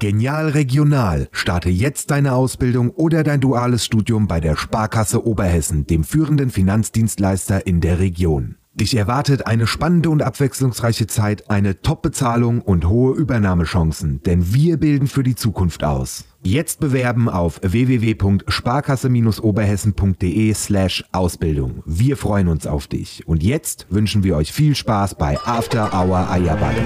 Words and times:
Genial 0.00 0.48
Regional. 0.48 1.28
Starte 1.30 1.68
jetzt 1.68 2.10
deine 2.10 2.32
Ausbildung 2.32 2.88
oder 2.88 3.22
dein 3.22 3.42
duales 3.42 3.84
Studium 3.84 4.26
bei 4.26 4.40
der 4.40 4.56
Sparkasse 4.56 5.26
Oberhessen, 5.26 5.86
dem 5.86 6.04
führenden 6.04 6.48
Finanzdienstleister 6.48 7.66
in 7.66 7.82
der 7.82 7.98
Region. 7.98 8.56
Dich 8.72 8.96
erwartet 8.96 9.46
eine 9.46 9.66
spannende 9.66 10.08
und 10.08 10.22
abwechslungsreiche 10.22 11.06
Zeit, 11.06 11.50
eine 11.50 11.82
Top-Bezahlung 11.82 12.62
und 12.62 12.88
hohe 12.88 13.14
Übernahmechancen, 13.14 14.22
denn 14.22 14.54
wir 14.54 14.78
bilden 14.78 15.06
für 15.06 15.22
die 15.22 15.34
Zukunft 15.34 15.84
aus. 15.84 16.24
Jetzt 16.42 16.80
bewerben 16.80 17.28
auf 17.28 17.60
www.sparkasse-oberhessen.de 17.62 20.54
slash 20.54 21.04
Ausbildung. 21.12 21.82
Wir 21.84 22.16
freuen 22.16 22.48
uns 22.48 22.66
auf 22.66 22.86
dich. 22.86 23.28
Und 23.28 23.42
jetzt 23.42 23.84
wünschen 23.90 24.24
wir 24.24 24.36
euch 24.36 24.50
viel 24.50 24.74
Spaß 24.74 25.16
bei 25.16 25.38
After 25.44 25.92
Hour 25.92 26.30
Eierbacke. 26.30 26.80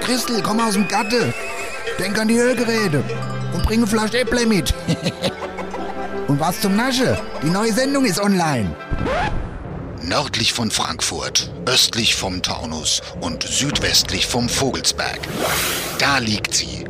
Christel, 0.00 0.42
komm 0.42 0.58
aus 0.58 0.74
dem 0.74 0.88
Gatte. 0.88 1.32
Denk 1.98 2.18
an 2.18 2.28
die 2.28 2.38
Ölgeräte 2.38 3.02
und 3.52 3.62
bring 3.64 3.78
eine 3.78 3.86
Flasche 3.86 4.20
Äpple 4.20 4.46
mit. 4.46 4.74
und 6.28 6.40
was 6.40 6.60
zum 6.60 6.76
Nasche? 6.76 7.18
Die 7.42 7.50
neue 7.50 7.72
Sendung 7.72 8.04
ist 8.04 8.20
online. 8.20 8.74
Nördlich 10.02 10.52
von 10.52 10.70
Frankfurt, 10.70 11.50
östlich 11.66 12.16
vom 12.16 12.42
Taunus 12.42 13.02
und 13.20 13.44
südwestlich 13.44 14.26
vom 14.26 14.48
Vogelsberg. 14.48 15.20
Da 15.98 16.18
liegt 16.18 16.54
sie. 16.54 16.84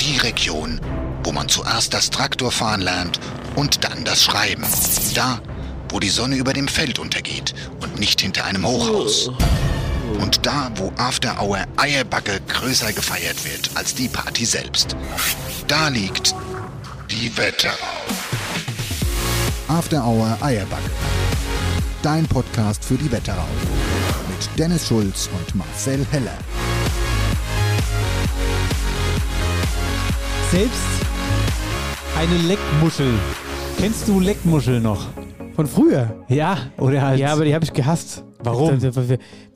Die 0.00 0.18
Region, 0.18 0.80
wo 1.24 1.32
man 1.32 1.48
zuerst 1.48 1.92
das 1.92 2.10
Traktorfahren 2.10 2.82
lernt 2.82 3.18
und 3.56 3.84
dann 3.84 4.04
das 4.04 4.22
Schreiben. 4.22 4.64
Da, 5.14 5.40
wo 5.88 5.98
die 5.98 6.08
Sonne 6.08 6.36
über 6.36 6.52
dem 6.52 6.68
Feld 6.68 6.98
untergeht 6.98 7.54
und 7.80 7.98
nicht 7.98 8.20
hinter 8.20 8.44
einem 8.44 8.66
Hochhaus. 8.66 9.30
Und 10.20 10.44
da, 10.46 10.70
wo 10.76 10.92
After 10.96 11.40
Hour 11.42 11.58
Eierbacke 11.76 12.40
größer 12.48 12.92
gefeiert 12.92 13.44
wird 13.44 13.70
als 13.74 13.94
die 13.94 14.08
Party 14.08 14.44
selbst. 14.44 14.96
Da 15.68 15.88
liegt 15.88 16.34
die 17.10 17.36
Wetterau. 17.36 17.74
After 19.68 20.04
Hour 20.04 20.38
Eierbacke. 20.40 20.90
Dein 22.02 22.26
Podcast 22.26 22.84
für 22.84 22.94
die 22.94 23.10
Wetterau. 23.10 23.48
Mit 24.28 24.58
Dennis 24.58 24.86
Schulz 24.86 25.28
und 25.36 25.54
Marcel 25.54 26.06
Heller. 26.10 26.38
Selbst 30.50 30.80
eine 32.16 32.36
Leckmuschel. 32.48 33.12
Kennst 33.78 34.08
du 34.08 34.20
Leckmuschel 34.20 34.80
noch? 34.80 35.06
Von 35.54 35.66
früher? 35.66 36.24
Ja, 36.28 36.58
oder 36.78 37.02
halt. 37.02 37.18
Ja, 37.18 37.32
aber 37.32 37.44
die 37.44 37.54
habe 37.54 37.64
ich 37.64 37.72
gehasst. 37.72 38.22
Warum? 38.40 38.78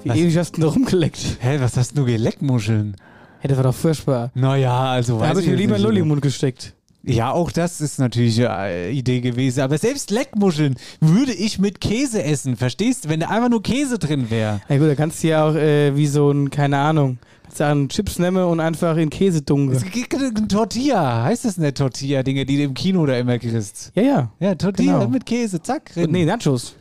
Wie, 0.03 0.09
Was? 0.11 0.17
ewig 0.17 0.37
hast 0.39 0.53
du 0.56 0.61
denn 0.61 0.69
da 0.69 0.75
rumgeleckt? 0.75 1.19
Hä, 1.41 1.56
was 1.61 1.77
hast 1.77 1.97
du 1.97 2.05
Geleckmuscheln? 2.05 2.97
Hey, 3.41 3.48
das 3.48 3.56
war 3.56 3.65
doch 3.65 3.75
furchtbar. 3.75 4.31
Naja, 4.34 4.79
also 4.93 5.15
Da 5.17 5.20
weiß 5.23 5.29
habe 5.31 5.41
ich 5.43 5.47
mir 5.48 5.56
lieber 5.56 5.75
einen 5.77 5.84
Lolli 5.84 6.01
im 6.01 6.09
Mund 6.09 6.23
gesteckt. 6.23 6.75
Ja, 7.03 7.33
auch 7.33 7.51
das 7.51 7.81
ist 7.81 7.98
natürlich 7.98 8.47
eine 8.47 8.91
Idee 8.91 9.21
gewesen. 9.23 9.61
Aber 9.61 9.78
selbst 9.78 10.11
Leckmuscheln 10.11 10.77
würde 11.01 11.33
ich 11.33 11.59
mit 11.59 11.81
Käse 11.81 12.23
essen. 12.23 12.56
Verstehst 12.56 13.05
du? 13.05 13.09
Wenn 13.09 13.21
da 13.21 13.28
einfach 13.28 13.48
nur 13.48 13.62
Käse 13.62 13.98
drin 13.98 14.28
wäre. 14.31 14.61
Ja 14.69 14.77
gut, 14.77 14.87
da 14.89 14.95
kannst 14.95 15.23
du 15.23 15.28
ja 15.28 15.48
auch 15.48 15.55
äh, 15.55 15.97
wie 15.97 16.06
so 16.06 16.31
ein, 16.31 16.51
keine 16.51 16.77
Ahnung, 16.77 17.17
kannst 17.45 17.61
du 17.61 17.65
einen 17.65 17.89
Chips 17.89 18.19
nehmen 18.19 18.45
und 18.45 18.61
einfach 18.61 18.98
in 18.98 19.09
Käse 19.09 19.41
dunkeln. 19.41 19.78
Es 19.83 19.91
gibt 19.91 20.15
ein 20.15 20.48
Tortilla. 20.48 21.25
Heißt 21.25 21.47
das 21.47 21.56
nicht 21.56 21.78
Tortilla-Dinge, 21.78 22.45
die 22.45 22.59
du 22.59 22.62
im 22.65 22.75
Kino 22.75 23.06
da 23.06 23.17
immer 23.17 23.39
kriegst? 23.39 23.93
Ja, 23.95 24.03
ja. 24.03 24.33
Ja, 24.39 24.55
Tortilla 24.55 24.98
Genau. 24.98 25.09
mit 25.11 25.25
Käse. 25.25 25.62
Zack, 25.62 25.95
drin. 25.95 26.11
Nee, 26.11 26.27
Nachos. 26.27 26.75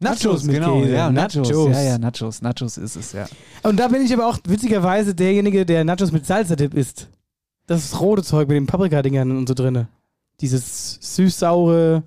Nachos, 0.00 0.46
genau. 0.46 0.80
Käse. 0.80 0.92
Ja, 0.94 1.10
Nachos. 1.10 1.48
Nachos. 1.48 1.72
Ja, 1.72 1.82
ja, 1.82 1.98
Nachos. 1.98 2.42
Nachos 2.42 2.76
ist 2.76 2.96
es, 2.96 3.12
ja. 3.12 3.26
Und 3.62 3.78
da 3.78 3.88
bin 3.88 4.02
ich 4.02 4.12
aber 4.12 4.26
auch 4.26 4.38
witzigerweise 4.46 5.14
derjenige, 5.14 5.66
der 5.66 5.84
Nachos 5.84 6.12
mit 6.12 6.24
Salsa-Dip 6.24 6.74
isst. 6.74 7.08
Das 7.66 8.00
rote 8.00 8.22
Zeug 8.22 8.48
mit 8.48 8.56
den 8.56 8.66
Paprikadingern 8.66 9.36
und 9.36 9.48
so 9.48 9.54
drinne. 9.54 9.88
Dieses 10.40 10.98
süß-saure, 11.00 12.04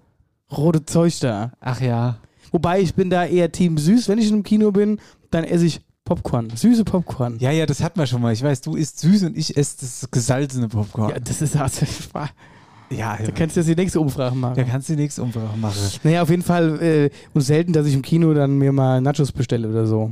rote 0.51 0.85
Zeug 0.85 1.19
da. 1.19 1.51
Ach 1.59 1.81
ja. 1.81 2.17
Wobei 2.51 2.79
ich 2.81 2.95
bin 2.95 3.09
da 3.09 3.25
eher 3.25 3.51
Team 3.51 3.77
süß. 3.77 4.07
Wenn 4.09 4.19
ich 4.19 4.31
im 4.31 4.43
Kino 4.43 4.71
bin, 4.71 4.99
dann 5.29 5.43
esse 5.43 5.65
ich 5.65 5.81
Popcorn. 6.03 6.49
Süße 6.49 6.83
Popcorn. 6.83 7.37
Ja, 7.39 7.51
ja, 7.51 7.65
das 7.65 7.81
hatten 7.81 7.99
wir 7.99 8.07
schon 8.07 8.21
mal. 8.21 8.33
Ich 8.33 8.43
weiß, 8.43 8.61
du 8.61 8.75
isst 8.75 8.99
süß 8.99 9.23
und 9.23 9.37
ich 9.37 9.55
esse 9.55 9.77
das 9.81 10.07
gesalzene 10.11 10.67
Popcorn. 10.67 11.09
Ja, 11.09 11.19
das 11.19 11.41
ist 11.41 11.55
also, 11.55 11.85
Ja, 12.91 13.17
da 13.17 13.31
kannst 13.31 13.55
du 13.55 13.61
jetzt 13.61 13.69
die 13.69 13.75
nächste 13.75 13.99
Umfrage 13.99 14.35
machen. 14.35 14.55
da 14.55 14.63
kannst 14.63 14.89
du 14.89 14.95
die 14.95 15.01
nächste 15.01 15.23
Umfrage 15.23 15.57
machen. 15.57 15.77
Naja, 16.03 16.21
auf 16.21 16.29
jeden 16.29 16.43
Fall 16.43 16.81
äh, 16.81 17.09
und 17.33 17.41
selten, 17.41 17.73
dass 17.73 17.87
ich 17.87 17.93
im 17.93 18.01
Kino 18.01 18.33
dann 18.33 18.57
mir 18.57 18.71
mal 18.71 19.01
Nachos 19.01 19.31
bestelle 19.31 19.69
oder 19.69 19.85
so. 19.85 20.11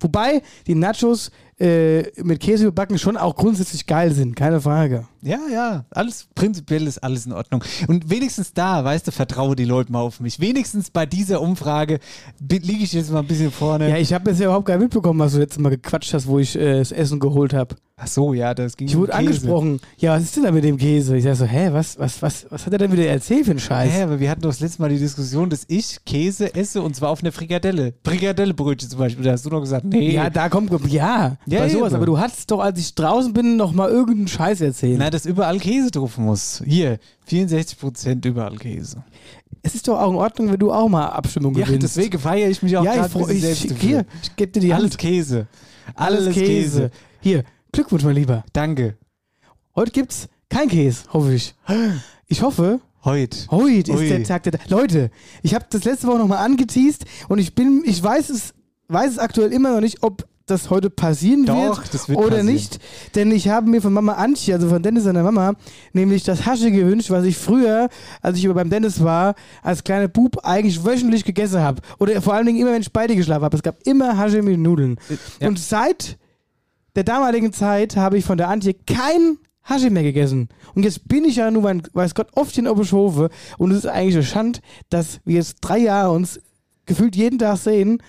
Wobei 0.00 0.42
die 0.66 0.74
Nachos 0.74 1.30
äh, 1.58 2.02
mit 2.22 2.40
Käse 2.40 2.64
überbacken 2.64 2.98
schon 2.98 3.16
auch 3.16 3.34
grundsätzlich 3.34 3.86
geil 3.86 4.12
sind, 4.12 4.36
keine 4.36 4.60
Frage. 4.60 5.06
Ja, 5.22 5.38
ja, 5.52 5.84
alles 5.90 6.28
prinzipiell 6.34 6.86
ist 6.86 6.98
alles 6.98 7.26
in 7.26 7.32
Ordnung. 7.32 7.64
Und 7.88 8.08
wenigstens 8.08 8.52
da, 8.52 8.84
weißt 8.84 9.06
du, 9.06 9.12
vertraue 9.12 9.56
die 9.56 9.64
Leute 9.64 9.92
mal 9.92 10.00
auf 10.00 10.20
mich. 10.20 10.40
Wenigstens 10.40 10.90
bei 10.90 11.06
dieser 11.06 11.40
Umfrage 11.40 11.98
liege 12.48 12.84
ich 12.84 12.92
jetzt 12.92 13.10
mal 13.10 13.20
ein 13.20 13.26
bisschen 13.26 13.50
vorne. 13.50 13.88
Ja, 13.90 13.96
ich 13.96 14.12
habe 14.12 14.30
bisher 14.30 14.46
überhaupt 14.46 14.66
gar 14.66 14.74
nicht 14.74 14.84
mitbekommen, 14.84 15.18
was 15.18 15.32
du 15.32 15.38
letztes 15.38 15.58
Mal 15.58 15.70
gequatscht 15.70 16.14
hast, 16.14 16.26
wo 16.26 16.38
ich 16.38 16.56
äh, 16.56 16.78
das 16.78 16.92
Essen 16.92 17.18
geholt 17.18 17.52
habe. 17.52 17.76
Ach 18.02 18.06
so, 18.06 18.32
ja, 18.32 18.54
das 18.54 18.78
ging 18.78 18.88
Ich 18.88 18.94
um 18.96 19.02
wurde 19.02 19.12
Käse. 19.12 19.18
angesprochen. 19.26 19.78
Ja, 19.98 20.14
was 20.14 20.22
ist 20.22 20.34
denn 20.34 20.44
da 20.44 20.50
mit 20.52 20.64
dem 20.64 20.78
Käse? 20.78 21.18
Ich 21.18 21.24
sag 21.24 21.34
so, 21.36 21.44
hä, 21.44 21.68
was, 21.72 21.98
was, 21.98 22.22
was, 22.22 22.46
was 22.48 22.64
hat 22.64 22.72
er 22.72 22.78
denn 22.78 22.90
wieder 22.92 23.06
erzählt 23.06 23.44
für 23.44 23.50
einen 23.50 23.60
Scheiß? 23.60 23.92
Hä, 23.92 24.02
aber 24.04 24.18
wir 24.20 24.30
hatten 24.30 24.40
doch 24.40 24.48
das 24.48 24.60
letzte 24.60 24.80
Mal 24.80 24.88
die 24.88 24.98
Diskussion, 24.98 25.50
dass 25.50 25.64
ich 25.68 25.98
Käse 26.06 26.54
esse 26.54 26.80
und 26.80 26.96
zwar 26.96 27.10
auf 27.10 27.20
einer 27.22 27.30
Frikadelle. 27.30 27.92
Frikadellebrötchen 28.02 28.88
zum 28.88 28.98
Beispiel. 29.00 29.22
Da 29.24 29.32
hast 29.32 29.44
du 29.44 29.50
doch 29.50 29.60
gesagt, 29.60 29.84
nee. 29.84 30.12
Ja, 30.12 30.30
da 30.30 30.48
kommt, 30.48 30.70
ja, 30.90 31.36
Ja, 31.44 31.58
bei 31.60 31.68
sowas. 31.68 31.88
eben. 31.88 31.96
Aber 31.96 32.06
du 32.06 32.18
hattest 32.18 32.50
doch, 32.50 32.60
als 32.60 32.78
ich 32.80 32.94
draußen 32.94 33.34
bin, 33.34 33.56
noch 33.56 33.72
mal 33.72 33.90
irgendeinen 33.90 34.28
Scheiß 34.28 34.62
erzählt. 34.62 34.96
Na, 34.98 35.10
dass 35.10 35.26
überall 35.26 35.58
Käse 35.58 35.90
drauf 35.90 36.16
muss. 36.16 36.62
Hier, 36.64 36.98
64% 37.30 38.26
überall 38.26 38.56
Käse. 38.56 39.02
es 39.62 39.74
ist 39.74 39.86
doch 39.88 40.00
auch 40.00 40.10
in 40.10 40.16
Ordnung, 40.16 40.50
wenn 40.50 40.58
du 40.58 40.72
auch 40.72 40.88
mal 40.88 41.06
Abstimmung 41.08 41.54
Ja, 41.54 41.66
gewinnst. 41.66 41.96
deswegen 41.96 42.18
feiere 42.18 42.48
ich 42.48 42.62
mich 42.62 42.76
auch 42.76 42.84
ja, 42.84 42.94
gerade 43.06 43.32
ich, 43.34 43.44
ich, 43.44 43.70
ich, 43.70 43.78
hier, 43.78 44.06
ich 44.22 44.34
gebe 44.36 44.52
dir 44.52 44.60
die 44.60 44.72
Alles 44.72 44.92
Hand. 44.92 44.98
Käse. 44.98 45.46
Alles 45.94 46.20
Alles 46.20 46.34
Käse. 46.34 46.46
Käse. 46.46 46.90
Hier, 47.20 47.44
Glückwunsch, 47.72 48.04
mein 48.04 48.14
Lieber. 48.16 48.44
Danke. 48.52 48.96
Heute 49.74 49.92
gibt's 49.92 50.28
kein 50.48 50.68
Käse, 50.68 51.04
hoffe 51.12 51.32
ich. 51.34 51.54
Ich 52.26 52.42
hoffe, 52.42 52.80
Heute. 53.04 53.46
heute 53.50 53.92
ist 53.92 54.10
der 54.10 54.24
Tag 54.24 54.42
der. 54.42 54.58
Leute, 54.68 55.10
ich 55.42 55.54
habe 55.54 55.64
das 55.70 55.84
letzte 55.84 56.06
Woche 56.08 56.18
nochmal 56.18 56.44
angeteased 56.44 57.04
und 57.28 57.38
ich 57.38 57.54
bin, 57.54 57.82
ich 57.86 58.02
weiß 58.02 58.30
es, 58.30 58.52
weiß 58.88 59.12
es 59.12 59.18
aktuell 59.18 59.52
immer 59.52 59.72
noch 59.72 59.80
nicht, 59.80 60.02
ob 60.02 60.26
das 60.46 60.68
heute 60.68 60.90
passieren 60.90 61.46
Doch, 61.46 61.78
wird, 61.78 61.94
das 61.94 62.08
wird 62.08 62.18
oder 62.18 62.28
passieren. 62.38 62.46
nicht. 62.46 62.80
Denn 63.14 63.30
ich 63.30 63.48
habe 63.48 63.70
mir 63.70 63.80
von 63.80 63.92
Mama 63.92 64.14
Antje, 64.14 64.52
also 64.54 64.68
von 64.68 64.82
Dennis 64.82 65.04
seiner 65.04 65.22
Mama, 65.22 65.54
nämlich 65.92 66.24
das 66.24 66.44
Hasche 66.44 66.72
gewünscht, 66.72 67.10
was 67.10 67.24
ich 67.24 67.38
früher, 67.38 67.88
als 68.20 68.36
ich 68.36 68.48
beim 68.52 68.68
Dennis 68.68 69.02
war, 69.04 69.36
als 69.62 69.84
kleiner 69.84 70.08
Bub 70.08 70.38
eigentlich 70.44 70.84
wöchentlich 70.84 71.24
gegessen 71.24 71.60
habe. 71.60 71.80
Oder 72.00 72.20
vor 72.20 72.34
allen 72.34 72.46
Dingen 72.46 72.58
immer, 72.58 72.72
wenn 72.72 72.82
ich 72.82 72.92
bei 72.92 73.06
dir 73.06 73.14
geschlafen 73.14 73.44
habe. 73.44 73.56
Es 73.56 73.62
gab 73.62 73.76
immer 73.86 74.16
Hasche 74.16 74.42
mit 74.42 74.58
Nudeln. 74.58 74.96
ja. 75.40 75.48
Und 75.48 75.58
seit 75.60 76.18
der 76.96 77.04
damaligen 77.04 77.52
Zeit 77.52 77.96
habe 77.96 78.18
ich 78.18 78.24
von 78.24 78.38
der 78.38 78.48
Antje 78.48 78.74
kein 78.74 79.38
Hasche 79.62 79.90
mehr 79.90 80.02
gegessen. 80.02 80.48
Und 80.74 80.84
jetzt 80.84 81.06
bin 81.06 81.24
ich 81.24 81.36
ja 81.36 81.50
nur, 81.50 81.62
mein- 81.62 81.82
weiß 81.92 82.14
Gott, 82.14 82.28
oft 82.34 82.56
in 82.58 82.66
Oberschofe. 82.66 83.28
Und 83.58 83.70
es 83.70 83.78
ist 83.78 83.86
eigentlich 83.86 84.14
eine 84.16 84.24
Schande, 84.24 84.60
dass 84.88 85.20
wir 85.24 85.36
jetzt 85.36 85.56
drei 85.60 85.78
Jahre 85.78 86.10
uns 86.12 86.40
gefühlt 86.86 87.14
jeden 87.14 87.38
Tag 87.38 87.58
sehen 87.58 88.02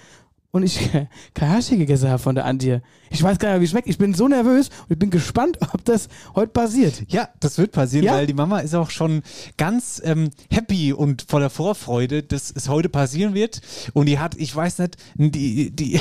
und 0.52 0.64
ich 0.64 0.90
kein 1.34 1.50
Hasche 1.50 1.78
gegessen 1.78 2.10
habe 2.10 2.20
von 2.20 2.36
der 2.36 2.46
Antje. 2.46 2.82
Ich 3.10 3.22
weiß 3.22 3.40
gar 3.40 3.52
nicht, 3.52 3.62
wie 3.62 3.66
es 3.66 3.72
schmeckt. 3.72 3.88
Ich 3.90 3.98
bin 3.98 4.14
so 4.14 4.28
nervös 4.28 4.70
und 4.88 4.92
ich 4.92 5.00
bin 5.00 5.10
gespannt, 5.10 5.58
ob 5.74 5.84
das 5.86 6.08
heute 6.36 6.52
passiert. 6.52 7.04
Ja, 7.08 7.30
das 7.40 7.58
wird 7.58 7.72
passieren, 7.72 8.06
Ja? 8.06 8.14
weil 8.14 8.28
die 8.28 8.34
Mama 8.34 8.60
ist 8.60 8.74
auch 8.76 8.90
schon 8.90 9.22
ganz 9.58 10.02
ähm, 10.04 10.30
happy 10.50 10.94
und 10.94 11.26
voller 11.28 11.50
Vorfreude, 11.50 12.24
dass 12.24 12.52
es 12.52 12.70
heute 12.70 12.90
passieren 12.90 13.34
wird. 13.34 13.62
Und 13.94 14.06
die 14.08 14.20
hat, 14.20 14.36
ich 14.36 14.56
weiß 14.56 14.80
nicht, 14.80 14.98
die, 15.16 15.72
die, 15.72 16.00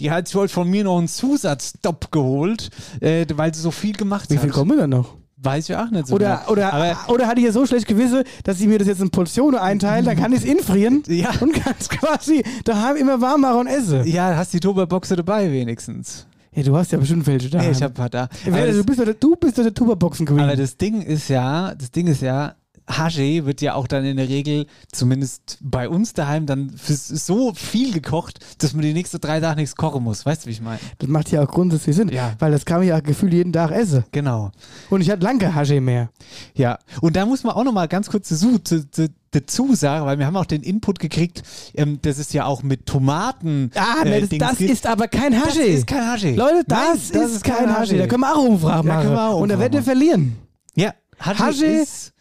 die 0.00 0.10
hat 0.10 0.28
sich 0.28 0.34
heute 0.36 0.52
von 0.52 0.68
mir 0.68 0.84
noch 0.84 0.98
einen 0.98 1.08
Zusatzstopp 1.08 2.10
geholt, 2.12 2.70
äh, 3.00 3.26
weil 3.34 3.54
sie 3.54 3.60
so 3.60 3.70
viel 3.70 3.94
gemacht 3.94 4.30
Wie 4.30 4.34
hat. 4.36 4.42
viel 4.42 4.50
kommen 4.50 4.76
dann 4.78 4.90
noch? 4.90 5.19
Weiß 5.42 5.70
ich 5.70 5.76
auch 5.76 5.90
nicht 5.90 6.06
so 6.06 6.14
Oder, 6.16 6.36
genau. 6.38 6.50
oder, 6.52 6.72
Aber 6.74 6.96
oder 7.14 7.26
hat 7.26 7.38
die 7.38 7.42
ja 7.42 7.52
so 7.52 7.64
schlecht 7.64 7.86
gewisse, 7.86 8.24
dass 8.44 8.58
sie 8.58 8.66
mir 8.66 8.78
das 8.78 8.88
jetzt 8.88 9.00
in 9.00 9.10
Portionen 9.10 9.58
einteilt, 9.58 10.06
dann 10.06 10.16
kann 10.16 10.32
ich 10.32 10.40
es 10.40 10.44
infrieren 10.44 11.02
Ja. 11.08 11.30
und 11.40 11.54
kann 11.54 11.74
es 11.78 11.88
quasi 11.88 12.42
daheim 12.64 12.96
immer 12.96 13.20
warm 13.22 13.40
machen 13.40 13.60
und 13.60 13.66
essen. 13.66 14.04
ja, 14.06 14.36
hast 14.36 14.52
die 14.52 14.60
Tupperboxe 14.60 15.16
dabei 15.16 15.50
wenigstens. 15.50 16.26
Ja, 16.52 16.62
du 16.64 16.76
hast 16.76 16.90
ja 16.92 16.98
bestimmt 16.98 17.26
welche 17.26 17.48
da. 17.48 17.62
Ja, 17.62 17.70
ich 17.70 17.80
hab 17.82 17.92
ein 17.92 17.94
paar 17.94 18.10
da. 18.10 18.28
Aber 18.46 18.66
du 18.66 18.84
bist 18.84 18.98
doch 18.98 19.04
der, 19.04 19.14
du 19.14 19.36
bist 19.36 19.56
doch 19.56 19.62
der 19.62 19.72
Tuberboxen 19.72 20.26
Queen. 20.26 20.40
aber 20.40 20.56
das 20.56 20.76
Ding 20.76 21.00
ist 21.00 21.28
ja, 21.28 21.74
das 21.76 21.90
Ding 21.92 22.06
ist 22.08 22.22
ja, 22.22 22.54
Haje 22.98 23.46
wird 23.46 23.60
ja 23.60 23.74
auch 23.74 23.86
dann 23.86 24.04
in 24.04 24.16
der 24.16 24.28
Regel, 24.28 24.66
zumindest 24.92 25.58
bei 25.60 25.88
uns 25.88 26.12
daheim, 26.12 26.46
dann 26.46 26.70
für 26.70 26.94
so 26.94 27.52
viel 27.54 27.92
gekocht, 27.92 28.38
dass 28.58 28.72
man 28.74 28.82
die 28.82 28.92
nächsten 28.92 29.20
drei 29.20 29.40
Tage 29.40 29.60
nichts 29.60 29.76
kochen 29.76 30.02
muss. 30.02 30.26
Weißt 30.26 30.42
du, 30.44 30.46
wie 30.48 30.52
ich 30.52 30.60
meine? 30.60 30.80
Das 30.98 31.08
macht 31.08 31.30
ja 31.30 31.42
auch 31.42 31.48
grundsätzlich 31.48 31.96
Sinn, 31.96 32.08
Ja. 32.08 32.34
weil 32.38 32.52
das 32.52 32.64
kann 32.64 32.82
ich 32.82 32.88
ja 32.88 33.00
gefühlt 33.00 33.32
jeden 33.32 33.52
Tag 33.52 33.70
essen. 33.70 34.04
Genau. 34.12 34.50
Und 34.90 35.00
ich 35.00 35.10
hatte 35.10 35.22
lange 35.24 35.38
kein 35.38 35.54
Hasche 35.54 35.80
mehr. 35.80 36.10
Ja. 36.54 36.78
Und 37.00 37.16
da 37.16 37.26
muss 37.26 37.44
man 37.44 37.54
auch 37.54 37.64
nochmal 37.64 37.88
ganz 37.88 38.08
kurz 38.10 38.28
dazu, 38.28 38.58
zu, 38.58 38.90
zu, 38.90 39.08
dazu 39.30 39.74
sagen, 39.74 40.06
weil 40.06 40.18
wir 40.18 40.26
haben 40.26 40.36
auch 40.36 40.44
den 40.46 40.62
Input 40.62 40.98
gekriegt, 40.98 41.42
ähm, 41.74 42.00
dass 42.02 42.18
es 42.18 42.32
ja 42.32 42.44
auch 42.46 42.62
mit 42.62 42.86
Tomaten. 42.86 43.70
Ah, 43.74 44.04
ne, 44.04 44.16
äh, 44.16 44.26
das, 44.26 44.58
das 44.58 44.60
ist 44.60 44.86
aber 44.86 45.06
kein 45.08 45.32
das 45.32 45.44
Hasche. 45.46 45.62
ist 45.62 45.86
kein 45.86 46.06
Hasche. 46.06 46.32
Leute, 46.34 46.64
Nein, 46.66 46.80
das, 46.94 47.10
ist, 47.10 47.44
kein 47.44 47.72
Hasche. 47.72 47.96
Da 47.96 48.06
können 48.06 48.22
wir 48.22 48.34
auch 48.36 48.42
Umfragen 48.44 48.88
Da 48.88 49.00
können 49.02 49.14
wir 49.14 49.28
auch 49.30 49.40
Und 49.40 49.48
da 49.48 49.54
Umfragen 49.54 49.72
ihr 49.74 49.80
machen. 49.80 49.84
verlieren. 49.84 50.36
Ja, 50.74 50.94
Hasche, 51.18 51.44
Hasche- 51.44 51.64
ist 51.66 52.12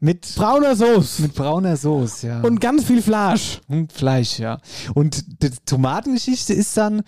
mit, 0.00 0.34
Brauner 0.34 0.74
Soße. 0.74 1.22
mit 1.22 1.34
brauner 1.34 1.76
Soße, 1.76 2.26
ja. 2.26 2.40
Und 2.40 2.60
ganz 2.60 2.84
viel 2.84 3.02
Fleisch. 3.02 3.60
Und 3.68 3.92
Fleisch, 3.92 4.38
ja. 4.38 4.58
Und 4.94 5.42
die 5.42 5.50
Tomatengeschichte 5.66 6.54
ist 6.54 6.76
dann, 6.76 7.02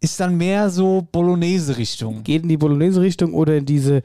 ist 0.00 0.18
dann 0.18 0.36
mehr 0.36 0.70
so 0.70 1.06
Bolognese-Richtung. 1.12 2.22
Geht 2.22 2.42
in 2.42 2.48
die 2.48 2.56
Bolognese-Richtung 2.56 3.34
oder 3.34 3.58
in 3.58 3.66
diese, 3.66 4.02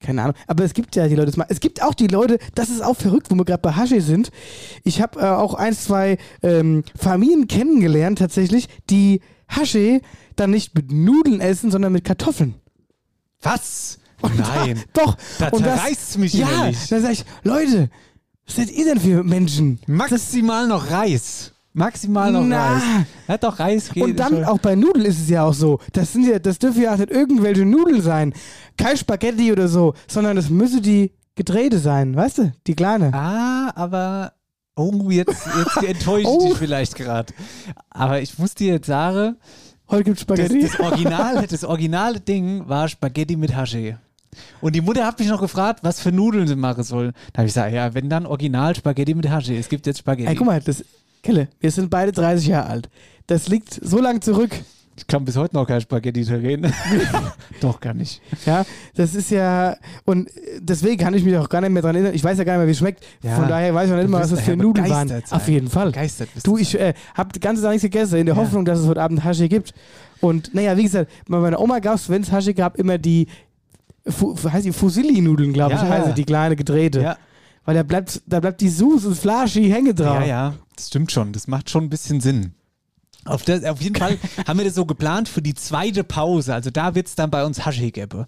keine 0.00 0.22
Ahnung. 0.22 0.34
Aber 0.48 0.64
es 0.64 0.74
gibt 0.74 0.96
ja 0.96 1.06
die 1.06 1.14
Leute, 1.14 1.32
es 1.48 1.60
gibt 1.60 1.80
auch 1.82 1.94
die 1.94 2.08
Leute, 2.08 2.38
das 2.56 2.68
ist 2.68 2.82
auch 2.82 2.96
verrückt, 2.96 3.30
wo 3.30 3.36
wir 3.36 3.44
gerade 3.44 3.62
bei 3.62 3.72
Hasche 3.72 4.00
sind. 4.00 4.30
Ich 4.82 5.00
habe 5.00 5.20
äh, 5.20 5.26
auch 5.26 5.54
ein, 5.54 5.72
zwei 5.72 6.18
ähm, 6.42 6.82
Familien 6.96 7.46
kennengelernt 7.46 8.18
tatsächlich, 8.18 8.68
die 8.90 9.20
Hasche 9.48 10.00
dann 10.34 10.50
nicht 10.50 10.74
mit 10.74 10.90
Nudeln 10.90 11.40
essen, 11.40 11.70
sondern 11.70 11.92
mit 11.92 12.04
Kartoffeln. 12.04 12.54
Was? 13.40 13.98
Nein. 14.22 14.82
Doch. 14.92 15.16
Da 15.38 15.48
Und 15.48 15.64
das- 15.64 15.80
zerreißt's 15.80 16.18
mich 16.18 16.34
Ja, 16.34 16.48
innerlich. 16.48 16.88
dann 16.88 17.02
sag 17.02 17.12
ich, 17.12 17.24
Leute, 17.44 17.90
was 18.46 18.56
seid 18.56 18.70
ihr 18.70 18.84
denn 18.84 19.00
für 19.00 19.22
Menschen? 19.22 19.78
Maximal 19.86 20.66
noch 20.66 20.90
Reis. 20.90 21.52
Maximal 21.74 22.32
noch 22.32 22.42
Na. 22.42 22.72
Reis. 22.74 22.82
Hat 23.28 23.44
doch 23.44 23.58
Reis 23.60 23.90
geht. 23.90 24.02
Und 24.02 24.16
dann 24.16 24.30
schon. 24.34 24.44
auch 24.44 24.58
bei 24.58 24.74
Nudeln 24.74 25.04
ist 25.04 25.20
es 25.20 25.28
ja 25.28 25.44
auch 25.44 25.54
so. 25.54 25.78
Das 25.92 26.12
sind 26.12 26.26
ja, 26.26 26.38
das 26.38 26.58
dürfen 26.58 26.82
ja 26.82 26.94
auch 26.94 26.98
nicht 26.98 27.10
irgendwelche 27.10 27.64
Nudeln 27.64 28.02
sein. 28.02 28.32
Kein 28.76 28.96
Spaghetti 28.96 29.52
oder 29.52 29.68
so, 29.68 29.94
sondern 30.08 30.34
das 30.36 30.50
müsse 30.50 30.80
die 30.80 31.12
gedrehte 31.36 31.78
sein, 31.78 32.16
weißt 32.16 32.38
du? 32.38 32.52
Die 32.66 32.74
kleine. 32.74 33.12
Ah, 33.14 33.70
aber. 33.76 34.32
Oh, 34.74 35.10
jetzt, 35.10 35.36
jetzt 35.56 35.76
enttäusche 35.88 36.20
ich 36.22 36.26
Oh. 36.26 36.48
dich 36.48 36.58
vielleicht 36.58 36.94
gerade. 36.96 37.32
Aber 37.90 38.20
ich 38.22 38.38
muss 38.38 38.54
dir 38.54 38.72
jetzt 38.74 38.86
sagen, 38.86 39.36
Heute 39.90 40.04
gibt's 40.04 40.26
das, 40.26 40.36
Spaghetti. 40.38 40.60
das, 40.66 40.80
Original, 40.80 41.46
das 41.46 41.64
originale 41.64 42.20
Ding 42.20 42.68
war 42.68 42.88
Spaghetti 42.88 43.36
mit 43.36 43.54
Hasche. 43.56 43.98
Und 44.60 44.74
die 44.74 44.80
Mutter 44.80 45.04
hat 45.06 45.18
mich 45.18 45.28
noch 45.28 45.40
gefragt, 45.40 45.80
was 45.82 46.00
für 46.00 46.12
Nudeln 46.12 46.46
sie 46.46 46.56
machen 46.56 46.82
soll. 46.84 47.12
Da 47.32 47.38
habe 47.38 47.48
ich 47.48 47.54
gesagt, 47.54 47.72
ja, 47.72 47.94
wenn 47.94 48.08
dann 48.08 48.26
original 48.26 48.74
Spaghetti 48.74 49.14
mit 49.14 49.28
Hasche. 49.28 49.54
Es 49.56 49.68
gibt 49.68 49.86
jetzt 49.86 49.98
Spaghetti. 49.98 50.28
Ey, 50.28 50.36
guck 50.36 50.46
mal, 50.46 50.60
das, 50.60 50.84
Kille, 51.22 51.48
wir 51.60 51.70
sind 51.70 51.90
beide 51.90 52.12
30 52.12 52.46
Jahre 52.48 52.68
alt. 52.68 52.88
Das 53.26 53.48
liegt 53.48 53.72
so 53.82 54.00
lang 54.00 54.20
zurück. 54.22 54.50
Ich 54.96 55.06
kann 55.06 55.24
bis 55.24 55.36
heute 55.36 55.54
noch 55.54 55.64
kein 55.66 55.80
Spaghetti 55.80 56.22
reden. 56.22 56.72
Doch, 57.60 57.78
kann 57.78 58.00
ich. 58.00 58.20
Ja, 58.44 58.64
das 58.96 59.14
ist 59.14 59.30
ja, 59.30 59.76
und 60.04 60.28
deswegen 60.58 60.96
kann 61.00 61.14
ich 61.14 61.24
mich 61.24 61.36
auch 61.36 61.48
gar 61.48 61.60
nicht 61.60 61.70
mehr 61.70 61.82
dran 61.82 61.94
erinnern. 61.94 62.14
Ich 62.14 62.24
weiß 62.24 62.36
ja 62.36 62.42
gar 62.42 62.54
nicht 62.54 62.58
mehr, 62.58 62.66
wie 62.66 62.72
es 62.72 62.78
schmeckt. 62.78 63.04
Ja. 63.22 63.36
Von 63.36 63.48
daher 63.48 63.72
weiß 63.72 63.86
ich 63.88 63.94
auch 63.94 63.98
nicht 63.98 64.08
mal, 64.08 64.20
was 64.22 64.30
das 64.30 64.40
für 64.40 64.56
Nudeln 64.56 64.90
waren. 64.90 65.06
sein. 65.06 65.22
Auf 65.30 65.46
jeden 65.48 65.68
Fall. 65.70 65.86
Begeistert 65.86 66.30
bist 66.34 66.44
Du, 66.46 66.56
du 66.56 66.58
ich 66.58 66.78
äh, 66.78 66.94
habe 67.14 67.32
die 67.32 67.38
ganze 67.38 67.62
Zeit 67.62 67.70
nichts 67.72 67.82
gegessen, 67.84 68.18
in 68.18 68.26
der 68.26 68.34
Ja. 68.34 68.40
Hoffnung, 68.40 68.64
dass 68.64 68.80
es 68.80 68.86
heute 68.88 69.00
Abend 69.00 69.22
Hasche 69.22 69.48
gibt. 69.48 69.72
Und 70.20 70.52
naja, 70.52 70.76
wie 70.76 70.82
gesagt, 70.82 71.08
bei 71.28 71.38
meiner 71.38 71.60
Oma 71.60 71.78
gab 71.78 71.94
es, 71.94 72.08
wenn 72.08 72.22
es 72.22 72.32
Hasche 72.32 72.52
gab, 72.52 72.76
immer 72.76 72.98
die, 72.98 73.28
Fu, 74.08 74.36
heißt 74.36 74.64
die 74.66 74.72
Fusilli-Nudeln, 74.72 75.52
glaube 75.52 75.74
ich, 75.74 75.80
Ja, 75.80 75.88
heißt 75.88 76.06
ja. 76.08 76.12
die 76.12 76.24
kleine 76.24 76.56
gedrehte. 76.56 77.00
Ja, 77.02 77.16
Weil 77.64 77.74
da 77.74 77.82
bleibt, 77.82 78.22
da 78.26 78.40
bleibt 78.40 78.60
die 78.60 78.68
Sus 78.68 79.04
und 79.04 79.16
Flaschi 79.16 79.68
hängen 79.70 79.94
drauf. 79.94 80.20
ja, 80.20 80.26
ja, 80.26 80.54
das 80.76 80.88
stimmt 80.88 81.12
schon. 81.12 81.32
Das 81.32 81.46
macht 81.48 81.70
schon 81.70 81.84
ein 81.84 81.90
bisschen 81.90 82.20
Sinn. 82.20 82.52
Auf, 83.24 83.42
das, 83.42 83.62
auf 83.64 83.82
jeden 83.82 83.94
Fall 83.96 84.16
haben 84.46 84.58
wir 84.58 84.64
das 84.64 84.74
so 84.76 84.86
geplant 84.86 85.28
für 85.28 85.42
die 85.42 85.52
zweite 85.52 86.02
Pause. 86.02 86.54
Also 86.54 86.70
da 86.70 86.94
wird 86.94 87.08
es 87.08 87.14
dann 87.14 87.30
bei 87.30 87.44
uns 87.44 87.66
Hasche 87.66 87.90
geben. 87.90 88.24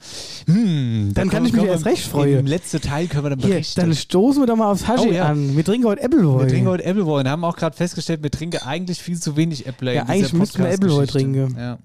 Hm, 0.46 1.12
da 1.14 1.22
Dann 1.22 1.30
kann 1.30 1.46
ich 1.46 1.54
mich 1.54 1.64
erst 1.64 1.86
recht 1.86 2.06
freuen. 2.06 2.40
Im 2.40 2.46
letzten 2.46 2.82
Teil 2.82 3.06
können 3.06 3.24
wir 3.24 3.30
dann 3.30 3.38
Hier, 3.38 3.48
berichten. 3.50 3.80
dann 3.80 3.94
stoßen 3.94 4.42
wir 4.42 4.46
doch 4.46 4.56
mal 4.56 4.70
aufs 4.70 4.86
Hasche 4.86 5.08
Oh, 5.08 5.12
ja. 5.12 5.24
an. 5.26 5.56
Wir 5.56 5.64
trinken 5.64 5.86
heute 5.86 6.02
Appleboy. 6.04 6.42
wir 6.42 6.48
trinken 6.48 6.68
heute 6.68 6.92
und 6.92 7.28
haben 7.28 7.44
auch 7.44 7.56
gerade 7.56 7.74
festgestellt, 7.74 8.22
wir 8.22 8.30
trinken 8.30 8.58
eigentlich 8.58 8.98
viel 9.00 9.18
zu 9.18 9.36
wenig 9.36 9.64
Apple. 9.66 9.94
Ja, 9.94 10.02
eigentlich 10.02 10.34
müssten 10.34 10.58
wir 10.58 10.66
Podcast-Geschichte. 10.70 11.12
trinken. 11.18 11.56
Ja. 11.58 11.78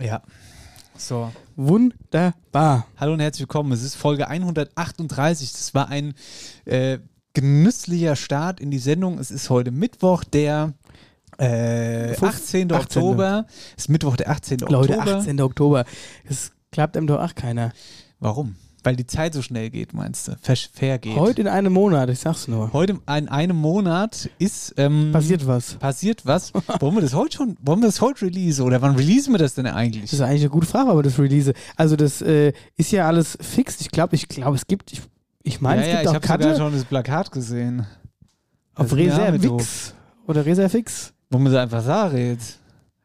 Ja. 0.00 0.22
So. 0.96 1.32
Wunderbar. 1.56 2.86
Hallo 2.98 3.14
und 3.14 3.20
herzlich 3.20 3.40
willkommen. 3.40 3.72
Es 3.72 3.82
ist 3.82 3.96
Folge 3.96 4.28
138. 4.28 5.50
Das 5.50 5.74
war 5.74 5.88
ein 5.88 6.14
äh, 6.66 6.98
genüsslicher 7.34 8.14
Start 8.14 8.60
in 8.60 8.70
die 8.70 8.78
Sendung. 8.78 9.18
Es 9.18 9.32
ist 9.32 9.50
heute 9.50 9.72
Mittwoch, 9.72 10.22
der 10.22 10.74
äh, 11.38 12.14
Fünf- 12.14 12.34
18. 12.34 12.72
18.. 12.72 12.72
Oktober. 12.72 13.46
Es 13.76 13.84
ist 13.84 13.88
Mittwoch, 13.88 14.16
der 14.16 14.30
18. 14.30 14.58
Leute, 14.60 14.98
Oktober. 14.98 15.16
18. 15.16 15.40
Oktober. 15.40 15.84
Das 16.28 16.52
klappt 16.70 16.96
einem 16.96 17.08
doch 17.08 17.20
auch 17.20 17.34
keiner. 17.34 17.72
Warum? 18.20 18.54
Weil 18.84 18.94
die 18.96 19.06
Zeit 19.06 19.34
so 19.34 19.42
schnell 19.42 19.70
geht, 19.70 19.92
meinst 19.92 20.28
du? 20.28 20.32
Versch- 20.42 20.68
Vergeht. 20.72 21.16
Heute 21.16 21.40
in 21.40 21.48
einem 21.48 21.72
Monat, 21.72 22.08
ich 22.10 22.20
sag's 22.20 22.46
nur. 22.46 22.72
Heute 22.72 22.92
in 22.92 23.28
einem 23.28 23.56
Monat 23.56 24.30
ist 24.38 24.72
ähm, 24.76 25.10
Passiert 25.12 25.46
was. 25.46 25.74
passiert 25.74 26.24
was. 26.24 26.52
wollen 26.80 26.94
wir 26.94 27.00
das 27.02 27.12
heute 27.14 27.36
schon? 27.36 27.56
Wollen 27.60 27.80
wir 27.80 27.86
das 27.88 28.00
heute 28.00 28.26
release 28.26 28.62
oder 28.62 28.80
wann 28.80 28.94
releasen 28.94 29.34
wir 29.34 29.38
das 29.38 29.54
denn 29.54 29.66
eigentlich? 29.66 30.02
Das 30.04 30.12
ist 30.12 30.20
eigentlich 30.20 30.42
eine 30.42 30.50
gute 30.50 30.66
Frage, 30.66 30.90
aber 30.90 31.02
das 31.02 31.18
Release. 31.18 31.52
Also 31.76 31.96
das 31.96 32.22
äh, 32.22 32.52
ist 32.76 32.92
ja 32.92 33.06
alles 33.08 33.36
fix. 33.40 33.80
Ich 33.80 33.90
glaube, 33.90 34.14
ich 34.14 34.28
glaube, 34.28 34.56
es 34.56 34.66
gibt, 34.66 34.92
ich, 34.92 35.02
ich 35.42 35.60
meine, 35.60 35.80
ja, 35.82 35.86
es 35.86 35.92
ja, 35.92 35.94
gibt 35.94 36.02
ich 36.02 36.08
auch 36.10 36.14
habe 36.14 36.26
sogar 36.26 36.38
Karte 36.54 36.58
schon 36.58 36.72
das 36.72 36.84
Plakat 36.84 37.32
gesehen. 37.32 37.86
auf 38.76 38.94
Reservix 38.94 39.94
oder 40.26 40.46
Reservix. 40.46 41.12
Wo 41.30 41.38
man 41.38 41.50
so 41.52 41.58
einfach 41.58 41.82
sagt 41.82 42.14
jetzt. 42.14 42.57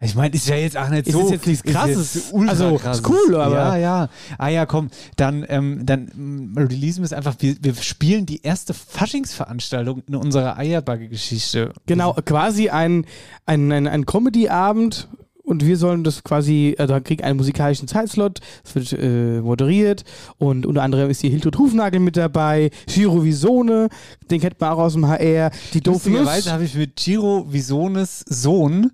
Ich 0.04 0.16
meine, 0.16 0.36
ist 0.36 0.48
ja 0.48 0.56
jetzt 0.56 0.78
auch 0.78 0.90
nicht 0.90 1.08
Ist 1.08 1.14
so. 1.14 1.22
jetzt 1.22 1.32
jetzt 1.32 1.48
nichts 1.48 1.64
Krasses. 1.64 2.32
ultra 2.32 2.52
Also, 2.52 2.76
ist 2.76 2.82
krasses. 2.82 3.04
cool, 3.08 3.36
aber- 3.36 3.56
Ja, 3.56 3.78
ja. 3.78 4.10
Ah 4.38 4.50
ja, 4.50 4.66
komm. 4.66 4.90
Dann, 5.16 5.46
ähm, 5.48 5.86
dann 5.86 6.54
releasen 6.58 7.02
wir 7.02 7.06
es 7.06 7.14
einfach. 7.14 7.36
Wir, 7.40 7.56
wir 7.62 7.74
spielen 7.76 8.26
die 8.26 8.42
erste 8.42 8.74
Faschingsveranstaltung 8.74 10.04
in 10.08 10.16
unserer 10.16 10.58
Eierbacke-Geschichte. 10.58 11.72
Genau, 11.86 12.14
quasi 12.26 12.70
ein, 12.70 13.06
ein, 13.46 13.72
ein, 13.72 13.88
ein 13.88 14.06
Comedy-Abend 14.06 15.08
und 15.44 15.66
wir 15.66 15.78
sollen 15.78 16.04
das 16.04 16.24
quasi, 16.24 16.76
also 16.78 17.00
kriegen 17.02 17.24
einen 17.24 17.38
musikalischen 17.38 17.88
Zeitslot, 17.88 18.40
es 18.64 18.76
wird 18.76 18.94
äh, 18.94 19.42
moderiert 19.42 20.04
und 20.38 20.66
unter 20.66 20.82
anderem 20.84 21.10
ist 21.10 21.20
hier 21.22 21.30
Hiltrud 21.32 21.58
Hufnagel 21.58 22.00
mit 22.00 22.16
dabei, 22.16 22.72
Giro 22.88 23.24
Visone, 23.24 23.90
den 24.32 24.40
kennt 24.40 24.60
man 24.62 24.72
auch 24.72 24.78
aus 24.80 24.94
dem 24.94 25.06
HR, 25.08 25.52
die 25.74 25.82
Doof 25.82 25.96
Lustigerweise 26.06 26.52
habe 26.54 26.64
ich 26.64 26.76
mit 26.76 26.96
Giro 26.96 27.46
Visones 27.52 28.24
Sohn, 28.28 28.92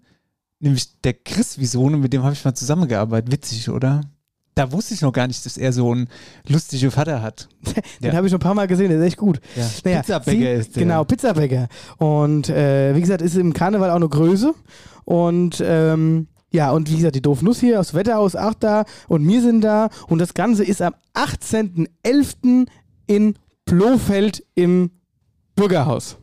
nämlich 0.60 1.00
der 1.02 1.14
Chris 1.14 1.58
Visone, 1.60 1.98
mit 1.98 2.14
dem 2.14 2.24
habe 2.24 2.34
ich 2.34 2.44
mal 2.46 2.54
zusammengearbeitet. 2.54 3.32
Witzig, 3.32 3.70
oder? 3.70 4.02
Da 4.56 4.72
wusste 4.74 4.94
ich 4.94 5.02
noch 5.02 5.14
gar 5.14 5.26
nicht, 5.28 5.46
dass 5.46 5.58
er 5.58 5.72
so 5.72 5.92
einen 5.92 6.10
lustigen 6.48 6.92
Vater 6.92 7.22
hat. 7.22 7.48
Den 8.02 8.10
Ja. 8.12 8.14
habe 8.14 8.28
ich 8.28 8.32
schon 8.32 8.40
ein 8.40 8.44
paar 8.44 8.56
Mal 8.56 8.68
gesehen, 8.68 8.90
der 8.90 9.00
ist 9.00 9.06
echt 9.06 9.18
gut. 9.18 9.40
Ja. 9.56 9.70
Naja, 9.86 10.00
Pizzabäcker 10.02 10.54
ist 10.54 10.76
der. 10.76 10.84
Genau, 10.84 11.04
Pizzabäcker. 11.06 11.68
Und 11.98 12.50
äh, 12.50 12.94
wie 12.96 13.00
gesagt, 13.02 13.22
ist 13.22 13.38
im 13.38 13.54
Karneval 13.54 13.90
auch 13.92 13.96
eine 13.96 14.10
Größe. 14.10 14.54
Und 15.06 15.64
ähm, 15.66 16.28
ja, 16.52 16.72
und 16.72 16.90
wie 16.92 16.98
gesagt, 16.98 17.16
die 17.16 17.22
doof 17.22 17.42
Nuss 17.42 17.60
hier 17.62 17.80
aus 17.80 17.94
Wetterhaus 17.94 18.36
auch 18.36 18.54
da 18.56 18.84
und 19.08 19.26
wir 19.28 19.42
sind 19.42 19.62
da. 19.62 19.90
Und 20.08 20.20
das 20.20 20.34
Ganze 20.34 20.66
ist 20.66 20.82
am 20.82 20.94
18.11. 21.14 22.68
in 23.08 23.36
Blofeld 23.66 24.44
im 24.56 24.92
Bürgerhaus. 25.56 26.18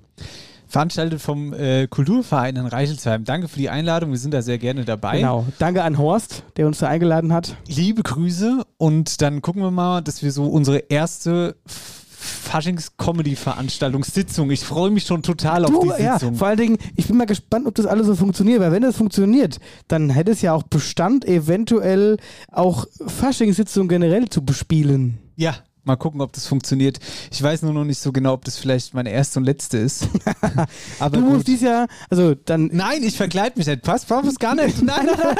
Veranstaltet 0.68 1.20
vom 1.20 1.52
äh, 1.52 1.86
Kulturverein 1.86 2.56
in 2.56 2.66
Reichelsheim. 2.66 3.24
Danke 3.24 3.48
für 3.48 3.58
die 3.58 3.70
Einladung. 3.70 4.10
Wir 4.10 4.18
sind 4.18 4.34
da 4.34 4.42
sehr 4.42 4.58
gerne 4.58 4.84
dabei. 4.84 5.18
Genau. 5.18 5.46
Danke 5.58 5.84
an 5.84 5.98
Horst, 5.98 6.42
der 6.56 6.66
uns 6.66 6.78
da 6.78 6.88
eingeladen 6.88 7.32
hat. 7.32 7.56
Liebe 7.68 8.02
Grüße 8.02 8.64
und 8.76 9.22
dann 9.22 9.42
gucken 9.42 9.62
wir 9.62 9.70
mal, 9.70 10.00
dass 10.02 10.22
wir 10.22 10.32
so 10.32 10.44
unsere 10.46 10.78
erste 10.78 11.56
Faschings-Comedy-Veranstaltungssitzung. 11.66 14.50
Ich 14.50 14.64
freue 14.64 14.90
mich 14.90 15.04
schon 15.04 15.22
total 15.22 15.64
auf 15.64 15.70
Du, 15.70 15.92
die 15.96 16.02
ja, 16.02 16.18
Sitzung. 16.18 16.34
vor 16.36 16.48
allen 16.48 16.58
Dingen, 16.58 16.78
ich 16.96 17.06
bin 17.06 17.16
mal 17.16 17.26
gespannt, 17.26 17.66
ob 17.66 17.74
das 17.74 17.86
alles 17.86 18.06
so 18.06 18.14
funktioniert, 18.14 18.60
weil 18.60 18.72
wenn 18.72 18.82
das 18.82 18.96
funktioniert, 18.96 19.58
dann 19.88 20.10
hätte 20.10 20.32
es 20.32 20.42
ja 20.42 20.52
auch 20.52 20.64
Bestand, 20.64 21.24
eventuell 21.24 22.16
auch 22.50 22.86
Faschingssitzungen 23.06 23.88
generell 23.88 24.28
zu 24.28 24.44
bespielen. 24.44 25.18
Ja, 25.36 25.54
mal 25.86 25.96
gucken, 25.96 26.20
ob 26.20 26.32
das 26.32 26.46
funktioniert. 26.46 26.98
Ich 27.30 27.42
weiß 27.42 27.62
nur 27.62 27.72
noch 27.72 27.84
nicht 27.84 27.98
so 27.98 28.12
genau, 28.12 28.34
ob 28.34 28.44
das 28.44 28.58
vielleicht 28.58 28.94
meine 28.94 29.10
erste 29.10 29.38
und 29.38 29.44
letzte 29.44 29.78
ist. 29.78 30.08
Aber 30.98 31.16
Du 31.16 31.22
musst 31.22 31.36
gut. 31.38 31.48
dies 31.48 31.60
Jahr, 31.62 31.86
also 32.10 32.34
dann 32.34 32.70
Nein, 32.72 33.02
ich 33.02 33.16
verkleide 33.16 33.56
mich 33.56 33.66
nicht. 33.66 33.82
Passt, 33.82 34.08
braucht 34.08 34.26
es 34.26 34.38
gar 34.38 34.54
nicht. 34.54 34.82
Nein, 34.82 35.06
nein, 35.06 35.16
nein, 35.18 35.36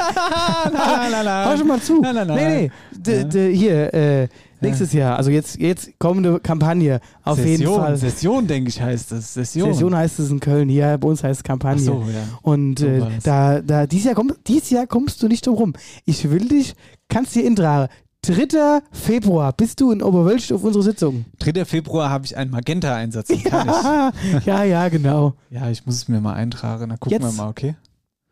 nein, 0.73 1.11
nein, 1.11 1.25
nein. 1.25 1.47
Hör 1.49 1.57
schon 1.57 1.67
mal 1.67 1.81
zu. 1.81 2.01
Nein, 2.01 2.15
nein, 2.15 2.27
nein. 2.27 2.71
Nee, 3.05 3.23
nee. 3.31 3.53
Hier, 3.53 3.93
äh, 3.93 4.27
nächstes 4.61 4.93
Jahr, 4.93 5.17
also 5.17 5.29
jetzt, 5.29 5.59
jetzt 5.59 5.89
kommende 5.99 6.39
Kampagne. 6.39 6.99
Auf 7.23 7.37
Session, 7.37 7.51
jeden 7.59 7.73
Fall. 7.75 7.97
Session, 7.97 8.47
denke 8.47 8.69
ich, 8.69 8.81
heißt 8.81 9.11
das. 9.11 9.33
Session. 9.33 9.73
Session 9.73 9.95
heißt 9.95 10.19
es 10.19 10.31
in 10.31 10.39
Köln, 10.39 10.69
hier 10.69 10.97
bei 10.97 11.07
uns 11.07 11.23
heißt 11.23 11.39
es 11.39 11.43
Kampagne. 11.43 11.81
Ach 11.81 12.05
so, 12.05 12.11
ja. 12.11 12.39
Und 12.41 12.81
äh, 12.81 13.01
da, 13.23 13.61
da, 13.61 13.85
dieses 13.87 14.05
Jahr, 14.05 14.15
komm, 14.15 14.33
dieses 14.47 14.69
Jahr 14.69 14.87
kommst 14.87 15.21
du 15.21 15.27
nicht 15.27 15.45
drum 15.45 15.55
rum. 15.55 15.73
Ich 16.05 16.29
will 16.29 16.47
dich, 16.47 16.73
kannst 17.09 17.35
dir 17.35 17.43
intragen. 17.45 17.89
3. 18.33 18.81
Februar 18.91 19.53
bist 19.53 19.79
du 19.81 19.91
in 19.91 20.01
Oberwölsch 20.03 20.51
auf 20.51 20.63
unsere 20.63 20.83
Sitzung. 20.83 21.25
3. 21.39 21.65
Februar 21.65 22.09
habe 22.09 22.25
ich 22.25 22.35
einen 22.37 22.51
Magenta-Einsatz. 22.51 23.29
Ja, 23.43 24.11
ja, 24.45 24.63
ja, 24.63 24.89
genau. 24.89 25.33
Ja, 25.49 25.69
ich 25.69 25.85
muss 25.85 25.95
es 25.95 26.07
mir 26.07 26.19
mal 26.21 26.33
eintragen. 26.33 26.89
Dann 26.89 26.99
gucken 26.99 27.21
Jetzt? 27.21 27.37
wir 27.37 27.43
mal, 27.43 27.49
okay? 27.49 27.75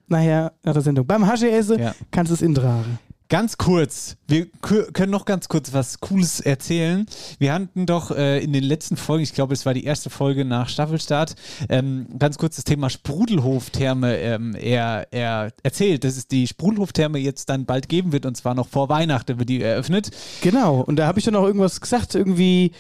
Nachher 0.07 0.53
nach 0.63 0.73
der 0.73 0.81
Sendung. 0.81 1.07
Beim 1.07 1.25
Hasche 1.25 1.49
esse 1.49 1.79
Ja. 1.79 1.93
kannst 2.11 2.29
du 2.29 2.35
es 2.35 2.41
intragen. 2.41 2.99
Ganz 3.27 3.58
kurz, 3.58 4.17
wir 4.27 4.46
können 4.62 5.12
noch 5.12 5.25
ganz 5.25 5.48
kurz 5.48 5.74
was 5.74 6.00
Cooles 6.00 6.41
erzählen. 6.41 7.08
Wir 7.39 7.53
hatten 7.53 7.88
doch 7.88 8.12
äh, 8.12 8.44
in 8.44 8.53
den 8.53 8.63
letzten 8.63 8.98
Folgen, 8.98 9.24
ich 9.24 9.34
glaube, 9.34 9.55
es 9.55 9.65
war 9.65 9.74
die 9.74 9.84
erste 9.84 10.12
Folge 10.12 10.46
nach 10.46 10.70
Staffelstart, 10.70 11.36
ähm, 11.70 12.05
ganz 12.20 12.38
kurz 12.38 12.58
das 12.58 12.65
Thema 12.65 12.91
Sprudelhoftherme 12.91 14.15
ähm, 14.17 14.53
er, 14.53 15.08
er 15.10 15.51
erzählt, 15.63 16.03
dass 16.03 16.17
es 16.17 16.27
die 16.27 16.46
Sprudelhoftherme 16.46 17.17
jetzt 17.17 17.50
dann 17.50 17.65
bald 17.65 17.89
geben 17.89 18.12
wird 18.12 18.27
und 18.27 18.38
zwar 18.38 18.53
noch 18.53 18.67
vor 18.67 18.89
Weihnachten 18.89 19.39
wird 19.39 19.50
die 19.50 19.62
eröffnet. 19.62 20.12
Genau. 20.41 20.82
Und 20.82 20.98
da 20.98 21.08
habe 21.08 21.17
ich 21.17 21.25
dann 21.25 21.36
auch 21.36 21.46
irgendwas 21.46 21.82
gesagt, 21.82 22.13
irgendwie. 22.13 22.74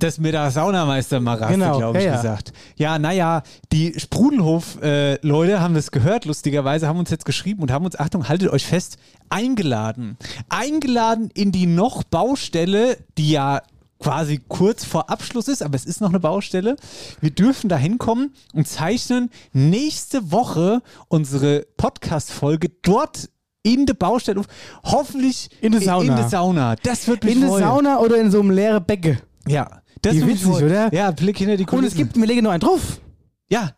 Das 0.00 0.18
mit 0.18 0.34
der 0.34 0.50
Saunameister 0.50 1.20
Maraste, 1.20 1.54
Genau, 1.54 1.78
glaube 1.78 1.98
ich, 1.98 2.04
ja, 2.04 2.10
ja. 2.10 2.16
gesagt. 2.16 2.52
Ja, 2.76 2.98
naja, 2.98 3.42
die 3.72 3.94
Sprudelhof-Leute 3.98 5.60
haben 5.60 5.74
das 5.74 5.90
gehört, 5.92 6.24
lustigerweise, 6.24 6.88
haben 6.88 6.98
uns 6.98 7.10
jetzt 7.10 7.24
geschrieben 7.24 7.62
und 7.62 7.70
haben 7.70 7.84
uns, 7.84 7.98
Achtung, 7.98 8.28
haltet 8.28 8.50
euch 8.50 8.66
fest, 8.66 8.96
eingeladen. 9.30 10.18
Eingeladen 10.48 11.30
in 11.32 11.52
die 11.52 11.66
noch 11.66 12.02
Baustelle, 12.02 12.98
die 13.18 13.30
ja 13.30 13.62
quasi 14.00 14.40
kurz 14.48 14.84
vor 14.84 15.08
Abschluss 15.10 15.48
ist, 15.48 15.62
aber 15.62 15.76
es 15.76 15.86
ist 15.86 16.00
noch 16.00 16.10
eine 16.10 16.20
Baustelle. 16.20 16.76
Wir 17.20 17.30
dürfen 17.30 17.68
da 17.68 17.76
hinkommen 17.76 18.34
und 18.52 18.66
zeichnen 18.68 19.30
nächste 19.52 20.32
Woche 20.32 20.82
unsere 21.08 21.66
Podcast-Folge 21.76 22.70
dort 22.82 23.30
in 23.62 23.86
der 23.86 23.94
Baustelle 23.94 24.40
auf. 24.40 24.46
Hoffentlich 24.82 25.48
In 25.62 25.72
der 25.72 25.80
Sauna. 25.80 26.10
In 26.10 26.16
der 26.16 26.28
Sauna. 26.28 26.76
Das 26.82 27.08
wird 27.08 27.24
mich 27.24 27.36
In 27.36 27.40
der. 27.42 27.50
Sauna 27.50 27.98
oder 28.00 28.16
in 28.18 28.30
so 28.30 28.40
einem 28.40 28.50
leeren 28.50 28.84
Becke. 28.84 29.18
Ja. 29.46 29.80
Das 30.04 30.14
Wie 30.14 30.24
mich 30.24 30.44
witzig, 30.44 30.62
oder? 30.62 30.92
Ja, 30.92 31.10
Blick 31.10 31.38
hinter 31.38 31.56
die 31.56 31.64
Und 31.64 31.70
Kulissen. 31.70 31.92
es 31.92 31.96
gibt, 31.96 32.16
wir 32.16 32.26
legen 32.26 32.44
noch 32.44 32.50
einen 32.50 32.60
drauf. 32.60 33.00
Ja. 33.48 33.74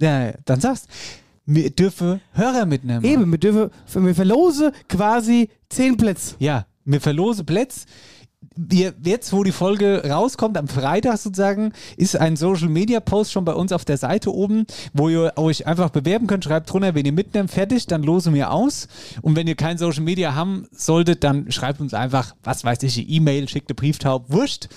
Ja, 0.00 0.32
dann 0.44 0.60
sagst 0.60 0.88
wir 1.50 1.70
dürfen 1.70 2.20
Hörer 2.32 2.66
mitnehmen. 2.66 3.02
Eben, 3.04 3.30
wir 3.30 3.38
dürfen, 3.38 3.70
wir 3.94 4.14
verlose 4.14 4.70
quasi 4.86 5.48
zehn 5.70 5.96
Plätze. 5.96 6.34
Ja, 6.38 6.66
wir 6.84 7.00
verlose 7.00 7.42
Plätze. 7.42 7.86
Wir, 8.60 8.92
jetzt, 9.04 9.32
wo 9.32 9.44
die 9.44 9.52
Folge 9.52 10.02
rauskommt, 10.04 10.58
am 10.58 10.66
Freitag 10.66 11.18
sozusagen, 11.18 11.72
ist 11.96 12.16
ein 12.16 12.34
Social 12.34 12.68
Media 12.68 12.98
Post 12.98 13.30
schon 13.30 13.44
bei 13.44 13.54
uns 13.54 13.70
auf 13.70 13.84
der 13.84 13.98
Seite 13.98 14.34
oben, 14.34 14.66
wo 14.92 15.08
ihr 15.08 15.32
euch 15.36 15.68
einfach 15.68 15.90
bewerben 15.90 16.26
könnt. 16.26 16.42
Schreibt 16.42 16.72
drunter, 16.72 16.96
wenn 16.96 17.06
ihr 17.06 17.12
mitnehmt, 17.12 17.52
fertig, 17.52 17.86
dann 17.86 18.02
losen 18.02 18.34
wir 18.34 18.50
aus. 18.50 18.88
Und 19.22 19.36
wenn 19.36 19.46
ihr 19.46 19.54
kein 19.54 19.78
Social 19.78 20.02
Media 20.02 20.34
haben 20.34 20.66
solltet, 20.72 21.22
dann 21.22 21.52
schreibt 21.52 21.80
uns 21.80 21.94
einfach, 21.94 22.34
was 22.42 22.64
weiß 22.64 22.82
ich, 22.82 22.98
eine 22.98 23.06
E-Mail, 23.06 23.48
schickt 23.48 23.70
eine 23.70 23.76
Brieftaube, 23.76 24.24
wurscht. 24.32 24.68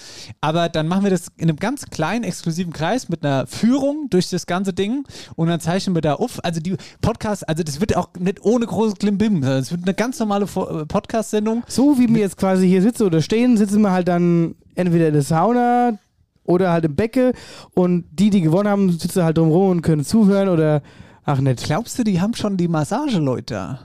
Aber 0.42 0.70
dann 0.70 0.88
machen 0.88 1.04
wir 1.04 1.10
das 1.10 1.30
in 1.38 1.50
einem 1.50 1.58
ganz 1.58 1.88
kleinen, 1.88 2.24
exklusiven 2.24 2.74
Kreis 2.74 3.10
mit 3.10 3.26
einer 3.26 3.48
Führung 3.48 4.12
durch 4.12 4.30
das 4.30 4.46
ganze 4.46 4.74
Ding 4.74 5.06
und 5.36 5.48
dann 5.48 5.60
zeichnen 5.60 5.96
wir 5.96 6.04
da 6.04 6.14
auf. 6.14 6.44
Also 6.44 6.60
die 6.60 6.76
Podcast, 7.02 7.50
also 7.50 7.64
das 7.64 7.82
wird 7.82 7.98
auch 7.98 8.10
nicht 8.20 8.46
ohne 8.46 8.68
großes 8.68 9.00
Klimbim, 9.00 9.42
sondern 9.42 9.60
es 9.60 9.72
wird 9.72 9.82
eine 9.86 9.96
ganz 9.96 10.20
normale 10.20 10.46
Podcast-Sendung. 10.46 11.64
So 11.68 11.98
wie 11.98 12.08
wir 12.14 12.22
jetzt 12.22 12.38
quasi 12.38 12.68
hier 12.68 12.84
sitzen 12.84 13.08
oder 13.08 13.24
stehen, 13.24 13.58
sitzen 13.58 13.71
wir 13.80 13.92
halt 13.92 14.08
dann 14.08 14.56
entweder 14.76 15.08
in 15.08 15.14
der 15.14 15.22
Sauna 15.24 15.98
oder 16.44 16.72
halt 16.72 16.86
im 16.86 16.96
Becke 16.96 17.34
und 17.74 18.06
die, 18.12 18.30
die 18.30 18.42
gewonnen 18.42 18.68
haben, 18.70 18.92
sitzen 18.92 19.24
halt 19.24 19.38
drumherum 19.38 19.70
und 19.72 19.82
können 19.82 20.04
zuhören 20.04 20.50
oder 20.50 20.82
ach 21.24 21.40
nicht. 21.40 21.64
Glaubst 21.64 21.98
du, 22.00 22.04
die 22.04 22.20
haben 22.22 22.34
schon 22.34 22.58
die 22.58 22.68
Massageleute? 22.68 23.80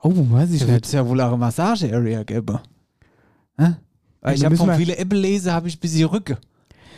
Oh, 0.00 0.12
weiß 0.14 0.50
ich 0.52 0.60
Da 0.60 0.66
wird 0.68 0.74
nicht. 0.76 0.86
es 0.86 0.92
ja 0.92 1.06
wohl 1.06 1.20
auch 1.20 1.28
eine 1.28 1.36
Massage-Area 1.38 2.22
geben. 2.22 2.58
Hä? 3.58 3.74
Weil 4.20 4.32
Ja, 4.32 4.36
ich 4.36 4.44
habe 4.44 4.56
von 4.56 4.72
viele 4.74 4.96
Apple 4.96 5.18
lese, 5.18 5.52
habe 5.52 5.68
ich 5.68 5.76
ein 5.76 5.80
bisschen 5.80 6.08
Rücke. 6.08 6.38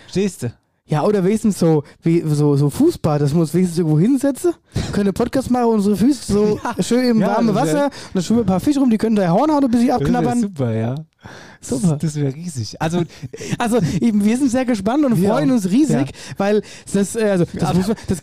Stehst 0.09 0.43
du? 0.43 0.53
Ja, 0.91 1.05
oder 1.05 1.25
wenigstens 1.25 1.59
so, 1.59 1.85
wie, 2.03 2.23
so, 2.27 2.57
so 2.57 2.69
Fußbad, 2.69 3.21
dass 3.21 3.33
wir 3.33 3.41
uns 3.41 3.55
wenigstens 3.55 3.79
irgendwo 3.79 3.99
hinsetzen, 3.99 4.53
können 4.93 5.07
einen 5.09 5.15
Podcast 5.15 5.51
machen, 5.51 5.67
unsere 5.67 5.97
Füße 5.97 6.33
so 6.33 6.59
schön 6.81 7.09
im 7.09 7.21
Ja, 7.21 7.29
warmen 7.29 7.55
das 7.55 7.57
Wasser 7.57 7.85
und 7.85 7.93
dann 8.15 8.23
schwimmen 8.25 8.41
ein 8.41 8.47
paar 8.47 8.61
Fische 8.61 8.81
rum, 8.81 8.91
die 8.91 8.99
können 8.99 9.15
da 9.17 9.29
Hornhaut 9.31 9.65
ein 9.65 9.71
bisschen 9.71 9.93
abknabbern. 9.93 10.41
super, 10.41 10.73
ja. 10.75 10.95
Super. 11.61 11.99
Das 12.01 12.17
wäre 12.17 12.35
riesig. 12.35 12.81
Also, 12.81 13.03
Also 13.59 13.79
eben, 14.01 14.25
wir 14.25 14.37
sind 14.39 14.51
sehr 14.51 14.65
gespannt 14.65 15.05
und 15.05 15.21
Wir 15.21 15.29
freuen 15.29 15.51
uns 15.51 15.71
riesig, 15.71 16.09
Ja. 16.09 16.35
weil 16.39 16.63
das, 16.93 17.15
äh, 17.15 17.25
also, 17.31 17.45
das 17.55 17.75
muss 17.75 17.87
man, 17.89 17.97
das 18.09 18.23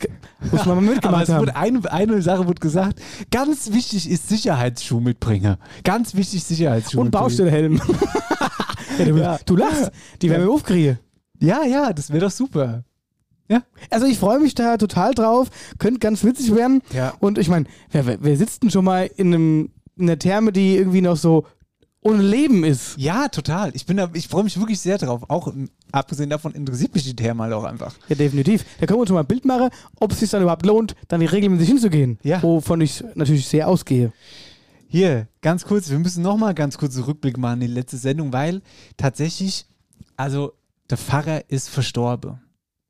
muss 0.52 0.52
man 0.52 0.68
mal 0.68 0.72
aber 0.72 0.82
mitgemacht 0.82 1.30
haben. 1.30 1.40
wurde 1.42 1.56
eine, 1.56 1.92
eine 1.92 2.22
Sache 2.22 2.48
wird 2.48 2.60
gesagt, 2.60 3.00
ganz 3.32 3.72
wichtig 3.72 4.10
ist 4.10 4.28
Sicherheitsschuh 4.28 5.00
mitbringen. 5.00 5.56
Ganz 5.84 6.16
wichtig 6.16 6.44
Sicherheitsschuh 6.44 7.00
Und 7.00 7.12
ja, 8.98 9.06
du, 9.06 9.18
Ja. 9.18 9.38
du 9.46 9.56
lachst, 9.56 9.92
die 10.22 10.30
werden 10.30 10.48
wir 10.48 10.52
aufkriegen. 10.52 11.00
Ja, 11.40 11.64
ja, 11.64 11.94
das 11.94 12.10
wäre 12.10 12.26
doch 12.26 12.32
super. 12.32 12.84
Also 13.90 14.06
ich 14.06 14.20
freue 14.20 14.40
mich 14.40 14.56
da 14.56 14.78
total 14.78 15.14
drauf, 15.14 15.50
könnte 15.80 16.00
ganz 16.00 16.24
witzig 16.24 16.54
werden. 16.54 16.82
Ja. 16.94 17.14
Und 17.20 17.38
ich 17.38 17.50
meine, 17.50 17.66
wer, 17.92 18.06
wer, 18.06 18.18
wer 18.22 18.38
sitzt 18.38 18.64
denn 18.64 18.72
schon 18.72 18.86
mal 18.86 19.10
in, 19.16 19.34
einem, 19.34 19.72
in 19.96 20.04
einer 20.04 20.20
Therme, 20.20 20.52
die 20.52 20.76
irgendwie 20.76 21.02
noch 21.02 21.18
so 21.18 21.46
ohne 22.02 22.22
Leben 22.22 22.64
ist? 22.64 22.98
Ja, 22.98 23.28
total. 23.30 23.72
Ich 23.76 23.86
bin 23.86 23.98
da, 23.98 24.10
ich 24.14 24.28
freue 24.28 24.44
mich 24.44 24.60
wirklich 24.60 24.80
sehr 24.80 24.98
drauf. 24.98 25.24
Auch 25.30 25.48
ähm, 25.48 25.70
abgesehen 25.92 26.30
davon 26.30 26.54
interessiert 26.54 26.94
mich 26.94 27.04
die 27.04 27.16
Therme 27.16 27.44
halt 27.44 27.54
auch 27.54 27.64
einfach. 27.64 27.96
Ja, 28.10 28.16
definitiv. 28.16 28.66
Da 28.80 28.86
können 28.86 28.98
wir 28.98 29.02
uns 29.02 29.10
schon 29.10 29.16
mal 29.16 29.22
ein 29.22 29.28
Bild 29.28 29.46
machen, 29.46 29.70
ob 30.00 30.12
es 30.12 30.20
sich 30.20 30.30
dann 30.30 30.42
überhaupt 30.42 30.66
lohnt, 30.66 30.96
dann 31.08 31.22
regelmäßig 31.22 31.70
hinzugehen. 31.70 32.20
Ja. 32.24 32.42
Wovon 32.44 32.82
ich 32.82 33.04
natürlich 33.16 33.48
sehr 33.48 33.68
ausgehe. 33.68 34.12
Hier, 34.90 35.28
ganz 35.42 35.66
kurz, 35.66 35.90
wir 35.90 36.00
müssen 36.00 36.24
nochmal 36.24 36.54
ganz 36.54 36.78
kurz 36.78 36.96
einen 36.96 37.06
Rückblick 37.06 37.38
machen 37.38 37.62
in 37.62 37.68
die 37.68 37.74
letzte 37.74 37.98
Sendung, 37.98 38.32
weil 38.32 38.62
tatsächlich, 38.96 39.66
also 40.16 40.54
der 40.90 40.98
Pfarrer 40.98 41.42
ist 41.50 41.70
verstorben. 41.70 42.40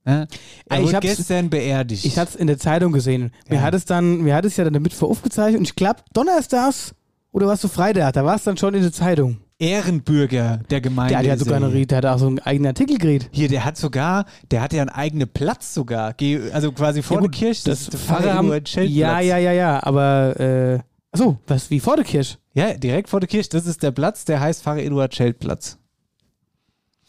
Er 0.03 0.27
Ich 0.73 0.83
wurde 0.83 0.99
gestern 1.01 1.49
beerdigt. 1.49 2.05
Ich 2.05 2.17
hatte 2.17 2.31
es 2.31 2.35
in 2.37 2.47
der 2.47 2.57
Zeitung 2.57 2.93
gesehen. 2.93 3.31
Mir 3.49 3.57
Ja. 3.57 3.61
hat 3.61 3.73
es 3.73 3.83
dann, 3.83 4.21
mir 4.21 4.35
hat 4.35 4.45
es 4.45 4.55
ja 4.55 4.63
dann 4.63 4.73
damit 4.73 4.93
vor 4.93 5.09
aufgezeichnet 5.09 5.59
und 5.59 5.65
ich 5.67 5.75
glaube, 5.75 5.99
Donnerstags 6.13 6.95
oder 7.31 7.47
warst 7.47 7.63
du 7.65 7.67
Freitag, 7.67 8.13
da 8.13 8.23
war 8.23 8.35
es 8.35 8.43
dann 8.43 8.55
schon 8.55 8.73
in 8.73 8.83
der 8.83 8.93
Zeitung. 8.93 9.37
Ehrenbürger 9.59 10.61
der 10.69 10.81
Gemeinde. 10.81 11.13
Der, 11.13 11.23
der 11.23 11.31
hat 11.33 11.39
sogar 11.39 11.57
eine, 11.57 11.85
der 11.85 11.97
hat 11.97 12.05
auch 12.05 12.19
so 12.19 12.27
einen 12.27 12.39
eigenen 12.39 12.67
Artikel 12.67 12.97
geredet. 12.97 13.29
Hier, 13.31 13.49
der 13.49 13.65
hat 13.65 13.75
sogar, 13.75 14.25
der 14.51 14.61
hat 14.61 14.71
ja 14.71 14.81
einen 14.81 14.89
eigenen 14.89 15.27
Platz 15.27 15.73
sogar. 15.73 16.15
Also 16.53 16.71
quasi 16.71 17.01
vor 17.01 17.17
Ja, 17.17 17.21
der 17.21 17.29
gut, 17.29 17.35
Kirche. 17.35 17.63
Das, 17.65 17.81
ist 17.81 17.93
der 17.93 17.99
Pfarrer 17.99 18.33
haben, 18.35 18.51
ja, 18.87 19.19
ja, 19.19 19.37
ja, 19.37 19.51
ja, 19.51 19.83
aber 19.83 20.39
äh, 20.39 20.79
achso, 21.11 21.39
was 21.47 21.69
wie 21.71 21.79
vor 21.79 21.95
der 21.95 22.05
Kirche? 22.05 22.37
Ja, 22.53 22.73
direkt 22.75 23.09
vor 23.09 23.19
der 23.19 23.27
Kirche. 23.27 23.49
Das 23.49 23.65
ist 23.65 23.81
der 23.83 23.91
Platz, 23.91 24.25
der 24.25 24.39
heißt 24.39 24.61
Pfarrer 24.63 24.79
Eduard 24.83 25.15
Scheltplatz. 25.15 25.79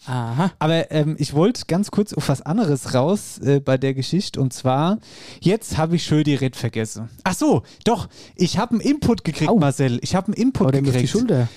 Aha. 0.08 0.52
Aber 0.58 0.90
ähm, 0.90 1.16
ich 1.18 1.34
wollte 1.34 1.64
ganz 1.66 1.90
kurz 1.90 2.14
auf 2.14 2.28
was 2.30 2.40
anderes 2.40 2.94
raus 2.94 3.38
äh, 3.38 3.60
bei 3.60 3.76
der 3.76 3.92
Geschichte. 3.92 4.40
Und 4.40 4.54
zwar, 4.54 4.98
jetzt 5.40 5.76
habe 5.76 5.96
ich 5.96 6.04
schön 6.04 6.24
die 6.24 6.34
Red 6.34 6.56
vergessen. 6.56 7.10
Ach 7.24 7.34
so, 7.34 7.62
doch, 7.84 8.08
ich 8.34 8.58
habe 8.58 8.72
einen 8.72 8.80
Input 8.80 9.22
gekriegt, 9.22 9.50
Au. 9.50 9.58
Marcel. 9.58 9.98
Ich 10.02 10.14
habe 10.14 10.28
einen 10.28 10.34
Input 10.34 10.68
Oder 10.68 10.80
mir 10.80 10.88
auf 10.88 10.94
die 10.96 11.02
gekriegt. 11.02 11.10
Schulter. 11.10 11.48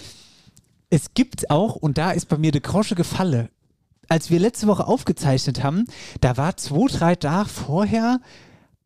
Es 0.89 1.13
gibt 1.13 1.49
auch, 1.49 1.77
und 1.77 1.97
da 1.97 2.11
ist 2.11 2.27
bei 2.27 2.37
mir 2.37 2.51
der 2.51 2.59
Grosche 2.59 2.95
gefallen, 2.95 3.47
als 4.09 4.29
wir 4.29 4.39
letzte 4.39 4.67
Woche 4.67 4.85
aufgezeichnet 4.85 5.63
haben, 5.63 5.85
da 6.19 6.35
war 6.35 6.57
zwei, 6.57 6.87
drei 6.87 7.15
Tage 7.15 7.47
vorher, 7.47 8.19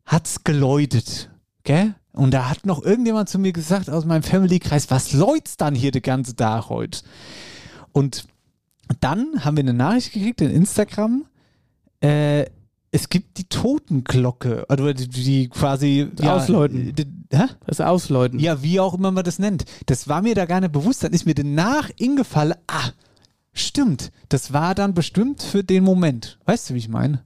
hat's 0.04 0.44
geläutet. 0.44 1.30
Gell? 1.64 1.96
Und 2.12 2.30
da 2.30 2.48
hat 2.48 2.64
noch 2.64 2.84
irgendjemand 2.84 3.28
zu 3.28 3.40
mir 3.40 3.52
gesagt 3.52 3.90
aus 3.90 4.04
meinem 4.04 4.22
Family-Kreis, 4.22 4.92
was 4.92 5.12
läut's 5.12 5.56
dann 5.56 5.74
hier 5.74 5.90
den 5.90 6.02
ganzen 6.02 6.36
Tag 6.36 6.68
heute? 6.68 7.00
Und 7.90 8.28
dann 9.00 9.44
haben 9.44 9.56
wir 9.56 9.64
eine 9.64 9.74
Nachricht 9.74 10.12
gekriegt 10.12 10.40
in 10.40 10.50
Instagram, 10.50 11.26
äh, 12.00 12.46
es 12.92 13.10
gibt 13.10 13.36
die 13.36 13.44
Totenglocke, 13.44 14.64
oder 14.70 14.94
die, 14.94 15.08
die 15.08 15.48
quasi 15.48 16.08
Ausläuten. 16.22 16.94
Die, 16.94 17.04
hä? 17.30 17.44
Das 17.66 17.80
Ausläuten. 17.80 18.38
Ja, 18.38 18.62
wie 18.62 18.80
auch 18.80 18.94
immer 18.94 19.10
man 19.10 19.24
das 19.24 19.38
nennt. 19.38 19.64
Das 19.86 20.08
war 20.08 20.22
mir 20.22 20.34
da 20.34 20.46
gar 20.46 20.60
nicht 20.60 20.72
bewusst. 20.72 21.04
Dann 21.04 21.12
ist 21.12 21.26
mir 21.26 21.34
danach 21.34 21.90
ingefallen, 21.98 22.54
ah, 22.68 22.90
stimmt, 23.52 24.12
das 24.30 24.52
war 24.52 24.74
dann 24.74 24.94
bestimmt 24.94 25.42
für 25.42 25.62
den 25.62 25.84
Moment. 25.84 26.38
Weißt 26.46 26.70
du, 26.70 26.74
wie 26.74 26.78
ich 26.78 26.88
meine? 26.88 27.25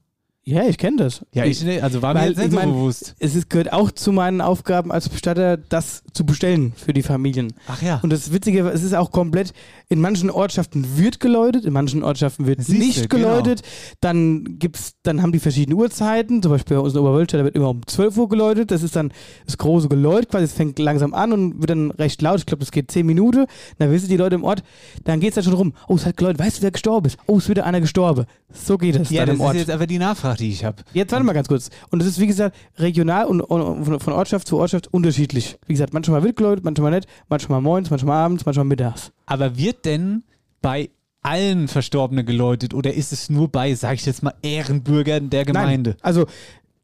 Ja, 0.50 0.64
ich 0.64 0.78
kenne 0.78 0.96
das. 0.96 1.24
Ja, 1.32 1.44
ich, 1.44 1.62
ne, 1.62 1.80
also 1.80 2.02
war 2.02 2.12
mir 2.12 2.26
jetzt 2.26 2.38
nicht 2.38 2.46
ich 2.46 2.52
so 2.52 2.58
mein, 2.58 2.72
bewusst. 2.72 3.14
Es 3.20 3.36
ist, 3.36 3.48
gehört 3.48 3.72
auch 3.72 3.92
zu 3.92 4.10
meinen 4.10 4.40
Aufgaben 4.40 4.90
als 4.90 5.08
Bestatter, 5.08 5.56
das 5.56 6.02
zu 6.12 6.26
bestellen 6.26 6.72
für 6.74 6.92
die 6.92 7.02
Familien. 7.02 7.52
Ach 7.68 7.80
ja. 7.80 8.00
Und 8.02 8.10
das 8.10 8.32
Witzige, 8.32 8.68
es 8.68 8.82
ist 8.82 8.94
auch 8.94 9.12
komplett, 9.12 9.52
in 9.88 10.00
manchen 10.00 10.28
Ortschaften 10.28 10.98
wird 10.98 11.20
geläutet, 11.20 11.64
in 11.64 11.72
manchen 11.72 12.02
Ortschaften 12.02 12.46
wird 12.46 12.64
Siehste, 12.64 12.84
nicht 12.84 13.10
genau. 13.10 13.28
geläutet. 13.28 13.62
Dann 14.00 14.58
gibt's, 14.58 14.94
dann 15.04 15.22
haben 15.22 15.30
die 15.30 15.38
verschiedene 15.38 15.76
Uhrzeiten, 15.76 16.42
zum 16.42 16.50
Beispiel 16.50 16.76
bei 16.76 16.82
uns 16.82 16.94
in 16.94 17.00
Oberwölstadt, 17.00 17.40
da 17.40 17.44
wird 17.44 17.54
immer 17.54 17.70
um 17.70 17.86
12 17.86 18.16
Uhr 18.16 18.28
geläutet. 18.28 18.72
Das 18.72 18.82
ist 18.82 18.96
dann 18.96 19.12
das 19.46 19.56
große 19.56 19.88
Geläut, 19.88 20.28
quasi, 20.28 20.46
es 20.46 20.52
fängt 20.52 20.80
langsam 20.80 21.14
an 21.14 21.32
und 21.32 21.60
wird 21.60 21.70
dann 21.70 21.92
recht 21.92 22.20
laut. 22.22 22.40
Ich 22.40 22.46
glaube, 22.46 22.60
das 22.60 22.72
geht 22.72 22.90
10 22.90 23.06
Minuten. 23.06 23.46
Dann 23.78 23.92
wissen 23.92 24.08
die 24.08 24.16
Leute 24.16 24.34
im 24.34 24.42
Ort, 24.42 24.64
dann 25.04 25.20
geht's 25.20 25.36
dann 25.36 25.44
schon 25.44 25.54
rum, 25.54 25.74
oh, 25.86 25.94
es 25.94 26.06
hat 26.06 26.16
geläutet, 26.16 26.40
weißt 26.40 26.58
du, 26.58 26.62
wer 26.62 26.70
gestorben 26.72 27.06
ist? 27.06 27.18
Oh, 27.26 27.36
es 27.36 27.44
ist 27.44 27.50
wieder 27.50 27.66
einer 27.66 27.80
gestorben. 27.80 28.26
So 28.52 28.78
geht 28.78 28.96
es 28.96 29.10
ja, 29.10 29.24
dann 29.24 29.36
das 29.36 29.36
im 29.36 29.40
Ort. 29.42 29.54
ist 29.54 29.60
jetzt 29.60 29.70
aber 29.70 29.86
die 29.86 29.98
Nachfrage, 29.98 30.38
die 30.40 30.50
ich 30.50 30.64
habe. 30.64 30.82
Jetzt 30.92 31.12
warte 31.12 31.24
mal 31.24 31.32
ganz 31.32 31.48
kurz. 31.48 31.70
Und 31.90 32.02
es 32.02 32.08
ist, 32.08 32.18
wie 32.20 32.26
gesagt, 32.26 32.56
regional 32.78 33.26
und, 33.26 33.40
und 33.40 34.02
von, 34.02 34.12
Ortschaft 34.12 34.46
zu 34.46 34.58
Ortschaft 34.58 34.92
unterschiedlich. 34.92 35.58
Wie 35.66 35.74
gesagt, 35.74 35.92
manchmal 35.92 36.22
wird 36.22 36.36
geläutet, 36.36 36.64
manchmal 36.64 36.90
nicht, 36.90 37.06
manchmal 37.28 37.60
morgens, 37.60 37.90
manchmal 37.90 38.16
abends, 38.16 38.44
manchmal 38.46 38.64
mittags. 38.64 39.12
Aber 39.26 39.56
wird 39.56 39.84
denn 39.84 40.24
bei 40.62 40.90
allen 41.22 41.68
Verstorbenen 41.68 42.24
geläutet 42.24 42.74
oder 42.74 42.94
ist 42.94 43.12
es 43.12 43.30
nur 43.30 43.48
bei, 43.48 43.74
sag 43.74 43.94
ich 43.94 44.06
jetzt 44.06 44.22
mal, 44.22 44.34
Ehrenbürgern 44.42 45.30
der 45.30 45.44
Gemeinde? 45.44 45.90
Nein, 45.90 45.98
also 46.02 46.26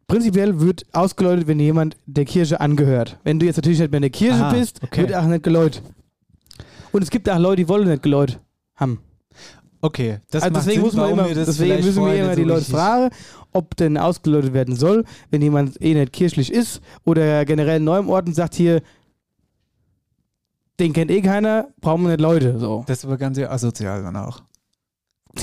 prinzipiell 0.08 0.60
wird 0.60 0.84
ausgeläutet, 0.92 1.46
wenn 1.46 1.58
jemand 1.58 1.96
der 2.06 2.24
Kirche 2.24 2.60
angehört. 2.60 3.18
Wenn 3.24 3.38
du 3.38 3.46
jetzt 3.46 3.56
natürlich 3.56 3.78
nicht 3.80 3.90
mehr 3.90 3.98
in 3.98 4.02
der 4.02 4.10
Kirche 4.10 4.44
Ah, 4.44 4.52
bist, 4.52 4.82
okay. 4.82 5.02
wird 5.02 5.14
auch 5.14 5.24
nicht 5.24 5.42
geläutet. 5.42 5.82
Und 6.92 7.02
es 7.02 7.10
gibt 7.10 7.28
auch 7.28 7.38
Leute, 7.38 7.62
die 7.62 7.68
wollen 7.68 7.88
nicht 7.88 8.02
geläutet 8.02 8.38
haben. 8.74 9.00
Okay, 9.80 10.18
das 10.30 10.42
also 10.42 10.54
deswegen 10.54 10.74
Sinn, 10.76 10.82
muss 10.82 10.94
man 10.94 11.10
immer, 11.10 11.34
deswegen 11.34 11.84
müssen 11.84 12.04
wir 12.04 12.14
immer 12.14 12.34
die 12.34 12.42
so 12.42 12.48
Leute 12.48 12.64
fragen, 12.64 13.10
ob 13.52 13.76
denn 13.76 13.96
ausgeläutet 13.98 14.52
werden 14.52 14.74
soll, 14.74 15.04
wenn 15.30 15.42
jemand 15.42 15.80
eh 15.80 15.94
nicht 15.94 16.12
kirchlich 16.12 16.52
ist 16.52 16.80
oder 17.04 17.44
generell 17.44 17.80
neu 17.80 17.98
im 17.98 18.08
Ort 18.08 18.26
und 18.26 18.34
sagt 18.34 18.54
hier, 18.54 18.82
den 20.78 20.92
kennt 20.92 21.10
eh 21.10 21.22
keiner, 21.22 21.68
brauchen 21.80 22.02
wir 22.02 22.08
nicht 22.10 22.20
Leute. 22.20 22.58
So. 22.58 22.84
Das 22.86 22.98
ist 22.98 23.04
aber 23.04 23.16
ganz 23.16 23.38
asozial 23.38 24.02
dann 24.02 24.16
auch. 24.16 24.42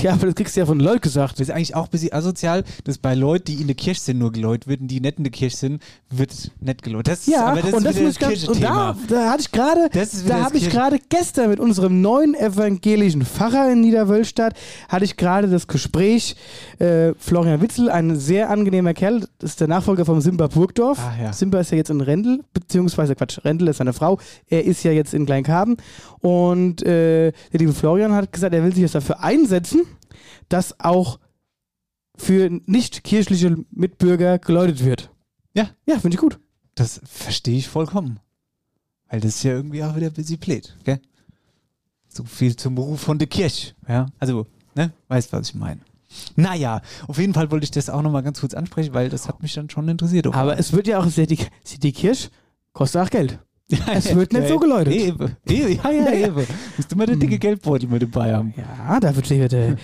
Ja, 0.02 0.12
aber 0.12 0.26
das 0.26 0.34
kriegst 0.34 0.56
du 0.56 0.60
ja 0.60 0.66
von 0.66 0.80
Leuten 0.80 1.00
gesagt. 1.00 1.34
Das 1.34 1.48
ist 1.48 1.54
eigentlich 1.54 1.74
auch 1.74 1.84
ein 1.84 1.90
bisschen 1.90 2.12
asozial, 2.12 2.64
dass 2.84 2.98
bei 2.98 3.14
Leuten, 3.14 3.44
die 3.46 3.54
in 3.54 3.66
der 3.66 3.76
Kirche 3.76 4.00
sind, 4.00 4.18
nur 4.18 4.32
geläut 4.32 4.66
wird 4.66 4.80
und 4.80 4.88
die 4.88 5.00
nicht 5.00 5.18
in 5.18 5.24
der 5.24 5.32
Kirche 5.32 5.56
sind, 5.56 5.82
wird 6.10 6.32
nicht 6.60 6.82
geläut. 6.82 7.06
Das 7.08 7.20
ist, 7.20 7.28
Ja, 7.28 7.46
aber 7.46 7.62
das 7.62 7.72
und 7.72 7.78
ist 7.78 7.86
das 7.86 8.02
muss 8.02 8.12
ich 8.12 8.18
ganz, 8.18 8.48
und 8.48 8.62
da, 8.62 8.96
da 9.08 9.30
hatte 9.30 9.42
ich 9.42 9.50
gerade, 9.50 9.88
ist 9.92 10.28
da 10.28 10.44
habe 10.44 10.56
ich 10.56 10.70
gerade 10.70 10.98
gestern 11.08 11.50
mit 11.50 11.60
unserem 11.60 12.00
neuen 12.00 12.34
evangelischen 12.34 13.24
Pfarrer 13.24 13.72
in 13.72 13.80
Niederwölstadt, 13.80 14.54
hatte 14.88 15.04
ich 15.04 15.16
gerade 15.16 15.48
das 15.48 15.66
Gespräch, 15.66 16.36
äh, 16.78 17.12
Florian 17.18 17.60
Witzel, 17.60 17.90
ein 17.90 18.16
sehr 18.16 18.50
angenehmer 18.50 18.94
Kerl, 18.94 19.26
das 19.38 19.50
ist 19.50 19.60
der 19.60 19.68
Nachfolger 19.68 20.04
vom 20.04 20.20
Simba 20.20 20.46
Burgdorf. 20.48 20.98
Ah, 20.98 21.22
ja. 21.22 21.32
Simba 21.32 21.60
ist 21.60 21.70
ja 21.70 21.76
jetzt 21.76 21.90
in 21.90 22.00
Rendel, 22.00 22.42
beziehungsweise 22.52 23.14
Quatsch, 23.14 23.38
Rendel 23.44 23.68
ist 23.68 23.78
seine 23.78 23.92
Frau, 23.92 24.18
er 24.48 24.64
ist 24.64 24.82
ja 24.84 24.92
jetzt 24.92 25.14
in 25.14 25.26
Kleinkarben 25.26 25.76
und 26.20 26.82
äh, 26.82 27.32
der 27.52 27.60
liebe 27.60 27.72
Florian 27.72 28.12
hat 28.12 28.32
gesagt, 28.32 28.54
er 28.54 28.64
will 28.64 28.72
sich 28.72 28.82
jetzt 28.82 28.94
dafür 28.94 29.22
einsetzen, 29.22 29.82
dass 30.54 30.78
auch 30.78 31.18
für 32.16 32.48
nicht 32.66 33.02
kirchliche 33.02 33.56
Mitbürger 33.72 34.38
geläutet 34.38 34.84
wird. 34.84 35.10
Ja. 35.52 35.70
Ja, 35.84 35.98
finde 35.98 36.14
ich 36.14 36.20
gut. 36.20 36.38
Das 36.76 37.00
verstehe 37.04 37.58
ich 37.58 37.68
vollkommen. 37.68 38.20
Weil 39.08 39.18
das 39.18 39.34
ist 39.34 39.42
ja 39.42 39.50
irgendwie 39.50 39.82
auch 39.82 39.96
wieder 39.96 40.06
ein 40.06 40.12
bisschen 40.12 40.38
blöd, 40.38 40.76
gell? 40.84 41.00
So 42.08 42.22
viel 42.22 42.54
zum 42.54 42.76
Beruf 42.76 43.00
von 43.00 43.18
der 43.18 43.26
Kirche, 43.26 43.74
ja? 43.88 44.06
Also, 44.20 44.46
ne? 44.76 44.92
Weißt, 45.08 45.32
was 45.32 45.48
ich 45.48 45.56
meine. 45.56 45.80
Naja, 46.36 46.82
auf 47.08 47.18
jeden 47.18 47.34
Fall 47.34 47.50
wollte 47.50 47.64
ich 47.64 47.72
das 47.72 47.90
auch 47.90 48.02
nochmal 48.02 48.22
ganz 48.22 48.38
kurz 48.38 48.54
ansprechen, 48.54 48.94
weil 48.94 49.08
das 49.08 49.26
hat 49.26 49.42
mich 49.42 49.54
dann 49.54 49.68
schon 49.70 49.88
interessiert. 49.88 50.28
Aber 50.28 50.56
es 50.56 50.72
wird 50.72 50.86
ja 50.86 51.00
auch, 51.00 51.06
die, 51.08 51.48
die 51.80 51.92
Kirche 51.92 52.30
kostet 52.72 53.02
auch 53.02 53.10
Geld. 53.10 53.40
es 53.94 54.14
wird 54.14 54.32
nicht 54.32 54.48
so 54.48 54.58
geläutet. 54.58 54.94
Eben, 54.94 55.36
eben, 55.48 55.80
ja, 55.82 55.90
ja, 55.90 56.12
eben. 56.26 56.46
Musst 56.76 56.92
du 56.92 56.96
mal 56.96 57.06
den 57.06 57.18
dicke 57.18 57.38
Geldbeutel 57.38 57.88
mit 57.88 58.02
dabei 58.02 58.34
haben. 58.34 58.52
Ja, 58.56 59.00
da 59.00 59.14
wird 59.16 59.26
hier 59.26 59.48
der, 59.48 59.76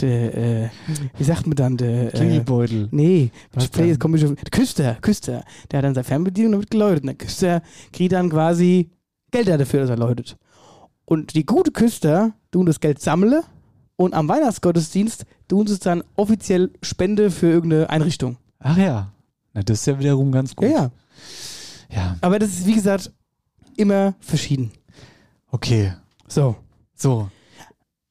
der 0.00 0.36
äh, 0.36 0.68
wie 1.16 1.24
sagt 1.24 1.46
man 1.46 1.56
dann, 1.56 1.76
der, 1.76 2.14
äh, 2.14 2.16
Klingelbeutel. 2.16 2.88
nee, 2.92 3.30
Was 3.52 3.68
play, 3.68 3.88
jetzt 3.88 4.00
komme 4.00 4.16
ich 4.16 4.24
auf, 4.24 4.34
der 4.34 4.50
Küster, 4.50 4.96
Küster, 5.00 5.44
der 5.70 5.78
hat 5.78 5.84
dann 5.84 5.94
seine 5.94 6.04
Fernbedienung 6.04 6.60
wird 6.60 6.70
geläutet. 6.70 7.02
Und 7.02 7.08
der 7.08 7.16
Küster 7.16 7.62
kriegt 7.92 8.12
dann 8.12 8.30
quasi 8.30 8.90
Geld 9.32 9.48
dafür, 9.48 9.80
dass 9.80 9.90
er 9.90 9.96
läutet. 9.96 10.36
Und 11.04 11.34
die 11.34 11.44
gute 11.44 11.72
Küster 11.72 12.32
tun 12.52 12.66
das 12.66 12.80
Geld 12.80 13.00
sammeln 13.00 13.42
und 13.96 14.14
am 14.14 14.28
Weihnachtsgottesdienst 14.28 15.26
tun 15.48 15.66
sie 15.66 15.72
es 15.72 15.80
dann 15.80 16.04
offiziell 16.14 16.70
Spende 16.82 17.30
für 17.30 17.48
irgendeine 17.48 17.90
Einrichtung. 17.90 18.36
Ach 18.60 18.76
ja. 18.76 19.12
Na, 19.54 19.62
das 19.62 19.80
ist 19.80 19.86
ja 19.86 19.98
wiederum 19.98 20.30
ganz 20.30 20.54
gut. 20.54 20.68
Ja, 20.68 20.74
ja. 20.74 20.90
Ja, 21.90 22.16
Aber 22.20 22.38
das 22.38 22.50
ist, 22.50 22.66
wie 22.66 22.74
gesagt, 22.74 23.12
immer 23.76 24.14
verschieden. 24.20 24.70
okay. 25.50 25.94
So. 26.26 26.56
So. 26.94 27.30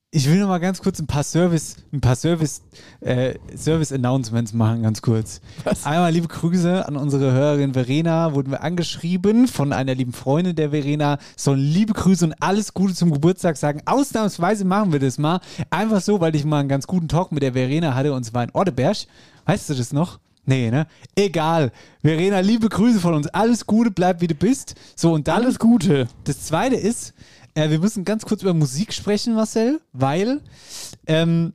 Ich 0.10 0.28
will 0.28 0.40
noch 0.40 0.48
mal 0.48 0.58
ganz 0.60 0.82
kurz 0.82 1.00
ein 1.00 1.06
paar 1.06 1.22
Service, 1.24 1.76
ein 1.92 2.00
paar 2.00 2.16
Service, 2.16 2.62
äh, 3.02 3.36
Service 3.56 3.92
Announcements 3.92 4.54
machen, 4.54 4.82
ganz 4.82 5.02
kurz. 5.02 5.42
Was? 5.66 5.86
Einmal 5.86 6.14
liebe 6.14 6.28
Grüße 6.30 6.88
an 6.88 6.96
unsere 6.96 7.34
Hörerin 7.34 7.74
Verena, 7.74 8.34
wurden 8.34 8.50
wir 8.50 8.64
angeschrieben 8.64 9.48
von 9.48 9.74
einer 9.74 9.94
lieben 9.94 10.14
Freundin 10.14 10.56
der 10.56 10.70
Verena, 10.72 11.20
sollen 11.36 11.60
liebe 11.60 11.94
Grüße 11.94 12.26
und 12.26 12.34
alles 12.42 12.74
Gute 12.74 12.96
zum 12.96 13.12
Geburtstag 13.12 13.58
sagen. 13.58 13.82
Ausnahmsweise 13.86 14.64
machen 14.66 14.94
wir 14.94 15.00
das 15.00 15.18
mal. 15.20 15.42
Einfach 15.70 16.02
so, 16.02 16.22
weil 16.22 16.36
ich 16.36 16.46
mal 16.46 16.62
einen 16.62 16.70
ganz 16.70 16.88
guten 16.88 17.10
Talk 17.10 17.32
mit 17.34 17.44
der 17.44 17.54
Verena 17.54 17.94
hatte 17.94 18.14
und 18.14 18.24
zwar 18.24 18.44
in 18.46 18.52
Ordeberg. 18.52 18.98
Weißt 19.46 19.70
du 19.70 19.76
das 19.76 19.92
noch? 19.94 20.20
Nee, 20.48 20.72
ne? 20.72 20.88
Egal. 21.14 21.72
Verena, 22.02 22.40
liebe 22.40 22.70
Grüße 22.70 23.02
von 23.02 23.14
uns. 23.14 23.28
Alles 23.28 23.66
Gute, 23.68 23.92
bleib 23.92 24.22
wie 24.22 24.28
du 24.28 24.34
bist. 24.34 24.76
So, 24.96 25.12
und 25.12 25.28
dann 25.28 25.44
Alles 25.44 25.60
Gute. 25.60 26.08
das 26.24 26.46
zweite 26.46 26.78
ist, 26.78 27.14
äh, 27.54 27.70
wir 27.70 27.80
müssen 27.80 28.06
ganz 28.06 28.26
kurz 28.26 28.44
über 28.44 28.54
Musik 28.54 28.94
sprechen, 28.94 29.36
Marcel, 29.36 29.82
weil 29.92 30.40
ähm, 31.06 31.52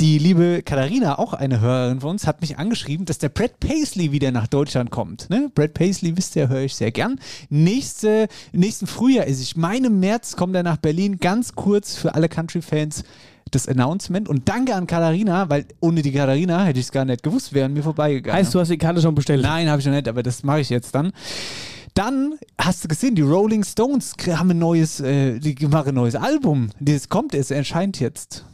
die 0.00 0.18
liebe 0.18 0.62
Katharina, 0.64 1.20
auch 1.20 1.34
eine 1.34 1.60
Hörerin 1.60 2.00
von 2.00 2.10
uns, 2.10 2.26
hat 2.26 2.40
mich 2.40 2.58
angeschrieben, 2.58 3.06
dass 3.06 3.18
der 3.18 3.28
Brad 3.28 3.60
Paisley 3.60 4.10
wieder 4.10 4.32
nach 4.32 4.48
Deutschland 4.48 4.90
kommt. 4.90 5.30
Ne? 5.30 5.48
Brad 5.54 5.74
Paisley, 5.74 6.16
wisst 6.16 6.34
ihr, 6.34 6.48
höre 6.48 6.62
ich 6.62 6.74
sehr 6.74 6.90
gern. 6.90 7.20
Nächste, 7.48 8.26
nächsten 8.52 8.88
Frühjahr 8.88 9.26
ist, 9.26 9.40
ich 9.40 9.56
meine 9.56 9.88
März, 9.88 10.34
kommt 10.34 10.56
er 10.56 10.64
nach 10.64 10.78
Berlin. 10.78 11.18
Ganz 11.18 11.54
kurz 11.54 11.94
für 11.94 12.14
alle 12.16 12.28
Country-Fans 12.28 13.04
das 13.50 13.68
Announcement. 13.68 14.28
Und 14.28 14.48
danke 14.48 14.74
an 14.74 14.86
Katharina, 14.86 15.48
weil 15.50 15.66
ohne 15.80 16.02
die 16.02 16.12
Katharina 16.12 16.64
hätte 16.64 16.80
ich 16.80 16.86
es 16.86 16.92
gar 16.92 17.04
nicht 17.04 17.22
gewusst, 17.22 17.52
wären 17.52 17.72
mir 17.72 17.82
vorbeigegangen. 17.82 18.38
Heißt, 18.38 18.54
du 18.54 18.60
hast 18.60 18.70
die 18.70 18.78
Karte 18.78 19.00
schon 19.00 19.14
bestellt? 19.14 19.42
Nein, 19.42 19.68
habe 19.68 19.80
ich 19.80 19.86
noch 19.86 19.92
nicht, 19.92 20.08
aber 20.08 20.22
das 20.22 20.42
mache 20.42 20.60
ich 20.60 20.70
jetzt 20.70 20.94
dann. 20.94 21.12
Dann 21.94 22.38
hast 22.58 22.84
du 22.84 22.88
gesehen, 22.88 23.14
die 23.14 23.22
Rolling 23.22 23.64
Stones 23.64 24.14
haben 24.30 24.50
ein 24.50 24.58
neues, 24.58 25.00
äh, 25.00 25.38
die 25.38 25.54
machen 25.66 25.90
ein 25.90 25.94
neues 25.94 26.14
Album. 26.14 26.70
Das 26.80 27.08
kommt, 27.08 27.34
es 27.34 27.50
erscheint 27.50 28.00
jetzt. 28.00 28.46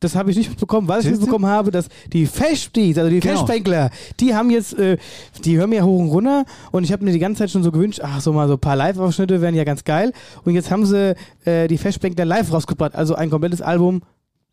Das 0.00 0.14
habe 0.14 0.30
ich 0.30 0.36
nicht 0.36 0.50
mitbekommen. 0.50 0.88
Was 0.88 1.04
ich 1.04 1.10
mitbekommen 1.12 1.46
habe, 1.46 1.70
dass 1.70 1.88
die 2.12 2.26
Fashbeats, 2.26 2.98
also 2.98 3.10
die 3.10 3.20
Genau. 3.20 3.36
Fashbankler, 3.36 3.90
die 4.20 4.34
haben 4.34 4.50
jetzt, 4.50 4.78
äh, 4.78 4.98
die 5.44 5.56
hören 5.56 5.70
mir 5.70 5.76
ja 5.76 5.84
hoch 5.84 5.98
und 5.98 6.08
runter 6.10 6.44
und 6.70 6.84
ich 6.84 6.92
habe 6.92 7.04
mir 7.04 7.12
die 7.12 7.18
ganze 7.18 7.40
Zeit 7.40 7.50
schon 7.50 7.62
so 7.62 7.72
gewünscht, 7.72 8.00
ach 8.02 8.20
so 8.20 8.32
mal 8.32 8.46
so 8.46 8.54
ein 8.54 8.60
paar 8.60 8.76
Live-Ausschnitte 8.76 9.40
wären 9.40 9.54
ja 9.54 9.64
ganz 9.64 9.84
geil. 9.84 10.12
Und 10.44 10.54
jetzt 10.54 10.70
haben 10.70 10.84
sie 10.84 11.14
äh, 11.44 11.66
die 11.68 11.78
Fashbankler 11.78 12.24
live 12.26 12.52
rausgebracht, 12.52 12.94
also 12.94 13.14
ein 13.14 13.30
komplettes 13.30 13.62
Album 13.62 14.02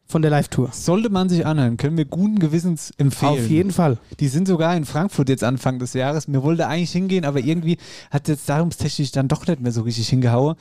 von 0.05 0.21
der 0.21 0.31
Live-Tour. 0.31 0.69
Sollte 0.71 1.09
man 1.09 1.27
sich 1.29 1.45
anhören, 1.45 1.77
können 1.77 1.97
wir 1.97 2.05
guten 2.05 2.39
Gewissens 2.39 2.91
empfehlen. 2.97 3.31
Auf 3.33 3.47
jeden 3.49 3.71
Fall. 3.71 3.97
Die 4.19 4.27
sind 4.27 4.47
sogar 4.47 4.75
in 4.75 4.85
Frankfurt 4.85 5.29
jetzt 5.29 5.43
Anfang 5.43 5.79
des 5.79 5.93
Jahres. 5.93 6.27
Mir 6.27 6.43
wollte 6.43 6.67
eigentlich 6.67 6.91
hingehen, 6.91 7.25
aber 7.25 7.39
irgendwie 7.39 7.77
hat 8.11 8.27
jetzt 8.27 8.47
darumstechnisch 8.47 9.11
dann 9.11 9.27
doch 9.27 9.47
nicht 9.47 9.61
mehr 9.61 9.71
so 9.71 9.81
richtig 9.81 10.07
hingehauen. 10.09 10.55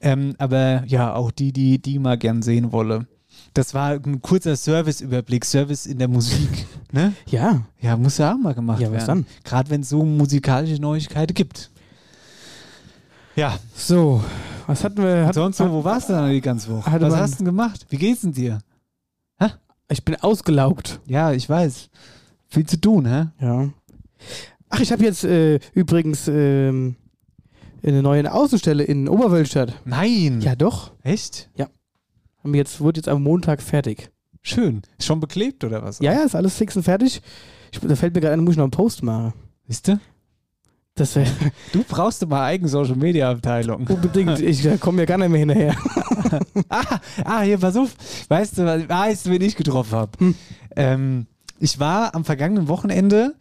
Ähm, 0.00 0.34
aber 0.38 0.84
ja, 0.86 1.14
auch 1.14 1.30
die, 1.30 1.52
die 1.52 1.80
die 1.80 1.98
mal 1.98 2.16
gern 2.16 2.42
sehen 2.42 2.72
wolle. 2.72 3.06
Das 3.54 3.72
war 3.72 3.90
ein 3.92 4.20
kurzer 4.20 4.56
Serviceüberblick, 4.56 5.44
Service 5.44 5.86
in 5.86 5.98
der 5.98 6.08
Musik. 6.08 6.66
ne? 6.92 7.14
Ja. 7.26 7.62
Ja, 7.80 7.96
muss 7.96 8.18
ja 8.18 8.32
auch 8.34 8.38
mal 8.38 8.52
gemacht 8.54 8.80
Ja, 8.80 8.88
was 8.88 9.06
werden. 9.06 9.24
dann? 9.24 9.26
Gerade 9.44 9.70
wenn 9.70 9.80
es 9.82 9.88
so 9.90 10.04
musikalische 10.04 10.80
Neuigkeiten 10.82 11.34
gibt. 11.34 11.70
Ja, 13.36 13.58
So, 13.74 14.22
was 14.66 14.84
hatten 14.84 15.02
wir? 15.02 15.26
Hat, 15.26 15.34
sonst 15.34 15.56
so, 15.58 15.70
wo 15.70 15.82
warst 15.84 16.08
du 16.08 16.12
dann 16.14 16.30
die 16.30 16.40
ganze 16.40 16.68
Woche? 16.70 16.90
Was 16.92 17.00
man- 17.00 17.20
hast 17.20 17.32
du 17.34 17.36
denn 17.38 17.46
gemacht? 17.46 17.86
Wie 17.90 17.96
geht's 17.96 18.20
denn 18.22 18.32
dir? 18.32 18.58
ich 19.90 20.02
bin 20.02 20.16
ausgelaugt. 20.16 20.98
Ja, 21.06 21.32
ich 21.32 21.46
weiß. 21.48 21.90
Viel 22.48 22.64
zu 22.66 22.80
tun, 22.80 23.04
hä? 23.06 23.26
Ja. 23.38 23.68
Ach, 24.70 24.80
ich 24.80 24.90
habe 24.90 25.04
jetzt 25.04 25.24
äh, 25.24 25.60
übrigens 25.74 26.26
ähm, 26.26 26.96
eine 27.82 28.02
neue 28.02 28.32
Außenstelle 28.32 28.82
in 28.82 29.08
Oberwölstadt. 29.10 29.74
Nein. 29.84 30.40
Ja, 30.40 30.56
doch. 30.56 30.92
Echt? 31.02 31.50
Haben 31.58 31.68
wir 32.52 32.58
jetzt, 32.58 32.80
wurde 32.80 32.98
jetzt 32.98 33.08
am 33.08 33.22
Montag 33.22 33.62
fertig. 33.62 34.10
Schön. 34.42 34.82
Ist 34.98 35.06
schon 35.06 35.20
beklebt 35.20 35.64
oder 35.64 35.82
was? 35.82 36.00
Ja, 36.00 36.12
ja, 36.12 36.24
ist 36.24 36.34
alles 36.34 36.54
fix 36.56 36.76
und 36.76 36.82
fertig. 36.82 37.22
Ich, 37.72 37.80
da 37.80 37.96
fällt 37.96 38.14
mir 38.14 38.20
gerade 38.20 38.34
ein, 38.34 38.44
muss 38.44 38.52
ich 38.52 38.58
noch 38.58 38.64
einen 38.64 38.70
Post 38.70 39.02
machen. 39.02 39.32
Wisst 39.66 39.88
du? 39.88 39.98
Das 40.94 41.16
wäre 41.16 41.26
Du 41.72 41.82
brauchst 41.82 42.22
doch 42.22 42.28
mal 42.28 42.44
eigen 42.44 42.68
Social 42.68 42.96
Media 42.96 43.30
Abteilung. 43.30 43.86
unbedingt. 43.86 44.38
Ich 44.40 44.80
komme 44.80 45.00
ja 45.00 45.06
gar 45.06 45.18
nicht 45.18 45.30
mehr 45.30 45.40
hinterher. 45.40 45.76
ah, 46.68 47.00
ah, 47.24 47.40
hier, 47.40 47.58
pass 47.58 47.76
auf. 47.76 47.94
Weißt 48.28 48.58
du, 48.58 48.88
weißt 48.88 49.26
du, 49.26 49.30
wen 49.30 49.42
ich 49.42 49.56
getroffen 49.56 49.92
habe? 49.92 50.12
Hm. 50.18 50.34
Ähm, 50.76 51.26
ich 51.60 51.78
war 51.78 52.14
am 52.14 52.24
vergangenen 52.24 52.68
Wochenende, 52.68 53.34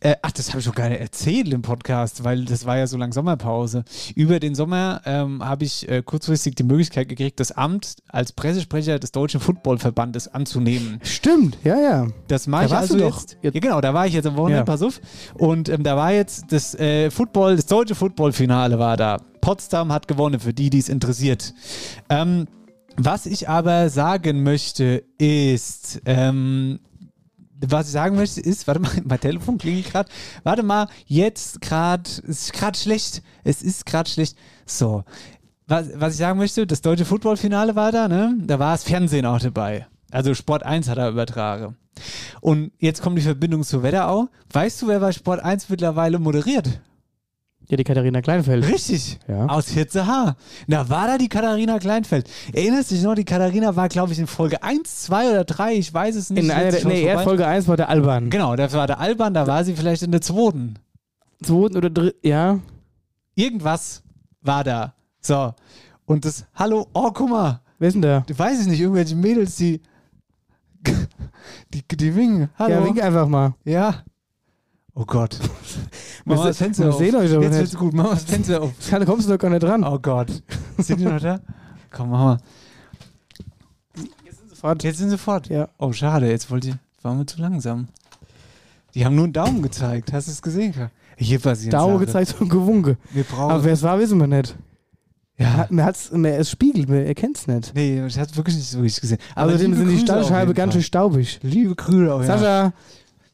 äh, 0.00 0.16
ach, 0.22 0.32
das 0.32 0.50
habe 0.50 0.60
ich 0.60 0.66
doch 0.66 0.74
gar 0.74 0.88
nicht 0.90 1.00
erzählt 1.00 1.48
im 1.52 1.62
Podcast, 1.62 2.22
weil 2.22 2.44
das 2.44 2.66
war 2.66 2.76
ja 2.78 2.86
so 2.86 2.96
lang 2.96 3.12
Sommerpause. 3.12 3.84
Über 4.14 4.38
den 4.38 4.54
Sommer 4.54 5.00
ähm, 5.06 5.42
habe 5.44 5.64
ich 5.64 5.88
äh, 5.88 6.02
kurzfristig 6.02 6.54
die 6.56 6.62
Möglichkeit 6.62 7.08
gekriegt, 7.08 7.40
das 7.40 7.52
Amt 7.52 7.96
als 8.08 8.32
Pressesprecher 8.32 8.98
des 8.98 9.12
Deutschen 9.12 9.40
Footballverbandes 9.40 10.28
anzunehmen. 10.28 11.00
Stimmt, 11.02 11.56
ja, 11.64 11.80
ja. 11.80 12.06
Das 12.28 12.46
mache 12.46 12.62
Da 12.62 12.66
ich 12.66 12.72
warst 12.72 12.82
also 12.92 12.94
du 12.98 13.00
doch. 13.10 13.20
jetzt. 13.20 13.38
Ja, 13.42 13.50
genau, 13.50 13.80
da 13.80 13.94
war 13.94 14.06
ich 14.06 14.12
jetzt 14.14 14.26
am 14.26 14.36
Wochenende, 14.36 14.58
Ja. 14.60 14.64
pass 14.64 14.82
auf. 14.82 15.00
Und 15.34 15.68
ähm, 15.68 15.82
da 15.82 15.96
war 15.96 16.12
jetzt 16.12 16.44
das 16.50 16.74
äh, 16.74 17.10
Football, 17.10 17.56
das 17.56 17.66
deutsche 17.66 17.94
Footballfinale 17.94 18.78
war 18.78 18.96
da. 18.96 19.16
Potsdam 19.40 19.92
hat 19.92 20.08
gewonnen, 20.08 20.40
für 20.40 20.54
die, 20.54 20.70
die 20.70 20.78
es 20.78 20.88
interessiert. 20.88 21.52
Ähm, 22.08 22.46
was 22.96 23.26
ich 23.26 23.48
aber 23.48 23.90
sagen 23.90 24.42
möchte, 24.42 25.02
ist, 25.18 26.00
ähm, 26.06 26.78
was 27.70 27.86
ich 27.86 27.92
sagen 27.92 28.16
möchte, 28.16 28.40
ist, 28.40 28.66
warte 28.66 28.80
mal, 28.80 28.90
mein 29.04 29.20
Telefon 29.20 29.58
klingelt 29.58 29.90
gerade. 29.90 30.10
Warte 30.42 30.62
mal, 30.62 30.88
jetzt 31.06 31.60
gerade, 31.60 32.08
es 32.08 32.22
ist 32.22 32.52
gerade 32.52 32.78
schlecht. 32.78 33.22
Es 33.44 33.62
ist 33.62 33.86
gerade 33.86 34.08
schlecht. 34.08 34.36
So. 34.66 35.04
Was, 35.66 35.88
was 35.94 36.12
ich 36.14 36.18
sagen 36.18 36.38
möchte, 36.38 36.66
das 36.66 36.82
deutsche 36.82 37.04
Footballfinale 37.06 37.74
war 37.74 37.90
da, 37.90 38.06
ne? 38.06 38.36
Da 38.38 38.58
war 38.58 38.72
das 38.72 38.84
Fernsehen 38.84 39.24
auch 39.24 39.40
dabei. 39.40 39.86
Also 40.10 40.34
Sport 40.34 40.62
1 40.62 40.88
hat 40.88 40.98
er 40.98 41.08
übertragen. 41.08 41.76
Und 42.40 42.72
jetzt 42.78 43.02
kommt 43.02 43.18
die 43.18 43.22
Verbindung 43.22 43.62
zu 43.62 43.82
Wetterau. 43.82 44.28
Weißt 44.52 44.82
du, 44.82 44.88
wer 44.88 45.00
bei 45.00 45.12
Sport 45.12 45.40
1 45.40 45.68
mittlerweile 45.68 46.18
moderiert? 46.18 46.80
Ja, 47.68 47.76
die 47.78 47.84
Katharina 47.84 48.20
Kleinfeld. 48.20 48.66
Richtig. 48.66 49.18
Ja. 49.26 49.46
Aus 49.46 49.68
Hitzehaar. 49.68 50.36
Da 50.68 50.88
war 50.90 51.06
da 51.06 51.18
die 51.18 51.28
Katharina 51.28 51.78
Kleinfeld. 51.78 52.28
Erinnerst 52.52 52.90
du 52.90 52.94
dich 52.94 53.04
noch? 53.04 53.14
Die 53.14 53.24
Katharina 53.24 53.74
war, 53.74 53.88
glaube 53.88 54.12
ich, 54.12 54.18
in 54.18 54.26
Folge 54.26 54.62
1, 54.62 55.04
2 55.04 55.30
oder 55.30 55.44
3. 55.44 55.74
Ich 55.74 55.92
weiß 55.92 56.14
es 56.14 56.30
nicht. 56.30 56.44
In 56.44 56.50
einer 56.50 56.70
der, 56.70 56.86
nee, 56.86 57.16
Folge 57.18 57.46
1 57.46 57.66
war 57.66 57.76
der 57.76 57.88
Alban. 57.88 58.28
Genau, 58.28 58.54
das 58.54 58.74
war 58.74 58.86
der 58.86 59.00
Alban. 59.00 59.32
Da 59.32 59.46
war 59.46 59.64
sie 59.64 59.74
vielleicht 59.74 60.02
in 60.02 60.12
der 60.12 60.20
zweiten. 60.20 60.78
Zweiten 61.42 61.76
oder 61.76 61.90
dritten, 61.90 62.26
ja. 62.26 62.60
Irgendwas 63.34 64.02
war 64.42 64.62
da. 64.62 64.94
So. 65.20 65.54
Und 66.04 66.24
das, 66.24 66.46
hallo, 66.54 66.86
oh, 66.92 67.10
guck 67.12 67.30
mal. 67.30 67.60
Wer 67.78 67.88
ist 67.88 67.94
denn 67.94 68.02
da? 68.02 68.24
Weiß 68.36 68.60
ich 68.60 68.66
nicht, 68.66 68.80
irgendwelche 68.80 69.16
Mädels, 69.16 69.56
die. 69.56 69.80
Die, 71.72 71.82
die 71.86 72.14
winken. 72.14 72.48
Hallo. 72.58 72.74
Ja, 72.74 72.84
wink 72.84 73.02
einfach 73.02 73.26
mal. 73.26 73.54
Ja. 73.64 74.02
Oh 74.96 75.04
Gott. 75.04 75.38
Mach 76.24 76.36
mal 76.36 76.46
das 76.48 76.58
Fenster 76.58 76.88
auf. 76.88 76.98
sehen 76.98 77.16
euch 77.16 77.30
Jetzt 77.30 77.40
nicht. 77.42 77.52
wird's 77.54 77.74
gut. 77.76 77.94
Mach 77.94 78.04
mal 78.04 78.10
das 78.14 78.24
Fenster 78.24 78.62
auf. 78.62 78.70
Da 78.90 79.04
kommst 79.04 79.26
du 79.26 79.32
doch 79.32 79.38
gar 79.38 79.50
nicht 79.50 79.62
dran. 79.62 79.82
Oh 79.84 79.98
Gott. 79.98 80.42
Sind 80.78 81.00
die 81.00 81.04
noch 81.04 81.20
da? 81.20 81.40
Komm, 81.90 82.10
mach 82.10 82.18
mal. 82.18 82.36
Sofort. 84.48 84.82
Jetzt 84.84 84.98
sind 84.98 85.10
sie 85.10 85.18
fort. 85.18 85.48
Ja. 85.48 85.68
Oh, 85.78 85.92
schade. 85.92 86.28
Jetzt 86.30 86.50
wollte 86.50 86.68
ich. 86.70 86.74
Waren 87.02 87.18
wir 87.18 87.26
zu 87.26 87.40
langsam. 87.40 87.88
Die 88.94 89.04
haben 89.04 89.14
nur 89.14 89.24
einen 89.24 89.32
Daumen 89.32 89.62
gezeigt. 89.62 90.12
Hast 90.12 90.28
du 90.28 90.32
es 90.32 90.40
gesehen? 90.42 90.72
Hier 91.16 91.38
passiert 91.38 91.74
Daumen 91.74 91.98
gezeigt 91.98 92.34
und 92.40 92.48
gewunken. 92.48 92.96
Wir 93.12 93.24
brauchen. 93.24 93.50
Aber 93.52 93.64
wer 93.64 93.72
es 93.74 93.82
war, 93.82 93.98
wissen 93.98 94.18
wir 94.18 94.26
nicht. 94.26 94.56
ja. 95.36 95.66
Man 95.70 95.84
hat's, 95.84 96.10
man, 96.12 96.24
es 96.26 96.50
spiegelt, 96.50 96.88
man 96.88 97.04
erkennt 97.04 97.36
es 97.38 97.46
nicht. 97.46 97.74
Nee, 97.74 98.04
ich 98.06 98.18
hab's 98.18 98.36
wirklich 98.36 98.56
nicht 98.56 98.68
so 98.70 98.80
richtig 98.80 99.02
gesehen. 99.02 99.18
Aber 99.34 99.48
Außerdem 99.52 99.74
sind 99.74 99.88
die 99.88 100.04
Grüße 100.04 100.34
jeden 100.40 100.54
ganz 100.54 100.72
schön 100.72 100.82
staubig. 100.82 101.40
Liebe 101.42 101.74
Grüße 101.74 102.12
auch. 102.14 102.20
Ja. 102.20 102.26
Sascha, 102.26 102.72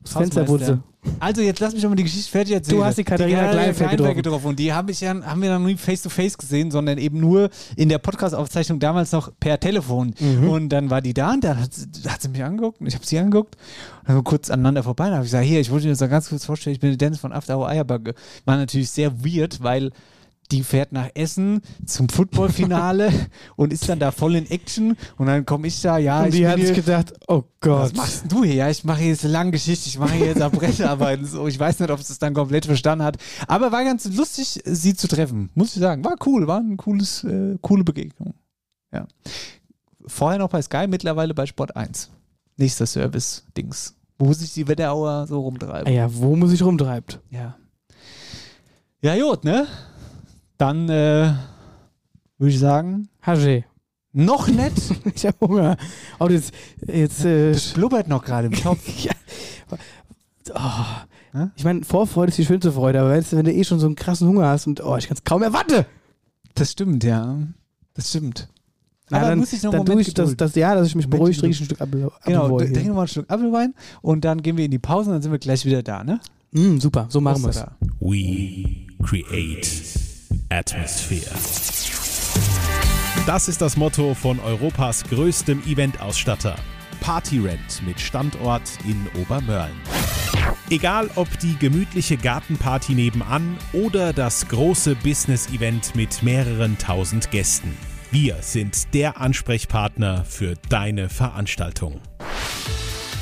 das 0.03 0.13
Fenster 0.13 0.45
putze. 0.45 0.83
Also 1.19 1.41
jetzt 1.41 1.61
lass 1.61 1.73
mich 1.73 1.83
doch 1.83 1.89
mal 1.89 1.95
die 1.97 2.03
Geschichte 2.05 2.31
fertig 2.31 2.53
erzählen. 2.55 2.79
Du 2.79 2.85
hast 2.85 2.99
die 2.99 3.05
Katharina 3.05 3.51
Kleinfeld 3.51 4.17
getroffen. 4.17 4.49
Und 4.49 4.59
die 4.59 4.73
habe 4.73 4.91
ich 4.93 5.01
ja, 5.01 5.15
haben 5.23 5.41
wir 5.41 5.59
noch 5.59 5.65
nie 5.67 5.77
face 5.77 6.03
to 6.03 6.11
face 6.11 6.37
gesehen, 6.37 6.71
sondern 6.71 6.99
eben 6.99 7.21
nur 7.21 7.49
in 7.77 7.89
der 7.89 7.99
Podcast-Aufzeichnung 7.99 8.81
damals 8.81 9.13
noch 9.13 9.31
per 9.41 9.59
Telefon. 9.59 10.15
Mhm. 10.19 10.49
Und 10.51 10.69
dann 10.69 10.91
war 10.91 11.01
die 11.01 11.15
da 11.15 11.33
und 11.33 11.43
dann 11.43 11.59
hat, 11.61 11.73
sie- 11.73 11.89
hat 12.09 12.21
sie 12.21 12.29
mich 12.29 12.45
angeguckt 12.45 12.81
und 12.81 12.87
ich 12.87 12.95
habe 12.95 13.07
sie 13.07 13.19
angeguckt 13.19 13.57
und 14.07 14.15
dann 14.15 14.25
kurz 14.25 14.51
aneinander 14.51 14.83
vorbei. 14.83 15.07
Und 15.07 15.13
habe 15.15 15.25
ich 15.25 15.31
gesagt, 15.31 15.47
hier, 15.47 15.61
ich 15.61 15.71
wollte 15.71 15.85
dir 15.87 15.95
das 15.97 16.11
ganz 16.11 16.29
kurz 16.29 16.45
vorstellen, 16.45 16.75
ich 16.75 16.81
bin 16.81 16.91
der 16.91 16.99
Dennis 16.99 17.21
von 17.21 17.33
After 17.33 17.57
Hour 17.59 17.69
Eierbacke. 17.69 18.15
War 18.45 18.57
natürlich 18.57 18.91
sehr 18.91 19.25
weird, 19.25 19.63
weil 19.63 19.93
die 20.51 20.63
fährt 20.63 20.93
nach 20.93 21.09
Essen 21.15 21.61
zum 21.87 22.09
Footballfinale 22.09 23.13
und 23.57 23.73
ist 23.73 23.89
dann 23.89 23.99
da 23.99 24.11
voll 24.11 24.35
in 24.37 24.51
Action 24.51 24.97
und 25.17 25.27
dann 25.27 25.47
komme 25.47 25.67
ich 25.69 25.81
da, 25.81 25.99
ja, 25.99 26.21
Und 26.21 26.29
ich 26.29 26.37
die 26.37 26.49
hat 26.49 26.61
sich 26.61 26.75
gedacht, 26.75 27.13
oh 27.29 27.43
was 27.61 27.91
Gott. 27.91 27.97
machst 27.97 28.23
denn 28.23 28.29
du 28.31 28.45
hier? 28.45 28.55
Ja, 28.55 28.71
ich 28.71 28.85
mache 28.85 29.01
hier 29.01 29.11
jetzt 29.11 29.25
eine 29.25 29.33
lange 29.33 29.51
Geschichte, 29.53 29.89
ich 29.89 29.99
mache 29.99 30.15
hier 30.15 30.27
jetzt 30.27 30.43
Abbrecherarbeiten. 30.43 31.27
So, 31.27 31.47
ich 31.47 31.59
weiß 31.59 31.79
nicht, 31.81 31.91
ob 31.91 32.01
es 32.01 32.09
das 32.09 32.19
dann 32.19 32.35
komplett 32.35 32.67
verstanden 32.67 33.05
hat. 33.05 33.17
Aber 33.47 33.71
war 33.73 33.85
ganz 33.85 34.05
lustig, 34.07 34.61
sie 34.65 34.95
zu 34.95 35.09
treffen, 35.09 35.51
muss 35.55 35.75
ich 35.75 35.81
sagen. 35.81 36.05
War 36.05 36.17
cool, 36.27 36.47
war 36.47 36.59
eine 36.59 36.77
cooles, 36.77 37.25
äh, 37.25 37.57
coole 37.61 37.85
Begegnung. 37.85 38.35
Ja. 38.93 39.07
Vorher 40.07 40.39
noch 40.39 40.49
bei 40.49 40.63
Sky, 40.63 40.87
mittlerweile 40.89 41.35
bei 41.35 41.47
Sport 41.47 41.77
1. 41.77 42.11
Nächster 42.57 42.87
Service-Dings. 42.87 43.95
Wo 44.19 44.33
sich 44.33 44.53
die 44.53 44.67
Wetterauer 44.69 45.27
so 45.27 45.41
rumtreiben. 45.41 45.87
Ah 45.87 45.91
ja, 45.91 46.15
wo 46.15 46.37
muss 46.37 46.53
ich 46.53 46.63
rumtreibt? 46.63 47.21
Ja. 47.31 47.57
Ja, 49.03 49.17
gut, 49.19 49.45
ne? 49.45 49.67
Dann 50.61 50.91
äh, 50.91 51.33
würde 52.37 52.53
ich 52.53 52.59
sagen, 52.59 53.09
Haje. 53.23 53.65
noch 54.13 54.47
nett. 54.47 54.75
Ich 55.15 55.25
habe 55.25 55.37
Hunger. 55.41 55.79
Oh, 56.19 56.29
jetzt, 56.29 56.53
jetzt 56.87 57.25
äh, 57.25 57.53
Das 57.53 57.69
blubbert 57.69 58.09
noch 58.09 58.23
gerade 58.23 58.49
im 58.49 58.53
Kopf. 58.53 58.87
ja. 59.03 59.13
oh. 60.55 61.39
Hä? 61.39 61.47
Ich 61.57 61.65
meine, 61.65 61.83
Vorfreude 61.83 62.29
ist 62.29 62.37
die 62.37 62.45
schönste 62.45 62.73
Freude, 62.73 63.01
aber 63.01 63.09
weißt 63.09 63.35
wenn 63.39 63.47
du 63.47 63.55
eh 63.55 63.65
schon 63.65 63.81
so 63.81 63.87
einen 63.87 63.97
krassen 63.97 64.29
Hunger 64.29 64.49
hast 64.49 64.67
und 64.67 64.85
oh, 64.85 64.99
ich 64.99 65.09
kann 65.09 65.17
es 65.17 65.25
kaum 65.25 65.43
erwarten. 65.43 65.87
Das 66.55 66.73
stimmt, 66.73 67.05
ja. 67.05 67.39
Das 67.95 68.11
stimmt. 68.11 68.47
Na, 69.09 69.21
Aber 69.21 69.29
dann, 69.31 69.39
muss 69.39 69.55
ich 69.55 69.63
noch 69.63 69.73
dann 69.73 69.85
Moment 69.87 70.07
ich 70.07 70.13
das, 70.13 70.37
das, 70.37 70.55
ja, 70.57 70.75
dass 70.75 70.89
ich 70.89 70.95
mich 70.95 71.07
Moment 71.07 71.21
beruhigt, 71.21 71.41
trinke 71.41 71.55
ich 71.55 71.63
ein 71.63 71.65
Stück 71.65 71.81
Apfel. 71.81 72.11
Genau, 72.27 72.45
Apfelwein 72.45 72.59
trinken 72.59 72.81
hier. 72.81 72.85
wir 72.91 72.95
mal 72.97 73.01
einen 73.01 73.09
Schluck 73.09 73.31
Apfelwein 73.31 73.75
und 74.03 74.27
dann 74.27 74.43
gehen 74.43 74.59
wir 74.59 74.67
in 74.67 74.71
die 74.71 74.79
Pause 74.79 75.09
und 75.09 75.15
dann 75.15 75.23
sind 75.23 75.33
wir 75.33 75.39
gleich 75.39 75.65
wieder 75.65 75.83
da, 75.83 76.05
ne? 76.05 76.21
Mm, 76.53 76.77
super, 76.77 77.07
so 77.09 77.23
machen 77.23 77.45
wir 77.45 77.49
es. 77.49 77.65
We 78.01 78.87
create 79.03 80.10
atmosphere. 80.49 81.31
Das 83.27 83.49
ist 83.49 83.61
das 83.61 83.77
Motto 83.77 84.15
von 84.15 84.41
Europas 84.41 85.05
größtem 85.05 85.63
Eventausstatter. 85.67 86.57
Partyrent 87.01 87.83
mit 87.87 88.01
Standort 88.01 88.63
in 88.85 89.07
Obermörlen. 89.21 89.77
Egal 90.71 91.11
ob 91.17 91.29
die 91.41 91.57
gemütliche 91.57 92.17
Gartenparty 92.17 92.95
nebenan 92.95 93.57
oder 93.73 94.13
das 94.13 94.49
große 94.49 94.95
Business-Event 94.97 95.97
mit 95.97 96.23
mehreren 96.23 96.79
tausend 96.79 97.31
Gästen. 97.31 97.77
Wir 98.11 98.37
sind 98.41 98.95
der 98.95 99.21
Ansprechpartner 99.21 100.25
für 100.25 100.55
deine 100.69 101.09
Veranstaltung. 101.09 102.01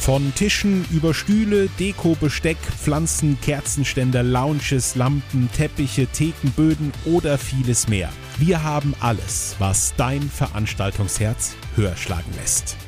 Von 0.08 0.34
Tischen 0.34 0.86
über 0.90 1.12
Stühle, 1.12 1.68
Deko, 1.78 2.16
Besteck, 2.18 2.56
Pflanzen, 2.56 3.36
Kerzenständer, 3.42 4.22
Lounges, 4.22 4.94
Lampen, 4.94 5.50
Teppiche, 5.54 6.06
Thekenböden 6.06 6.94
oder 7.04 7.36
vieles 7.36 7.88
mehr. 7.88 8.08
Wir 8.38 8.62
haben 8.62 8.94
alles, 9.00 9.54
was 9.58 9.92
dein 9.98 10.22
Veranstaltungsherz 10.22 11.56
höher 11.76 11.94
schlagen 11.94 12.32
lässt. 12.40 12.78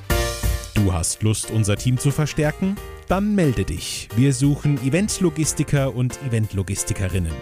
Du 0.73 0.95
hast 0.95 1.23
Lust, 1.23 1.51
unser 1.51 1.77
Team 1.77 1.99
zu 1.99 2.11
verstärken? 2.11 2.77
Dann 3.07 3.35
melde 3.35 3.67
dich. 3.67 4.09
Wir 4.17 4.33
suchen 4.33 4.79
Eventlogistiker 4.83 5.95
und 5.95 6.19
Eventlogistikerinnen. 6.27 7.35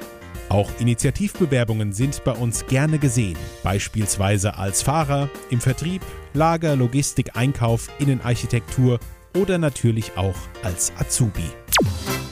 Auch 0.48 0.72
Initiativbewerbungen 0.80 1.92
sind 1.92 2.24
bei 2.24 2.32
uns 2.32 2.66
gerne 2.66 2.98
gesehen, 2.98 3.38
beispielsweise 3.62 4.56
als 4.56 4.82
Fahrer, 4.82 5.30
im 5.50 5.60
Vertrieb, 5.60 6.02
Lager, 6.34 6.74
Logistik, 6.74 7.36
Einkauf, 7.36 7.90
Innenarchitektur 8.00 8.98
oder 9.36 9.58
natürlich 9.58 10.16
auch 10.16 10.36
als 10.62 10.92
Azubi. 10.98 11.44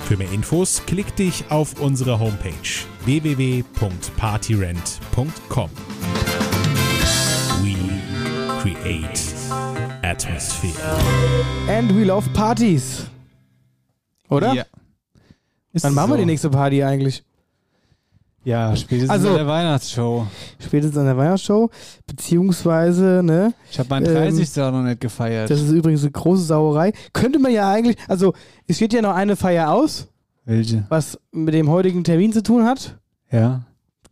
Für 0.07 0.17
mehr 0.17 0.31
Infos 0.33 0.83
klick 0.87 1.15
dich 1.17 1.45
auf 1.51 1.81
unsere 1.81 2.19
Homepage 2.21 2.53
www.partyrent.com. 3.05 5.71
We 7.63 7.77
create 8.61 9.21
atmosphere. 10.03 10.97
And 11.69 11.95
we 11.95 12.05
love 12.05 12.29
Partys. 12.31 13.07
Oder? 14.29 14.55
Ja. 14.55 14.65
Ist 15.73 15.85
Wann 15.85 15.95
machen 15.95 16.11
wir 16.11 16.15
so. 16.17 16.21
die 16.21 16.27
nächste 16.27 16.51
Party 16.51 16.83
eigentlich? 16.83 17.23
Ja, 18.47 18.77
spätestens 18.77 19.11
Also- 19.11 19.29
in 19.31 19.35
der 19.35 19.47
Weihnachtsshow. 19.49 20.25
Spätestens 20.61 20.97
an 20.99 21.07
der 21.07 21.17
Weihnachtsshow, 21.17 21.69
beziehungsweise, 22.07 23.21
ne? 23.25 23.53
Ich 23.71 23.79
habe 23.79 23.89
meinen 23.89 24.07
Ähm, 24.07 24.15
30. 24.15 24.63
auch 24.63 24.71
noch 24.71 24.83
nicht 24.83 25.01
gefeiert. 25.01 25.51
Das 25.51 25.61
ist 25.61 25.71
übrigens 25.73 26.03
eine 26.03 26.13
große 26.13 26.45
Sauerei. 26.45 26.93
Könnte 27.13 27.39
man 27.41 27.53
ja 27.53 27.71
eigentlich, 27.73 27.97
also 28.09 28.35
es 28.69 28.77
steht 28.77 28.93
ja 28.93 29.03
noch 29.03 29.15
eine 29.15 29.35
Feier 29.37 29.73
aus, 29.73 30.07
Welche? 30.45 30.85
was 30.89 31.19
mit 31.33 31.55
dem 31.55 31.69
heutigen 31.69 32.05
Termin 32.05 32.33
zu 32.33 32.43
tun 32.43 32.65
hat. 32.65 32.97
Ja. 33.33 33.63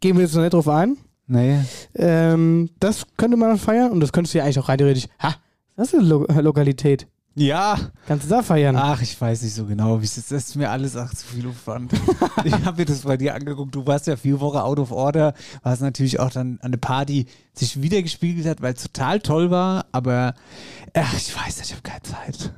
Gehen 0.01 0.17
wir 0.17 0.25
jetzt 0.25 0.35
noch 0.35 0.43
nicht 0.43 0.53
drauf 0.55 0.69
ein. 0.69 0.97
Nee. 1.29 1.61
Ähm, 1.95 2.71
das 2.81 3.07
könnte 3.17 3.37
man 3.37 3.57
feiern 3.57 3.93
und 3.93 4.01
das 4.01 4.13
könntest 4.13 4.35
du 4.35 4.39
ja 4.39 4.45
eigentlich 4.45 4.59
auch 4.59 4.69
rein 4.69 4.79
theoretisch. 4.79 5.07
Ha, 5.23 5.37
das 5.77 5.93
ist 5.93 6.01
eine 6.01 6.09
Lo 6.09 6.27
Lokalität. 6.41 7.07
Ja. 7.37 7.79
Kannst 8.07 8.27
du 8.27 8.31
da 8.31 8.43
feiern? 8.43 8.77
Ach, 8.77 9.03
ich 9.03 9.21
weiß 9.21 9.43
nicht 9.43 9.55
so 9.55 9.67
genau, 9.67 10.01
wie 10.01 10.05
es 10.05 10.17
ist. 10.17 10.31
Das 10.31 10.45
ist 10.49 10.57
mir 10.57 10.71
alles 10.71 10.97
ach, 10.97 11.13
zu 11.13 11.27
viel 11.27 11.49
Aufwand. 11.49 11.93
ich 12.45 12.53
habe 12.53 12.79
mir 12.79 12.85
das 12.85 13.01
bei 13.01 13.17
dir 13.17 13.35
angeguckt. 13.35 13.75
Du 13.75 13.87
warst 13.87 14.07
ja 14.07 14.17
vier 14.17 14.39
Wochen 14.41 14.59
out 14.59 14.79
of 14.79 14.93
order, 14.93 15.35
was 15.63 15.81
natürlich 15.81 16.21
auch 16.21 16.31
dann 16.31 16.59
an 16.63 16.71
der 16.71 16.79
Party 16.79 17.27
sich 17.53 17.83
wiedergespiegelt 17.83 18.47
hat, 18.47 18.63
weil 18.63 18.75
es 18.75 18.83
total 18.83 19.19
toll 19.21 19.51
war. 19.51 19.87
Aber 19.91 20.35
ach, 20.95 21.15
ich 21.17 21.35
weiß 21.37 21.59
nicht, 21.59 21.71
ich 21.71 21.73
habe 21.73 21.83
keine 21.83 22.03
Zeit. 22.03 22.53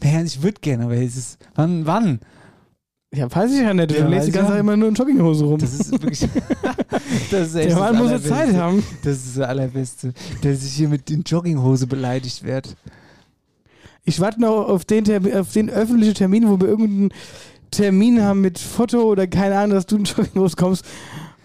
Naja, 0.00 0.22
ich 0.22 0.42
würde 0.42 0.60
gerne, 0.60 0.84
aber 0.84 0.96
es 0.96 1.16
ist. 1.16 1.38
Wann? 1.56 1.84
Wann? 1.84 2.20
Ja, 3.12 3.34
weiß 3.34 3.50
ich 3.52 3.62
ja 3.62 3.72
nicht. 3.74 3.90
Du 3.90 3.96
Ja, 3.96 4.06
lässt 4.06 4.28
die 4.28 4.32
ganze 4.32 4.50
ja. 4.50 4.54
Zeit 4.54 4.60
immer 4.60 4.76
nur 4.76 4.90
in 4.90 4.94
Jogginghose 4.94 5.44
rum. 5.44 5.58
Das 5.58 5.72
ist 5.72 5.90
wirklich. 5.90 6.20
das 7.30 7.48
ist 7.48 7.54
echt 7.54 7.70
Der 7.70 7.76
Mann 7.76 7.96
muss 7.96 8.10
ja. 8.10 8.22
Zeit 8.22 8.54
haben. 8.54 8.84
Das 9.02 9.16
ist 9.16 9.38
das 9.38 9.48
Allerbeste. 9.48 10.12
Der 10.44 10.54
sich 10.54 10.74
hier 10.74 10.88
mit 10.88 11.08
den 11.08 11.22
Jogginghose 11.22 11.86
beleidigt 11.86 12.44
wird. 12.44 12.76
Ich 14.04 14.20
warte 14.20 14.40
noch 14.40 14.68
auf 14.68 14.84
den, 14.84 15.04
Termin, 15.04 15.36
auf 15.36 15.52
den 15.52 15.68
öffentlichen 15.70 16.14
Termin, 16.14 16.48
wo 16.48 16.58
wir 16.60 16.68
irgendeinen 16.68 17.10
Termin 17.70 18.22
haben 18.22 18.40
mit 18.40 18.58
Foto 18.58 19.02
oder 19.02 19.26
keine 19.26 19.58
Ahnung, 19.58 19.74
dass 19.74 19.86
du 19.86 19.96
in 19.96 20.04
Jogginghose 20.04 20.56
kommst, 20.56 20.84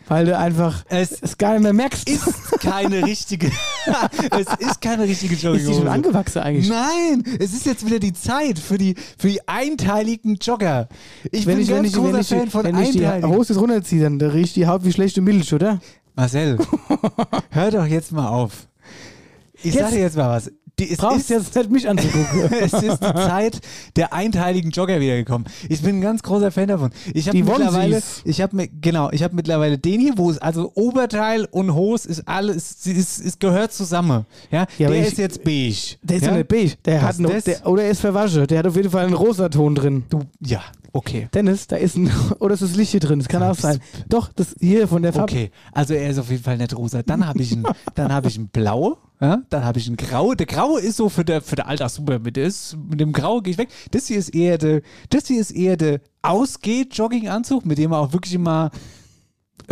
weil 0.08 0.26
du 0.26 0.38
einfach 0.38 0.86
Es 0.88 1.12
es 1.22 1.38
gar 1.38 1.54
nicht 1.54 1.64
mehr 1.64 1.74
merkst. 1.74 2.10
ist 2.10 2.26
keine 2.62 3.06
richtige. 3.06 3.52
es 4.32 4.48
ist 4.60 4.80
keine 4.80 5.04
richtige 5.04 5.34
Ist 5.34 5.42
die 5.44 5.48
Jogginghose. 5.48 5.80
schon 5.80 5.88
angewachsen 5.90 6.40
eigentlich? 6.42 6.70
Nein, 6.70 7.24
es 7.40 7.54
ist 7.54 7.66
jetzt 7.66 7.86
wieder 7.86 8.00
die 8.00 8.14
Zeit 8.14 8.60
für 8.60 8.78
die, 8.78 8.96
für 9.18 9.28
die 9.28 9.46
einteiligen 9.48 10.36
Jogger. 10.36 10.88
Ich 11.32 11.46
wenn 11.46 11.56
bin 11.56 11.64
ich, 11.64 11.70
wenn 11.70 11.76
ganz 11.84 11.88
ich, 11.90 11.94
großer 11.96 12.14
wenn 12.14 12.22
ich, 12.22 12.28
Fan 12.28 12.50
von 12.50 12.64
wenn 12.64 12.80
ich 12.80 12.92
die 12.92 13.06
einteiligen. 13.06 13.36
Hose 13.36 13.58
runterziehe, 13.58 14.04
dann 14.04 14.20
da 14.20 14.30
riecht 14.30 14.56
die 14.56 14.68
Haut 14.68 14.86
wie 14.86 14.94
schlechte 14.94 15.20
Milch, 15.20 15.54
oder? 15.54 15.82
Marcel, 16.16 16.58
hör 17.50 17.72
doch 17.72 17.86
jetzt 17.86 18.12
mal 18.14 18.30
auf. 18.30 18.68
Ich 19.64 19.74
sag 19.74 19.90
dir 19.92 20.00
jetzt 20.00 20.16
mal 20.16 20.30
was. 20.30 20.52
Die, 20.80 20.90
es 20.92 20.98
Brauchst 20.98 21.30
ist, 21.30 21.30
jetzt 21.30 21.56
nicht 21.56 21.70
mich 21.70 21.88
anzugucken. 21.88 22.42
es 22.60 22.74
ist 22.74 23.00
die 23.00 23.14
Zeit 23.14 23.60
der 23.96 24.12
einteiligen 24.12 24.72
Jogger 24.72 25.00
wiedergekommen. 25.00 25.48
Ich 25.70 25.82
bin 25.84 25.98
ein 25.98 26.02
ganz 26.02 26.24
großer 26.24 26.52
Fan 26.52 26.68
davon. 26.68 26.90
Ich 27.14 27.28
habe 27.28 27.38
mittlerweile, 27.38 28.02
ich 28.26 28.42
habe 28.42 28.68
genau, 28.82 29.12
ich 29.12 29.22
habe 29.22 29.36
mittlerweile 29.36 29.78
den 29.78 30.00
hier, 30.02 30.18
wo 30.18 30.32
es 30.32 30.40
also 30.40 30.72
Oberteil 30.74 31.46
und 31.52 31.76
Hose 31.76 32.10
ist 32.10 32.28
alles, 32.28 32.86
ist, 32.86 33.20
ist, 33.20 33.40
gehört 33.40 33.72
zusammen. 33.72 34.26
Ja, 34.50 34.66
Ja, 34.80 34.90
der 34.90 35.02
ich- 35.02 35.08
ist 35.10 35.18
jetzt 35.20 35.44
beige. 35.44 35.98
Der 36.02 36.18
ist 36.18 36.26
ja? 36.26 36.32
nicht 36.36 36.48
beige. 36.48 36.74
Der 36.86 36.96
Was 37.02 37.04
hat 37.04 37.20
noch, 37.20 37.42
der, 37.42 37.68
oder 37.68 37.84
er 37.84 37.92
ist 37.92 38.02
verwaschen. 38.02 38.48
Der 38.48 38.60
hat 38.60 38.66
auf 38.68 38.76
jeden 38.76 38.90
Fall 38.90 39.06
einen 39.06 39.14
rosa 39.14 39.50
Ton 39.50 39.76
drin. 39.76 40.04
Du, 40.10 40.22
ja, 40.40 40.62
okay. 40.94 41.28
Dennis, 41.34 41.68
da 41.68 41.76
ist 41.76 41.98
ein, 41.98 42.10
oder 42.40 42.54
ist 42.54 42.64
das 42.64 42.76
Licht 42.76 42.92
hier 42.92 43.00
drin? 43.00 43.20
Das 43.20 43.28
kann 43.28 43.44
auch 43.44 43.56
sein. 43.56 43.80
Doch, 44.08 44.32
das 44.32 44.56
hier 44.60 44.88
von 44.88 45.02
der 45.02 45.12
Farbe. 45.12 45.32
Okay, 45.32 45.52
also 45.72 45.94
er 45.94 46.10
ist 46.10 46.20
auf 46.20 46.30
jeden 46.30 46.44
Fall 46.44 46.58
nicht 46.58 46.76
rosa. 46.76 47.04
Dann 47.04 47.28
habe 47.28 47.42
ich 47.42 47.52
ein, 47.52 47.64
dann 47.96 48.14
habe 48.14 48.28
ich 48.30 48.38
ein 48.38 48.48
Blau, 48.48 48.98
ja? 49.20 49.42
dann 49.50 49.66
habe 49.66 49.80
ich 49.80 49.88
ein 49.88 49.98
Grau. 49.98 50.34
Der 50.34 50.46
Graue 50.46 50.80
ist 50.80 50.98
so 50.98 51.10
für 51.10 51.26
der 51.26 51.42
für 51.42 51.56
der 51.56 51.68
Alltag 51.68 51.90
super 51.90 52.20
mit 52.20 52.38
ist. 52.38 52.78
Mit 52.90 53.00
dem 53.00 53.12
Grau 53.12 53.42
gehe 53.42 53.52
ich 53.52 53.58
weg. 53.58 53.70
Das 53.92 54.08
hier 54.08 54.18
ist 54.18 54.34
eher 54.34 54.58
der, 54.58 54.82
das 55.10 55.28
hier 55.28 55.42
ist 55.42 55.52
eher 55.52 55.76
der 55.76 56.00
ausgeht 56.22 56.96
Jogginganzug, 56.96 57.66
mit 57.66 57.78
dem 57.78 57.90
man 57.90 58.00
auch 58.00 58.14
wirklich 58.14 58.34
immer 58.34 58.72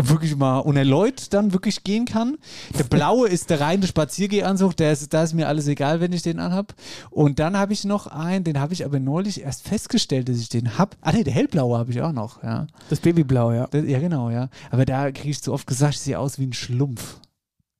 wirklich 0.09 0.35
mal 0.35 0.59
unerläut 0.59 1.33
dann 1.33 1.53
wirklich 1.53 1.83
gehen 1.83 2.05
kann. 2.05 2.37
Der 2.77 2.83
blaue 2.83 3.27
ist 3.27 3.49
der 3.49 3.61
reine 3.61 3.87
Spaziergehanzug, 3.87 4.75
der 4.77 4.91
ist, 4.91 5.13
da 5.13 5.23
ist 5.23 5.33
mir 5.33 5.47
alles 5.47 5.67
egal, 5.67 5.99
wenn 5.99 6.13
ich 6.13 6.21
den 6.21 6.39
anhab. 6.39 6.73
Und 7.09 7.39
dann 7.39 7.57
habe 7.57 7.73
ich 7.73 7.83
noch 7.83 8.07
einen, 8.07 8.43
den 8.43 8.59
habe 8.59 8.73
ich 8.73 8.85
aber 8.85 8.99
neulich 8.99 9.41
erst 9.41 9.67
festgestellt, 9.67 10.29
dass 10.29 10.37
ich 10.37 10.49
den 10.49 10.77
hab. 10.77 10.95
Ah 11.01 11.11
ne, 11.11 11.23
der 11.23 11.33
hellblaue 11.33 11.77
habe 11.77 11.91
ich 11.91 12.01
auch 12.01 12.11
noch, 12.11 12.43
ja. 12.43 12.67
Das 12.89 12.99
Babyblau, 12.99 13.51
ja. 13.51 13.67
Das, 13.67 13.85
ja, 13.85 13.99
genau, 13.99 14.29
ja. 14.29 14.49
Aber 14.69 14.85
da 14.85 15.11
kriege 15.11 15.29
ich 15.29 15.39
so 15.39 15.53
oft 15.53 15.67
gesagt, 15.67 15.95
ich 15.95 16.01
sehe 16.01 16.19
aus 16.19 16.39
wie 16.39 16.45
ein 16.45 16.53
Schlumpf. 16.53 17.19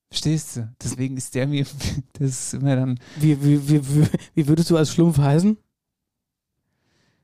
Verstehst 0.10 0.58
du? 0.58 0.70
Deswegen 0.84 1.16
ist 1.18 1.36
der 1.36 1.48
mir, 1.48 1.66
das 2.14 2.30
ist 2.30 2.54
immer 2.56 2.76
dann, 2.76 3.00
Wie, 3.18 3.42
wie, 3.44 3.70
wie, 3.70 3.82
wie, 3.88 4.08
wie 4.36 4.48
würdest 4.48 4.70
du 4.70 4.78
als 4.78 4.92
Schlumpf 4.92 5.18
heißen? 5.18 5.58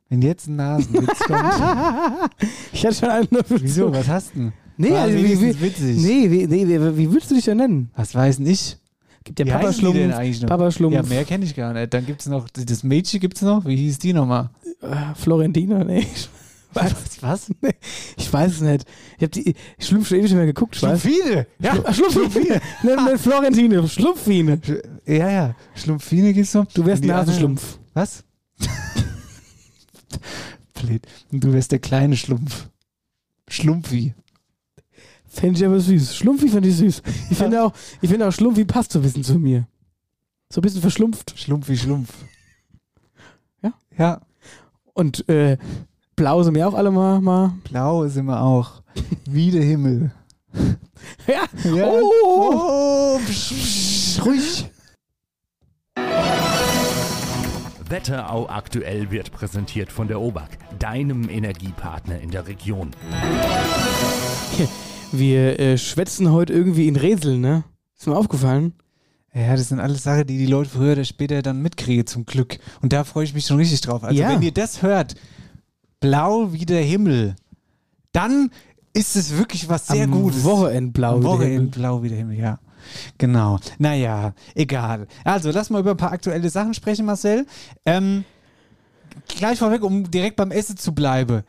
wenn 0.10 0.22
jetzt 0.22 0.48
ein 0.48 0.56
Nasenwitz 0.56 1.20
kommt. 1.20 2.32
Ich 2.72 2.86
hatte 2.86 2.96
schon 2.96 3.10
einen. 3.10 3.28
Wieso? 3.50 3.92
Was 3.92 4.08
hast 4.08 4.36
du 4.36 4.40
denn? 4.40 4.54
Nee, 4.78 4.92
also 4.92 5.18
wie, 5.18 5.42
wie, 5.42 5.62
witzig. 5.62 5.98
nee, 5.98 6.30
wie, 6.30 6.48
nee, 6.48 6.68
wie, 6.68 6.98
wie 6.98 7.12
würdest 7.12 7.32
du 7.32 7.36
dich 7.36 7.46
denn 7.46 7.58
nennen? 7.58 7.90
Was 7.96 8.14
weiß 8.14 8.40
nicht? 8.40 8.80
Gibt 9.24 9.40
ja 9.40 9.46
Wie 9.46 9.50
Papa 9.50 9.72
die 9.72 9.82
denn 9.82 9.94
Schlumpf, 9.94 10.16
eigentlich 10.16 10.42
noch? 10.42 10.50
Papa 10.50 10.72
Schlumpf, 10.72 10.96
Ja, 10.96 11.04
mehr 11.04 11.26
kenne 11.26 11.44
ich 11.46 11.56
gar 11.56 11.74
nicht. 11.74 11.94
Dann 11.94 12.06
gibt 12.06 12.22
es 12.22 12.28
noch, 12.28 12.48
das 12.50 12.84
Mädchen 12.84 13.20
gibt 13.20 13.36
es 13.38 13.42
noch. 13.44 13.66
Wie 13.66 13.76
hieß 13.76 14.00
die 14.00 14.14
nochmal? 14.14 14.50
äh, 14.82 15.16
Florentina, 15.16 15.84
nee. 15.84 16.00
Ich 16.16 16.30
Was? 16.74 16.94
Was? 17.22 17.52
ich 18.18 18.32
weiß 18.32 18.52
es 18.54 18.62
nicht. 18.62 18.86
Ich 19.18 19.24
habe 19.24 19.32
die 19.32 19.56
Schlumpf 19.80 20.08
schon 20.08 20.18
ewig 20.20 20.30
nicht 20.30 20.38
mehr 20.38 20.46
geguckt. 20.46 20.76
Ich. 20.76 20.80
Schlumpfine! 20.80 21.48
Ja, 21.60 21.94
Schlumpfine. 21.94 22.62
Nenn 22.84 23.04
nenn 23.06 23.18
Florentine, 23.18 23.88
Schlumpfine. 23.88 24.60
ja, 25.06 25.30
ja. 25.30 25.56
Schlumpfine 25.76 26.34
gibt's 26.34 26.54
noch. 26.54 26.66
Du 26.68 26.86
wärst 26.86 27.04
Nasenschlumpf. 27.04 27.80
Was? 27.94 28.24
Blöd. 30.74 31.06
Und 31.32 31.44
du 31.44 31.52
wärst 31.54 31.72
der 31.72 31.80
kleine 31.80 32.16
Schlumpf. 32.16 32.70
Schlumpfi. 33.50 34.14
Fände 35.38 35.60
ich 35.60 35.66
aber 35.68 35.80
süß. 35.80 36.16
Schlumpfi 36.16 36.50
fände 36.50 36.68
ich 36.68 36.78
süß. 36.78 37.04
Ich 37.30 37.38
finde 37.38 37.64
auch, 37.64 37.72
ich 38.02 38.10
finde 38.10 38.28
auch 38.28 38.32
Schlumpfi 38.32 38.66
passt 38.66 38.92
so 38.92 38.98
ein 39.00 39.04
bisschen 39.04 39.24
zu 39.24 39.38
mir. 39.38 39.68
So 40.52 40.60
ein 40.60 40.64
bisschen 40.64 40.82
verschlumpft. 40.82 41.36
Schlumpfi, 41.38 41.78
Schlumpf. 41.78 42.12
Ja? 43.62 43.74
Ja. 43.96 44.22
Und 44.94 45.30
äh, 45.30 45.58
blau 46.16 46.42
sind 46.42 46.54
mir 46.54 46.68
auch 46.68 46.74
alle 46.74 46.90
mal. 46.90 47.22
mal. 47.22 47.54
Blau 47.66 48.08
sind 48.08 48.26
wir 48.26 48.42
auch. 48.42 48.82
Wie 49.30 49.52
der 49.52 49.64
Himmel. 49.64 50.12
Ja. 51.28 51.44
Ja. 51.64 51.88
Oh, 51.88 52.12
Oh, 52.26 53.20
psch, 53.20 53.54
psch, 53.54 54.26
ruhig. 54.26 54.66
Wetterau 57.88 58.50
aktuell 58.50 59.12
wird 59.12 59.32
präsentiert 59.32 59.92
von 59.92 60.08
der 60.08 60.20
OBAK, 60.20 60.58
deinem 60.80 61.30
Energiepartner 61.30 62.20
in 62.20 62.32
der 62.32 62.48
Region. 62.48 62.92
Wir 65.12 65.60
äh, 65.60 65.78
schwätzen 65.78 66.32
heute 66.32 66.54
irgendwie 66.54 66.88
in 66.88 66.96
Rätseln, 66.96 67.42
ne? 67.42 67.64
Ist 67.98 68.08
mir 68.08 68.16
aufgefallen. 68.16 68.74
Ja, 69.34 69.56
das 69.56 69.70
sind 69.70 69.80
alles 69.80 70.04
Sachen, 70.04 70.26
die 70.28 70.38
die 70.38 70.46
Leute 70.46 70.70
früher 70.70 70.94
oder 70.94 71.04
später 71.06 71.42
dann 71.42 71.62
mitkriegen, 71.62 72.08
zum 72.08 72.26
Glück. 72.26 72.58
Und 72.82 72.92
da 72.94 73.04
freue 73.04 73.24
ich 73.24 73.34
mich 73.34 73.46
schon 73.46 73.58
richtig 73.58 73.82
drauf. 73.82 74.04
Also, 74.04 74.20
Ja. 74.20 74.30
wenn 74.30 74.42
ihr 74.42 74.52
das 74.54 74.82
hört, 74.82 75.16
blau 76.00 76.52
wie 76.54 76.66
der 76.66 76.82
Himmel, 76.82 77.36
dann 78.12 78.50
ist 78.94 79.16
es 79.16 79.38
wirklich 79.38 79.70
was 79.70 79.88
sehr 79.88 80.06
Am 80.06 80.12
Gutes. 80.12 80.44
Wochenendblau. 80.44 81.14
Am 81.16 81.20
wie 81.20 81.22
der 81.24 81.30
Wochenend 81.32 81.54
Himmel. 81.54 81.70
blau 81.70 82.04
wie 82.04 82.10
der 82.10 82.18
Himmel, 82.18 82.38
ja. 82.40 82.60
Genau. 83.18 83.60
Naja, 83.78 84.34
egal. 84.56 85.08
Also, 85.24 85.52
lass 85.52 85.70
mal 85.70 85.80
über 85.82 85.92
ein 85.92 85.98
paar 85.98 86.12
aktuelle 86.14 86.50
Sachen 86.50 86.74
sprechen, 86.74 87.06
Marcel. 87.06 87.46
Ähm, 87.86 88.24
gleich 89.28 89.60
vorweg, 89.60 89.84
um 89.84 90.10
direkt 90.10 90.36
beim 90.38 90.52
Essen 90.52 90.78
zu 90.78 90.94
bleiben. 90.96 91.44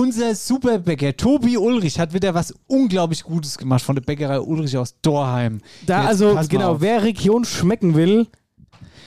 Unser 0.00 0.34
Superbäcker 0.34 1.14
Tobi 1.14 1.58
Ulrich 1.58 2.00
hat 2.00 2.14
wieder 2.14 2.32
was 2.32 2.54
unglaublich 2.66 3.22
Gutes 3.22 3.58
gemacht 3.58 3.84
von 3.84 3.96
der 3.96 4.00
Bäckerei 4.00 4.40
Ulrich 4.40 4.74
aus 4.78 4.94
Dorheim. 5.02 5.60
Da 5.84 5.98
Jetzt 5.98 6.22
also, 6.22 6.40
genau, 6.48 6.72
auf. 6.72 6.80
wer 6.80 7.02
Region 7.02 7.44
schmecken 7.44 7.94
will, 7.94 8.26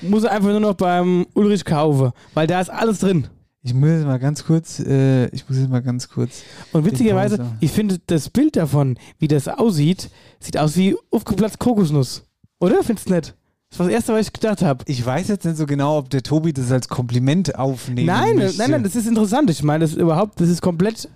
muss 0.03 0.23
er 0.23 0.34
einfach 0.34 0.49
nur 0.49 0.60
noch 0.60 0.75
beim 0.75 1.25
Ulrich 1.34 1.65
kaufen, 1.65 2.12
weil 2.36 2.45
da 2.45 2.62
ist 2.62 2.69
alles 2.69 2.99
drin. 2.99 3.25
Ich 3.63 3.73
muss 3.73 3.89
jetzt 3.89 4.06
mal 4.06 4.19
ganz 4.19 4.45
kurz, 4.45 4.82
äh, 4.82 5.29
ich 5.29 5.49
muss 5.49 5.58
jetzt 5.58 5.71
mal 5.71 5.82
ganz 5.82 6.10
kurz. 6.10 6.43
Und 6.73 6.86
witzigerweise, 6.86 7.43
ich 7.60 7.71
finde 7.71 7.99
das 8.06 8.29
Bild 8.29 8.56
davon, 8.56 8.99
wie 9.17 9.27
das 9.27 9.47
aussieht, 9.47 10.12
sieht 10.39 10.60
aus 10.60 10.77
wie 10.77 10.95
aufgeplatzte 11.10 11.58
Kokosnuss. 11.58 12.23
Oder? 12.60 12.84
Findest 12.84 13.10
du 13.10 13.15
nicht? 13.15 13.34
Das 13.73 13.79
war 13.79 13.88
das 13.88 13.95
Erste, 13.95 14.13
was 14.13 14.27
ich 14.27 14.33
gedacht 14.33 14.62
habe. 14.62 14.86
Ich 14.88 15.03
weiß 15.03 15.29
jetzt 15.29 15.45
nicht 15.45 15.57
so 15.57 15.65
genau, 15.65 15.97
ob 15.97 16.07
der 16.12 16.21
Tobi 16.21 16.53
das 16.53 16.71
als 16.71 16.88
Kompliment 16.89 17.55
aufnehmen 17.55 18.05
Nein, 18.05 18.36
möchte. 18.36 18.59
nein, 18.59 18.69
nein, 18.69 18.83
das 18.83 18.95
ist 18.95 19.07
interessant. 19.07 19.49
Ich 19.49 19.63
meine, 19.63 19.83
das 19.83 19.93
ist 19.93 19.97
überhaupt, 19.97 20.39
das 20.39 20.47
ist 20.47 20.62
komplett 20.62 21.09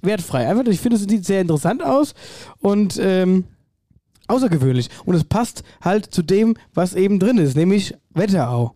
wertfrei. 0.00 0.48
Einfach, 0.48 0.64
ich 0.72 0.80
finde, 0.80 0.96
es 0.96 1.02
sieht 1.02 1.26
sehr 1.26 1.42
interessant 1.42 1.84
aus 1.84 2.14
und 2.60 2.98
ähm, 2.98 3.44
außergewöhnlich. 4.28 4.88
Und 5.04 5.14
es 5.14 5.24
passt 5.24 5.62
halt 5.82 6.06
zu 6.06 6.22
dem, 6.22 6.56
was 6.72 6.94
eben 6.94 7.20
drin 7.20 7.36
ist, 7.36 7.54
nämlich 7.54 7.94
Wetterau. 8.14 8.74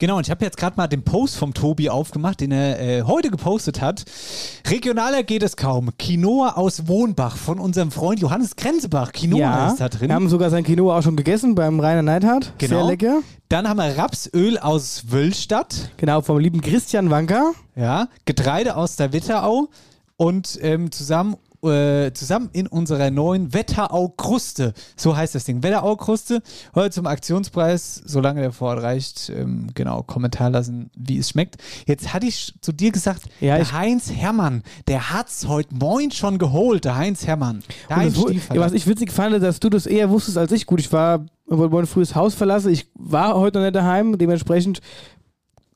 Genau, 0.00 0.18
und 0.18 0.26
ich 0.26 0.30
habe 0.30 0.44
jetzt 0.44 0.56
gerade 0.56 0.76
mal 0.76 0.86
den 0.86 1.02
Post 1.02 1.36
vom 1.36 1.54
Tobi 1.54 1.90
aufgemacht, 1.90 2.40
den 2.40 2.52
er 2.52 2.78
äh, 2.78 3.02
heute 3.02 3.32
gepostet 3.32 3.80
hat. 3.80 4.04
Regionaler 4.68 5.24
geht 5.24 5.42
es 5.42 5.56
kaum. 5.56 5.90
Quinoa 5.98 6.50
aus 6.50 6.86
Wohnbach 6.86 7.36
von 7.36 7.58
unserem 7.58 7.90
Freund 7.90 8.20
Johannes 8.20 8.54
Grenzebach. 8.54 9.10
Quinoa 9.10 9.70
ist 9.70 9.80
da 9.80 9.88
drin. 9.88 10.10
Wir 10.10 10.14
haben 10.14 10.28
sogar 10.28 10.50
sein 10.50 10.62
Quinoa 10.62 10.96
auch 10.96 11.02
schon 11.02 11.16
gegessen 11.16 11.56
beim 11.56 11.80
Rainer 11.80 12.02
Neidhardt. 12.02 12.52
Genau. 12.58 12.76
Sehr 12.76 12.84
lecker. 12.84 13.22
Dann 13.48 13.68
haben 13.68 13.78
wir 13.78 13.98
Rapsöl 13.98 14.56
aus 14.58 15.02
Wöllstadt. 15.08 15.90
Genau, 15.96 16.20
vom 16.20 16.38
lieben 16.38 16.60
Christian 16.60 17.10
Wanker. 17.10 17.54
Ja, 17.74 18.06
Getreide 18.24 18.76
aus 18.76 18.94
der 18.94 19.12
Wetterau 19.12 19.68
und 20.16 20.60
ähm, 20.62 20.92
zusammen, 20.92 21.36
äh, 21.62 22.12
zusammen 22.12 22.50
in 22.52 22.66
unserer 22.66 23.10
neuen 23.10 23.52
Wetterau-Kruste. 23.52 24.74
So 24.96 25.16
heißt 25.16 25.34
das 25.34 25.44
Ding. 25.44 25.62
Wetterau-Kruste. 25.62 26.42
Heute 26.74 26.90
zum 26.90 27.06
Aktionspreis, 27.06 28.02
solange 28.04 28.40
der 28.40 28.52
Vorrat 28.52 28.82
reicht. 28.82 29.30
Ähm, 29.30 29.68
genau, 29.74 30.02
Kommentar 30.02 30.50
lassen, 30.50 30.90
wie 30.96 31.18
es 31.18 31.30
schmeckt. 31.30 31.56
Jetzt 31.86 32.12
hatte 32.12 32.26
ich 32.26 32.54
zu 32.60 32.72
dir 32.72 32.92
gesagt, 32.92 33.22
Ja, 33.40 33.56
der 33.56 33.72
Heinz 33.72 34.10
Hermann, 34.10 34.62
der 34.86 35.10
hat's 35.12 35.48
heute 35.48 35.74
Moin 35.74 36.10
schon 36.10 36.38
geholt, 36.38 36.84
der 36.84 36.96
Heinz 36.96 37.26
Hermann. 37.26 37.62
Stiefvater. 38.28 38.54
ja, 38.54 38.60
was 38.60 38.72
ich 38.72 38.86
witzig 38.86 39.12
fand, 39.12 39.42
dass 39.42 39.60
du 39.60 39.68
das 39.68 39.86
eher 39.86 40.10
wusstest 40.10 40.38
als 40.38 40.52
ich. 40.52 40.66
Gut, 40.66 40.80
ich 40.80 40.92
war, 40.92 41.26
wollte 41.46 41.74
mein 41.74 41.86
frühes 41.86 42.14
Haus 42.14 42.34
verlassen. 42.34 42.72
Ich 42.72 42.86
war 42.94 43.34
heute 43.34 43.58
noch 43.58 43.64
nicht 43.64 43.74
daheim. 43.76 44.16
Dementsprechend 44.18 44.80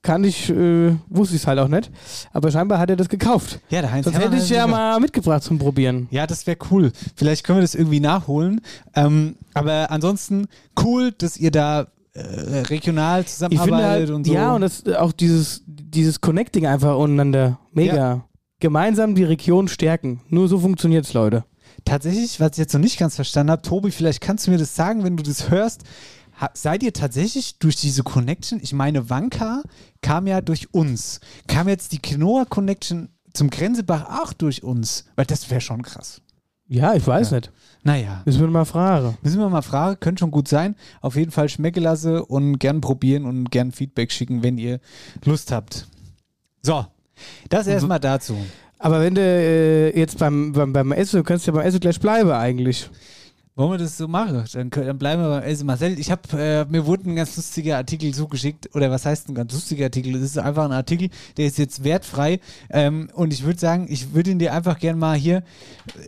kann 0.03 0.25
ich, 0.25 0.51
äh, 0.51 0.97
wusste 1.09 1.37
ich 1.37 1.43
es 1.43 1.47
halt 1.47 1.59
auch 1.59 1.69
nicht. 1.69 1.91
Aber 2.33 2.51
scheinbar 2.51 2.79
hat 2.79 2.91
er 2.91 2.97
das 2.97 3.09
gekauft. 3.09 3.61
ja, 3.71 3.81
der 3.81 3.93
Heinz 3.93 4.05
Sonst 4.05 4.19
Hermann 4.19 4.33
hätte 4.33 4.45
ich 4.45 4.51
ja 4.51 4.67
mal 4.67 4.99
mitgebracht 5.01 5.43
zum 5.45 5.59
Probieren. 5.59 6.09
Ja, 6.11 6.27
das 6.27 6.47
wäre 6.47 6.59
cool. 6.71 6.93
Vielleicht 7.15 7.45
können 7.45 7.59
wir 7.59 7.63
das 7.63 7.75
irgendwie 7.75 8.01
nachholen. 8.01 8.61
Ähm, 8.95 9.37
aber 9.55 9.91
ansonsten 9.91 10.49
cool, 10.83 11.13
dass 11.13 11.37
ihr 11.37 11.53
da 11.53 11.87
äh, 12.15 12.21
regional 12.69 13.25
zusammenarbeitet 13.25 13.83
halt, 13.83 14.11
und 14.11 14.27
so. 14.27 14.35
ja, 14.35 14.53
und 14.55 14.61
das, 14.63 14.85
äh, 14.87 14.97
auch 14.97 15.13
dieses, 15.13 15.63
dieses 15.67 16.21
Connecting 16.21 16.67
einfach 16.67 16.97
untereinander. 16.97 17.59
Mega. 17.73 18.25
Gemeinsam 18.61 19.15
die 19.15 19.25
Region 19.25 19.69
stärken. 19.69 20.21
Nur 20.29 20.49
so 20.49 20.59
funktioniert's, 20.59 21.15
Leute. 21.15 21.45
tatsächlich, 21.85 22.39
was 22.39 22.53
ich 22.53 22.59
jetzt 22.59 22.73
noch 22.75 22.81
nicht 22.81 22.99
ganz 22.99 23.17
verstanden 23.17 23.51
habe, 23.51 23.63
Tobi, 23.63 23.91
vielleicht 23.91 24.21
kannst 24.21 24.47
du 24.47 24.51
mir 24.51 24.59
das 24.59 24.75
sagen, 24.77 25.05
wenn 25.05 25.17
du 25.17 25.23
das 25.23 25.51
hörst. 25.51 25.83
Seid 26.55 26.83
ihr 26.83 26.93
tatsächlich 26.93 27.59
durch 27.59 27.77
diese 27.77 28.03
Connection, 28.03 28.59
ich 28.63 28.73
meine, 28.73 29.09
Wanka 29.11 29.63
kam 30.01 30.27
ja 30.27 30.41
durch 30.41 30.73
uns. 30.75 31.21
Kam 31.47 31.69
jetzt 31.69 31.93
die 31.93 31.99
Quinoa 32.01 32.45
Connection 32.47 33.09
zum 33.33 33.49
Grenzebach 33.51 34.23
auch 34.23 34.33
durch 34.33 34.63
uns? 34.63 35.05
Weil 35.15 35.27
das 35.27 35.49
wäre 35.51 35.61
schon 35.61 35.83
krass. 35.83 36.21
Ja, 36.69 36.95
ich 36.95 37.07
weiß 37.07 37.31
Ja. 37.31 37.37
nicht. 37.37 37.53
Naja, 37.85 38.23
Müssen 38.25 38.41
wir 38.41 38.49
mal 38.49 38.65
fragen. 38.65 39.19
müssen 39.23 39.39
wir 39.41 39.49
mal 39.49 39.63
fragen, 39.63 39.99
könnte 40.01 40.21
schon 40.21 40.31
gut 40.31 40.49
sein. 40.49 40.77
Auf 41.01 41.17
jeden 41.17 41.31
Fall 41.33 41.49
schmecke 41.49 41.81
lasse 41.81 42.25
und 42.25 42.59
gern 42.59 42.81
probieren 42.81 43.25
und 43.25 43.51
gern 43.51 43.73
Feedback 43.73 44.11
schicken, 44.13 44.43
wenn 44.43 44.57
ihr 44.57 44.81
Lust 45.25 45.51
habt. 45.53 45.87
So, 46.63 46.87
das 47.49 47.67
erstmal 47.67 48.01
dazu. 48.01 48.37
Aber 48.79 49.01
wenn 49.01 49.15
du 49.15 49.21
äh, 49.21 49.97
jetzt 49.99 50.19
beim, 50.19 50.53
beim, 50.53 50.73
beim 50.73 50.93
Essen, 50.93 51.19
du 51.19 51.25
kannst 51.25 51.47
ja 51.47 51.53
beim 51.53 51.65
Essen 51.67 51.81
gleich 51.81 52.01
bleiben 52.01 52.31
eigentlich. 52.31 52.89
Wollen 53.55 53.73
wir 53.73 53.79
das 53.79 53.99
so 53.99 54.09
machen? 54.09 54.45
Dann, 54.55 54.71
dann 54.71 54.99
bleiben 54.99 55.23
wir 55.23 55.29
beim 55.29 55.43
Else 55.43 55.65
Marcel. 55.65 55.99
Ich 55.99 56.11
habe, 56.11 56.23
äh, 56.39 56.65
mir 56.71 56.87
wurde 56.87 57.11
ein 57.11 57.17
ganz 57.17 57.37
lustiger 57.37 57.77
Artikel 57.77 58.15
zugeschickt. 58.15 58.75
Oder 58.75 58.91
was 58.91 59.05
heißt 59.05 59.29
ein 59.29 59.35
ganz 59.35 59.53
lustiger 59.53 59.85
Artikel? 59.85 60.15
Das 60.15 60.23
ist 60.23 60.39
einfach 60.39 60.65
ein 60.65 60.73
Artikel, 60.73 61.11
der 61.37 61.47
ist 61.47 61.59
jetzt 61.59 61.85
wertfrei. 61.85 62.41
Ähm, 62.71 63.11
und 63.13 63.31
ich 63.33 63.45
würde 63.45 63.61
sagen, 63.61 63.87
ich 63.91 64.15
würde 64.15 64.31
ihn 64.31 64.39
dir 64.39 64.55
einfach 64.55 64.79
gern 64.79 64.99
mal 64.99 65.19
hier 65.19 65.43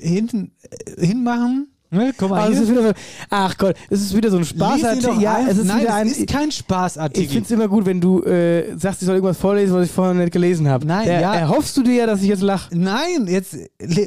hinten 0.00 0.52
äh, 0.96 1.06
hinmachen. 1.06 1.68
Ne? 1.90 2.14
Guck 2.16 2.30
mal 2.30 2.50
es 2.50 2.66
hier. 2.66 2.82
so, 2.82 2.92
ach 3.28 3.56
Gott, 3.58 3.76
es 3.90 4.00
ist 4.00 4.16
wieder 4.16 4.30
so 4.30 4.38
ein 4.38 4.44
Spaßartikel. 4.46 5.20
Ja, 5.20 5.34
ein. 5.34 5.46
es 5.46 5.58
ist 5.58 5.66
Nein, 5.66 5.80
wieder 5.82 5.94
ein. 5.94 6.06
es 6.06 6.18
ist 6.18 6.28
kein 6.28 6.48
ich 6.48 6.56
Spaßartikel. 6.56 7.28
finde 7.30 7.44
es 7.44 7.50
immer 7.50 7.68
gut, 7.68 7.84
wenn 7.84 8.00
du 8.00 8.22
äh, 8.24 8.74
sagst, 8.78 9.02
ich 9.02 9.06
soll 9.06 9.16
irgendwas 9.16 9.36
vorlesen, 9.36 9.74
was 9.74 9.84
ich 9.86 9.92
vorher 9.92 10.14
nicht 10.14 10.32
gelesen 10.32 10.66
habe. 10.66 10.86
Nein, 10.86 11.06
Der, 11.06 11.20
ja. 11.20 11.34
Erhoffst 11.34 11.76
du 11.76 11.82
dir 11.82 11.94
ja, 11.94 12.06
dass 12.06 12.22
ich 12.22 12.28
jetzt 12.28 12.42
lache? 12.42 12.76
Nein, 12.76 13.26
jetzt 13.28 13.56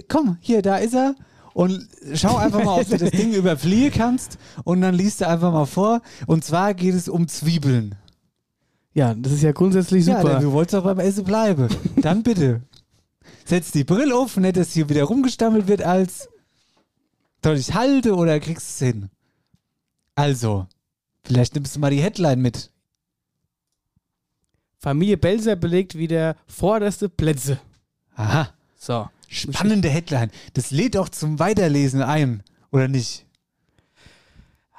komm, 0.09 0.37
hier, 0.41 0.63
da 0.63 0.77
ist 0.77 0.95
er. 0.95 1.13
Und 1.57 1.87
schau 2.13 2.35
einfach 2.37 2.63
mal, 2.63 2.79
ob 2.79 2.87
du 2.87 2.99
das 2.99 3.09
Ding 3.09 3.33
überfliehen 3.33 3.91
kannst. 3.91 4.37
Und 4.63 4.81
dann 4.81 4.93
liest 4.93 5.21
du 5.21 5.27
einfach 5.27 5.51
mal 5.51 5.65
vor. 5.65 6.03
Und 6.27 6.45
zwar 6.45 6.75
geht 6.75 6.93
es 6.93 7.09
um 7.09 7.27
Zwiebeln. 7.27 7.95
Ja, 8.93 9.15
das 9.15 9.31
ist 9.33 9.41
ja 9.41 9.53
grundsätzlich 9.53 10.05
Ja, 10.05 10.21
super. 10.21 10.33
denn 10.33 10.43
du 10.43 10.51
wolltest 10.51 10.75
doch 10.75 10.83
beim 10.83 10.99
Essen 10.99 11.23
bleiben. 11.23 11.67
Dann 11.95 12.21
bitte. 12.21 12.61
Setz 13.43 13.71
die 13.71 13.83
Brille 13.83 14.15
auf, 14.15 14.37
nicht, 14.37 14.55
dass 14.55 14.73
hier 14.73 14.87
wieder 14.87 15.05
rumgestammelt 15.05 15.67
wird 15.67 15.81
als 15.81 16.29
soll 17.43 17.57
ich 17.57 17.73
halte 17.73 18.15
oder 18.15 18.39
kriegst 18.39 18.81
du 18.81 18.85
es 18.85 18.91
hin? 18.91 19.09
Also, 20.13 20.67
vielleicht 21.23 21.55
nimmst 21.55 21.75
du 21.75 21.79
mal 21.79 21.89
die 21.89 22.01
Headline 22.01 22.39
mit. 22.41 22.71
Familie 24.77 25.17
Belser 25.17 25.55
belegt 25.55 25.95
wieder 25.97 26.35
vorderste 26.45 27.09
Plätze. 27.09 27.59
Aha, 28.15 28.49
So. 28.77 29.07
Spannende 29.27 29.89
Headline. 29.89 30.31
Das 30.53 30.71
lädt 30.71 30.97
auch 30.97 31.09
zum 31.09 31.39
Weiterlesen 31.39 32.01
ein, 32.01 32.43
oder 32.71 32.87
nicht? 32.87 33.25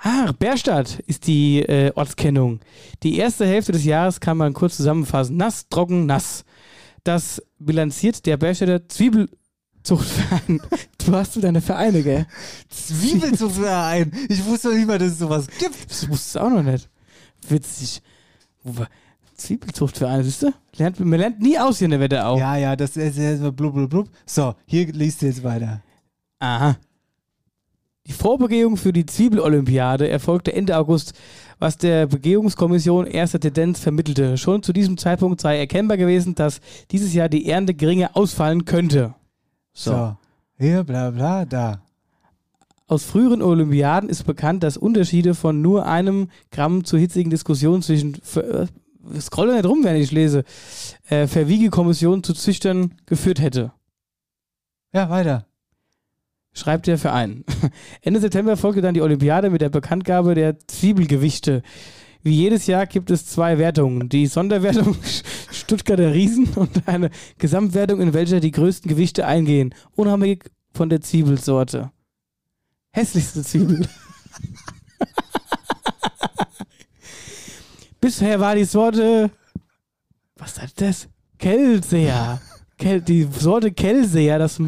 Ah, 0.00 0.32
Bärstadt 0.38 1.00
ist 1.06 1.26
die 1.26 1.60
äh, 1.60 1.92
Ortskennung. 1.94 2.60
Die 3.02 3.18
erste 3.18 3.46
Hälfte 3.46 3.72
des 3.72 3.84
Jahres 3.84 4.20
kann 4.20 4.36
man 4.36 4.54
kurz 4.54 4.76
zusammenfassen. 4.76 5.36
Nass, 5.36 5.68
trocken, 5.68 6.06
nass. 6.06 6.44
Das 7.02 7.42
bilanziert 7.58 8.24
der 8.26 8.36
Bärstädter 8.36 8.88
Zwiebelzuchtverein. 8.88 10.60
du 11.04 11.12
hast 11.12 11.32
so 11.32 11.40
deine 11.40 11.60
Vereine, 11.60 12.02
gell? 12.04 12.26
Zwiebelzuchtverein. 12.68 14.12
Ich 14.28 14.44
wusste 14.44 14.68
doch 14.68 14.76
nicht 14.76 14.86
mal, 14.86 14.98
dass 14.98 15.12
es 15.12 15.18
sowas 15.18 15.48
gibt. 15.58 15.90
Das 15.90 16.08
wusstest 16.08 16.36
du 16.36 16.40
auch 16.40 16.50
noch 16.50 16.62
nicht. 16.62 16.88
Witzig. 17.48 18.00
Zwiebelzuchtverein, 19.38 20.22
siehst 20.24 20.42
du? 20.42 20.52
Lernt, 20.76 21.00
man 21.00 21.18
lernt 21.18 21.40
nie 21.40 21.58
aus 21.58 21.78
hier 21.78 21.86
in 21.86 21.92
der 21.92 22.00
Wetterau. 22.00 22.38
Ja, 22.38 22.56
ja, 22.56 22.76
das 22.76 22.96
ist 22.96 23.16
ja 23.16 23.36
so 23.36 23.52
blub, 23.52 23.74
blub, 23.74 23.88
blub. 23.88 24.08
So, 24.26 24.54
hier 24.66 24.86
liest 24.92 25.22
du 25.22 25.26
jetzt 25.26 25.42
weiter. 25.42 25.82
Aha. 26.40 26.76
Die 28.06 28.12
Vorbegehung 28.12 28.76
für 28.76 28.92
die 28.92 29.06
Zwiebelolympiade 29.06 30.08
erfolgte 30.08 30.52
Ende 30.54 30.76
August, 30.76 31.12
was 31.58 31.76
der 31.76 32.06
Begehungskommission 32.06 33.06
erste 33.06 33.38
Tendenz 33.38 33.80
vermittelte. 33.80 34.38
Schon 34.38 34.62
zu 34.62 34.72
diesem 34.72 34.96
Zeitpunkt 34.96 35.40
sei 35.40 35.58
erkennbar 35.58 35.98
gewesen, 35.98 36.34
dass 36.34 36.60
dieses 36.90 37.12
Jahr 37.12 37.28
die 37.28 37.48
Ernte 37.48 37.74
geringer 37.74 38.10
ausfallen 38.14 38.64
könnte. 38.64 39.14
So. 39.72 40.16
Hier, 40.58 40.84
bla, 40.84 41.10
bla, 41.10 41.44
da. 41.44 41.82
Aus 42.86 43.04
früheren 43.04 43.42
Olympiaden 43.42 44.08
ist 44.08 44.24
bekannt, 44.24 44.62
dass 44.62 44.78
Unterschiede 44.78 45.34
von 45.34 45.60
nur 45.60 45.84
einem 45.84 46.28
Gramm 46.50 46.84
zur 46.84 46.98
hitzigen 46.98 47.28
Diskussion 47.28 47.82
zwischen 47.82 48.14
äh, 48.36 48.66
scrolle 49.20 49.54
nicht 49.54 49.66
rum, 49.66 49.84
wenn 49.84 49.96
ich 49.96 50.12
lese, 50.12 50.44
äh, 51.08 51.26
Verwiegekommission 51.26 52.22
zu 52.22 52.34
Züchtern 52.34 52.94
geführt 53.06 53.40
hätte. 53.40 53.72
Ja, 54.92 55.10
weiter. 55.10 55.46
schreibt 56.52 56.86
der 56.86 56.98
Verein. 56.98 57.44
Ende 58.02 58.20
September 58.20 58.56
folgte 58.56 58.80
dann 58.80 58.94
die 58.94 59.02
Olympiade 59.02 59.50
mit 59.50 59.60
der 59.60 59.68
Bekanntgabe 59.68 60.34
der 60.34 60.58
Zwiebelgewichte. 60.66 61.62
Wie 62.22 62.34
jedes 62.34 62.66
Jahr 62.66 62.86
gibt 62.86 63.10
es 63.10 63.26
zwei 63.26 63.58
Wertungen. 63.58 64.08
Die 64.08 64.26
Sonderwertung 64.26 64.96
Stuttgarter 65.50 66.12
Riesen 66.12 66.48
und 66.54 66.88
eine 66.88 67.10
Gesamtwertung, 67.38 68.00
in 68.00 68.12
welcher 68.12 68.40
die 68.40 68.50
größten 68.50 68.88
Gewichte 68.88 69.26
eingehen, 69.26 69.74
unabhängig 69.94 70.50
von 70.72 70.88
der 70.88 71.00
Zwiebelsorte. 71.00 71.90
Hässlichste 72.90 73.42
Zwiebel. 73.42 73.86
Bisher 78.00 78.40
war 78.40 78.54
die 78.54 78.64
Sorte. 78.64 79.30
Was 80.36 80.58
ist 80.58 80.80
das? 80.80 81.08
Kelseer. 81.38 82.40
Kel 82.78 83.00
die 83.00 83.28
Sorte 83.36 83.72
Kelseer, 83.72 84.38
das, 84.38 84.60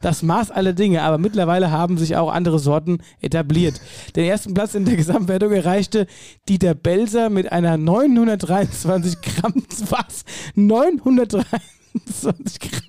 das 0.00 0.22
Maß 0.22 0.50
aller 0.50 0.72
Dinge, 0.72 1.02
aber 1.02 1.18
mittlerweile 1.18 1.70
haben 1.70 1.98
sich 1.98 2.16
auch 2.16 2.32
andere 2.32 2.58
Sorten 2.58 2.98
etabliert. 3.20 3.78
Den 4.16 4.24
ersten 4.24 4.54
Platz 4.54 4.74
in 4.74 4.86
der 4.86 4.96
Gesamtwertung 4.96 5.52
erreichte 5.52 6.06
Dieter 6.48 6.74
Belser 6.74 7.28
mit 7.28 7.52
einer 7.52 7.76
923 7.76 9.20
Gramm. 9.20 9.62
Was? 9.90 10.24
923 10.54 12.58
Gramm. 12.58 12.82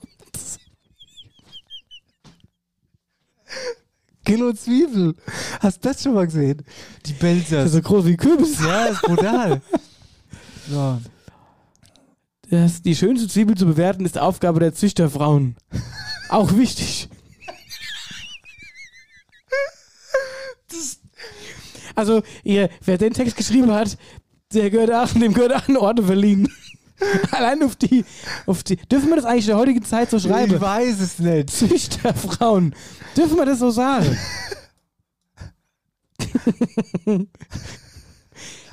Kilo 4.24 4.54
Zwiebel. 4.54 5.16
Hast 5.60 5.84
du 5.84 5.90
das 5.90 6.04
schon 6.04 6.14
mal 6.14 6.26
gesehen? 6.26 6.64
Die 7.06 7.14
Belzers. 7.14 7.72
So 7.72 7.82
groß 7.82 8.06
wie 8.06 8.16
Kürbis. 8.16 8.64
ja, 8.64 8.86
ist 8.86 9.02
brutal. 9.02 9.62
So. 10.70 11.00
Das, 12.50 12.82
die 12.82 12.96
schönste 12.96 13.28
Zwiebel 13.28 13.56
zu 13.56 13.66
bewerten 13.66 14.06
ist 14.06 14.18
Aufgabe 14.18 14.60
der 14.60 14.74
Züchterfrauen. 14.74 15.56
Auch 16.30 16.56
wichtig. 16.56 17.10
also, 21.96 22.22
ihr, 22.44 22.70
wer 22.86 22.98
den 22.98 23.14
Text 23.14 23.36
geschrieben 23.36 23.72
hat, 23.72 23.98
der 24.54 24.70
gehört 24.70 24.92
auch, 24.92 25.12
dem 25.14 25.34
gehört 25.34 25.54
auch 25.54 25.68
eine 25.68 25.80
Orte 25.82 26.04
verliehen. 26.04 26.52
Allein 27.32 27.62
auf 27.64 27.76
die, 27.76 28.06
auf 28.46 28.64
die. 28.64 28.78
Dürfen 28.78 29.10
wir 29.10 29.16
das 29.18 29.26
eigentlich 29.26 29.46
in 29.46 29.50
der 29.52 29.58
heutigen 29.58 29.84
Zeit 29.84 30.10
so 30.10 30.18
Ich 30.18 30.24
schreiben? 30.24 30.60
weiß 30.60 31.00
es 31.00 31.20
nicht. 31.20 31.50
Züchterfrauen. 31.50 32.74
Dürfen 33.16 33.38
wir 33.38 33.46
das 33.46 33.60
so 33.60 33.70
sagen? 33.70 34.18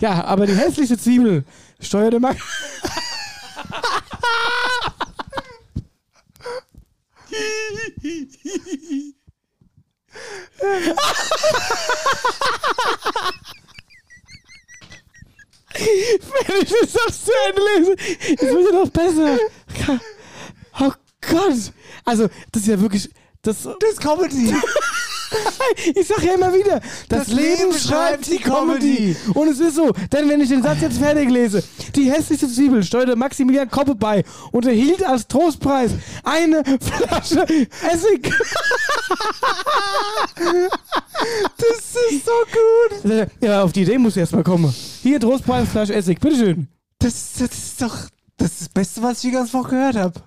ja, 0.00 0.24
aber 0.24 0.46
die 0.46 0.54
hässliche 0.54 0.98
Zwiebel 0.98 1.44
steuerte 1.80 2.20
Max. 2.20 2.40
Wenn 15.74 16.62
ich 16.62 16.70
das 16.70 16.94
noch 16.94 17.10
zu 17.10 17.30
Ende 17.48 17.62
lese, 17.76 17.96
es 18.34 18.42
wird 18.42 18.72
ja 18.72 18.78
noch 18.78 18.90
besser. 18.90 19.38
Oh 20.80 20.92
Gott. 21.20 21.72
Also, 22.04 22.28
das 22.52 22.62
ist 22.62 22.68
ja 22.68 22.80
wirklich. 22.80 23.10
Das, 23.42 23.62
Das 23.62 23.90
ist 23.90 24.00
Comedy. 24.00 24.54
ich 25.94 26.06
sag 26.06 26.22
ja 26.22 26.34
immer 26.34 26.52
wieder, 26.52 26.80
das, 27.08 27.26
Das 27.26 27.28
Leben, 27.28 27.70
Leben 27.70 27.78
schreibt 27.78 28.26
die 28.26 28.38
Comedy. 28.38 29.14
Comedy. 29.14 29.16
Und 29.34 29.48
es 29.48 29.60
ist 29.60 29.76
so, 29.76 29.92
denn 30.12 30.28
wenn 30.28 30.40
ich 30.40 30.48
den 30.48 30.62
Satz 30.62 30.80
jetzt 30.80 30.98
fertig 30.98 31.30
lese, 31.30 31.62
die 31.94 32.10
hässlichste 32.10 32.48
Zwiebel 32.48 32.82
steuerte 32.82 33.16
Maximilian 33.16 33.68
Koppe 33.70 33.94
bei 33.94 34.24
und 34.52 34.66
erhielt 34.66 35.04
als 35.04 35.26
Trostpreis 35.26 35.92
eine 36.24 36.62
Flasche 36.80 37.46
Essig. 37.90 38.32
Das 41.58 42.12
ist 42.12 42.26
so 42.26 42.32
gut. 42.52 43.30
Ja, 43.40 43.62
auf 43.62 43.72
die 43.72 43.82
Idee 43.82 43.98
muss 43.98 44.16
erst 44.16 44.32
mal 44.32 44.44
kommen. 44.44 44.74
Hier, 45.02 45.18
Trostpreis, 45.18 45.68
Flasche 45.68 45.94
Essig, 45.94 46.20
bitteschön. 46.20 46.68
Das, 46.98 47.32
das 47.38 47.50
ist 47.50 47.82
doch 47.82 47.96
das, 48.36 48.52
ist 48.52 48.60
das 48.60 48.68
Beste, 48.68 49.02
was 49.02 49.24
ich 49.24 49.30
die 49.30 49.36
ganze 49.36 49.54
Woche 49.54 49.70
gehört 49.70 49.96
habe. 49.96 50.20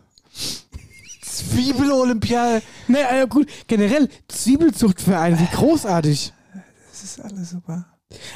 Zwiebel-Olympiade. 1.40 2.62
Naja, 2.88 3.26
gut, 3.26 3.48
generell 3.68 4.10
Zwiebelzuchtverein, 4.28 5.40
wie 5.40 5.56
großartig. 5.56 6.34
Das 6.92 7.04
ist 7.04 7.22
alles 7.22 7.52
super. 7.52 7.86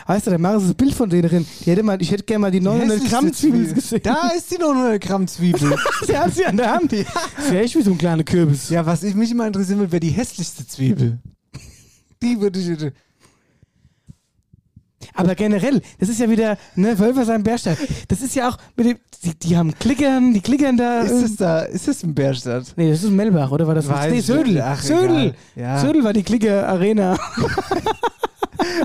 Weißt 0.05 0.27
du, 0.27 0.31
da 0.31 0.37
machen 0.37 0.59
sie 0.59 0.67
das 0.67 0.75
Bild 0.75 0.93
von 0.93 1.09
denen 1.09 1.27
drin. 1.27 1.47
Die 1.65 1.71
hätte 1.71 1.81
mal, 1.81 1.99
ich 1.99 2.11
hätte 2.11 2.23
gerne 2.23 2.39
mal 2.39 2.51
die 2.51 2.59
900 2.59 3.05
Gramm 3.05 3.33
Zwiebel 3.33 3.73
gesehen. 3.73 4.01
Da 4.03 4.29
ist 4.29 4.51
die 4.51 4.57
900 4.57 5.01
Gramm 5.01 5.27
Zwiebel. 5.27 5.75
Sie 6.05 6.15
hat 6.17 6.33
sie 6.35 6.45
an 6.45 6.57
der 6.57 6.71
Hand. 6.71 6.91
Ja. 6.91 7.03
Das 7.37 7.51
wäre 7.51 7.63
echt 7.63 7.75
wie 7.75 7.81
so 7.81 7.91
ein 7.91 7.97
kleiner 7.97 8.23
Kürbis. 8.23 8.69
ja, 8.69 8.85
was 8.85 9.01
ich 9.03 9.15
mich 9.15 9.31
immer 9.31 9.47
interessieren 9.47 9.79
würde, 9.79 9.91
wäre 9.91 9.99
die 9.99 10.11
hässlichste 10.11 10.67
Zwiebel. 10.67 11.19
Die 12.21 12.39
würde 12.39 12.59
ich. 12.59 12.93
Aber 15.13 15.35
generell, 15.35 15.81
das 15.99 16.09
ist 16.09 16.19
ja 16.19 16.29
wieder, 16.29 16.57
ne, 16.75 16.97
Wölfer 16.99 17.25
sein 17.25 17.43
Bärstadt. 17.43 17.77
Das 18.07 18.21
ist 18.21 18.35
ja 18.35 18.49
auch 18.49 18.57
mit 18.75 18.85
dem, 18.87 18.97
die, 19.23 19.33
die 19.35 19.57
haben 19.57 19.73
Klickern, 19.77 20.33
die 20.33 20.41
klickern 20.41 20.77
da. 20.77 21.01
Ist 21.01 21.23
das 21.23 21.35
da? 21.35 21.59
Ist 21.61 21.87
das 21.87 22.03
in 22.03 22.13
Bärstadt? 22.13 22.73
nee, 22.75 22.89
das 22.91 23.03
ist 23.03 23.11
Melbach, 23.11 23.51
oder 23.51 23.67
war 23.67 23.75
das? 23.75 23.87
Weiß 23.87 24.11
nee, 24.11 24.19
Södel. 24.21 24.61
Ach, 24.61 24.81
Södel. 24.81 25.33
Ja. 25.55 25.79
Södel 25.79 26.03
war 26.03 26.13
die 26.13 26.23
Klicker-Arena. 26.23 27.17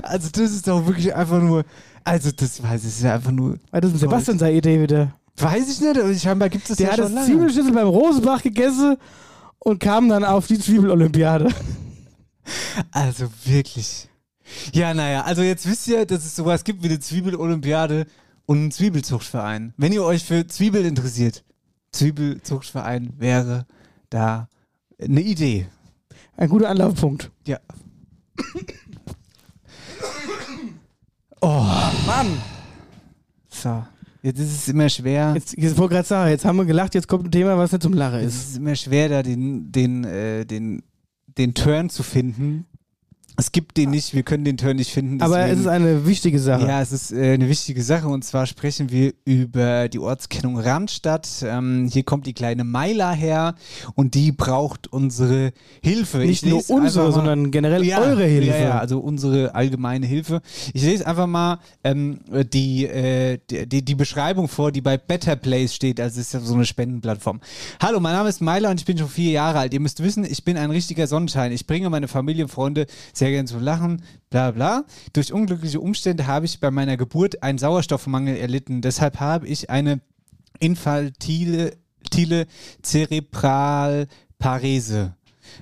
Also, 0.03 0.29
das 0.31 0.51
ist 0.51 0.67
doch 0.67 0.85
wirklich 0.85 1.13
einfach 1.15 1.41
nur. 1.41 1.63
Also, 2.03 2.31
das 2.35 2.61
weiß 2.61 2.81
ich, 2.81 2.89
ist 2.89 3.03
ja 3.03 3.13
einfach 3.15 3.31
nur. 3.31 3.57
Ah, 3.71 3.79
Das 3.79 3.91
ist 3.91 3.97
ein 3.97 3.99
Sebastian 3.99 4.39
seine 4.39 4.57
Idee 4.57 4.81
wieder. 4.81 5.13
Weiß 5.37 5.69
ich 5.69 5.79
nicht, 5.79 5.97
aber 5.97 6.13
scheinbar 6.15 6.49
gibt 6.49 6.63
es 6.63 6.69
das 6.69 6.77
Der 6.77 6.87
ja 6.87 6.93
hat 6.93 6.99
schon 6.99 7.15
das. 7.15 7.25
Zwiebelschüssel 7.27 7.71
beim 7.71 7.87
Rosenbach 7.87 8.41
gegessen 8.41 8.97
und 9.59 9.79
kam 9.79 10.09
dann 10.09 10.25
auf 10.25 10.47
die 10.47 10.59
Zwiebelolympiade. 10.59 11.49
Also, 12.91 13.25
wirklich. 13.45 14.08
Ja, 14.73 14.93
naja, 14.93 15.23
also 15.23 15.41
jetzt 15.41 15.67
wisst 15.67 15.87
ihr, 15.87 16.05
dass 16.05 16.25
es 16.25 16.35
sowas 16.35 16.63
gibt 16.63 16.83
wie 16.83 16.87
eine 16.87 16.99
Zwiebelolympiade 16.99 18.05
und 18.45 18.57
einen 18.57 18.71
Zwiebelzuchtverein. 18.71 19.73
Wenn 19.77 19.93
ihr 19.93 20.03
euch 20.03 20.23
für 20.23 20.47
Zwiebel 20.47 20.85
interessiert, 20.85 21.43
Zwiebelzuchtverein 21.91 23.13
wäre 23.17 23.65
da 24.09 24.47
eine 25.01 25.21
Idee. 25.21 25.67
Ein 26.37 26.49
guter 26.49 26.69
Anlaufpunkt. 26.69 27.31
Ja. 27.45 27.59
Oh. 31.41 31.63
Mann! 32.05 32.37
So. 33.49 33.83
Jetzt 34.21 34.39
ist 34.39 34.53
es 34.53 34.67
immer 34.67 34.89
schwer. 34.89 35.31
Jetzt, 35.35 35.57
jetzt 35.57 35.77
wollte 35.77 35.95
gerade 35.95 36.07
sagen, 36.07 36.29
jetzt 36.31 36.43
haben 36.43 36.57
wir 36.57 36.65
gelacht, 36.65 36.93
jetzt 36.93 37.07
kommt 37.07 37.25
ein 37.25 37.31
Thema, 37.31 37.57
was 37.57 37.71
nicht 37.71 37.81
zum 37.83 37.93
Lachen 37.93 38.19
Es 38.19 38.35
ist. 38.35 38.49
ist 38.49 38.57
immer 38.57 38.75
schwer, 38.75 39.07
da 39.07 39.23
den, 39.23 39.71
den, 39.71 40.03
äh, 40.03 40.45
den, 40.45 40.83
den 41.37 41.53
Turn 41.53 41.89
zu 41.89 42.03
finden. 42.03 42.65
Es 43.39 43.53
gibt 43.53 43.77
den 43.77 43.89
nicht, 43.91 44.13
wir 44.13 44.23
können 44.23 44.43
den 44.43 44.57
Turn 44.57 44.75
nicht 44.75 44.91
finden. 44.91 45.21
Aber 45.21 45.37
deswegen- 45.37 45.53
es 45.53 45.59
ist 45.61 45.67
eine 45.67 46.05
wichtige 46.05 46.39
Sache. 46.39 46.67
Ja, 46.67 46.81
es 46.81 46.91
ist 46.91 47.13
äh, 47.13 47.33
eine 47.35 47.47
wichtige 47.47 47.81
Sache 47.81 48.09
und 48.09 48.25
zwar 48.25 48.45
sprechen 48.45 48.91
wir 48.91 49.13
über 49.23 49.87
die 49.87 49.99
Ortskennung 49.99 50.59
Randstadt. 50.59 51.27
Ähm, 51.43 51.87
hier 51.89 52.03
kommt 52.03 52.27
die 52.27 52.33
kleine 52.33 52.65
Maila 52.65 53.13
her 53.13 53.55
und 53.95 54.13
die 54.13 54.33
braucht 54.33 54.91
unsere 54.91 55.53
Hilfe. 55.81 56.17
Nicht 56.17 56.43
Ich 56.43 56.49
nur 56.49 56.69
unsere, 56.69 57.05
mal- 57.05 57.11
sondern 57.13 57.49
generell 57.49 57.85
ja, 57.85 57.99
eure 58.01 58.25
Hilfe. 58.25 58.49
Ja, 58.49 58.59
ja, 58.59 58.79
also 58.79 58.99
unsere 58.99 59.55
allgemeine 59.55 60.05
Hilfe. 60.05 60.41
Ich 60.73 60.83
lese 60.83 61.07
einfach 61.07 61.27
mal 61.27 61.59
ähm, 61.85 62.19
die, 62.51 62.87
äh, 62.87 63.39
die, 63.49 63.85
die, 63.85 63.95
Beschreibung 63.95 64.49
vor, 64.49 64.73
die 64.73 64.81
bei 64.81 64.97
Better 64.97 65.37
Place 65.37 65.73
steht. 65.73 66.01
Also 66.01 66.19
es 66.19 66.27
ist 66.27 66.33
ja 66.33 66.41
so 66.41 66.55
eine 66.55 66.65
Spendenplattform. 66.65 67.39
Hallo, 67.81 68.01
mein 68.01 68.13
Name 68.13 68.27
ist 68.27 68.41
Meiler 68.41 68.69
und 68.69 68.81
ich 68.81 68.85
bin 68.85 68.97
schon 68.97 69.07
vier 69.07 69.31
Jahre 69.31 69.59
alt. 69.59 69.73
Ihr 69.73 69.79
müsst 69.79 70.03
wissen, 70.03 70.25
ich 70.25 70.43
bin 70.43 70.57
ein 70.57 70.71
richtiger 70.71 71.07
Sonnenschein. 71.07 71.53
Ich 71.53 71.65
bringe 71.65 71.89
meine 71.89 72.09
Familie 72.09 72.43
und 72.43 72.49
Freunde 72.49 72.85
sehr 73.13 73.28
gern 73.31 73.47
zum 73.47 73.61
Lachen. 73.61 74.03
Bla 74.29 74.51
bla. 74.51 74.85
Durch 75.13 75.33
unglückliche 75.33 75.79
Umstände 75.79 76.27
habe 76.27 76.45
ich 76.45 76.59
bei 76.59 76.71
meiner 76.71 76.97
Geburt 76.97 77.43
einen 77.43 77.57
Sauerstoffmangel 77.57 78.37
erlitten. 78.37 78.81
Deshalb 78.81 79.19
habe 79.19 79.47
ich 79.47 79.69
eine 79.69 80.01
infantile 80.59 81.73
tile 82.09 82.47
Zerebralparese. 82.81 85.13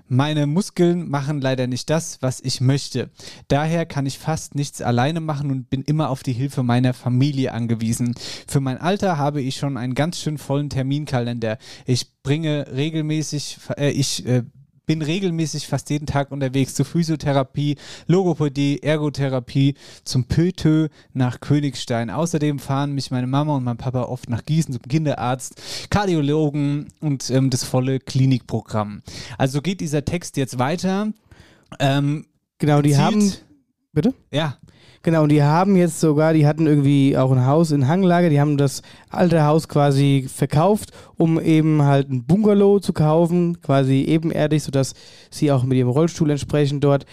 Meine 0.10 0.48
Muskeln 0.48 1.10
machen 1.10 1.40
leider 1.40 1.66
nicht 1.66 1.90
das, 1.90 2.22
was 2.22 2.42
ich 2.42 2.60
möchte. 2.60 3.10
Daher 3.48 3.86
kann 3.86 4.06
ich 4.06 4.20
fast 4.20 4.54
nichts 4.54 4.82
alleine 4.82 5.22
machen 5.22 5.50
und 5.50 5.70
bin 5.70 5.82
immer 5.82 6.10
auf 6.10 6.24
die 6.24 6.34
Hilfe 6.34 6.62
meiner 6.62 6.94
Familie 6.94 7.54
angewiesen. 7.54 8.14
Für 8.48 8.60
mein 8.60 8.80
Alter 8.80 9.18
habe 9.18 9.42
ich 9.42 9.56
schon 9.56 9.78
einen 9.78 9.96
ganz 9.96 10.20
schön 10.20 10.38
vollen 10.38 10.70
Terminkalender. 10.70 11.58
Ich 11.86 12.22
bringe 12.22 12.68
regelmäßig, 12.74 13.60
äh, 13.78 13.92
ich 13.92 14.26
äh, 14.26 14.44
bin 14.88 15.04
regelmäßig 15.04 15.68
fast 15.68 15.92
jeden 15.92 16.08
Tag 16.08 16.32
unterwegs 16.32 16.74
zur 16.74 16.86
Physiotherapie, 16.86 17.78
Logopädie, 18.08 18.82
Ergotherapie, 18.82 19.76
zum 20.04 20.24
Pötö 20.26 20.88
nach 21.14 21.40
Königstein. 21.40 22.10
Außerdem 22.10 22.58
fahren 22.58 22.94
mich 22.94 23.12
meine 23.12 23.28
Mama 23.28 23.56
und 23.56 23.64
mein 23.64 23.78
Papa 23.78 24.02
oft 24.04 24.30
nach 24.30 24.44
Gießen 24.44 24.74
zum 24.74 24.82
Kinderarzt, 24.82 25.62
Kardiologen 25.92 26.88
und 27.02 27.30
ähm, 27.30 27.52
das 27.52 27.64
volle 27.64 28.00
Klinikprogramm. 28.00 29.04
Also 29.38 29.62
geht 29.62 29.82
dieser 29.82 30.04
Text 30.06 30.38
jetzt 30.38 30.58
weiter. 30.58 31.14
Ähm, 31.80 32.26
Genau, 32.60 32.82
die 32.82 32.98
haben. 32.98 33.34
Bitte? 33.94 34.14
Ja, 34.32 34.58
Genau, 35.08 35.24
und 35.24 35.30
die 35.30 35.42
haben 35.42 35.78
jetzt 35.78 36.02
sogar, 36.02 36.34
die 36.34 36.46
hatten 36.46 36.68
irgendwie 36.68 37.18
auch 37.18 37.32
ein 37.32 37.46
Haus 37.46 37.72
in 37.72 37.88
Hanglage, 37.88 38.30
die 38.30 38.42
haben 38.42 38.58
das 38.58 38.82
alte 39.10 39.46
Haus 39.46 39.70
quasi 39.70 40.28
verkauft, 40.28 40.92
um 41.16 41.40
eben 41.40 41.84
halt 41.84 42.10
ein 42.10 42.26
Bungalow 42.26 42.82
zu 42.82 42.92
kaufen, 42.92 43.62
quasi 43.62 44.02
ebenerdig, 44.02 44.64
sodass 44.64 44.96
sie 45.32 45.50
auch 45.50 45.64
mit 45.64 45.78
ihrem 45.78 45.88
Rollstuhl 45.88 46.30
entsprechend 46.30 46.84
dort 46.84 47.06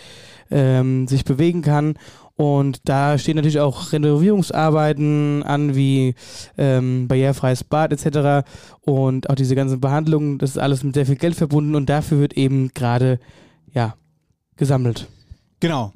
ähm, 0.50 1.06
sich 1.06 1.24
bewegen 1.24 1.62
kann. 1.62 1.94
Und 2.34 2.80
da 2.88 3.16
stehen 3.16 3.36
natürlich 3.36 3.60
auch 3.60 3.92
Renovierungsarbeiten 3.92 5.44
an, 5.44 5.76
wie 5.76 6.16
ähm, 6.58 7.06
barrierefreies 7.06 7.62
Bad 7.62 7.92
etc. 7.92 8.44
Und 8.80 9.30
auch 9.30 9.36
diese 9.36 9.54
ganzen 9.54 9.78
Behandlungen, 9.78 10.38
das 10.38 10.50
ist 10.50 10.58
alles 10.58 10.82
mit 10.82 10.94
sehr 10.94 11.06
viel 11.06 11.14
Geld 11.14 11.36
verbunden 11.36 11.76
und 11.76 11.88
dafür 11.88 12.18
wird 12.18 12.32
eben 12.32 12.70
gerade, 12.74 13.20
ja, 13.72 13.94
gesammelt. 14.56 15.06
Genau. 15.60 15.92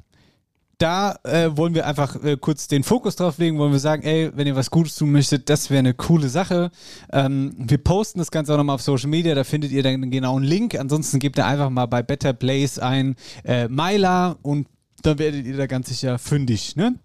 Da 0.79 1.19
äh, 1.23 1.49
wollen 1.55 1.75
wir 1.75 1.85
einfach 1.85 2.23
äh, 2.23 2.37
kurz 2.37 2.69
den 2.69 2.83
Fokus 2.83 3.17
drauf 3.17 3.37
legen, 3.37 3.59
wollen 3.59 3.73
wir 3.73 3.79
sagen, 3.79 4.01
ey, 4.03 4.31
wenn 4.33 4.47
ihr 4.47 4.55
was 4.55 4.71
Gutes 4.71 4.95
tun 4.95 5.11
möchtet, 5.11 5.49
das 5.49 5.69
wäre 5.69 5.79
eine 5.79 5.93
coole 5.93 6.29
Sache. 6.29 6.71
Ähm, 7.11 7.53
wir 7.57 7.79
posten 7.79 8.19
das 8.19 8.31
Ganze 8.31 8.53
auch 8.53 8.57
nochmal 8.57 8.75
auf 8.75 8.81
Social 8.81 9.09
Media, 9.09 9.35
da 9.35 9.43
findet 9.43 9.71
ihr 9.71 9.83
dann 9.83 10.09
genau 10.09 10.37
einen 10.37 10.45
Link. 10.45 10.79
Ansonsten 10.79 11.19
gebt 11.19 11.37
ihr 11.37 11.45
einfach 11.45 11.69
mal 11.69 11.85
bei 11.85 12.01
Better 12.01 12.31
Place 12.31 12.79
ein 12.79 13.17
äh, 13.43 13.67
Myla 13.67 14.37
und 14.41 14.67
dann 15.01 15.19
werdet 15.19 15.45
ihr 15.45 15.57
da 15.57 15.67
ganz 15.67 15.89
sicher 15.89 16.17
fündig, 16.17 16.77
ne? 16.77 16.95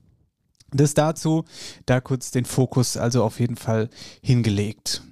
Das 0.70 0.94
dazu, 0.94 1.44
da 1.84 2.00
kurz 2.00 2.30
den 2.30 2.44
Fokus 2.44 2.96
also 2.96 3.24
auf 3.24 3.40
jeden 3.40 3.56
Fall 3.56 3.90
hingelegt. 4.22 5.02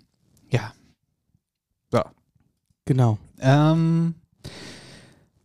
Ja. 0.50 0.72
So. 1.90 2.00
Genau. 2.84 3.18
Ähm, 3.40 4.14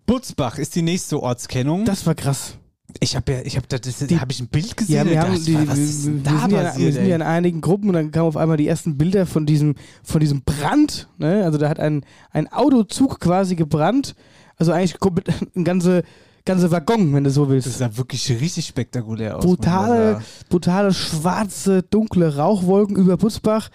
Butzbach 0.05 0.59
ist 0.59 0.75
die 0.75 0.83
nächste 0.83 1.19
Ortskennung. 1.19 1.83
Das 1.85 2.05
war 2.05 2.13
krass. 2.13 2.57
Ich 2.99 3.15
habe 3.15 3.31
ja, 3.33 3.39
ich 3.43 3.57
habe 3.57 3.67
da, 3.67 3.77
das, 3.77 4.01
habe 4.01 4.31
ich 4.31 4.39
ein 4.39 4.47
Bild 4.47 4.75
gesehen. 4.77 4.95
Ja, 4.95 5.05
wir, 5.05 5.21
haben 5.21 5.43
die, 5.43 5.67
was 5.67 5.77
wir, 5.77 5.83
ist 5.83 6.05
denn 6.05 6.15
wir, 6.15 6.23
da 6.23 6.39
sind 6.39 6.51
ja, 6.51 6.57
wir 6.57 6.63
passiert, 6.69 6.93
sind 6.93 7.05
ja 7.07 7.15
in 7.15 7.21
einigen 7.21 7.61
Gruppen 7.61 7.89
und 7.89 7.93
dann 7.95 8.11
kamen 8.11 8.27
auf 8.27 8.37
einmal 8.37 8.57
die 8.57 8.67
ersten 8.67 8.97
Bilder 8.97 9.25
von 9.25 9.45
diesem, 9.45 9.75
von 10.03 10.19
diesem 10.21 10.41
Brand. 10.43 11.09
Ne? 11.17 11.43
Also 11.43 11.57
da 11.57 11.67
hat 11.69 11.79
ein, 11.79 12.05
ein 12.31 12.51
Autozug 12.51 13.19
quasi 13.19 13.55
gebrannt. 13.55 14.15
Also 14.55 14.71
eigentlich 14.71 14.99
komplett 14.99 15.33
ein 15.55 15.63
ganze, 15.65 16.03
ganze 16.45 16.71
Waggon, 16.71 17.13
wenn 17.13 17.25
du 17.25 17.29
so 17.29 17.49
willst. 17.49 17.67
Das 17.67 17.77
sah 17.77 17.97
wirklich 17.97 18.29
richtig 18.29 18.65
spektakulär 18.65 19.37
aus. 19.37 19.43
brutale, 19.43 20.21
brutale, 20.49 20.93
schwarze, 20.93 21.83
dunkle 21.83 22.37
Rauchwolken 22.37 22.95
über 22.95 23.17
Butzbach. 23.17 23.69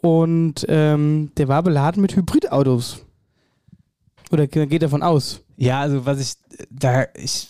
Und 0.00 0.64
ähm, 0.68 1.30
der 1.36 1.48
war 1.48 1.62
beladen 1.62 2.00
mit 2.00 2.16
Hybridautos. 2.16 3.04
Oder 4.32 4.46
ge- 4.46 4.66
geht 4.66 4.82
davon 4.82 5.02
aus? 5.02 5.42
Ja, 5.56 5.80
also 5.80 6.04
was 6.06 6.20
ich 6.20 6.34
da 6.70 7.06
ich 7.14 7.48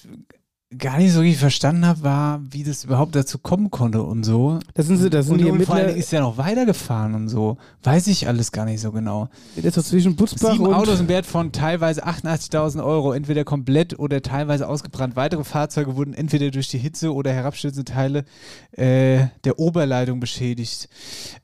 gar 0.76 0.98
nicht 0.98 1.12
so 1.12 1.20
richtig 1.20 1.38
verstanden 1.38 1.86
habe, 1.86 2.02
war, 2.02 2.40
wie 2.50 2.64
das 2.64 2.84
überhaupt 2.84 3.14
dazu 3.14 3.38
kommen 3.38 3.70
konnte 3.70 4.02
und 4.02 4.24
so. 4.24 4.58
Das 4.74 4.86
sind 4.86 4.98
sie, 4.98 5.10
das 5.10 5.26
sind 5.26 5.34
Und, 5.34 5.44
die 5.44 5.50
und 5.50 5.64
vor 5.64 5.76
allen. 5.76 5.86
Dingen 5.86 5.98
ist 5.98 6.10
ja 6.10 6.20
noch 6.20 6.38
weitergefahren 6.38 7.14
und 7.14 7.28
so. 7.28 7.56
Weiß 7.84 8.08
ich 8.08 8.26
alles 8.26 8.50
gar 8.50 8.64
nicht 8.64 8.80
so 8.80 8.90
genau. 8.90 9.28
Das 9.54 9.76
ist 9.76 9.88
zwischen 9.88 10.16
Butzbach 10.16 10.52
Sieben 10.52 10.66
und. 10.66 10.74
Autos 10.74 10.98
im 10.98 11.08
Wert 11.08 11.24
von 11.24 11.52
teilweise 11.52 12.04
88.000 12.04 12.84
Euro, 12.84 13.12
entweder 13.12 13.44
komplett 13.44 13.98
oder 13.98 14.22
teilweise 14.22 14.68
ausgebrannt. 14.68 15.14
Weitere 15.14 15.44
Fahrzeuge 15.44 15.94
wurden 15.94 16.14
entweder 16.14 16.50
durch 16.50 16.68
die 16.68 16.78
Hitze 16.78 17.14
oder 17.14 17.32
herabstürzende 17.32 17.84
Teile 17.84 18.24
äh, 18.72 19.28
der 19.44 19.60
Oberleitung 19.60 20.18
beschädigt. 20.18 20.88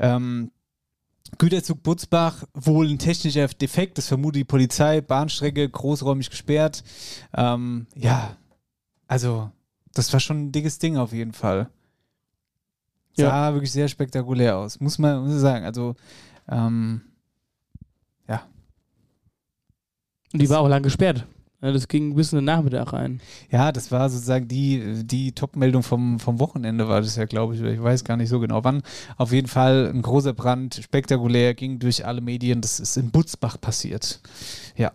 Ähm, 0.01 0.51
Güterzug 1.39 1.83
Butzbach, 1.83 2.45
wohl 2.55 2.89
ein 2.89 2.99
technischer 2.99 3.47
Defekt, 3.47 3.99
das 3.99 4.09
vermutet 4.09 4.41
die 4.41 4.45
Polizei, 4.45 5.01
Bahnstrecke 5.01 5.68
großräumig 5.68 6.29
gesperrt. 6.29 6.85
Ähm, 7.35 7.87
ja, 7.97 8.37
also 9.13 9.51
das 9.93 10.11
war 10.15 10.21
schon 10.21 10.45
ein 10.45 10.53
dickes 10.53 10.79
Ding 10.79 10.97
auf 10.97 11.13
jeden 11.13 11.35
Fall. 11.35 11.69
Sah 13.15 13.53
wirklich 13.53 13.71
sehr 13.71 13.89
spektakulär 13.89 14.57
aus, 14.57 14.81
muss 14.81 14.99
man, 14.99 15.21
muss 15.21 15.33
man 15.33 15.39
sagen. 15.39 15.67
Also, 15.67 15.97
ähm, 16.49 17.03
ja. 18.27 18.43
Und 20.33 20.41
die 20.41 20.49
war 20.49 20.61
auch 20.61 20.69
lang 20.69 20.83
gesperrt. 20.83 21.27
Ja, 21.61 21.73
das 21.73 21.89
ging 21.89 22.15
bis 22.15 22.33
in 22.33 22.39
den 22.39 22.47
Nachmittag 22.47 22.95
rein. 22.95 23.21
Ja, 23.51 23.71
das 23.71 23.93
war 23.93 24.09
sozusagen 24.09 24.49
die, 24.49 25.05
die 25.05 25.33
Top-Meldung 25.33 25.83
vom, 25.83 26.19
vom 26.19 26.41
Wochenende, 26.41 26.89
war 26.89 27.03
das 27.03 27.17
ja, 27.17 27.27
glaube 27.27 27.55
ich. 27.55 27.61
Ich 27.61 27.83
weiß 27.83 28.05
gar 28.05 28.17
nicht 28.17 28.31
so 28.31 28.41
genau 28.41 28.65
wann. 28.65 28.83
Auf 29.19 29.31
jeden 29.31 29.47
Fall 29.47 29.91
ein 29.95 30.01
großer 30.01 30.33
Brand, 30.33 30.77
spektakulär, 30.77 31.53
ging 31.53 31.79
durch 31.79 32.07
alle 32.07 32.23
Medien. 32.23 32.63
Das 32.63 32.81
ist 32.81 32.97
in 32.97 33.11
Butzbach 33.11 33.61
passiert. 33.61 34.21
Ja. 34.75 34.93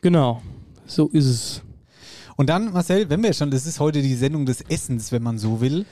Genau. 0.00 0.42
So 0.84 1.06
ist 1.10 1.26
es. 1.26 1.62
Und 2.36 2.48
dann, 2.50 2.72
Marcel, 2.72 3.08
wenn 3.08 3.22
wir 3.22 3.32
schon, 3.32 3.50
das 3.50 3.66
ist 3.66 3.80
heute 3.80 4.02
die 4.02 4.14
Sendung 4.14 4.46
des 4.46 4.60
Essens, 4.68 5.10
wenn 5.12 5.22
man 5.22 5.38
so 5.38 5.60
will. 5.60 5.86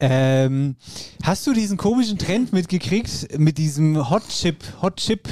Ähm, 0.00 0.76
hast 1.22 1.46
du 1.46 1.52
diesen 1.52 1.76
komischen 1.76 2.18
Trend 2.18 2.52
mitgekriegt 2.52 3.38
mit 3.38 3.58
diesem 3.58 4.10
Hot 4.10 4.26
Chip, 4.28 4.64
Hot 4.80 4.96
Chip, 4.96 5.28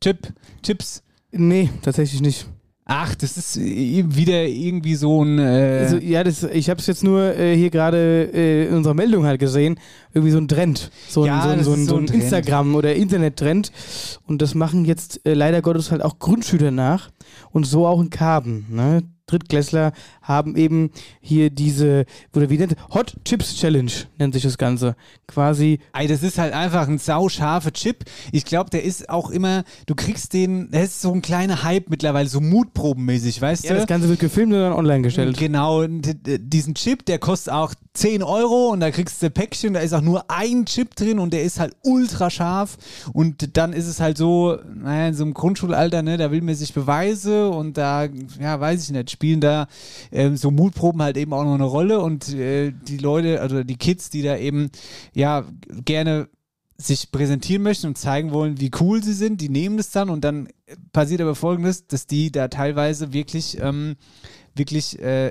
Chip, 0.00 0.32
Chips? 0.62 1.02
Nee, 1.32 1.70
tatsächlich 1.82 2.20
nicht. 2.20 2.46
Ach, 2.86 3.14
das 3.14 3.38
ist 3.38 3.56
äh, 3.56 4.04
wieder 4.14 4.44
irgendwie 4.46 4.94
so 4.94 5.24
ein. 5.24 5.38
Äh, 5.38 5.78
Also, 5.84 5.96
ja, 5.96 6.22
das, 6.22 6.42
ich 6.42 6.68
habe 6.68 6.80
es 6.80 6.86
jetzt 6.86 7.02
nur 7.02 7.34
äh, 7.34 7.56
hier 7.56 7.70
gerade 7.70 8.30
äh, 8.34 8.66
in 8.66 8.74
unserer 8.74 8.92
Meldung 8.92 9.24
halt 9.24 9.40
gesehen. 9.40 9.80
Irgendwie 10.12 10.32
so 10.32 10.38
ein 10.38 10.48
Trend. 10.48 10.90
So 11.08 11.22
ein, 11.22 11.28
Ja, 11.28 11.42
so 11.42 11.48
ein, 11.48 11.64
so 11.64 11.72
ein, 11.72 11.86
so 11.86 11.96
ein. 11.96 12.04
Instagram- 12.08 12.74
oder 12.74 12.94
Internet-Trend. 12.94 13.72
Und 14.26 14.42
das 14.42 14.54
machen 14.54 14.84
jetzt 14.84 15.24
äh, 15.24 15.32
leider 15.32 15.62
Gottes 15.62 15.90
halt 15.90 16.02
auch 16.02 16.18
Grundschüler 16.18 16.70
nach. 16.70 17.10
Und 17.52 17.64
so 17.64 17.86
auch 17.86 18.02
in 18.02 18.10
Karben. 18.10 18.66
Ne? 18.68 19.02
Drittklässler 19.26 19.92
haben 20.22 20.56
eben 20.56 20.90
hier 21.20 21.50
diese, 21.50 22.04
oder 22.34 22.50
wie 22.50 22.58
nennt? 22.58 22.76
Hot 22.92 23.14
Chips 23.24 23.56
Challenge 23.56 23.90
nennt 24.18 24.34
sich 24.34 24.42
das 24.42 24.58
Ganze. 24.58 24.96
Quasi. 25.26 25.80
Ey, 25.92 26.06
das 26.06 26.22
ist 26.22 26.38
halt 26.38 26.52
einfach 26.52 26.88
ein 26.88 26.98
sauscharfer 26.98 27.72
Chip. 27.72 28.04
Ich 28.32 28.44
glaube, 28.44 28.70
der 28.70 28.84
ist 28.84 29.08
auch 29.08 29.30
immer, 29.30 29.64
du 29.86 29.94
kriegst 29.94 30.32
den, 30.32 30.70
der 30.70 30.84
ist 30.84 31.00
so 31.00 31.12
ein 31.12 31.22
kleiner 31.22 31.62
Hype 31.62 31.88
mittlerweile, 31.88 32.28
so 32.28 32.40
mutprobenmäßig, 32.40 33.40
weißt 33.40 33.64
Ja, 33.64 33.72
du? 33.72 33.78
das 33.78 33.86
Ganze 33.86 34.08
wird 34.08 34.20
gefilmt 34.20 34.52
und 34.52 34.60
dann 34.60 34.72
online 34.72 35.02
gestellt. 35.02 35.36
Genau, 35.38 35.86
diesen 35.86 36.74
Chip, 36.74 37.04
der 37.06 37.18
kostet 37.18 37.52
auch 37.54 37.74
10 37.94 38.22
Euro 38.22 38.70
und 38.70 38.80
da 38.80 38.90
kriegst 38.90 39.22
du 39.22 39.26
ein 39.26 39.32
Päckchen, 39.32 39.74
da 39.74 39.80
ist 39.80 39.92
auch 39.92 40.00
nur 40.00 40.28
ein 40.28 40.66
Chip 40.66 40.96
drin 40.96 41.18
und 41.18 41.32
der 41.32 41.44
ist 41.44 41.60
halt 41.60 41.74
ultra 41.82 42.28
scharf 42.28 42.76
und 43.12 43.56
dann 43.56 43.72
ist 43.72 43.86
es 43.86 44.00
halt 44.00 44.18
so, 44.18 44.58
naja, 44.74 45.08
in 45.08 45.14
so 45.14 45.22
einem 45.24 45.32
Grundschulalter, 45.34 46.02
ne, 46.02 46.16
da 46.16 46.30
will 46.30 46.42
man 46.42 46.54
sich 46.56 46.74
Beweise 46.74 47.48
und 47.50 47.78
da, 47.78 48.08
ja, 48.40 48.58
weiß 48.58 48.82
ich 48.84 48.90
nicht, 48.90 49.10
spielen 49.14 49.40
da 49.40 49.66
ähm, 50.12 50.36
so 50.36 50.50
Mutproben 50.50 51.02
halt 51.02 51.16
eben 51.16 51.32
auch 51.32 51.44
noch 51.44 51.54
eine 51.54 51.64
Rolle 51.64 52.00
und 52.00 52.28
äh, 52.34 52.72
die 52.72 52.98
Leute, 52.98 53.40
also 53.40 53.64
die 53.64 53.76
Kids, 53.76 54.10
die 54.10 54.22
da 54.22 54.36
eben, 54.36 54.70
ja, 55.14 55.44
gerne 55.84 56.28
sich 56.76 57.12
präsentieren 57.12 57.62
möchten 57.62 57.86
und 57.86 57.96
zeigen 57.98 58.32
wollen, 58.32 58.60
wie 58.60 58.70
cool 58.80 59.02
sie 59.02 59.12
sind, 59.12 59.40
die 59.40 59.48
nehmen 59.48 59.76
das 59.76 59.90
dann 59.90 60.10
und 60.10 60.24
dann 60.24 60.48
passiert 60.92 61.20
aber 61.20 61.36
folgendes, 61.36 61.86
dass 61.86 62.06
die 62.06 62.32
da 62.32 62.48
teilweise 62.48 63.12
wirklich, 63.12 63.58
ähm, 63.60 63.94
wirklich, 64.54 64.98
äh, 64.98 65.30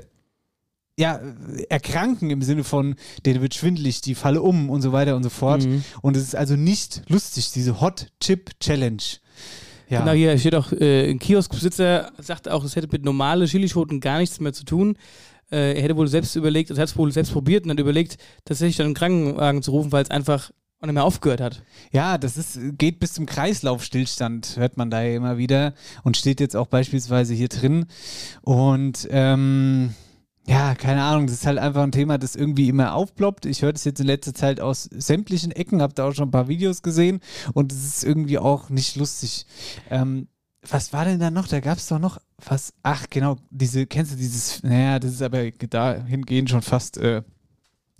ja, 0.96 1.20
erkranken 1.68 2.30
im 2.30 2.40
Sinne 2.40 2.62
von, 2.62 2.94
denen 3.26 3.42
wird 3.42 3.54
schwindelig, 3.54 4.00
die 4.00 4.14
falle 4.14 4.40
um 4.40 4.70
und 4.70 4.80
so 4.80 4.92
weiter 4.92 5.16
und 5.16 5.24
so 5.24 5.28
fort. 5.28 5.64
Mhm. 5.64 5.84
Und 6.02 6.16
es 6.16 6.22
ist 6.22 6.36
also 6.36 6.54
nicht 6.56 7.02
lustig, 7.08 7.50
diese 7.52 7.80
Hot 7.80 8.06
Chip 8.20 8.58
Challenge. 8.60 9.02
Ja. 9.88 10.00
Genau, 10.00 10.12
hier 10.12 10.36
steht 10.38 10.54
auch, 10.54 10.72
äh, 10.72 11.10
ein 11.10 11.18
Kioskbesitzer 11.18 12.12
sagt 12.18 12.48
auch, 12.48 12.64
es 12.64 12.76
hätte 12.76 12.88
mit 12.90 13.04
normalen 13.04 13.46
Chilischoten 13.46 14.00
gar 14.00 14.18
nichts 14.18 14.40
mehr 14.40 14.52
zu 14.52 14.64
tun. 14.64 14.96
Äh, 15.50 15.74
er 15.76 15.82
hätte 15.82 15.96
wohl 15.96 16.08
selbst 16.08 16.34
überlegt, 16.36 16.70
das 16.70 16.78
hat 16.78 16.88
es 16.88 16.96
wohl 16.96 17.12
selbst 17.12 17.32
probiert 17.32 17.64
und 17.64 17.70
hat 17.70 17.78
überlegt, 17.78 18.16
tatsächlich 18.44 18.76
dann 18.76 18.86
einen 18.86 18.94
Krankenwagen 18.94 19.62
zu 19.62 19.72
rufen, 19.72 19.92
weil 19.92 20.02
es 20.02 20.10
einfach 20.10 20.50
auch 20.80 20.86
nicht 20.86 20.94
mehr 20.94 21.04
aufgehört 21.04 21.40
hat. 21.40 21.62
Ja, 21.92 22.18
das 22.18 22.36
ist, 22.36 22.58
geht 22.78 23.00
bis 23.00 23.14
zum 23.14 23.26
Kreislaufstillstand, 23.26 24.56
hört 24.56 24.76
man 24.76 24.90
da 24.90 25.02
ja 25.02 25.16
immer 25.16 25.38
wieder 25.38 25.74
und 26.02 26.16
steht 26.16 26.40
jetzt 26.40 26.56
auch 26.56 26.66
beispielsweise 26.66 27.34
hier 27.34 27.48
drin. 27.48 27.86
Und 28.42 29.08
ähm, 29.10 29.94
ja, 30.46 30.74
keine 30.74 31.02
Ahnung, 31.02 31.26
das 31.26 31.36
ist 31.36 31.46
halt 31.46 31.58
einfach 31.58 31.82
ein 31.82 31.92
Thema, 31.92 32.18
das 32.18 32.36
irgendwie 32.36 32.68
immer 32.68 32.94
aufploppt. 32.94 33.46
Ich 33.46 33.62
höre 33.62 33.72
das 33.72 33.84
jetzt 33.84 34.00
in 34.00 34.06
letzter 34.06 34.34
Zeit 34.34 34.60
aus 34.60 34.84
sämtlichen 34.84 35.52
Ecken, 35.52 35.80
habe 35.80 35.94
da 35.94 36.06
auch 36.06 36.12
schon 36.12 36.28
ein 36.28 36.32
paar 36.32 36.48
Videos 36.48 36.82
gesehen 36.82 37.20
und 37.54 37.72
es 37.72 37.84
ist 37.84 38.04
irgendwie 38.04 38.38
auch 38.38 38.68
nicht 38.68 38.96
lustig. 38.96 39.46
Ähm, 39.90 40.28
was 40.68 40.92
war 40.92 41.04
denn 41.04 41.18
da 41.18 41.30
noch? 41.30 41.48
Da 41.48 41.60
gab 41.60 41.78
es 41.78 41.88
doch 41.88 41.98
noch 41.98 42.18
was. 42.44 42.72
Ach, 42.82 43.06
genau, 43.10 43.36
diese, 43.50 43.86
kennst 43.86 44.12
du 44.12 44.16
dieses, 44.16 44.62
naja, 44.62 44.98
das 44.98 45.12
ist 45.12 45.22
aber 45.22 45.50
dahingehend 45.50 46.50
schon 46.50 46.62
fast, 46.62 46.98
äh, 46.98 47.22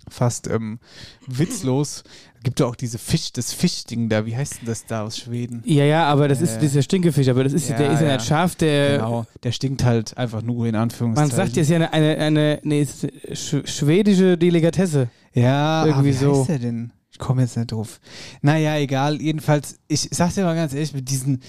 fast 0.09 0.47
ähm, 0.47 0.79
witzlos. 1.27 2.03
Gibt 2.43 2.59
ja 2.59 2.67
auch 2.67 2.75
diese 2.75 2.99
Fisch, 2.99 3.31
das 3.33 3.53
Fischding 3.53 4.07
da, 4.07 4.25
wie 4.27 4.35
heißt 4.35 4.59
denn 4.61 4.67
das 4.67 4.85
da 4.85 5.03
aus 5.03 5.17
Schweden? 5.17 5.63
Ja, 5.65 5.83
ja, 5.83 6.03
aber 6.05 6.27
das 6.27 6.41
ist 6.41 6.57
Äh. 6.57 6.59
dieser 6.59 6.83
Stinkefisch, 6.83 7.27
aber 7.27 7.43
das 7.43 7.53
ist, 7.53 7.69
Ja, 7.69 7.77
der 7.77 7.91
ist 7.93 8.01
ja, 8.01 8.13
nicht 8.13 8.25
scharf, 8.25 8.55
der. 8.55 8.97
Genau, 8.97 9.25
der 9.43 9.51
stinkt 9.51 9.83
halt 9.83 10.15
einfach 10.17 10.43
nur 10.43 10.67
in 10.67 10.73
Man 10.73 10.83
Anführungszeichen. 10.83 11.31
sagt 11.35 11.55
jetzt 11.57 11.69
ja 11.69 11.77
eine, 11.89 12.17
eine, 12.19 12.59
eine 12.63 12.79
ist 12.79 13.07
sch 13.33 13.55
schwedische 13.65 14.37
Delikatesse. 14.37 15.09
Ja, 15.33 15.85
Irgendwie 15.85 15.97
aber 16.11 16.19
wie 16.19 16.23
so. 16.25 16.39
heißt 16.41 16.49
der 16.49 16.59
denn? 16.59 16.91
Ich 17.11 17.17
komme 17.19 17.41
jetzt 17.41 17.57
nicht 17.57 17.71
drauf. 17.71 17.99
Naja, 18.41 18.77
egal. 18.77 19.21
Jedenfalls, 19.21 19.79
ich 19.87 20.09
sag's 20.11 20.35
dir 20.35 20.43
mal 20.43 20.53
ganz 20.55 20.73
ehrlich, 20.73 20.93
mit 20.93 21.09
diesen 21.09 21.41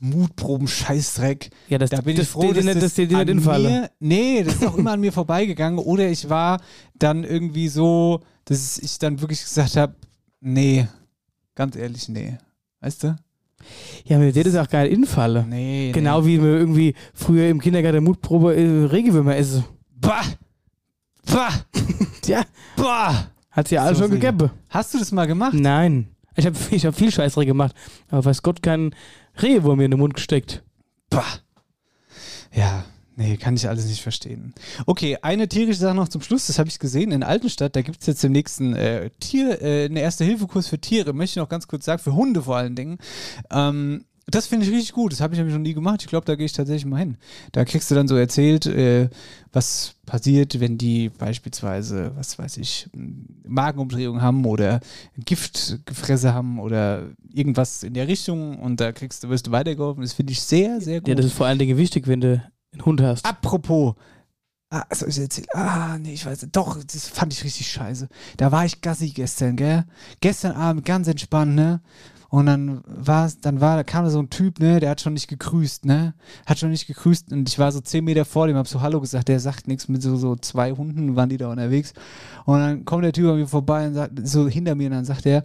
Essens-Mutproben-Scheißdreck, 0.00 1.50
Ja, 1.68 1.78
das, 1.78 1.90
da 1.90 2.00
bin 2.00 2.16
das, 2.16 2.26
ich 2.26 2.30
froh, 2.30 2.52
dass 2.52 2.64
das 2.64 2.98
an 3.14 3.28
infalle. 3.28 3.68
mir, 3.68 3.90
Nee, 4.00 4.42
das 4.42 4.56
ist 4.56 4.66
auch 4.66 4.76
immer 4.76 4.92
an 4.92 5.00
mir 5.00 5.12
vorbeigegangen. 5.12 5.78
Oder 5.78 6.08
ich 6.08 6.28
war 6.28 6.60
dann 6.98 7.24
irgendwie 7.24 7.68
so, 7.68 8.20
dass 8.44 8.78
ich 8.78 8.98
dann 8.98 9.20
wirklich 9.20 9.42
gesagt 9.42 9.76
habe, 9.76 9.94
nee, 10.40 10.86
ganz 11.54 11.76
ehrlich, 11.76 12.08
nee. 12.08 12.38
Weißt 12.80 13.04
du? 13.04 13.16
Ja, 14.04 14.18
mir 14.18 14.34
wird 14.34 14.46
das 14.46 14.54
auch 14.56 14.68
gar 14.68 14.82
nicht 14.84 14.92
infalle. 14.92 15.44
Nee, 15.48 15.90
Genau 15.92 16.20
nee. 16.20 16.26
wie 16.26 16.42
wir 16.42 16.50
irgendwie 16.56 16.94
früher 17.14 17.48
im 17.48 17.60
Kindergarten 17.60 18.04
Mutprobe 18.04 18.54
äh, 18.54 18.84
Regenwürmer 18.84 19.36
essen. 19.36 19.64
Bah! 19.94 20.22
Bah! 21.24 21.48
Tja, 22.22 22.42
Bah! 22.76 23.28
hat's 23.50 23.70
ja 23.70 23.82
alles 23.82 23.98
So 23.98 24.04
schon 24.04 24.12
gegeben. 24.12 24.50
Hast 24.68 24.94
du 24.94 24.98
das 24.98 25.10
mal 25.10 25.26
gemacht? 25.26 25.54
Nein. 25.54 26.08
Ich 26.36 26.44
habe 26.46 26.56
ich 26.70 26.84
hab 26.86 26.94
viel 26.94 27.10
Scheißdreck 27.10 27.46
gemacht. 27.48 27.74
Aber 28.08 28.24
weiß 28.26 28.42
Gott, 28.42 28.62
keinen 29.36 29.52
Rehwurm 29.52 29.78
mir 29.78 29.84
in 29.84 29.90
den 29.90 30.00
Mund 30.00 30.14
gesteckt. 30.14 30.62
Bah. 31.10 31.24
Ja, 32.54 32.84
nee, 33.16 33.36
kann 33.36 33.54
ich 33.54 33.68
alles 33.68 33.86
nicht 33.86 34.02
verstehen. 34.02 34.54
Okay, 34.86 35.18
eine 35.22 35.48
tierische 35.48 35.80
Sache 35.80 35.94
noch 35.94 36.08
zum 36.08 36.22
Schluss, 36.22 36.46
das 36.46 36.58
habe 36.58 36.68
ich 36.68 36.78
gesehen. 36.78 37.12
In 37.12 37.22
Altenstadt, 37.22 37.76
da 37.76 37.82
gibt 37.82 38.00
es 38.00 38.06
jetzt 38.06 38.22
den 38.22 38.32
nächsten 38.32 38.74
äh, 38.74 39.10
Tier, 39.20 39.60
äh, 39.62 39.84
einen 39.84 39.96
Erste-Hilfe-Kurs 39.96 40.68
für 40.68 40.78
Tiere, 40.78 41.12
möchte 41.12 41.38
ich 41.38 41.42
noch 41.42 41.48
ganz 41.48 41.68
kurz 41.68 41.84
sagen, 41.84 42.02
für 42.02 42.14
Hunde 42.14 42.42
vor 42.42 42.56
allen 42.56 42.76
Dingen. 42.76 42.98
Ähm, 43.50 44.04
das 44.28 44.46
finde 44.48 44.66
ich 44.66 44.72
richtig 44.72 44.92
gut. 44.92 45.12
Das 45.12 45.20
habe 45.20 45.34
ich 45.34 45.38
nämlich 45.38 45.54
noch 45.54 45.62
nie 45.62 45.74
gemacht. 45.74 46.02
Ich 46.02 46.08
glaube, 46.08 46.24
da 46.24 46.34
gehe 46.34 46.46
ich 46.46 46.52
tatsächlich 46.52 46.84
mal 46.84 46.98
hin. 46.98 47.16
Da 47.52 47.64
kriegst 47.64 47.90
du 47.90 47.94
dann 47.94 48.08
so 48.08 48.16
erzählt, 48.16 48.66
äh, 48.66 49.08
was 49.52 49.94
passiert, 50.04 50.58
wenn 50.58 50.78
die 50.78 51.10
beispielsweise, 51.10 52.12
was 52.16 52.36
weiß 52.38 52.56
ich, 52.56 52.88
Magenumdrehung 53.46 54.20
haben 54.20 54.44
oder 54.44 54.80
Giftgefresse 55.16 56.34
haben 56.34 56.58
oder 56.58 57.10
irgendwas 57.32 57.84
in 57.84 57.94
der 57.94 58.08
Richtung 58.08 58.58
und 58.58 58.80
da 58.80 58.90
kriegst 58.90 59.22
du, 59.22 59.28
wirst 59.28 59.46
du 59.46 59.52
weitergeholfen. 59.52 60.02
Das 60.02 60.12
finde 60.12 60.32
ich 60.32 60.42
sehr, 60.42 60.80
sehr 60.80 61.00
gut. 61.00 61.08
Ja, 61.08 61.14
das 61.14 61.26
ist 61.26 61.34
vor 61.34 61.46
allen 61.46 61.60
Dingen 61.60 61.76
wichtig, 61.76 62.08
wenn 62.08 62.20
du 62.20 62.42
einen 62.72 62.84
Hund 62.84 63.00
hast. 63.00 63.24
Apropos. 63.24 63.94
Ah, 64.70 64.84
soll 64.90 65.10
ich 65.10 65.18
erzählen? 65.18 65.46
Ah, 65.54 65.96
nee, 65.98 66.14
ich 66.14 66.26
weiß 66.26 66.42
nicht. 66.42 66.56
Doch, 66.56 66.82
das 66.82 67.08
fand 67.08 67.32
ich 67.32 67.44
richtig 67.44 67.70
scheiße. 67.70 68.08
Da 68.36 68.50
war 68.50 68.64
ich 68.64 68.80
Gassi 68.80 69.10
gestern, 69.10 69.54
gell? 69.54 69.84
Gestern 70.20 70.56
Abend 70.56 70.84
ganz 70.84 71.06
entspannt, 71.06 71.54
ne? 71.54 71.80
Und 72.28 72.46
dann 72.46 72.82
war 72.86 73.30
dann 73.40 73.60
war, 73.60 73.82
kam 73.84 74.04
da 74.04 74.10
so 74.10 74.18
ein 74.18 74.30
Typ, 74.30 74.58
ne, 74.58 74.80
der 74.80 74.90
hat 74.90 75.00
schon 75.00 75.12
nicht 75.12 75.28
gegrüßt, 75.28 75.84
ne? 75.84 76.14
Hat 76.44 76.58
schon 76.58 76.70
nicht 76.70 76.86
gegrüßt 76.86 77.32
und 77.32 77.48
ich 77.48 77.58
war 77.58 77.72
so 77.72 77.80
zehn 77.80 78.04
Meter 78.04 78.24
vor 78.24 78.46
dem, 78.46 78.56
hab 78.56 78.68
so 78.68 78.80
Hallo 78.80 79.00
gesagt, 79.00 79.28
der 79.28 79.40
sagt 79.40 79.68
nichts 79.68 79.88
mit 79.88 80.02
so, 80.02 80.16
so 80.16 80.36
zwei 80.36 80.72
Hunden, 80.72 81.16
waren 81.16 81.28
die 81.28 81.36
da 81.36 81.50
unterwegs. 81.50 81.92
Und 82.44 82.58
dann 82.58 82.84
kommt 82.84 83.04
der 83.04 83.12
Typ 83.12 83.28
an 83.28 83.36
mir 83.36 83.46
vorbei 83.46 83.86
und 83.86 83.94
sagt, 83.94 84.12
so 84.26 84.48
hinter 84.48 84.74
mir 84.74 84.86
und 84.86 84.92
dann 84.94 85.04
sagt 85.04 85.26
er, 85.26 85.44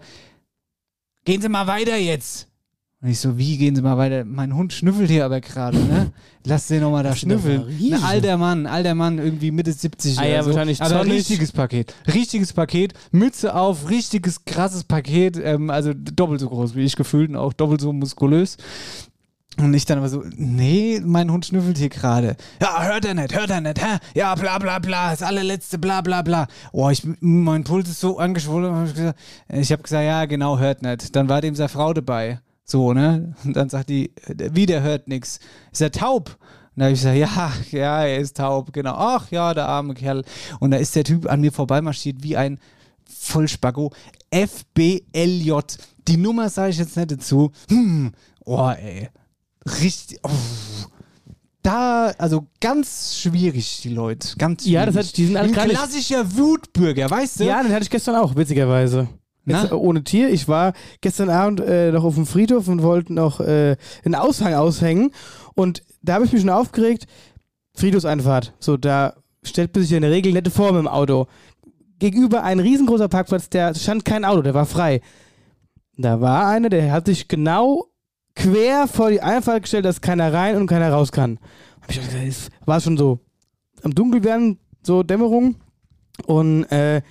gehen 1.26 1.42
Sie 1.42 1.50
mal 1.50 1.68
weiter 1.68 1.98
jetzt. 1.98 2.51
Und 3.04 3.10
ich 3.10 3.20
so, 3.20 3.36
wie 3.36 3.58
gehen 3.58 3.76
Sie 3.76 3.82
mal 3.82 3.98
weiter? 3.98 4.24
Mein 4.26 4.56
Hund 4.56 4.74
schnüffelt 4.74 5.10
hier 5.10 5.26
aber 5.26 5.42
gerade, 5.42 5.76
ne? 5.80 6.12
Lass 6.46 6.68
den 6.68 6.82
nochmal 6.82 7.04
da 7.04 7.16
schnüffeln. 7.16 7.64
Ein 7.68 8.04
alter 8.04 8.38
Mann, 8.38 8.68
alter 8.68 8.94
Mann, 8.94 9.18
irgendwie 9.18 9.50
Mitte 9.50 9.72
70 9.74 10.20
Ah 10.20 10.22
oder 10.22 10.30
ja, 10.30 10.44
so. 10.44 10.50
wahrscheinlich 10.52 10.80
Aber 10.82 10.92
zornig. 10.92 11.14
richtiges 11.14 11.52
Paket. 11.52 11.96
Richtiges 12.14 12.54
Paket, 12.54 12.94
Mütze 13.12 13.56
auf, 13.56 13.90
richtiges 13.90 14.46
krasses 14.46 14.84
Paket, 14.84 15.40
ähm, 15.44 15.72
also 15.72 15.94
doppelt 15.96 16.42
so 16.42 16.50
groß 16.50 16.76
wie 16.76 16.82
ich 16.82 16.96
gefühlt 16.96 17.32
und 17.32 17.38
auch 17.38 17.54
doppelt 17.54 17.82
so 17.82 17.92
muskulös. 17.92 18.58
Und 19.58 19.74
ich 19.74 19.86
dann 19.86 19.98
aber 19.98 20.08
so, 20.08 20.24
nee, 20.36 21.02
mein 21.04 21.32
Hund 21.32 21.46
schnüffelt 21.48 21.80
hier 21.80 21.90
gerade. 21.90 22.38
Ja, 22.62 22.84
hört 22.84 23.04
er 23.06 23.16
nicht, 23.16 23.36
hört 23.36 23.50
er 23.50 23.62
nicht, 23.62 23.84
hä? 23.84 23.98
Ja, 24.14 24.36
bla 24.36 24.60
bla 24.60 24.78
bla, 24.78 25.10
das 25.10 25.24
allerletzte, 25.24 25.80
bla 25.80 26.02
bla 26.02 26.22
bla. 26.22 26.48
Oh, 26.72 26.90
ich, 26.92 27.02
mein 27.20 27.64
Puls 27.64 27.90
ist 27.90 28.00
so 28.00 28.20
angeschwollen. 28.20 29.14
Ich 29.50 29.72
habe 29.72 29.82
gesagt, 29.82 30.06
ja, 30.06 30.26
genau, 30.26 30.60
hört 30.60 30.84
nicht. 30.84 31.16
Dann 31.16 31.30
war 31.30 31.42
dem 31.42 31.56
seine 31.56 31.70
Frau 31.70 31.94
dabei. 31.94 32.40
So, 32.72 32.94
ne? 32.94 33.36
Und 33.44 33.54
dann 33.58 33.68
sagt 33.68 33.90
die, 33.90 34.14
wie, 34.28 34.66
der 34.66 34.82
hört 34.82 35.10
nix. 35.10 35.40
Ist 35.74 35.82
er 35.82 35.92
taub? 35.92 36.38
Und 36.74 36.80
da 36.80 36.86
habe 36.86 36.94
ich 36.94 37.02
gesagt, 37.02 37.18
ja, 37.18 37.52
ja, 37.78 38.06
er 38.06 38.18
ist 38.20 38.38
taub, 38.38 38.72
genau. 38.72 38.94
Ach 38.96 39.30
ja, 39.30 39.54
der 39.54 39.68
arme 39.68 39.94
Kerl. 39.94 40.24
Und 40.62 40.72
da 40.72 40.78
ist 40.78 40.96
der 40.96 41.04
Typ 41.04 41.30
an 41.30 41.42
mir 41.42 41.52
vorbeimarschiert 41.52 42.24
wie 42.24 42.38
ein 42.38 42.60
Vollspacko. 43.06 43.92
FBLJ. 44.34 45.52
Die 46.08 46.16
Nummer 46.16 46.50
sage 46.50 46.70
ich 46.72 46.78
jetzt 46.78 46.96
nicht 46.96 47.12
dazu. 47.12 47.52
Hm. 47.70 48.14
Oh, 48.46 48.70
ey. 48.70 49.10
Richtig. 49.82 50.20
Oh. 50.24 50.30
Da, 51.64 52.14
also 52.18 52.48
ganz 52.62 53.18
schwierig, 53.20 53.82
die 53.84 53.90
Leute. 53.90 54.30
Ganz 54.38 54.62
schwierig. 54.64 54.74
Ja, 54.74 54.86
das 54.86 54.96
hat- 54.96 55.18
die 55.18 55.26
sind 55.28 55.36
alle 55.38 55.50
Ein 55.50 55.70
klassischer 55.70 56.38
Wutbürger, 56.38 57.10
weißt 57.10 57.42
du? 57.42 57.44
Ja, 57.44 57.62
den 57.62 57.72
hatte 57.74 57.84
ich 57.84 57.90
gestern 57.90 58.16
auch, 58.16 58.34
witzigerweise. 58.36 59.10
Jetzt, 59.46 59.72
ohne 59.72 60.04
Tier. 60.04 60.30
Ich 60.30 60.48
war 60.48 60.74
gestern 61.02 61.30
Abend 61.30 61.60
äh, 61.62 61.92
noch 61.92 62.04
auf 62.04 62.16
dem 62.16 62.26
Friedhof 62.26 62.68
und 62.68 62.84
wollte 62.84 63.14
noch 63.14 63.40
äh, 63.40 63.76
einen 64.06 64.16
Aushang 64.16 64.54
aushängen. 64.54 65.12
Und 65.56 65.84
da 66.02 66.14
habe 66.16 66.26
ich 66.26 66.32
mich 66.32 66.42
schon 66.42 66.50
aufgeregt. 66.50 67.08
Friedhofseinfahrt. 67.74 68.54
So, 68.60 68.78
da 68.78 69.16
stellt 69.44 69.74
man 69.74 69.82
sich 69.82 69.92
ja 69.92 69.98
in 69.98 70.04
der 70.04 70.12
Regel 70.12 70.34
nette 70.34 70.52
Form 70.52 70.78
im 70.78 70.88
Auto. 70.88 71.28
Gegenüber 72.00 72.44
ein 72.44 72.60
riesengroßer 72.60 73.08
Parkplatz, 73.08 73.50
der 73.50 73.74
stand 73.76 74.06
kein 74.06 74.26
Auto, 74.26 74.42
der 74.42 74.54
war 74.54 74.66
frei. 74.66 75.02
Da 75.98 76.20
war 76.22 76.48
einer, 76.48 76.70
der 76.70 76.92
hat 76.92 77.06
sich 77.06 77.28
genau 77.28 77.86
quer 78.36 78.88
vor 78.88 79.12
die 79.12 79.22
Einfahrt 79.22 79.64
gestellt, 79.64 79.86
dass 79.86 80.02
keiner 80.02 80.34
rein 80.34 80.58
und 80.58 80.68
keiner 80.68 80.92
raus 80.92 81.12
kann. 81.12 81.40
Hab 81.82 81.92
ich 81.92 81.98
gesagt, 81.98 82.24
es 82.28 82.50
war 82.66 82.80
schon 82.82 82.98
so 82.98 83.20
am 83.84 83.94
Dunkelwerden, 83.94 84.60
so 84.84 85.04
Dämmerung. 85.04 85.56
Und 86.26 86.66
äh, 86.72 87.02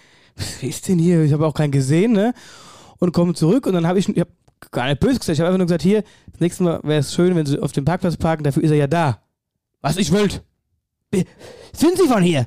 wie 0.60 0.68
ist 0.68 0.88
denn 0.88 0.98
hier? 0.98 1.22
Ich 1.24 1.32
habe 1.32 1.46
auch 1.46 1.54
keinen 1.54 1.70
gesehen, 1.72 2.12
ne? 2.12 2.34
Und 2.98 3.12
komme 3.12 3.34
zurück 3.34 3.66
und 3.66 3.72
dann 3.74 3.86
habe 3.86 3.98
ich, 3.98 4.08
ich 4.08 4.20
hab 4.20 4.28
gar 4.70 4.86
nicht 4.88 5.00
böse 5.00 5.18
gesagt, 5.18 5.30
ich 5.30 5.40
habe 5.40 5.48
einfach 5.48 5.58
nur 5.58 5.66
gesagt, 5.66 5.82
hier, 5.82 6.02
das 6.32 6.40
nächste 6.40 6.62
Mal 6.64 6.80
wäre 6.82 7.00
es 7.00 7.14
schön, 7.14 7.34
wenn 7.34 7.46
Sie 7.46 7.58
auf 7.58 7.72
dem 7.72 7.84
Parkplatz 7.84 8.16
parken, 8.16 8.44
dafür 8.44 8.62
ist 8.62 8.70
er 8.70 8.76
ja 8.76 8.86
da. 8.86 9.22
Was 9.80 9.96
ich 9.96 10.12
wollt. 10.12 10.42
"Be- 11.10 11.24
Sind 11.72 11.96
Sie 11.98 12.06
von 12.06 12.22
hier? 12.22 12.46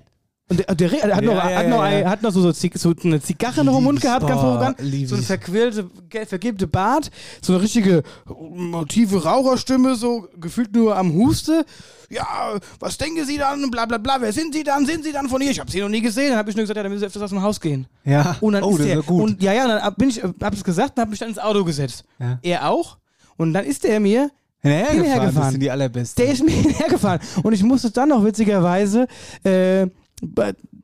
Und 0.50 0.60
der, 0.60 0.76
der, 0.76 0.90
der 0.90 1.02
hat, 1.02 1.10
Ja, 1.10 1.22
noch, 1.22 1.36
ja, 1.36 1.56
hat, 1.56 1.68
noch, 1.70 1.86
ja, 1.86 2.10
hat 2.10 2.22
noch 2.22 2.32
so, 2.32 2.52
so, 2.52 2.70
so 2.76 2.94
eine 3.04 3.22
Zigarre 3.22 3.64
noch 3.64 3.78
im 3.78 3.86
Mund 3.86 4.02
gehabt, 4.02 4.28
ganz 4.28 4.42
arrogant. 4.42 4.78
So 4.80 5.16
eine 5.16 5.22
ich. 5.22 5.26
verquirlte, 5.26 5.90
vergilbte 6.28 6.68
Bart, 6.68 7.10
so 7.42 7.54
eine 7.54 7.64
richtige 7.64 8.04
äh, 8.28 8.86
tiefe 8.90 9.24
Raucherstimme, 9.24 9.96
so 9.96 10.28
gefühlt 10.40 10.76
nur 10.76 10.98
am 10.98 11.14
Huste. 11.14 11.66
Ja, 12.10 12.60
was 12.80 12.98
denken 12.98 13.26
Sie 13.26 13.38
dann? 13.38 13.72
Bla 13.72 13.86
bla 13.86 13.98
bla. 13.98 14.18
Wer 14.20 14.34
sind 14.34 14.54
Sie 14.54 14.64
dann? 14.64 14.86
Sind 14.86 15.06
Sie 15.06 15.14
dann 15.14 15.30
von 15.30 15.42
hier? 15.42 15.52
Ich 15.52 15.60
habe 15.60 15.72
Sie 15.72 15.80
noch 15.80 15.90
nie 15.90 16.02
gesehen. 16.02 16.30
Dann 16.30 16.38
habe 16.38 16.50
ich 16.50 16.56
nur 16.56 16.64
gesagt, 16.64 16.78
ja, 16.78 16.84
dann 16.84 16.92
müssen 16.92 17.00
Sie 17.02 17.08
öfters 17.08 17.24
aus 17.24 17.30
dem 17.30 17.42
Haus 17.42 17.60
gehen. 17.60 17.88
Ja. 18.04 18.36
Und 18.42 18.54
dann 18.54 18.64
oh, 18.64 18.72
ist 18.72 18.80
das 18.80 18.86
der, 18.88 19.00
ist 19.00 19.06
gut. 19.06 19.24
Und 19.24 19.42
ja, 19.42 19.54
ja, 19.54 19.68
dann 19.68 19.82
hab- 19.82 19.98
bin 19.98 20.10
ich, 20.10 20.22
hab 20.22 20.54
es 20.54 20.64
gesagt 20.64 20.98
und 20.98 21.02
habe 21.02 21.10
mich 21.12 21.20
dann 21.20 21.30
ins 21.30 21.40
Auto 21.40 21.64
gesetzt. 21.64 22.04
Er 22.42 22.70
auch. 22.70 22.98
Und 23.38 23.54
dann 23.54 23.66
ist 23.66 23.86
er 23.86 24.00
mir 24.00 24.30
Hinterher 24.64 24.92
hinterher 24.92 25.26
gefahren, 25.26 25.36
das 25.36 25.52
sind 25.52 25.60
die 25.60 25.72
allerbesten. 25.72 26.24
der 26.24 26.34
ist 26.34 26.44
mir 26.44 26.52
hinterhergefahren. 26.54 27.20
Und 27.44 27.52
ich 27.52 27.64
musste 27.64 27.92
dann 27.92 28.10
noch 28.10 28.24
witzigerweise 28.24 29.08
äh, 29.44 29.88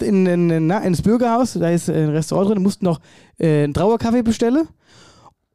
in, 0.02 0.26
in, 0.26 0.68
na, 0.68 0.80
ins 0.80 1.02
Bürgerhaus, 1.02 1.54
da 1.54 1.70
ist 1.70 1.90
ein 1.90 2.10
Restaurant 2.10 2.50
drin, 2.50 2.64
mussten 2.64 2.86
noch 2.86 3.00
äh, 3.38 3.64
einen 3.64 3.74
Trauerkaffee 3.74 4.24
bestellen. 4.24 4.68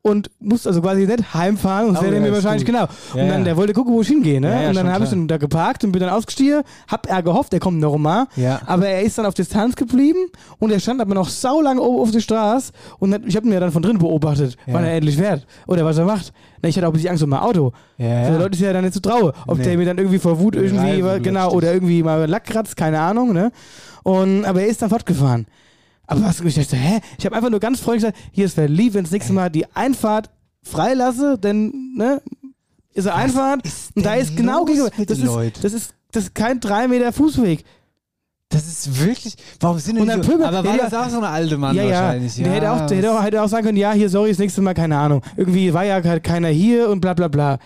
Und 0.06 0.30
musste 0.38 0.68
also 0.68 0.82
quasi 0.82 1.06
nicht 1.06 1.32
heimfahren, 1.32 1.86
sonst 1.86 2.00
Oh, 2.00 2.02
wäre 2.04 2.16
ja, 2.16 2.20
mir 2.20 2.30
wahrscheinlich 2.30 2.66
gut. 2.66 2.74
genau. 2.74 2.86
Ja, 3.14 3.22
und 3.22 3.28
dann, 3.30 3.38
ja. 3.38 3.44
der 3.44 3.56
wollte 3.56 3.72
gucken, 3.72 3.94
wo 3.94 4.02
ich 4.02 4.08
hingehe, 4.08 4.38
ne? 4.38 4.64
Ja, 4.64 4.68
und 4.68 4.76
dann 4.76 4.92
habe 4.92 5.04
ich 5.04 5.08
dann 5.10 5.26
da 5.26 5.38
geparkt 5.38 5.82
und 5.82 5.92
bin 5.92 6.00
dann 6.02 6.10
ausgestiegen, 6.10 6.62
hab 6.88 7.08
er 7.08 7.22
gehofft, 7.22 7.54
er 7.54 7.58
kommt 7.58 7.80
normal. 7.80 8.26
Ja. 8.36 8.60
Aber 8.66 8.86
er 8.86 9.00
ist 9.00 9.16
dann 9.16 9.24
auf 9.24 9.32
Distanz 9.32 9.76
geblieben 9.76 10.18
und 10.58 10.70
er 10.70 10.78
stand 10.78 11.00
aber 11.00 11.14
noch 11.14 11.30
saulang 11.30 11.78
oben 11.78 12.02
auf 12.02 12.10
der 12.10 12.20
Straße 12.20 12.72
und 12.98 13.18
ich 13.26 13.34
habe 13.34 13.46
ihn 13.46 13.52
ja 13.54 13.60
dann 13.60 13.72
von 13.72 13.80
drin 13.80 13.96
beobachtet, 13.96 14.58
wann 14.66 14.84
er 14.84 14.92
endlich 14.92 15.16
fährt 15.16 15.46
oder 15.66 15.86
was 15.86 15.96
er 15.96 16.04
macht. 16.04 16.34
Na, 16.60 16.68
ich 16.68 16.76
hatte 16.76 16.86
auch 16.86 16.90
ein 16.90 16.96
bisschen 16.96 17.08
Angst 17.08 17.22
um 17.22 17.30
mein 17.30 17.40
Auto. 17.40 17.72
Ja, 17.96 18.26
So 18.26 18.32
ja. 18.32 18.38
Leute 18.40 18.56
ist 18.56 18.60
ja 18.60 18.74
dann 18.74 18.84
nicht 18.84 18.92
zu 18.92 19.00
traue. 19.00 19.32
Ob 19.46 19.56
Nee. 19.56 19.64
der 19.64 19.78
mir 19.78 19.86
dann 19.86 19.96
irgendwie 19.96 20.18
vor 20.18 20.38
Wut 20.38 20.54
irgendwie, 20.54 21.02
genau, 21.22 21.50
oder 21.52 21.72
irgendwie 21.72 22.02
mal 22.02 22.28
Lack 22.28 22.44
kratzt, 22.44 22.76
keine 22.76 23.00
Ahnung, 23.00 23.32
ne? 23.32 23.52
Und, 24.02 24.44
aber 24.44 24.60
er 24.60 24.66
ist 24.66 24.82
dann 24.82 24.90
fortgefahren. 24.90 25.46
Aber 26.06 26.22
was, 26.22 26.40
ich 26.40 26.54
dachte, 26.54 26.76
hä? 26.76 27.00
Ich 27.18 27.24
habe 27.26 27.34
einfach 27.36 27.50
nur 27.50 27.60
ganz 27.60 27.80
freundlich 27.80 28.12
gesagt, 28.12 28.18
hier 28.32 28.44
ist 28.46 28.56
lieb, 28.56 28.94
wenn 28.94 29.04
das 29.04 29.12
nächste 29.12 29.32
Mal 29.32 29.50
die 29.50 29.66
Einfahrt 29.74 30.30
freilasse, 30.62 31.38
denn, 31.38 31.94
ne? 31.96 32.20
Ist 32.92 33.06
er 33.06 33.16
Einfahrt 33.16 33.66
ist 33.66 33.96
und 33.96 34.06
da 34.06 34.14
ist 34.14 34.36
genau 34.36 34.64
gegenüber. 34.64 34.90
Das 35.06 35.18
ist, 35.18 35.64
das 35.64 35.72
ist, 35.72 35.94
das 36.12 36.22
ist 36.24 36.34
kein 36.34 36.60
drei 36.60 36.86
Meter 36.86 37.12
Fußweg. 37.12 37.64
Das 38.50 38.68
ist 38.68 39.00
wirklich. 39.04 39.34
Warum 39.58 39.78
sind 39.80 39.96
denn 39.96 40.02
Und 40.02 40.08
dann 40.08 40.22
die 40.22 40.28
so, 40.28 40.34
Aber 40.44 40.62
war 40.64 40.76
ja, 40.76 40.88
das 40.88 40.94
auch 40.94 41.10
so 41.10 41.16
eine 41.16 41.28
alte 41.28 41.56
Mann 41.58 41.74
ja, 41.74 41.82
ja. 41.82 41.90
wahrscheinlich? 42.02 42.34
Der 42.36 42.52
hätte 42.52 42.70
auch, 42.70 42.86
der 42.86 42.98
hätte 42.98 43.10
auch, 43.12 43.22
hätte 43.22 43.42
auch 43.42 43.48
sagen 43.48 43.64
können, 43.66 43.78
ja, 43.78 43.90
hier, 43.92 44.08
sorry, 44.08 44.28
das 44.28 44.38
nächste 44.38 44.60
Mal, 44.62 44.74
keine 44.74 44.96
Ahnung. 44.96 45.22
Irgendwie 45.36 45.74
war 45.74 45.84
ja 45.84 46.00
ke- 46.00 46.20
keiner 46.20 46.48
hier 46.48 46.88
und 46.88 47.00
bla 47.00 47.14
bla 47.14 47.26
bla. 47.26 47.58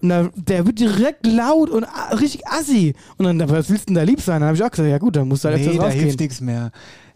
Und 0.00 0.08
dann, 0.08 0.30
der 0.34 0.64
wird 0.64 0.78
direkt 0.78 1.26
laut 1.26 1.68
und 1.68 1.84
richtig 2.18 2.46
assi. 2.46 2.94
Und 3.18 3.26
dann, 3.26 3.50
was 3.50 3.68
willst 3.68 3.82
du 3.90 3.92
denn 3.92 3.96
da 3.96 4.02
lieb 4.02 4.22
sein? 4.22 4.40
Dann 4.40 4.46
habe 4.48 4.56
ich 4.56 4.62
auch 4.64 4.70
gesagt, 4.70 4.88
ja 4.88 4.96
gut, 4.96 5.16
dann 5.16 5.28
musst 5.28 5.44
du 5.44 5.48
halt 5.50 5.58
nee, 5.58 5.64
öfters 5.66 5.76
da 5.76 5.84
rausgehen. 5.84 6.04
hilft 6.04 6.20
nichts 6.20 6.40
mehr. 6.40 6.70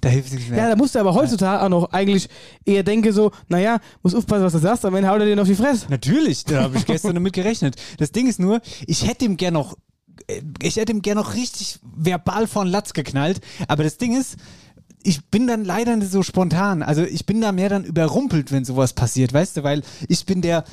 Da 0.05 0.11
hilft 0.11 0.35
nichts 0.35 0.51
mehr. 0.51 0.59
Ja, 0.59 0.69
da 0.69 0.77
musst 0.77 0.95
du 0.95 0.99
aber 0.99 1.15
heutzutage 1.15 1.65
auch 1.65 1.69
noch 1.71 1.91
eigentlich 1.91 2.29
eher 2.67 2.83
denken 2.83 3.11
so, 3.11 3.31
naja, 3.49 3.81
muss 4.03 4.15
aufpassen, 4.15 4.45
was 4.45 4.53
du 4.53 4.59
sagst, 4.59 4.85
am 4.85 4.95
Ende 4.95 5.09
haut 5.09 5.19
er 5.19 5.25
dir 5.25 5.35
noch 5.35 5.45
auf 5.45 5.49
die 5.49 5.55
Fresse. 5.55 5.87
Natürlich, 5.89 6.45
da 6.45 6.65
habe 6.65 6.77
ich 6.77 6.85
gestern 6.87 7.15
damit 7.15 7.33
gerechnet. 7.33 7.77
Das 7.97 8.13
Ding 8.13 8.27
ist 8.27 8.39
nur, 8.39 8.61
ich 8.87 9.09
hätte 9.09 9.25
ihm 9.25 9.39
gern 9.39 9.55
noch, 9.55 9.79
ich 10.61 10.77
hätte 10.77 10.93
ihm 10.93 11.01
gern 11.01 11.17
noch 11.17 11.33
richtig 11.35 11.79
verbal 11.83 12.47
von 12.47 12.69
Latz 12.69 12.93
geknallt. 12.93 13.41
Aber 13.67 13.83
das 13.83 13.97
Ding 13.97 14.15
ist, 14.15 14.37
ich 15.03 15.25
bin 15.31 15.47
dann 15.47 15.65
leider 15.65 15.97
nicht 15.97 16.13
so 16.13 16.23
spontan. 16.23 16.83
Also 16.83 17.03
ich 17.03 17.25
bin 17.25 17.41
da 17.41 17.53
mehr 17.53 17.71
dann 17.71 17.85
überrumpelt, 17.85 18.53
wenn 18.53 18.67
sowas 18.67 18.93
passiert, 18.93 19.33
weißt 19.33 19.57
du, 19.57 19.63
weil 19.63 19.81
ich 20.07 20.27
bin 20.27 20.43
der 20.43 20.65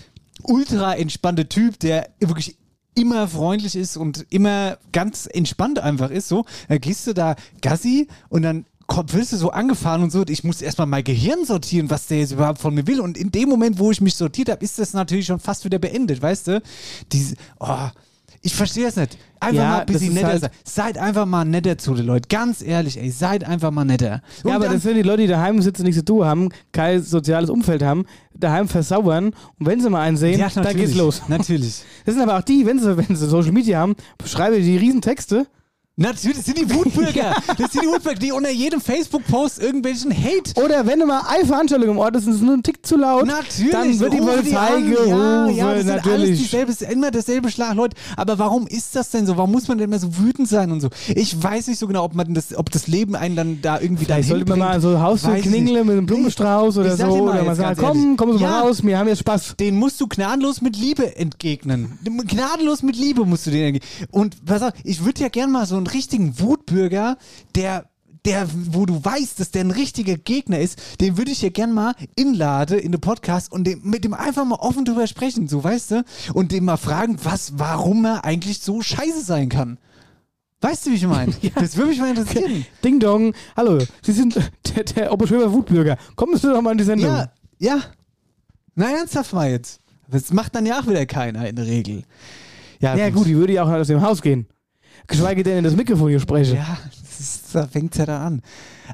ultra 0.44 0.94
entspannte 0.94 1.48
Typ, 1.48 1.80
der 1.80 2.10
wirklich 2.20 2.58
immer 2.96 3.30
freundlich 3.30 3.78
ist 3.78 3.96
und 3.96 4.26
immer 4.30 4.78
ganz 4.92 5.26
entspannt 5.32 5.80
einfach 5.80 6.10
ist. 6.10 6.28
So, 6.28 6.44
da 6.68 6.78
gehst 6.78 7.08
du 7.08 7.14
da 7.14 7.38
Gassi 7.62 8.10
und 8.28 8.42
dann 8.42 8.66
du 8.98 9.38
so 9.38 9.52
angefahren 9.52 10.04
und 10.04 10.12
so. 10.12 10.24
Ich 10.28 10.44
muss 10.44 10.62
erstmal 10.62 10.88
mein 10.88 11.04
Gehirn 11.04 11.46
sortieren, 11.46 11.90
was 11.90 12.08
der 12.08 12.20
jetzt 12.20 12.32
überhaupt 12.32 12.60
von 12.60 12.74
mir 12.74 12.86
will. 12.88 13.00
Und 13.00 13.18
in 13.18 13.32
dem 13.32 13.50
Moment, 13.50 13.80
wo 13.80 13.92
ich 13.92 14.02
mich 14.02 14.16
sortiert 14.16 14.50
habe, 14.50 14.64
ist 14.64 14.80
das 14.80 14.94
natürlich 14.94 15.26
schon 15.28 15.40
fast 15.40 15.66
wieder 15.66 15.80
beendet, 15.80 16.22
weißt 16.22 16.48
du? 16.48 16.62
Diese, 17.12 17.36
oh, 17.60 17.88
ich 18.44 18.56
verstehe 18.56 18.86
das 18.86 18.96
nicht. 18.96 19.18
Einfach 19.40 19.56
Ja, 19.62 19.70
mal 19.70 19.80
ein 19.82 19.86
bisschen 19.86 20.14
netter 20.14 20.28
halt- 20.28 20.42
sein. 20.42 20.50
Seid 20.64 20.98
einfach 20.98 21.26
mal 21.28 21.46
netter 21.46 21.78
zu 21.78 21.94
den 21.94 22.06
Leuten. 22.08 22.28
Ganz 22.28 22.62
ehrlich, 22.62 22.98
ey, 23.00 23.12
seid 23.12 23.44
einfach 23.44 23.70
mal 23.72 23.86
netter. 23.86 24.22
Und 24.44 24.50
ja, 24.50 24.56
aber 24.56 24.68
das 24.68 24.82
sind 24.82 24.96
die 24.96 25.04
Leute, 25.04 25.22
die 25.24 25.28
daheim 25.28 25.62
sitzen, 25.62 25.84
nichts 25.84 26.00
zu 26.00 26.06
tun 26.06 26.26
haben, 26.26 26.50
kein 26.72 27.04
soziales 27.04 27.50
Umfeld 27.52 27.84
haben, 27.84 28.06
daheim 28.34 28.68
versauern 28.68 29.26
und 29.60 29.66
wenn 29.68 29.80
sie 29.80 29.90
mal 29.90 30.02
einen 30.02 30.18
sehen, 30.18 30.40
ja, 30.40 30.50
dann 30.50 30.76
geht's 30.76 30.96
los. 30.96 31.22
Natürlich. 31.28 31.84
Das 32.06 32.16
sind 32.16 32.24
aber 32.24 32.38
auch 32.40 32.44
die, 32.44 32.66
wenn 32.66 32.80
sie, 32.80 32.98
wenn 32.98 33.16
sie 33.16 33.28
Social 33.28 33.52
Media 33.52 33.80
haben, 33.80 33.96
schreiben 34.26 34.56
die 34.62 34.78
riesen 34.78 35.02
Texte. 35.02 35.46
Natürlich, 36.02 36.38
das 36.38 36.46
sind 36.46 36.58
die 36.58 36.74
Wutbürger. 36.74 37.36
Das 37.58 37.72
sind 37.74 37.84
die 37.84 37.88
Wutbürger, 37.88 38.20
die 38.20 38.32
unter 38.32 38.50
jedem 38.52 38.82
Facebook-Post 38.82 39.62
irgendwelchen 39.62 40.12
Hate 40.12 40.54
Oder 40.64 40.86
wenn 40.88 41.00
du 41.00 41.06
mal 41.06 41.22
eine 41.28 41.46
Veranstaltung 41.46 41.90
im 41.90 41.98
Ort 41.98 42.16
ist 42.16 42.26
und 42.26 42.32
es 42.32 42.38
ist 42.38 42.44
nur 42.44 42.56
ein 42.56 42.64
Tick 42.64 42.86
zu 42.86 42.98
laut, 42.98 43.26
Natürlich, 43.26 43.72
dann 43.72 44.00
wird 44.00 44.14
die 44.14 44.18
Polizei 44.18 44.82
gerufen, 44.82 45.10
ja, 45.10 45.50
ja, 45.50 45.74
das 45.74 45.84
sind 45.84 45.92
alles 45.92 46.06
natürlich. 46.06 46.40
dieselbe, 46.42 46.72
ist 46.72 46.82
immer 46.82 47.12
dasselbe 47.12 47.52
Schlag, 47.52 47.76
Leute. 47.76 47.96
Aber 48.18 48.40
warum 48.40 48.68
ist 48.68 48.96
das 48.96 49.10
denn 49.12 49.26
so? 49.26 49.38
Warum 49.38 49.52
muss 49.52 49.68
man 49.68 49.78
denn 49.78 49.90
immer 49.90 50.00
so 50.00 50.18
wütend 50.18 50.48
sein 50.50 50.72
und 50.72 50.82
so? 50.82 50.90
Ich 51.14 51.42
weiß 51.42 51.68
nicht 51.68 51.78
so 51.80 51.88
genau, 51.88 52.04
ob 52.04 52.16
man 52.16 52.34
das, 52.34 52.56
ob 52.58 52.70
das 52.72 52.88
Leben 52.88 53.16
einen 53.16 53.36
dann 53.36 53.62
da 53.62 53.80
irgendwie 53.80 54.06
dahin 54.06 54.24
sollte 54.24 54.46
man 54.50 54.60
mal 54.60 54.82
so 54.82 55.00
Haus 55.02 55.24
Weiß 55.26 55.40
ich 55.44 55.52
klingeln 55.52 55.86
mit 55.86 55.98
einem 55.98 56.06
Blumenstrauß 56.06 56.78
oder 56.78 56.96
so. 56.98 57.04
mal 57.06 57.34
Oder 57.34 57.44
man 57.44 57.56
sagt, 57.56 57.78
ganz 57.78 57.80
komm, 57.80 57.98
ehrlich. 58.04 58.18
kommen 58.18 58.38
Sie 58.38 58.44
mal 58.44 58.50
Ja. 58.52 58.62
raus, 58.62 58.84
wir 58.84 58.98
haben 58.98 59.08
jetzt 59.08 59.20
Spaß. 59.20 59.56
Den 59.60 59.76
musst 59.76 60.00
du 60.02 60.08
gnadenlos 60.08 60.62
mit 60.62 60.76
Liebe 60.78 61.16
entgegnen. 61.16 61.98
Gnadenlos 62.28 62.82
mit 62.84 62.96
Liebe 62.96 63.26
musst 63.26 63.46
du 63.48 63.52
den 63.52 63.76
entgegnen. 63.76 64.08
Und 64.12 64.46
pass 64.46 64.62
auf, 64.64 64.72
ich 64.84 65.04
würde 65.06 65.22
ja 65.22 65.30
gern 65.30 65.52
mal 65.52 65.66
so 65.66 65.76
einen 65.76 65.88
richtigen 65.94 66.40
Wutbürger, 66.40 67.18
der 67.56 67.86
der, 68.26 68.48
wo 68.54 68.86
du 68.86 69.04
weißt, 69.04 69.40
dass 69.40 69.52
der 69.52 69.64
ein 69.64 69.72
richtiger 69.72 70.16
Gegner 70.16 70.60
ist, 70.60 71.02
den 71.02 71.18
würde 71.18 71.32
ich 71.32 71.42
ja 71.42 71.50
gern 71.50 71.74
mal 71.74 71.96
inlade 72.16 72.78
in 72.78 72.92
den 72.92 73.02
Podcast 73.02 73.52
und 73.52 73.66
dem, 73.66 73.82
mit 73.84 74.04
dem 74.04 74.14
einfach 74.14 74.46
mal 74.46 74.58
offen 74.58 74.86
drüber 74.86 75.08
sprechen, 75.08 75.48
so 75.48 75.64
weißt 75.64 75.92
du, 75.92 76.04
und 76.34 76.52
dem 76.52 76.66
mal 76.66 76.78
fragen, 76.78 77.18
was, 77.24 77.54
warum 77.58 78.06
er 78.06 78.24
eigentlich 78.24 78.60
so 78.62 78.82
scheiße 78.82 79.24
sein 79.24 79.50
kann. 79.50 79.80
Weißt 80.62 80.86
du, 80.86 80.92
wie 80.92 80.96
ich 80.96 81.08
meine? 81.08 81.34
Das 81.56 81.76
würde 81.76 81.90
mich 81.90 82.00
mal 82.00 82.10
interessieren. 82.10 82.66
Ding 82.84 83.00
Dong, 83.00 83.34
hallo, 83.58 83.80
Sie 84.04 84.12
sind 84.12 84.36
der, 84.76 84.84
der 84.84 85.12
Oberschöner 85.12 85.52
Wutbürger. 85.52 85.98
Kommen 86.16 86.38
Sie 86.38 86.48
doch 86.48 86.62
mal 86.62 86.74
in 86.74 86.78
die 86.78 86.84
Sendung. 86.84 87.10
Ja, 87.10 87.32
ja. 87.58 87.80
Na, 88.76 88.92
ernsthaft 88.92 89.34
mal 89.34 89.50
jetzt. 89.50 89.80
Das 90.08 90.32
macht 90.32 90.54
dann 90.56 90.66
ja 90.66 90.80
auch 90.80 90.88
wieder 90.88 91.06
keiner 91.06 91.48
in 91.50 91.56
der 91.56 91.66
Regel. 91.66 92.04
Ja, 92.80 92.96
Ja, 92.96 93.10
gut, 93.10 93.26
die 93.26 93.36
würde 93.36 93.54
ja 93.54 93.64
auch 93.64 93.70
aus 93.70 93.88
dem 93.88 94.02
Haus 94.02 94.22
gehen. 94.22 94.46
Geschweige 95.12 95.44
denn 95.44 95.60
in 95.60 95.64
das 95.64 95.76
Mikrofon 95.76 96.10
hier 96.10 96.20
sprechen. 96.20 96.56
Ja, 96.56 96.78
das 97.02 97.20
ist, 97.20 97.56
da 97.56 97.68
fängt 97.68 97.94
es 97.94 98.00
ja 98.00 98.06
da 98.06 98.26
an. 98.26 98.42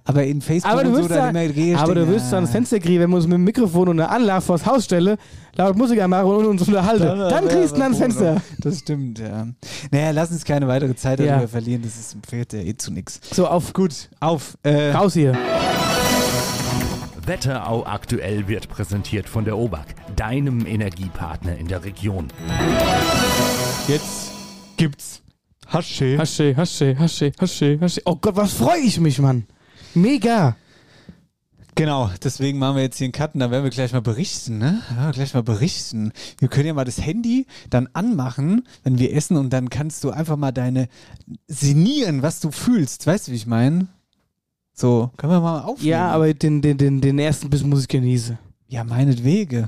Aber 0.04 0.24
in 0.24 0.42
Facebook 0.42 0.72
Aber 0.72 0.84
du 0.84 0.90
und 0.90 0.96
so 0.96 1.02
wirst 1.02 1.12
dann 1.12 1.34
da, 1.34 1.42
immer 1.42 1.54
gehst, 1.54 1.80
aber 1.80 1.96
du 1.96 2.08
wirst 2.08 2.32
da 2.32 2.38
ans 2.38 2.52
Fenster 2.52 2.80
kriegen, 2.80 3.00
wenn 3.02 3.10
wir 3.10 3.16
uns 3.16 3.26
mit 3.26 3.34
dem 3.36 3.44
Mikrofon 3.44 3.90
und 3.90 4.00
einer 4.00 4.12
Anlage 4.12 4.42
vors 4.42 4.66
Haus 4.66 4.86
stellen, 4.86 5.18
laut 5.56 5.76
Musik 5.76 6.02
anmachen 6.02 6.26
und 6.26 6.46
uns 6.46 6.62
unterhalten. 6.68 7.06
Dann, 7.06 7.48
kriegst 7.48 7.76
du 7.78 7.82
ans 7.82 7.98
Fenster. 7.98 8.42
Das 8.60 8.80
stimmt, 8.80 9.20
ja. 9.20 9.48
Naja, 9.92 10.12
lass 10.12 10.32
uns 10.32 10.44
keine 10.46 10.68
weitere 10.68 10.96
Zeit 10.96 11.20
Ja. 11.20 11.34
darüber 11.34 11.48
verlieren, 11.48 11.82
das 11.82 11.96
ist, 11.98 12.18
führt 12.30 12.54
ja 12.54 12.60
eh 12.60 12.76
zu 12.76 12.92
nichts. 12.92 13.20
So, 13.34 13.48
auf, 13.48 13.74
Gut, 13.74 14.10
auf. 14.20 14.58
Äh, 14.64 14.92
raus 14.92 15.14
hier. 15.14 15.36
Wetterau 17.26 17.86
aktuell 17.86 18.48
wird 18.48 18.70
präsentiert 18.70 19.28
von 19.28 19.44
der 19.44 19.58
OBAK, 19.58 19.88
deinem 20.16 20.66
Energiepartner 20.66 21.58
in 21.58 21.68
der 21.68 21.84
Region. 21.84 22.28
jetzt 23.88 24.32
gibt's 24.78 25.22
Hasche. 25.68 26.18
Hasche, 26.18 26.56
Hasche, 26.56 26.98
Hasche, 26.98 27.32
Hasche, 27.40 27.78
Hasche. 27.80 28.02
Oh 28.06 28.16
Gott, 28.16 28.36
was 28.36 28.54
freue 28.54 28.80
ich 28.80 29.00
mich, 29.00 29.20
Mann. 29.20 29.46
Mega. 29.94 30.56
Genau, 31.76 32.10
deswegen 32.24 32.58
machen 32.58 32.78
wir 32.78 32.84
jetzt 32.84 32.98
hier 32.98 33.06
einen 33.06 33.12
Cut 33.12 33.36
und 33.36 33.40
da 33.40 33.52
werden 33.52 33.64
wir 33.64 33.70
gleich 33.70 33.94
mal 33.94 34.02
berichten, 34.02 34.58
ne? 34.58 34.82
Ja, 34.96 35.12
gleich 35.12 35.36
mal 35.36 35.44
berichten. 35.44 36.12
Wir 36.40 36.48
können 36.48 36.66
ja 36.66 36.74
mal 36.74 36.86
das 36.86 37.00
Handy 37.00 37.46
dann 37.70 37.88
anmachen, 37.94 38.64
wenn 38.84 38.98
wir 38.98 39.14
essen 39.14 39.38
und 39.38 39.52
dann 39.52 39.70
kannst 39.70 40.04
du 40.04 40.10
einfach 40.10 40.38
mal 40.38 40.52
deine 40.52 40.88
sinnieren, 41.48 42.24
was 42.24 42.40
du 42.40 42.50
fühlst. 42.50 43.06
Weißt 43.06 43.28
du, 43.28 43.32
wie 43.32 43.36
ich 43.36 43.46
meine? 43.46 43.88
So, 44.74 45.12
können 45.18 45.34
wir 45.34 45.40
mal 45.40 45.62
aufnehmen. 45.62 45.90
Ja, 45.90 46.10
aber 46.10 46.34
den, 46.34 46.64
den, 46.64 46.80
den, 46.80 47.00
den 47.00 47.20
ersten 47.20 47.52
Biss 47.52 47.64
muss 47.64 47.82
ich 47.82 47.88
genießen. 47.88 48.40
Ja, 48.68 48.84
meinetwegen. 48.84 49.68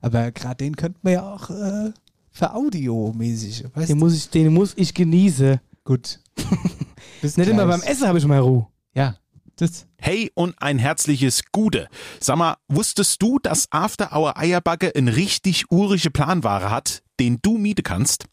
Aber 0.00 0.32
gerade 0.32 0.56
den 0.56 0.74
könnten 0.74 1.00
wir 1.02 1.12
ja 1.12 1.22
auch 1.22 1.50
äh, 1.50 1.92
für 2.34 2.52
Audio-mäßig, 2.52 3.64
weißt 3.74 3.88
Den 3.88 3.98
du? 3.98 4.04
muss 4.04 4.14
ich, 4.14 4.28
den 4.28 4.52
muss 4.52 4.74
ich 4.76 4.92
genießen. 4.92 5.60
Gut. 5.84 6.18
Bis 7.22 7.36
Nicht 7.36 7.48
immer 7.48 7.64
gleich. 7.64 7.80
beim 7.80 7.88
Essen 7.90 8.08
habe 8.08 8.18
ich 8.18 8.26
mal 8.26 8.40
Ruhe. 8.40 8.66
Ja, 8.94 9.16
das. 9.56 9.86
Hey 9.96 10.30
und 10.34 10.54
ein 10.60 10.78
herzliches 10.78 11.42
Gude. 11.52 11.88
Sag 12.20 12.36
mal, 12.36 12.56
wusstest 12.68 13.22
du, 13.22 13.38
dass 13.38 13.70
After 13.70 14.12
Hour 14.12 14.36
Eierbacke 14.36 14.92
ein 14.94 15.08
richtig 15.08 15.70
urische 15.70 16.10
Planware 16.10 16.70
hat, 16.70 17.02
den 17.20 17.38
du 17.40 17.56
mieten 17.56 17.82
kannst? 17.82 18.26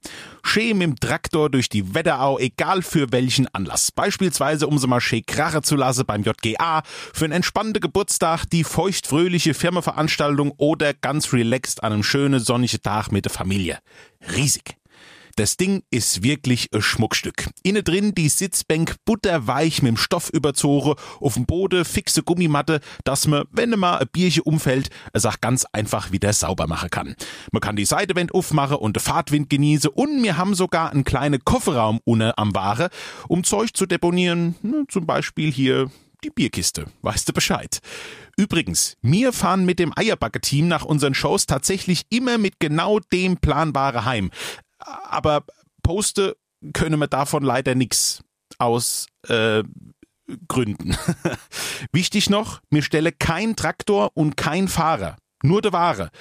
Schee 0.43 0.73
mit 0.73 0.83
dem 0.83 0.95
Traktor 0.99 1.49
durch 1.49 1.69
die 1.69 1.93
Wetterau, 1.93 2.39
egal 2.39 2.81
für 2.81 3.11
welchen 3.11 3.47
Anlass. 3.53 3.91
Beispielsweise, 3.91 4.67
um 4.67 4.77
sie 4.77 4.87
mal 4.87 5.01
schee 5.01 5.21
krache 5.21 5.61
zu 5.61 5.75
lassen 5.75 6.05
beim 6.05 6.23
JGA, 6.23 6.81
für 7.13 7.25
einen 7.25 7.33
entspannten 7.33 7.79
Geburtstag, 7.79 8.45
die 8.45 8.63
feuchtfröhliche 8.63 9.53
Firmenveranstaltung 9.53 10.51
oder 10.57 10.93
ganz 10.93 11.31
relaxed 11.31 11.83
an 11.83 11.93
einem 11.93 12.03
schönen 12.03 12.39
sonnigen 12.39 12.81
Tag 12.81 13.11
mit 13.11 13.25
der 13.25 13.31
Familie. 13.31 13.79
Riesig. 14.35 14.80
Das 15.35 15.57
Ding 15.57 15.83
ist 15.91 16.23
wirklich 16.23 16.67
ein 16.73 16.81
Schmuckstück. 16.81 17.49
Innen 17.63 17.83
drin 17.83 18.13
die 18.15 18.29
Sitzbank 18.29 18.95
butterweich 19.05 19.81
mit 19.81 19.89
dem 19.89 19.97
Stoff 19.97 20.29
überzogen, 20.29 20.95
auf 21.19 21.35
dem 21.35 21.45
Boden 21.45 21.85
fixe 21.85 22.23
Gummimatte, 22.23 22.81
dass 23.03 23.27
man, 23.27 23.45
wenn 23.51 23.71
mal 23.71 23.99
ein 23.99 24.07
Bierchen 24.11 24.43
umfällt, 24.43 24.89
es 25.13 25.25
auch 25.25 25.39
ganz 25.41 25.65
einfach 25.71 26.11
wieder 26.11 26.33
sauber 26.33 26.67
machen 26.67 26.89
kann. 26.89 27.15
Man 27.51 27.61
kann 27.61 27.75
die 27.75 27.85
Seitewand 27.85 28.33
aufmachen 28.33 28.77
und 28.77 28.97
den 28.97 29.01
Fahrtwind 29.01 29.49
genießen 29.49 29.89
und 29.89 30.21
wir 30.23 30.37
haben 30.37 30.55
sogar 30.55 30.91
einen 30.91 31.03
kleinen 31.03 31.43
Kofferraum 31.43 31.99
unten 32.03 32.31
am 32.35 32.53
Ware, 32.55 32.89
um 33.27 33.43
Zeug 33.43 33.73
zu 33.73 33.85
deponieren, 33.85 34.55
ne, 34.61 34.85
zum 34.89 35.05
Beispiel 35.05 35.51
hier 35.51 35.89
die 36.23 36.29
Bierkiste. 36.29 36.85
Weißt 37.01 37.27
du 37.27 37.33
Bescheid? 37.33 37.79
Übrigens, 38.37 38.95
wir 39.01 39.33
fahren 39.33 39.65
mit 39.65 39.79
dem 39.79 39.91
Eierbacke-Team 39.95 40.67
nach 40.67 40.85
unseren 40.85 41.13
Shows 41.13 41.45
tatsächlich 41.45 42.03
immer 42.09 42.37
mit 42.37 42.59
genau 42.59 42.99
dem 42.99 43.37
planbare 43.37 44.05
heim. 44.05 44.31
Aber 45.03 45.43
poste 45.83 46.37
können 46.73 46.99
wir 46.99 47.07
davon 47.07 47.43
leider 47.43 47.75
nix 47.75 48.23
aus 48.57 49.07
äh, 49.27 49.63
Gründen. 50.47 50.95
Wichtig 51.91 52.29
noch, 52.29 52.61
mir 52.69 52.83
stelle 52.83 53.11
kein 53.11 53.55
Traktor 53.55 54.11
und 54.13 54.37
kein 54.37 54.67
Fahrer. 54.67 55.17
Nur 55.43 55.61
der 55.61 55.73
Ware. 55.73 56.11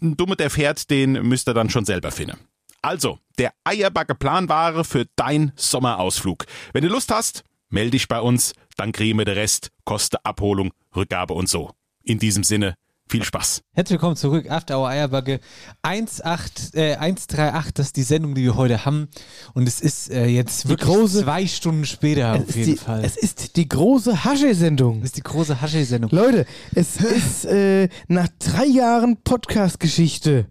Ein 0.00 0.16
Dumme, 0.16 0.36
der 0.36 0.50
fährt, 0.50 0.90
den 0.90 1.12
müsst 1.12 1.48
ihr 1.48 1.54
dann 1.54 1.70
schon 1.70 1.84
selber 1.84 2.10
finden. 2.10 2.38
Also, 2.82 3.18
der 3.38 3.52
Eierbacke 3.64 4.14
Planware 4.14 4.84
für 4.84 5.06
dein 5.16 5.52
Sommerausflug. 5.54 6.46
Wenn 6.72 6.82
du 6.82 6.88
Lust 6.88 7.10
hast, 7.10 7.44
melde 7.68 7.92
dich 7.92 8.08
bei 8.08 8.20
uns, 8.20 8.54
dann 8.76 8.92
kriegen 8.92 9.18
wir 9.18 9.26
den 9.26 9.34
Rest, 9.34 9.70
Koste, 9.84 10.24
Abholung, 10.24 10.72
Rückgabe 10.96 11.34
und 11.34 11.48
so. 11.48 11.72
In 12.02 12.18
diesem 12.18 12.42
Sinne, 12.42 12.74
viel 13.10 13.24
Spaß. 13.24 13.62
Herzlich 13.72 13.94
willkommen 13.94 14.14
zurück, 14.14 14.48
After 14.48 14.78
Hour 14.78 14.88
Eierbacke 14.88 15.40
18, 15.82 16.74
äh, 16.74 16.94
138, 16.94 17.72
das 17.74 17.86
ist 17.86 17.96
die 17.96 18.04
Sendung, 18.04 18.36
die 18.36 18.44
wir 18.44 18.54
heute 18.54 18.84
haben. 18.84 19.08
Und 19.52 19.66
es 19.66 19.80
ist 19.80 20.10
äh, 20.12 20.26
jetzt 20.26 20.68
wirklich 20.68 20.88
große- 20.88 21.22
zwei 21.24 21.44
Stunden 21.48 21.84
später 21.86 22.34
Es 22.36 22.42
auf 22.42 22.48
ist, 22.50 22.54
jeden 22.56 22.70
die, 22.72 22.76
Fall. 22.78 23.04
es 23.04 23.16
ist 23.16 23.56
die 23.56 23.68
große 23.68 24.24
Hasche-Sendung. 24.24 25.00
Das 25.00 25.08
ist 25.10 25.16
die 25.16 25.22
große 25.24 25.60
Hasche-Sendung. 25.60 26.10
Leute, 26.12 26.46
es 26.72 26.96
ist 27.00 27.46
äh, 27.46 27.88
nach 28.06 28.28
drei 28.38 28.66
Jahren 28.66 29.16
Podcast-Geschichte, 29.24 30.46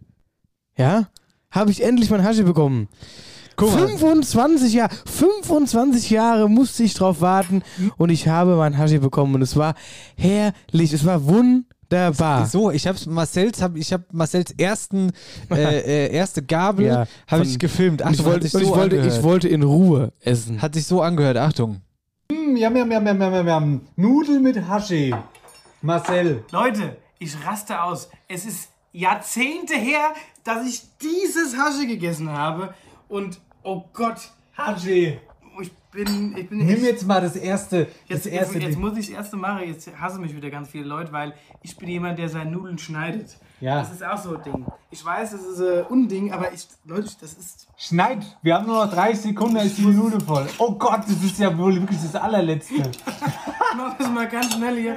ja, 0.77 1.07
habe 1.51 1.71
ich 1.71 1.81
endlich 1.81 2.09
mein 2.09 2.23
Hasche 2.23 2.43
bekommen. 2.43 2.89
Guck 3.55 3.71
mal. 3.73 3.87
25 3.87 4.73
Jahre, 4.73 4.93
25 5.05 6.09
Jahre 6.09 6.49
musste 6.49 6.83
ich 6.83 6.93
drauf 6.93 7.21
warten 7.21 7.63
und 7.97 8.09
ich 8.09 8.27
habe 8.27 8.57
mein 8.57 8.77
Hasche 8.77 8.99
bekommen 8.99 9.35
und 9.35 9.41
es 9.41 9.55
war 9.55 9.75
herrlich, 10.17 10.91
es 10.91 11.05
war 11.05 11.23
wunderbar. 11.25 11.63
So, 12.45 12.71
ich 12.71 12.85
habe 12.87 12.97
Marcells, 13.07 13.61
hab, 13.61 13.75
ich 13.75 13.91
habe 13.91 14.03
Marcells 14.11 14.51
ersten, 14.57 15.11
äh, 15.51 15.79
äh, 15.79 16.13
erste 16.13 16.43
Gabel 16.43 16.85
Ja, 16.85 17.07
habe 17.27 17.43
ich 17.43 17.57
gefilmt. 17.57 18.03
Achtung, 18.03 18.19
ich 18.19 18.25
wollte, 18.25 18.45
und 18.45 18.51
so 18.51 18.59
ich, 18.59 18.69
wollte, 18.69 18.95
ich 18.97 19.23
wollte 19.23 19.47
in 19.47 19.63
Ruhe 19.63 20.13
essen. 20.21 20.61
Hat 20.61 20.75
sich 20.75 20.85
so 20.85 21.01
angehört, 21.01 21.37
Achtung. 21.37 21.81
Yam, 22.31 22.75
yam, 22.75 22.91
yam, 22.91 23.07
yam, 23.07 23.21
yam, 23.21 23.47
yam. 23.47 23.81
Nudeln 23.95 24.43
mit 24.43 24.67
Hasche. 24.67 25.17
Marcel. 25.81 26.43
Leute, 26.51 26.97
ich 27.17 27.33
raste 27.45 27.81
aus. 27.81 28.09
Es 28.27 28.45
ist 28.45 28.69
Jahrzehnte 28.91 29.75
her, 29.75 30.13
dass 30.43 30.67
ich 30.67 30.81
dieses 31.01 31.57
Hasche 31.57 31.87
gegessen 31.87 32.29
habe. 32.31 32.73
Und 33.07 33.39
oh 33.63 33.83
Gott, 33.93 34.31
Hasche. 34.57 35.19
Ich 35.93 36.05
bin. 36.05 36.37
Ich 36.37 36.49
bin 36.49 36.59
Nimm 36.59 36.69
echt- 36.69 36.83
jetzt 36.83 37.07
mal 37.07 37.19
das 37.21 37.35
erste. 37.35 37.87
Jetzt, 38.07 38.25
das 38.25 38.31
erste 38.31 38.55
jetzt, 38.59 38.67
jetzt 38.67 38.77
muss 38.79 38.97
ich 38.97 39.07
das 39.07 39.15
erste 39.15 39.37
machen. 39.37 39.67
Jetzt 39.67 39.89
hassen 39.99 40.21
mich 40.21 40.35
wieder 40.35 40.49
ganz 40.49 40.69
viele 40.69 40.85
Leute, 40.85 41.11
weil 41.11 41.33
ich 41.63 41.77
bin 41.77 41.89
jemand, 41.89 42.19
der 42.19 42.29
seine 42.29 42.51
Nudeln 42.51 42.77
schneidet. 42.77 43.37
Ja. 43.59 43.79
Das 43.79 43.91
ist 43.91 44.03
auch 44.03 44.17
so 44.17 44.35
ein 44.35 44.43
Ding. 44.43 44.65
Ich 44.91 45.03
weiß, 45.03 45.31
das 45.31 45.41
ist 45.41 45.59
ein 45.59 45.85
Unding, 45.87 46.31
aber 46.31 46.53
ich, 46.53 46.67
Leute, 46.85 47.09
das 47.21 47.33
ist. 47.33 47.67
Schneid. 47.77 48.25
Wir 48.41 48.55
haben 48.55 48.67
nur 48.67 48.85
noch 48.85 48.91
30 48.93 49.19
Sekunden, 49.21 49.55
dann 49.55 49.65
ist 49.67 49.77
die 49.77 49.85
Minute 49.85 50.19
voll. 50.23 50.47
Oh 50.59 50.73
Gott, 50.75 51.01
das 51.05 51.23
ist 51.23 51.39
ja 51.39 51.55
wohl 51.57 51.75
wirklich 51.75 51.99
das 52.01 52.15
allerletzte. 52.15 52.91
Ich 53.71 53.77
mach 53.77 53.95
das 53.97 54.09
mal 54.09 54.27
ganz 54.27 54.55
schnell 54.55 54.77
hier. 54.77 54.95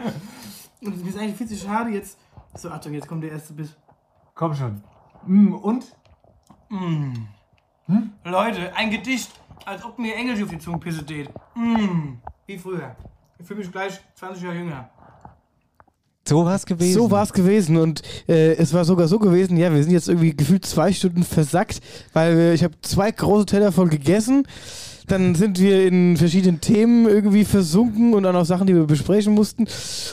Und 0.82 1.02
mir 1.04 1.10
ist 1.10 1.18
eigentlich 1.18 1.36
viel 1.36 1.46
zu 1.46 1.56
schade 1.56 1.90
jetzt. 1.90 2.18
So, 2.54 2.70
Achtung, 2.70 2.94
jetzt 2.94 3.06
kommt 3.06 3.22
der 3.22 3.32
erste 3.32 3.52
Biss. 3.52 3.76
Komm 4.34 4.54
schon. 4.54 4.82
Mm, 5.26 5.52
und? 5.54 5.84
Leute, 8.24 8.74
ein 8.74 8.90
Gedicht, 8.90 9.30
als 9.66 9.84
ob 9.84 9.98
mir 9.98 10.14
Englisch 10.14 10.42
auf 10.42 10.50
die 10.50 10.58
Zungenpisse 10.58 11.00
steht. 11.00 11.30
Mm, 11.54 12.14
wie 12.46 12.58
früher. 12.58 12.96
Ich 13.38 13.46
fühle 13.46 13.60
mich 13.60 13.72
gleich 13.72 14.00
20 14.14 14.42
Jahre 14.42 14.56
jünger. 14.56 14.90
So 16.26 16.44
war 16.44 16.54
es 16.54 16.66
gewesen. 16.66 16.94
So 16.94 17.10
war 17.10 17.24
es 17.24 17.32
gewesen 17.32 17.76
und 17.76 18.02
äh, 18.28 18.54
es 18.54 18.72
war 18.72 18.84
sogar 18.84 19.08
so 19.08 19.18
gewesen, 19.18 19.56
ja, 19.56 19.74
wir 19.74 19.82
sind 19.82 19.92
jetzt 19.92 20.08
irgendwie 20.08 20.36
gefühlt 20.36 20.64
zwei 20.64 20.92
Stunden 20.92 21.24
versackt, 21.24 21.80
weil 22.12 22.36
wir, 22.36 22.52
ich 22.52 22.62
habe 22.62 22.74
zwei 22.80 23.10
große 23.10 23.46
Teller 23.46 23.72
voll 23.72 23.88
gegessen. 23.88 24.46
Dann 25.08 25.34
sind 25.34 25.58
wir 25.58 25.84
in 25.84 26.16
verschiedenen 26.16 26.60
Themen 26.60 27.08
irgendwie 27.08 27.44
versunken 27.44 28.14
und 28.14 28.24
auch 28.24 28.32
noch 28.32 28.44
Sachen, 28.44 28.68
die 28.68 28.74
wir 28.74 28.86
besprechen 28.86 29.34
mussten. 29.34 29.66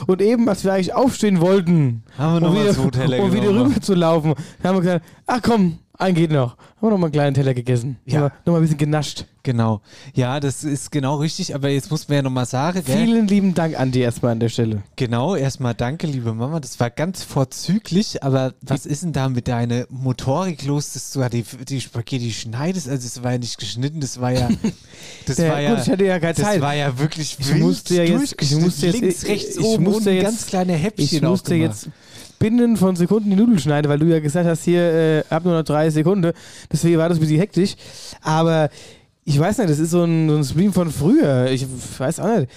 Und 0.08 0.20
eben, 0.20 0.48
als 0.48 0.64
wir 0.64 0.72
eigentlich 0.72 0.94
aufstehen 0.94 1.40
wollten, 1.40 2.02
Haben 2.18 2.34
wir 2.34 2.40
noch 2.40 2.48
um 2.48 2.54
mal 2.54 2.64
wieder, 2.64 2.74
zwei 2.74 2.90
Teller 2.90 3.20
um 3.22 3.32
wieder 3.32 3.54
rüber 3.54 3.80
zu 3.80 3.94
laufen, 3.94 4.34
haben 4.64 4.76
wir 4.76 4.80
gesagt, 4.80 5.04
ach 5.26 5.40
komm, 5.42 5.78
ein 6.00 6.14
geht 6.14 6.30
noch. 6.32 6.56
Haben 6.56 6.88
wir 6.88 6.90
noch 6.90 6.98
mal 6.98 7.06
einen 7.06 7.12
kleinen 7.12 7.34
Teller 7.34 7.54
gegessen. 7.54 7.98
Ja. 8.06 8.20
Noch 8.20 8.28
mal- 8.28 8.32
Noch 8.46 8.52
mal 8.54 8.58
ein 8.58 8.62
bisschen 8.62 8.78
genascht. 8.78 9.24
Genau. 9.42 9.80
Ja, 10.14 10.38
das 10.38 10.64
ist 10.64 10.90
genau 10.92 11.16
richtig, 11.16 11.54
aber 11.54 11.70
jetzt 11.70 11.90
muss 11.90 12.08
man 12.08 12.16
ja 12.16 12.22
nochmal 12.22 12.44
sagen, 12.44 12.82
gell? 12.84 12.96
Vielen 13.06 13.26
lieben 13.26 13.54
Dank 13.54 13.78
an 13.80 13.90
dir 13.90 14.04
erstmal 14.04 14.32
an 14.32 14.40
der 14.40 14.50
Stelle. 14.50 14.82
Genau, 14.96 15.34
erstmal 15.34 15.74
danke, 15.74 16.06
liebe 16.06 16.34
Mama. 16.34 16.60
Das 16.60 16.78
war 16.78 16.90
ganz 16.90 17.22
vorzüglich, 17.22 18.22
aber 18.22 18.52
was 18.60 18.84
ist 18.84 19.02
denn 19.02 19.14
da 19.14 19.30
mit 19.30 19.48
deiner 19.48 19.86
Motorik 19.88 20.64
los, 20.66 20.92
dass 20.92 21.10
du 21.12 21.26
die, 21.30 21.44
die 21.66 21.80
Spaghetti 21.80 22.32
schneidest? 22.32 22.86
Also 22.88 23.06
es 23.06 23.22
war 23.22 23.32
ja 23.32 23.38
nicht 23.38 23.58
geschnitten, 23.58 24.00
das 24.00 24.20
war 24.20 24.32
ja. 24.32 24.48
Das 25.26 25.38
Ja, 25.38 25.48
war 25.50 25.60
ja. 25.60 25.74
gut, 25.74 25.84
ich 25.86 25.90
hatte 25.92 26.04
ja 26.04 26.18
keine 26.18 26.34
das 26.34 26.44
Zeit. 26.44 26.60
war 26.60 26.74
ja 26.74 26.98
wirklich 26.98 27.36
Ich 27.38 27.54
musste 27.54 27.94
ja 27.94 28.02
jetzt- 28.04 28.36
ich 28.42 28.56
musste 28.56 28.86
jetzt- 28.86 29.00
links, 29.00 29.22
ich- 29.22 29.28
rechts, 29.28 29.56
ich 29.56 29.64
oben 29.64 29.84
musste 29.84 30.10
jetzt- 30.10 30.24
ganz 30.24 30.46
kleine 30.46 30.72
Häppchen 30.74 31.04
Ich 31.04 31.22
musste 31.22 31.54
jetzt 31.54 31.88
binnen 32.40 32.76
von 32.76 32.96
Sekunden 32.96 33.30
die 33.30 33.36
Nudeln 33.36 33.60
schneiden, 33.60 33.88
weil 33.88 34.00
du 34.00 34.06
ja 34.06 34.18
gesagt 34.18 34.48
hast, 34.48 34.64
hier, 34.64 34.82
äh, 34.82 35.22
hab 35.30 35.44
nur 35.44 35.54
noch 35.54 35.62
drei 35.62 35.90
Sekunden. 35.90 36.32
Deswegen 36.72 36.98
war 36.98 37.08
das 37.08 37.18
ein 37.18 37.20
bisschen 37.20 37.38
hektisch. 37.38 37.76
Aber 38.22 38.68
ich 39.24 39.38
weiß 39.38 39.58
nicht, 39.58 39.70
das 39.70 39.78
ist 39.78 39.90
so 39.90 40.02
ein, 40.02 40.28
so 40.28 40.36
ein 40.36 40.44
Stream 40.44 40.72
von 40.72 40.90
früher. 40.90 41.48
Ich 41.50 41.64
weiß 41.98 42.18
auch 42.18 42.38
nicht. 42.38 42.50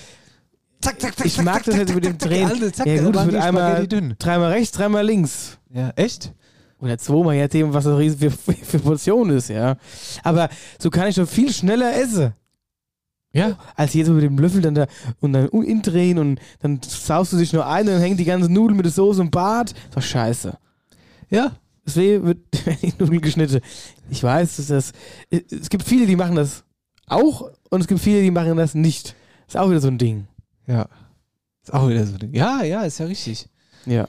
Zack, 0.82 1.00
zack, 1.00 1.16
zack, 1.16 1.26
Ich 1.26 1.42
mag 1.42 1.64
das 1.64 1.76
jetzt 1.76 1.94
mit 1.94 2.04
dem 2.04 2.18
Drehen. 2.18 2.50
Alter, 2.50 2.74
zack, 2.74 2.88
ja 2.88 3.04
gut, 3.04 3.16
die 3.32 3.38
einmal 3.38 3.88
dreimal 3.88 4.52
rechts, 4.52 4.72
dreimal 4.72 5.06
links. 5.06 5.60
Ja, 5.74 5.92
echt? 5.96 6.34
Oder 6.80 6.98
zweimal, 6.98 7.36
je 7.36 7.44
nachdem, 7.44 7.74
was 7.74 7.84
das 7.84 7.98
riesen 7.98 8.20
für, 8.20 8.32
für 8.32 8.80
Portion 8.80 9.30
ist, 9.30 9.50
ja. 9.50 9.78
Aber 10.24 10.50
so 10.80 10.90
kann 10.90 11.08
ich 11.08 11.16
doch 11.16 11.28
viel 11.28 11.52
schneller 11.54 11.96
essen. 11.96 12.34
Ja. 13.34 13.58
Als 13.76 13.94
jetzt 13.94 14.08
so 14.08 14.14
mit 14.14 14.24
dem 14.24 14.38
Löffel 14.38 14.62
dann 14.62 14.76
da 14.76 14.88
und 15.20 15.34
dann 15.34 15.48
indrehen 15.50 16.20
und 16.20 16.40
dann 16.62 16.80
saust 16.84 17.34
du 17.34 17.38
dich 17.38 17.52
nur 17.52 17.66
ein 17.66 17.88
und 17.88 17.94
dann 17.94 18.02
hängt 18.02 18.20
die 18.20 18.26
ganze 18.26 18.52
Nudel 18.52 18.76
mit 18.76 18.86
der 18.86 18.92
Soße 18.92 19.22
im 19.22 19.32
Bart. 19.32 19.72
Ist 19.72 19.96
doch 19.96 20.02
scheiße. 20.02 20.58
Ja. 21.30 21.52
Deswegen 21.86 22.26
wird 22.26 22.38
die 22.82 22.94
Nudel 22.98 23.20
geschnitten. 23.20 23.60
Ich 24.10 24.24
weiß, 24.24 24.58
dass 24.58 24.68
das. 24.68 24.92
Es 25.30 25.70
gibt 25.70 25.84
viele, 25.84 26.06
die 26.06 26.16
machen 26.16 26.36
das 26.36 26.64
auch 27.08 27.50
und 27.70 27.82
es 27.82 27.88
gibt 27.88 28.00
viele, 28.00 28.22
die 28.22 28.32
machen 28.32 28.56
das 28.56 28.76
nicht. 28.76 29.16
Ist 29.48 29.58
auch 29.58 29.70
wieder 29.70 29.82
so 29.82 29.90
ein 29.90 29.98
Ding. 29.98 30.28
Ja. 30.68 30.88
Ist 31.64 31.74
auch 31.74 31.90
wieder 31.90 32.06
so. 32.06 32.16
Ja, 32.32 32.64
ja, 32.64 32.84
ist 32.84 33.00
ja 33.00 33.06
richtig. 33.06 33.50
Ja. 33.86 34.08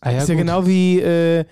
Ah, 0.00 0.10
ja, 0.10 0.18
ist 0.18 0.28
ja 0.28 0.34
gut. 0.34 0.42
genau 0.42 0.66
wie, 0.66 1.00
äh, 1.00 1.44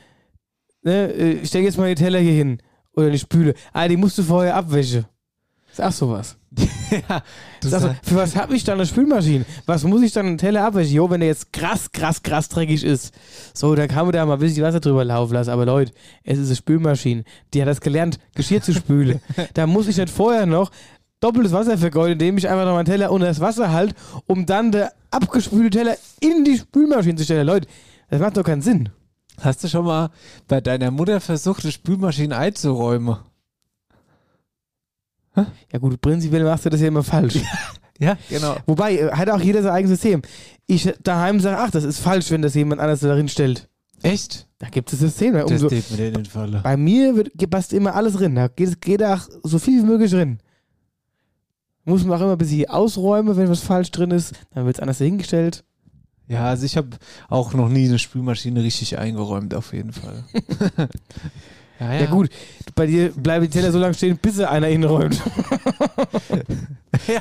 ne, 0.83 1.13
äh, 1.13 1.33
ich 1.35 1.49
stell 1.49 1.63
jetzt 1.63 1.79
mal 1.79 1.89
die 1.89 2.01
Teller 2.01 2.19
hier 2.19 2.33
hin. 2.33 2.61
Oder 2.95 3.11
die 3.11 3.19
Spüle. 3.19 3.55
Ah, 3.73 3.89
die 3.89 3.97
musst 3.97 4.19
du 4.19 4.23
vorher 4.23 4.55
abwäschen. 4.55 5.07
Ist 5.71 5.81
auch 5.81 5.93
sowas. 5.93 6.37
ja, 7.09 7.23
du 7.61 7.69
Ist 7.69 7.75
auch 7.75 7.81
so, 7.81 7.87
sag- 7.89 7.97
für 8.05 8.15
was 8.17 8.37
habe 8.37 8.55
ich 8.55 8.65
dann 8.65 8.79
eine 8.79 8.87
Spülmaschine? 8.87 9.45
Was 9.67 9.83
muss 9.85 10.03
ich 10.03 10.13
dann 10.13 10.27
einen 10.27 10.39
Teller 10.39 10.65
abwäschen? 10.65 10.95
Jo, 10.95 11.11
wenn 11.11 11.21
der 11.21 11.29
jetzt 11.29 11.53
krass, 11.53 11.91
krass, 11.93 12.23
krass 12.23 12.49
dreckig 12.49 12.85
ist. 12.85 13.13
So, 13.53 13.75
dann 13.75 13.89
kann 13.89 14.07
man 14.07 14.13
da 14.13 14.25
mal 14.25 14.35
ein 14.35 14.39
bisschen 14.39 14.63
Wasser 14.65 14.81
drüber 14.81 15.05
laufen 15.05 15.35
lassen. 15.35 15.51
Aber 15.51 15.67
Leute, 15.67 15.93
es 16.23 16.39
ist 16.39 16.47
eine 16.49 16.57
Spülmaschine. 16.57 17.25
Die 17.53 17.61
hat 17.61 17.69
das 17.69 17.81
gelernt, 17.81 18.19
Geschirr 18.35 18.63
zu 18.63 18.73
spülen. 18.73 19.21
da 19.55 19.67
muss 19.67 19.89
ich 19.89 19.97
nicht 19.97 20.11
vorher 20.11 20.47
noch 20.47 20.71
doppeltes 21.21 21.53
Wasser 21.53 21.79
vergeuden, 21.79 22.13
indem 22.13 22.39
ich 22.39 22.49
einfach 22.49 22.67
noch 22.67 22.75
meinen 22.75 22.85
Teller 22.85 23.11
unter 23.11 23.27
das 23.27 23.41
Wasser 23.41 23.73
halte, 23.73 23.95
um 24.27 24.47
dann 24.47 24.71
der 24.73 24.93
abgespülte 25.11 25.79
Teller 25.79 25.97
in 26.21 26.45
die 26.45 26.59
Spülmaschine 26.59 27.17
zu 27.17 27.25
stellen. 27.25 27.47
Leute, 27.47 27.67
das 28.11 28.21
macht 28.21 28.37
doch 28.37 28.45
keinen 28.45 28.63
Sinn. 28.63 28.91
Hast 29.41 29.65
du 29.65 29.69
schon 29.69 29.85
mal 29.87 30.11
bei 30.47 30.61
deiner 30.61 30.91
Mutter 30.93 31.21
versucht, 31.21 31.65
eine 31.65 31.73
Spülmaschine 31.73 32.37
einzuräumen? 32.37 33.17
Ja 35.37 35.79
gut, 35.79 36.01
prinzipiell 36.01 36.45
machst 36.45 36.65
du 36.65 36.71
das 36.71 36.81
ja 36.81 36.89
immer 36.89 37.03
falsch. 37.03 37.41
Ja, 37.99 38.17
genau. 38.29 38.57
Wobei, 38.67 38.99
äh, 38.99 39.13
hat 39.13 39.31
auch 39.31 39.41
jeder 39.41 39.63
sein 39.63 39.73
eigenes 39.73 40.01
System. 40.01 40.23
Ich 40.67 40.93
daheim 41.03 41.39
sage, 41.41 41.59
ach, 41.59 41.71
das 41.71 41.85
ist 41.85 42.01
falsch, 42.01 42.31
wenn 42.31 42.43
das 42.43 42.55
jemand 42.55 42.81
anders 42.81 43.01
darin 43.01 43.29
stellt. 43.29 43.69
Echt? 44.03 44.49
Da 44.59 44.69
gibt 44.69 44.93
es 44.93 44.99
Systeme. 44.99 45.41
Das 45.41 45.51
Umso, 45.51 45.69
steht 45.69 45.91
mir 45.91 46.09
in 46.09 46.15
den 46.15 46.27
Falle. 46.27 46.61
bei 46.63 46.77
mir 46.77 47.17
wird, 47.17 47.31
passt 47.51 47.73
immer 47.73 47.95
alles 47.95 48.15
drin. 48.15 48.35
Da 48.35 48.49
geht, 48.49 48.81
geht 48.81 49.03
auch 49.03 49.23
so 49.43 49.59
viel 49.59 49.83
wie 49.83 49.87
möglich 49.87 50.11
drin. 50.11 50.39
Muss 51.85 52.05
man 52.05 52.19
auch 52.19 52.23
immer 52.23 52.33
ein 52.33 52.39
bisschen 52.39 52.69
ausräumen, 52.69 53.37
wenn 53.37 53.49
was 53.49 53.61
falsch 53.61 53.91
drin 53.91 54.11
ist. 54.11 54.33
Dann 54.55 54.67
wird 54.67 54.77
es 54.77 54.81
anders 54.81 54.99
hingestellt. 54.99 55.65
Ja, 56.27 56.47
also 56.47 56.65
ich 56.65 56.77
habe 56.77 56.97
auch 57.29 57.53
noch 57.53 57.69
nie 57.69 57.87
eine 57.87 57.99
Spülmaschine 57.99 58.63
richtig 58.63 58.99
eingeräumt, 58.99 59.55
auf 59.55 59.73
jeden 59.73 59.93
Fall. 59.93 60.25
Ja, 61.85 62.01
Ja, 62.01 62.07
gut, 62.07 62.29
bei 62.75 62.87
dir 62.87 63.11
bleiben 63.11 63.45
die 63.45 63.51
Teller 63.51 63.73
so 63.73 63.79
lange 63.79 63.95
stehen, 63.95 64.19
bis 64.21 64.37
sie 64.37 64.49
einer 64.49 64.67
hinräumt. 64.67 65.21
ja. 67.07 67.21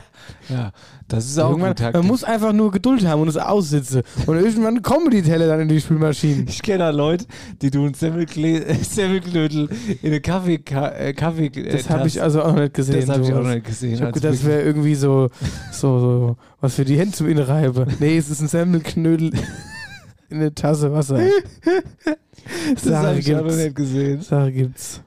ja, 0.50 0.72
das 1.08 1.26
ist 1.26 1.38
auch 1.40 1.52
Irgendwann, 1.52 1.94
man 1.94 2.08
muss 2.08 2.24
einfach 2.24 2.54
nur 2.54 2.72
Geduld 2.72 3.06
haben 3.06 3.22
und 3.22 3.28
es 3.28 3.38
aussitzen. 3.38 4.04
Und 4.26 4.38
irgendwann 4.38 4.82
kommen 4.82 5.10
die 5.12 5.22
Teller 5.22 5.48
dann 5.48 5.62
in 5.62 5.68
die 5.68 5.80
Spülmaschine. 5.80 6.46
Ich 6.48 6.62
kenne 6.62 6.80
da 6.80 6.90
Leute, 6.90 7.26
die 7.62 7.70
tun 7.72 7.94
Semmelkle 7.94 8.76
Semmelknödel 8.84 9.70
in 10.02 10.10
eine 10.10 10.22
Kaffee, 10.22 10.56
äh, 10.56 11.14
Kaffee 11.14 11.50
Das 11.50 11.90
habe 11.90 12.08
ich 12.08 12.22
also 12.22 12.42
auch 12.42 12.54
noch 12.54 12.62
nicht 12.62 12.74
gesehen. 12.74 13.02
Das 13.02 13.10
habe 13.10 13.24
ich 13.24 13.34
auch 13.34 13.44
nicht 13.44 13.66
gesehen. 13.66 13.94
Ich 13.94 14.02
habe 14.02 14.08
Also 14.08 14.22
gedacht, 14.22 14.34
das 14.34 14.46
wäre 14.46 14.62
irgendwie 14.62 14.96
so, 14.96 15.30
so, 15.72 16.00
so 16.00 16.38
was 16.62 16.76
für 16.76 16.86
die 16.86 16.98
Hände 16.98 17.14
zum 17.14 17.28
Innenreibe. 17.30 17.88
Nee, 18.00 18.18
es 18.18 18.30
ist 18.30 18.42
ein 18.42 18.48
Semmelknödel 18.48 19.32
in 20.30 20.38
eine 20.38 20.54
Tasse 20.54 20.92
Wasser. 20.92 21.20
das 22.74 22.86
habe 22.94 23.20
ich 23.20 23.28
noch 23.28 23.44
nicht 23.44 23.76
gesehen. 23.76 24.22
Sache 24.22 24.52
gibt's. 24.52 25.02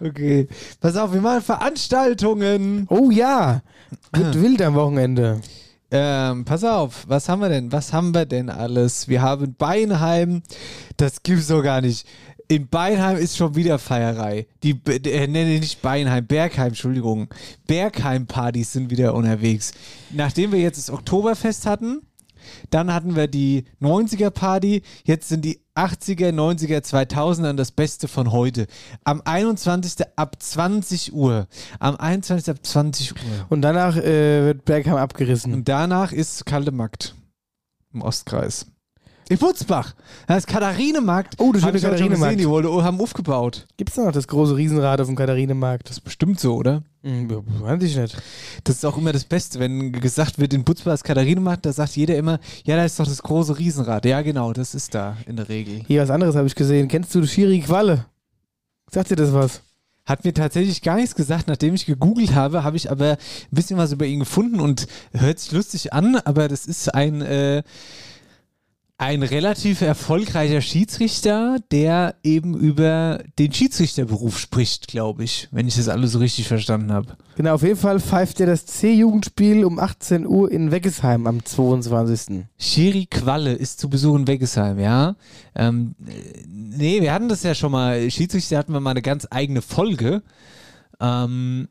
Okay. 0.00 0.48
Pass 0.80 0.96
auf, 0.96 1.12
wir 1.12 1.20
machen 1.20 1.42
Veranstaltungen. 1.42 2.86
Oh 2.88 3.10
ja, 3.10 3.62
wird 4.12 4.40
wild 4.40 4.62
am 4.62 4.74
Wochenende. 4.74 5.40
Ähm, 5.90 6.44
pass 6.44 6.62
auf, 6.62 7.04
was 7.08 7.28
haben 7.28 7.40
wir 7.40 7.48
denn? 7.48 7.72
Was 7.72 7.92
haben 7.92 8.14
wir 8.14 8.24
denn 8.24 8.48
alles? 8.48 9.08
Wir 9.08 9.22
haben 9.22 9.54
Beinheim, 9.56 10.42
das 10.96 11.22
gibt's 11.22 11.48
doch 11.48 11.62
gar 11.62 11.80
nicht. 11.80 12.06
In 12.46 12.68
Beinheim 12.68 13.16
ist 13.16 13.36
schon 13.36 13.54
wieder 13.54 13.78
Feierei. 13.78 14.46
Die, 14.62 14.80
äh, 14.86 15.26
nenne 15.26 15.58
nicht 15.58 15.82
Beinheim, 15.82 16.26
Bergheim, 16.26 16.68
Entschuldigung. 16.68 17.28
Bergheim-Partys 17.66 18.72
sind 18.72 18.90
wieder 18.90 19.14
unterwegs. 19.14 19.72
Nachdem 20.10 20.52
wir 20.52 20.60
jetzt 20.60 20.78
das 20.78 20.90
Oktoberfest 20.90 21.66
hatten, 21.66 22.02
dann 22.70 22.92
hatten 22.92 23.16
wir 23.16 23.26
die 23.26 23.64
90er-Party, 23.80 24.82
jetzt 25.04 25.28
sind 25.28 25.44
die 25.44 25.60
80er, 25.74 26.30
90er, 26.30 26.80
2000er 26.84 27.54
das 27.54 27.72
Beste 27.72 28.08
von 28.08 28.32
heute. 28.32 28.66
Am 29.04 29.22
21. 29.24 30.06
ab 30.16 30.36
20 30.38 31.12
Uhr. 31.12 31.46
Am 31.78 31.96
21. 31.96 32.50
ab 32.50 32.58
20 32.62 33.12
Uhr. 33.12 33.18
Und 33.48 33.62
danach 33.62 33.96
äh, 33.96 34.44
wird 34.44 34.64
Bergheim 34.64 34.96
abgerissen. 34.96 35.54
Und 35.54 35.68
danach 35.68 36.12
ist 36.12 36.44
Kalte 36.44 36.72
Markt 36.72 37.14
im 37.92 38.02
Ostkreis. 38.02 38.66
In 39.28 39.38
Butzbach. 39.38 39.94
Da 40.26 40.36
ist 40.36 40.48
Katharinemarkt. 40.48 41.36
Oh, 41.38 41.52
das 41.52 41.62
schöne 41.62 41.78
schon 41.78 41.90
Katharinemarkt. 41.90 42.36
gesehen, 42.36 42.38
die 42.38 42.48
wollte, 42.48 42.84
haben 42.84 43.00
aufgebaut. 43.00 43.68
Gibt's 43.76 43.94
da 43.94 44.04
noch 44.04 44.12
das 44.12 44.26
große 44.26 44.56
Riesenrad 44.56 45.00
auf 45.00 45.06
dem 45.06 45.14
Katharinemarkt? 45.14 45.88
Das 45.88 45.98
ist 45.98 46.00
bestimmt 46.02 46.40
so, 46.40 46.56
oder? 46.56 46.82
Hm, 47.02 47.30
ja, 47.30 47.38
weiß 47.60 47.82
ich 47.82 47.96
nicht. 47.96 48.16
Das 48.64 48.76
ist 48.76 48.84
auch 48.84 48.98
immer 48.98 49.12
das 49.12 49.24
Beste, 49.24 49.58
wenn 49.58 49.92
gesagt 49.92 50.38
wird, 50.38 50.52
in 50.52 50.64
Butzbach 50.64 50.94
ist 50.94 51.04
Katharinemarkt, 51.04 51.64
da 51.64 51.72
sagt 51.72 51.96
jeder 51.96 52.16
immer, 52.16 52.38
ja, 52.64 52.76
da 52.76 52.84
ist 52.84 53.00
doch 53.00 53.06
das 53.06 53.22
große 53.22 53.58
Riesenrad. 53.58 54.04
Ja, 54.04 54.20
genau, 54.20 54.52
das 54.52 54.74
ist 54.74 54.94
da 54.94 55.16
in 55.26 55.36
der 55.36 55.48
Regel. 55.48 55.82
Hier 55.86 56.02
was 56.02 56.10
anderes 56.10 56.36
habe 56.36 56.46
ich 56.46 56.54
gesehen. 56.54 56.88
Kennst 56.88 57.14
du 57.14 57.26
Schiri 57.26 57.60
Qualle? 57.60 58.04
Sagt 58.90 59.10
dir 59.10 59.16
das 59.16 59.32
was? 59.32 59.62
Hat 60.04 60.24
mir 60.24 60.34
tatsächlich 60.34 60.82
gar 60.82 60.96
nichts 60.96 61.14
gesagt, 61.14 61.46
nachdem 61.46 61.74
ich 61.74 61.86
gegoogelt 61.86 62.34
habe, 62.34 62.64
habe 62.64 62.76
ich 62.76 62.90
aber 62.90 63.12
ein 63.12 63.16
bisschen 63.50 63.78
was 63.78 63.92
über 63.92 64.04
ihn 64.06 64.20
gefunden 64.20 64.60
und 64.60 64.86
hört 65.12 65.38
sich 65.38 65.52
lustig 65.52 65.92
an, 65.92 66.16
aber 66.16 66.48
das 66.48 66.66
ist 66.66 66.92
ein, 66.92 67.22
äh, 67.22 67.62
ein 69.00 69.22
relativ 69.22 69.80
erfolgreicher 69.80 70.60
Schiedsrichter, 70.60 71.56
der 71.70 72.16
eben 72.22 72.54
über 72.54 73.24
den 73.38 73.50
Schiedsrichterberuf 73.50 74.38
spricht, 74.38 74.88
glaube 74.88 75.24
ich, 75.24 75.48
wenn 75.52 75.66
ich 75.66 75.76
das 75.76 75.88
alles 75.88 76.12
so 76.12 76.18
richtig 76.18 76.46
verstanden 76.46 76.92
habe. 76.92 77.16
Genau, 77.34 77.54
auf 77.54 77.62
jeden 77.62 77.78
Fall 77.78 77.98
pfeift 77.98 78.40
er 78.40 78.46
das 78.46 78.66
C-Jugendspiel 78.66 79.64
um 79.64 79.78
18 79.78 80.26
Uhr 80.26 80.52
in 80.52 80.70
Weggesheim 80.70 81.26
am 81.26 81.42
22. 81.42 82.44
Schiri 82.58 83.06
Qualle 83.06 83.54
ist 83.54 83.80
zu 83.80 83.88
Besuch 83.88 84.16
in 84.16 84.26
Weggesheim, 84.26 84.78
ja. 84.78 85.16
Ähm, 85.54 85.94
äh, 86.06 86.42
nee, 86.46 87.00
wir 87.00 87.14
hatten 87.14 87.30
das 87.30 87.42
ja 87.42 87.54
schon 87.54 87.72
mal. 87.72 88.10
Schiedsrichter 88.10 88.58
hatten 88.58 88.74
wir 88.74 88.80
mal 88.80 88.90
eine 88.90 89.00
ganz 89.00 89.26
eigene 89.30 89.62
Folge, 89.62 90.22
ähm, 91.00 91.68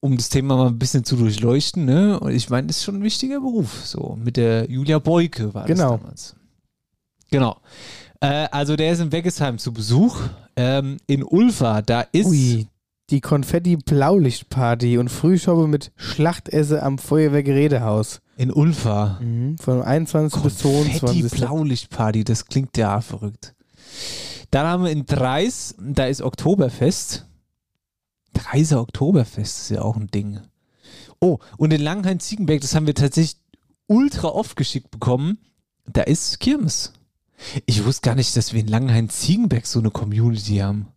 um 0.00 0.14
das 0.18 0.28
Thema 0.28 0.56
mal 0.58 0.66
ein 0.66 0.78
bisschen 0.78 1.04
zu 1.04 1.16
durchleuchten. 1.16 1.86
Ne? 1.86 2.20
Und 2.20 2.32
ich 2.32 2.50
meine, 2.50 2.66
das 2.66 2.76
ist 2.76 2.84
schon 2.84 2.96
ein 2.96 3.02
wichtiger 3.02 3.40
Beruf. 3.40 3.86
So, 3.86 4.18
mit 4.22 4.36
der 4.36 4.70
Julia 4.70 4.98
Beuke 4.98 5.54
war 5.54 5.64
Genau. 5.64 5.92
das 5.92 6.00
damals. 6.00 6.34
Genau. 7.30 7.58
Äh, 8.20 8.48
also 8.50 8.76
der 8.76 8.92
ist 8.92 9.00
in 9.00 9.12
Weggesheim 9.12 9.58
zu 9.58 9.72
Besuch. 9.72 10.20
Ähm, 10.56 10.98
in 11.06 11.24
Ulfa, 11.24 11.82
da 11.82 12.02
ist. 12.12 12.26
Ui, 12.26 12.66
die 13.10 13.20
Konfetti-Blaulicht-Party 13.20 14.98
und 14.98 15.08
Frühschoppe 15.08 15.66
mit 15.66 15.90
Schlachtesse 15.96 16.82
am 16.82 16.98
Feuerwehrgerätehaus. 16.98 18.20
In 18.36 18.52
Ulfa. 18.52 19.18
Mhm, 19.20 19.58
von 19.58 19.82
21 19.82 20.42
bis 20.42 20.62
Konfetti 20.62 20.98
22. 20.98 21.30
Blaulichtparty, 21.32 22.24
das 22.24 22.46
klingt 22.46 22.76
ja 22.76 23.00
verrückt. 23.00 23.54
Dann 24.50 24.66
haben 24.66 24.84
wir 24.84 24.90
in 24.90 25.06
Dreis, 25.06 25.74
da 25.78 26.06
ist 26.06 26.22
Oktoberfest. 26.22 27.26
Dreiser 28.32 28.80
Oktoberfest 28.80 29.58
ist 29.58 29.70
ja 29.70 29.82
auch 29.82 29.96
ein 29.96 30.06
Ding. 30.06 30.40
Oh, 31.20 31.38
und 31.58 31.72
in 31.72 31.82
Langhain-Ziegenberg, 31.82 32.60
das 32.60 32.74
haben 32.74 32.86
wir 32.86 32.94
tatsächlich 32.94 33.40
ultra 33.86 34.28
oft 34.28 34.56
geschickt 34.56 34.90
bekommen. 34.90 35.38
Da 35.86 36.02
ist 36.02 36.38
Kirmes. 36.40 36.92
Ich 37.66 37.84
wusste 37.84 38.02
gar 38.08 38.14
nicht, 38.14 38.36
dass 38.36 38.52
wir 38.52 38.60
in 38.60 38.68
Langenhain-Ziegenberg 38.68 39.66
so 39.66 39.78
eine 39.78 39.90
Community 39.90 40.56
haben. 40.56 40.88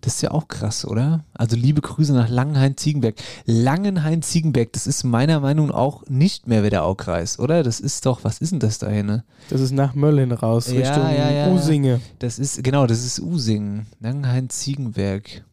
Das 0.00 0.14
ist 0.14 0.22
ja 0.22 0.30
auch 0.30 0.48
krass, 0.48 0.84
oder? 0.84 1.24
Also 1.34 1.56
liebe 1.56 1.80
Grüße 1.80 2.12
nach 2.12 2.28
Langenhain-Ziegenberg. 2.28 3.16
Langenhain-Ziegenberg, 3.46 4.72
das 4.72 4.86
ist 4.86 5.04
meiner 5.04 5.40
Meinung 5.40 5.68
nach 5.68 5.74
auch 5.74 6.06
nicht 6.08 6.46
mehr 6.46 6.62
Wetterau-Kreis, 6.62 7.38
oder? 7.38 7.62
Das 7.62 7.80
ist 7.80 8.06
doch, 8.06 8.24
was 8.24 8.38
ist 8.38 8.52
denn 8.52 8.60
das 8.60 8.78
da 8.78 8.88
hin? 8.88 9.06
Ne? 9.06 9.24
Das 9.50 9.60
ist 9.60 9.72
nach 9.72 9.94
Mölln 9.94 10.32
raus, 10.32 10.68
Ja, 10.68 10.78
Richtung 10.78 11.02
ja, 11.04 11.30
ja. 11.30 11.52
Usinge. 11.52 12.00
Das 12.18 12.38
ist, 12.38 12.62
genau, 12.64 12.86
das 12.86 13.04
ist 13.04 13.20
Usingen. 13.20 13.86
Langenhain-Ziegenberg. 14.00 15.44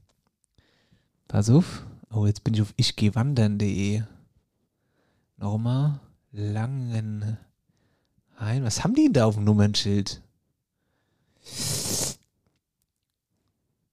Pass 1.27 1.49
auf. 1.49 1.85
Oh, 2.11 2.25
jetzt 2.25 2.43
bin 2.43 2.53
ich 2.53 2.61
auf 2.61 2.73
ichgehwandern.de. 2.75 4.03
Nochmal. 5.37 5.99
Langenhain. 6.31 7.37
Was 8.39 8.83
haben 8.83 8.93
die 8.95 9.05
denn 9.05 9.13
da 9.13 9.25
auf 9.25 9.35
dem 9.35 9.43
Nummernschild? 9.43 10.21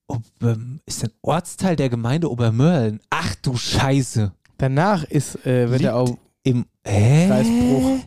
Ob, 0.09 0.23
ähm, 0.43 0.81
ist 0.87 1.05
ein 1.05 1.11
Ortsteil 1.23 1.77
der 1.77 1.89
Gemeinde 1.89 2.31
Obermörlen. 2.31 3.01
Ach 3.11 3.35
du 3.37 3.57
Scheiße. 3.57 4.33
Danach 4.59 5.05
ist 5.05 5.45
äh, 5.47 5.71
Wetterau 5.71 6.07
Liegt 6.07 6.21
im 6.45 6.67
hä? 6.85 7.27
Kreisbruch. 7.27 7.99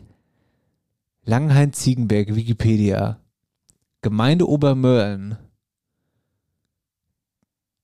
Langenhain-Ziegenberg, 1.24 2.34
Wikipedia. 2.34 3.20
Gemeinde 4.02 4.48
Obermörlen. 4.48 5.36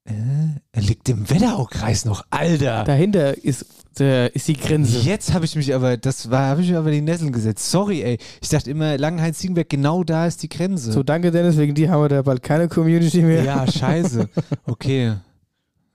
Äh, 0.07 0.61
er 0.73 0.83
liegt 0.83 1.09
im 1.09 1.29
Wetteraukreis 1.29 2.05
noch, 2.05 2.25
Alter. 2.31 2.85
Dahinter 2.85 3.43
ist, 3.43 3.67
äh, 3.99 4.29
ist 4.31 4.47
die 4.47 4.57
Grenze. 4.57 5.01
Jetzt 5.01 5.35
habe 5.35 5.45
ich 5.45 5.57
mich 5.57 5.75
aber, 5.75 5.97
das 5.97 6.31
war, 6.31 6.47
habe 6.47 6.63
ich 6.63 6.71
mir 6.71 6.79
aber 6.79 6.93
die 6.93 7.01
Nesseln 7.01 7.33
gesetzt. 7.33 7.71
Sorry, 7.71 8.03
ey. 8.03 8.19
Ich 8.41 8.49
dachte 8.49 8.71
immer, 8.71 8.97
Langenhain-Ziegenberg, 8.99 9.69
genau 9.69 10.05
da 10.05 10.27
ist 10.27 10.43
die 10.45 10.49
Grenze. 10.49 10.93
So, 10.93 11.03
danke 11.03 11.33
Dennis, 11.33 11.57
wegen 11.57 11.75
dir 11.75 11.91
haben 11.91 12.03
wir 12.03 12.09
da 12.09 12.23
bald 12.23 12.43
keine 12.43 12.69
Community 12.69 13.21
mehr. 13.23 13.43
Ja, 13.43 13.67
scheiße. 13.71 14.29
Okay. 14.67 15.15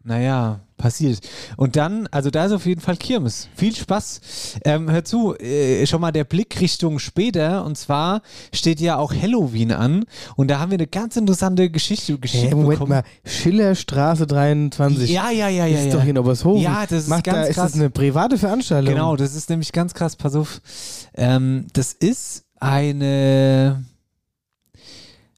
Naja, 0.03 0.61
passiert. 0.77 1.19
Und 1.57 1.75
dann, 1.75 2.07
also 2.07 2.31
da 2.31 2.45
ist 2.45 2.51
auf 2.51 2.65
jeden 2.65 2.81
Fall 2.81 2.97
Kirmes. 2.97 3.47
Viel 3.55 3.75
Spaß. 3.75 4.21
Ähm, 4.65 4.89
hör 4.89 5.05
zu, 5.05 5.35
äh, 5.37 5.85
schon 5.85 6.01
mal 6.01 6.11
der 6.11 6.23
Blick 6.23 6.59
Richtung 6.59 6.97
später. 6.97 7.63
Und 7.63 7.77
zwar 7.77 8.23
steht 8.51 8.79
ja 8.79 8.97
auch 8.97 9.13
Halloween 9.13 9.71
an. 9.71 10.05
Und 10.35 10.49
da 10.49 10.59
haben 10.59 10.71
wir 10.71 10.77
eine 10.77 10.87
ganz 10.87 11.17
interessante 11.17 11.69
Geschichte 11.69 12.17
geschickt 12.17 12.45
Hey, 12.45 12.55
Moment 12.55 12.79
bekommen. 12.79 12.89
mal, 12.89 13.03
Schillerstraße 13.25 14.25
23. 14.25 15.09
Ja, 15.09 15.29
ja, 15.29 15.47
ja, 15.49 15.67
ja. 15.67 15.79
ist 15.79 15.85
ja. 15.85 15.93
doch 15.93 16.01
hier 16.01 16.09
in 16.11 16.17
Obershofen. 16.17 16.63
Ja, 16.63 16.85
das 16.87 17.03
ist 17.03 17.07
Macht 17.09 17.25
ganz 17.25 17.37
da, 17.37 17.43
Ist 17.43 17.55
krass. 17.55 17.71
das 17.73 17.79
eine 17.79 17.91
private 17.91 18.37
Veranstaltung? 18.39 18.93
Genau, 18.93 19.15
das 19.15 19.35
ist 19.35 19.49
nämlich 19.51 19.71
ganz 19.71 19.93
krass. 19.93 20.15
Pass 20.15 20.35
auf. 20.35 20.61
Ähm, 21.13 21.67
das 21.73 21.93
ist 21.93 22.45
eine. 22.59 23.85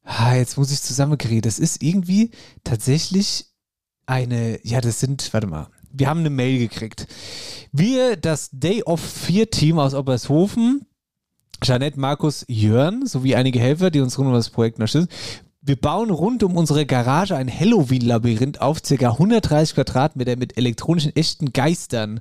Ah, 0.06 0.36
jetzt 0.36 0.58
muss 0.58 0.72
ich 0.72 0.82
zusammenkriegen. 0.82 1.42
Das 1.42 1.60
ist 1.60 1.82
irgendwie 1.82 2.32
tatsächlich 2.64 3.53
eine. 4.06 4.60
Ja, 4.64 4.82
das 4.82 5.00
sind. 5.00 5.34
Warte 5.34 5.48
mal. 5.48 5.68
Wir 5.92 6.08
haben 6.10 6.22
eine 6.22 6.32
Mail 6.32 6.58
gekriegt. 6.58 7.08
Wir, 7.72 8.16
das 8.18 8.50
Day 8.52 8.82
of 8.84 9.00
Fear 9.00 9.50
Team 9.50 9.78
aus 9.78 9.94
Obershofen, 9.94 10.88
Jeanette, 11.64 12.00
Markus, 12.00 12.46
Jörn 12.48 13.06
sowie 13.06 13.36
einige 13.36 13.60
Helfer, 13.60 13.92
die 13.92 14.00
uns 14.00 14.18
rund 14.18 14.28
um 14.28 14.34
das 14.34 14.50
Projekt 14.50 14.78
unterstützen. 14.78 15.10
Wir 15.62 15.78
bauen 15.78 16.10
rund 16.10 16.44
um 16.44 16.58
unsere 16.58 16.86
Garage 16.86 17.38
ein 17.38 17.48
Halloween-Labyrinth 17.48 18.60
auf 18.60 18.82
ca. 18.82 19.12
130 19.12 19.76
Quadratmeter 19.76 20.36
mit 20.36 20.58
elektronischen 20.58 21.16
echten 21.16 21.54
Geistern. 21.54 22.20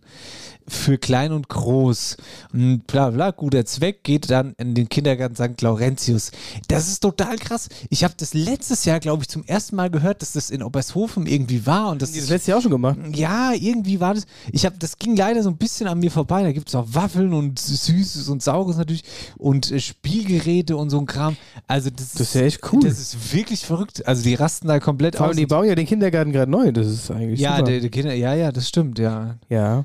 Für 0.72 0.98
klein 0.98 1.32
und 1.32 1.48
groß. 1.48 2.16
Und 2.52 2.86
bla 2.86 3.10
bla, 3.10 3.30
guter 3.30 3.64
Zweck, 3.64 4.02
geht 4.02 4.30
dann 4.30 4.54
in 4.58 4.74
den 4.74 4.88
Kindergarten 4.88 5.36
St. 5.36 5.60
Laurentius. 5.62 6.30
Das 6.68 6.88
ist 6.88 7.00
total 7.00 7.36
krass. 7.36 7.68
Ich 7.90 8.04
habe 8.04 8.14
das 8.16 8.34
letztes 8.34 8.84
Jahr, 8.84 9.00
glaube 9.00 9.22
ich, 9.22 9.28
zum 9.28 9.44
ersten 9.44 9.76
Mal 9.76 9.90
gehört, 9.90 10.22
dass 10.22 10.32
das 10.32 10.50
in 10.50 10.62
Obershofen 10.62 11.26
irgendwie 11.26 11.66
war. 11.66 11.90
Und 11.90 12.02
das 12.02 12.12
Das 12.12 12.28
letztes 12.28 12.46
Jahr 12.48 12.58
auch 12.58 12.62
schon 12.62 12.70
gemacht. 12.70 12.96
ja, 13.14 13.52
irgendwie 13.52 14.00
war 14.00 14.14
das. 14.14 14.24
Ich 14.50 14.64
habe, 14.66 14.76
das 14.78 14.98
ging 14.98 15.16
leider 15.16 15.42
so 15.42 15.50
ein 15.50 15.56
bisschen 15.56 15.86
an 15.88 15.98
mir 15.98 16.10
vorbei. 16.10 16.42
Da 16.42 16.52
gibt 16.52 16.68
es 16.68 16.74
auch 16.74 16.86
Waffeln 16.92 17.32
und 17.32 17.58
Süßes 17.58 18.28
und 18.28 18.42
Saures 18.42 18.76
natürlich 18.76 19.04
und 19.38 19.70
äh, 19.70 19.80
Spielgeräte 19.80 20.76
und 20.76 20.90
so 20.90 20.98
ein 20.98 21.06
Kram. 21.06 21.36
Also 21.66 21.90
das, 21.90 22.12
Das 22.12 22.20
ist 22.28 22.34
ja 22.34 22.42
echt 22.42 22.60
cool. 22.72 22.80
Das 22.82 22.98
ist 22.98 23.34
wirklich 23.34 23.64
verrückt. 23.64 24.06
Also 24.06 24.22
die 24.22 24.34
rasten 24.34 24.68
da 24.68 24.80
komplett 24.80 25.16
Vor 25.16 25.28
aus. 25.28 25.36
die 25.36 25.46
bauen 25.46 25.66
ja 25.66 25.74
den 25.74 25.86
Kindergarten 25.86 26.32
gerade 26.32 26.50
neu. 26.50 26.72
Das 26.72 26.86
ist 26.86 27.10
eigentlich 27.10 27.40
ja, 27.40 27.56
super. 27.58 27.70
der, 27.70 27.80
der 27.80 27.90
Kinder, 27.90 28.14
ja, 28.14 28.34
ja, 28.34 28.52
das 28.52 28.68
stimmt, 28.68 28.98
ja. 28.98 29.36
Ja. 29.48 29.84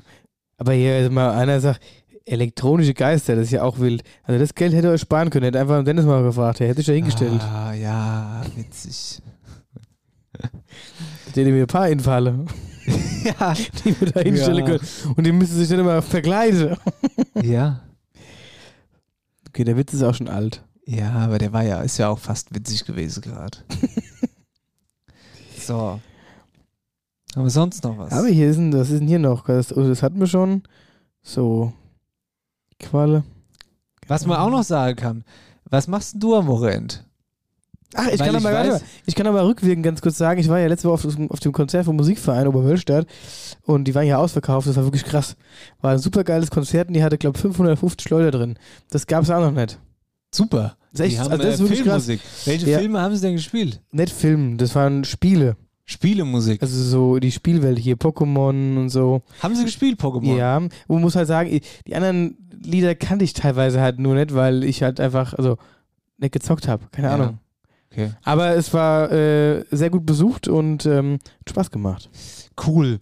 Aber 0.58 0.72
hier 0.72 1.08
mal 1.10 1.30
einer 1.32 1.60
sagt, 1.60 1.80
elektronische 2.26 2.92
Geister, 2.92 3.36
das 3.36 3.46
ist 3.46 3.52
ja 3.52 3.62
auch 3.62 3.78
wild. 3.78 4.02
Also 4.24 4.38
das 4.38 4.54
Geld 4.54 4.74
hätte 4.74 4.88
ihr 4.88 4.92
euch 4.92 5.00
sparen 5.00 5.30
können. 5.30 5.44
Hätte 5.46 5.60
einfach 5.60 5.76
den 5.76 5.86
Dennis 5.86 6.04
mal 6.04 6.22
gefragt. 6.22 6.60
Der 6.60 6.68
hätte 6.68 6.80
sich 6.80 6.88
ja 6.88 6.94
hingestellt. 6.94 7.40
Ah, 7.40 7.72
ja, 7.72 8.42
witzig. 8.54 9.22
Hätte 11.26 11.50
mir 11.50 11.62
ein 11.64 11.66
paar 11.66 11.88
Infalle, 11.88 12.44
ja, 13.24 13.54
die 13.84 14.00
wir 14.00 14.10
da 14.12 14.20
hinstellen 14.20 14.58
Ja. 14.58 14.64
können. 14.66 14.80
Und 15.16 15.24
die 15.26 15.32
müssen 15.32 15.56
sich 15.56 15.68
dann 15.68 15.78
immer 15.80 16.02
verkleiden. 16.02 16.76
ja. 17.42 17.80
Okay, 19.48 19.64
der 19.64 19.76
Witz 19.76 19.94
ist 19.94 20.02
auch 20.02 20.14
schon 20.14 20.28
alt. 20.28 20.62
Ja, 20.84 21.10
aber 21.12 21.38
der 21.38 21.52
war 21.52 21.62
ja, 21.64 21.80
ist 21.82 21.98
ja 21.98 22.08
auch 22.08 22.18
fast 22.18 22.54
witzig 22.54 22.84
gewesen 22.84 23.20
gerade. 23.22 23.58
so. 25.58 26.00
Haben 27.36 27.44
wir 27.44 27.50
sonst 27.50 27.84
noch 27.84 27.96
was? 27.98 28.12
Aber 28.12 28.28
hier 28.28 28.48
ist 28.50 28.56
ein, 28.56 28.72
was 28.72 28.90
ist 28.90 29.00
denn 29.00 29.08
hier 29.08 29.18
noch? 29.18 29.44
Das, 29.46 29.76
oh, 29.76 29.86
das 29.86 30.02
hatten 30.02 30.18
wir 30.20 30.26
schon. 30.26 30.62
So. 31.22 31.72
Qualle. 32.80 33.24
Was 34.06 34.26
man 34.26 34.38
auch 34.38 34.50
noch 34.50 34.62
sagen 34.62 34.96
kann, 34.96 35.24
was 35.64 35.88
machst 35.88 36.14
denn 36.14 36.20
du 36.20 36.34
am 36.36 36.46
Wochenende? 36.46 36.94
Ach, 37.94 38.06
ich 38.06 38.18
Weil 38.20 38.26
kann, 38.32 38.36
ich 38.40 38.46
aber, 38.46 38.60
weiß- 38.76 38.82
ich 39.06 39.14
kann 39.14 39.26
aber 39.26 39.46
rückwirkend 39.46 39.82
ganz 39.82 40.00
kurz 40.02 40.18
sagen, 40.18 40.38
ich 40.40 40.48
war 40.48 40.58
ja 40.58 40.66
letzte 40.68 40.88
Woche 40.88 41.08
auf, 41.08 41.30
auf 41.30 41.40
dem 41.40 41.52
Konzert 41.52 41.86
vom 41.86 41.96
Musikverein 41.96 42.46
Oberwölstadt 42.46 43.06
und 43.62 43.84
die 43.84 43.94
waren 43.94 44.06
ja 44.06 44.18
ausverkauft, 44.18 44.66
das 44.66 44.76
war 44.76 44.84
wirklich 44.84 45.04
krass. 45.04 45.36
War 45.80 45.92
ein 45.92 45.98
super 45.98 46.22
geiles 46.22 46.50
Konzert 46.50 46.88
und 46.88 46.94
die 46.94 47.02
hatte, 47.02 47.16
glaube 47.18 47.36
ich, 47.36 47.42
550 47.42 48.08
Leute 48.10 48.30
drin. 48.30 48.58
Das 48.90 49.06
gab 49.06 49.22
es 49.24 49.30
auch 49.30 49.40
noch 49.40 49.52
nicht. 49.52 49.78
Super. 50.34 50.76
Das 50.92 51.00
ist 51.00 51.06
echt- 51.06 51.18
haben 51.20 51.32
also 51.32 51.42
das 51.42 51.54
ist 51.54 51.60
äh, 51.60 51.62
wirklich 51.64 51.82
krass. 51.84 52.04
Filmmusik. 52.06 52.20
Welche 52.46 52.70
Ja. 52.70 52.78
Filme 52.78 53.00
haben 53.00 53.14
sie 53.14 53.22
denn 53.22 53.36
gespielt? 53.36 53.80
Nicht 53.90 54.12
Filmen, 54.12 54.58
das 54.58 54.74
waren 54.74 55.04
Spiele. 55.04 55.56
Spielemusik. 55.90 56.60
Also 56.60 56.82
so 56.82 57.18
die 57.18 57.32
Spielwelt 57.32 57.78
hier, 57.78 57.96
Pokémon 57.96 58.76
und 58.76 58.90
so. 58.90 59.22
haben 59.42 59.54
sie 59.56 59.64
gespielt, 59.64 59.98
Pokémon? 59.98 60.36
Ja, 60.36 60.60
man 60.60 61.00
muss 61.00 61.16
halt 61.16 61.26
sagen, 61.28 61.60
die 61.86 61.94
anderen 61.96 62.36
Lieder 62.62 62.94
kannte 62.94 63.24
ich 63.24 63.32
teilweise 63.32 63.80
halt 63.80 63.98
nur 63.98 64.14
nicht, 64.14 64.34
weil 64.34 64.64
ich 64.64 64.82
halt 64.82 65.00
einfach, 65.00 65.32
also 65.32 65.56
nicht 66.18 66.32
gezockt 66.32 66.68
habe. 66.68 66.84
Keine 66.92 67.08
Ja. 67.08 67.14
Ahnung. 67.14 67.38
Okay. 67.90 68.10
Aber 68.22 68.54
es 68.54 68.74
war 68.74 69.10
äh, 69.10 69.64
sehr 69.70 69.88
gut 69.88 70.04
besucht 70.04 70.46
und 70.46 70.84
ähm, 70.84 71.14
hat 71.40 71.50
Spaß 71.50 71.70
gemacht. 71.70 72.10
Cool. 72.66 72.98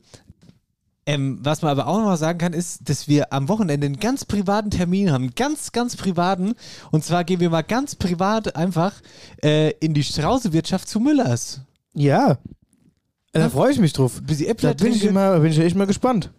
Ähm, 1.06 1.40
was 1.42 1.62
man 1.62 1.72
aber 1.72 1.88
auch 1.88 1.98
noch 1.98 2.04
mal 2.04 2.16
sagen 2.16 2.38
kann, 2.38 2.52
ist, 2.52 2.88
dass 2.88 3.08
wir 3.08 3.32
am 3.32 3.48
Wochenende 3.48 3.86
einen 3.86 3.98
ganz 3.98 4.24
privaten 4.24 4.70
Termin 4.70 5.10
haben. 5.10 5.32
Ganz, 5.34 5.72
ganz 5.72 5.96
privaten. 5.96 6.54
Und 6.92 7.04
zwar 7.04 7.24
gehen 7.24 7.40
wir 7.40 7.50
mal 7.50 7.62
ganz 7.62 7.96
privat 7.96 8.54
einfach 8.54 8.92
äh, 9.42 9.70
in 9.80 9.92
die 9.92 10.04
Straußewirtschaft 10.04 10.88
zu 10.88 11.00
Müllers. 11.00 11.62
Ja. 11.94 12.38
Da 13.38 13.44
Ja. 13.44 13.50
freue 13.50 13.72
ich 13.72 13.78
mich 13.78 13.92
drauf. 13.92 14.20
Bis 14.22 14.38
die 14.38 14.44
Da 14.44 14.50
Äppler 14.50 14.74
bin 14.74 14.92
ich, 14.92 15.04
immer, 15.04 15.38
bin 15.40 15.50
ich 15.50 15.58
echt 15.58 15.76
mal 15.76 15.86
gespannt. 15.86 16.30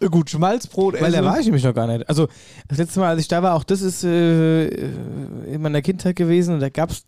Äh, 0.00 0.06
Gut, 0.08 0.30
Schmalzbrot 0.30 0.94
Weil 0.94 1.12
da 1.12 1.18
essen. 1.18 1.24
war 1.26 1.38
ich 1.38 1.44
nämlich 1.46 1.64
noch 1.64 1.74
gar 1.74 1.86
nicht. 1.86 2.08
Also 2.08 2.28
das 2.68 2.78
letzte 2.78 3.00
Mal, 3.00 3.08
als 3.10 3.20
ich 3.20 3.28
da 3.28 3.42
war, 3.42 3.54
auch 3.54 3.64
das 3.64 3.82
ist 3.82 4.04
äh, 4.04 4.66
äh, 4.66 4.90
in 5.46 5.60
meiner 5.62 5.82
Kindheit 5.82 6.16
gewesen 6.16 6.54
und 6.54 6.60
da 6.60 6.68
gab 6.70 6.90
es 6.90 7.04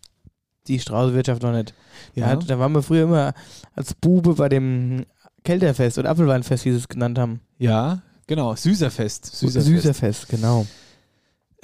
die 0.67 0.79
Straußwirtschaft 0.79 1.41
noch 1.41 1.51
nicht. 1.51 1.73
Ja. 2.15 2.35
Da, 2.35 2.45
da 2.45 2.59
waren 2.59 2.71
wir 2.73 2.81
früher 2.83 3.03
immer 3.03 3.33
als 3.75 3.93
Bube 3.95 4.35
bei 4.35 4.47
dem 4.49 5.05
Kälterfest 5.43 5.97
oder 5.97 6.09
Apfelweinfest, 6.09 6.65
wie 6.65 6.71
sie 6.71 6.77
es 6.77 6.87
genannt 6.87 7.17
haben. 7.19 7.41
Ja, 7.57 8.01
genau. 8.27 8.55
Süßerfest. 8.55 9.25
Süßerfest. 9.25 9.67
Süßerfest, 9.67 10.29
genau. 10.29 10.65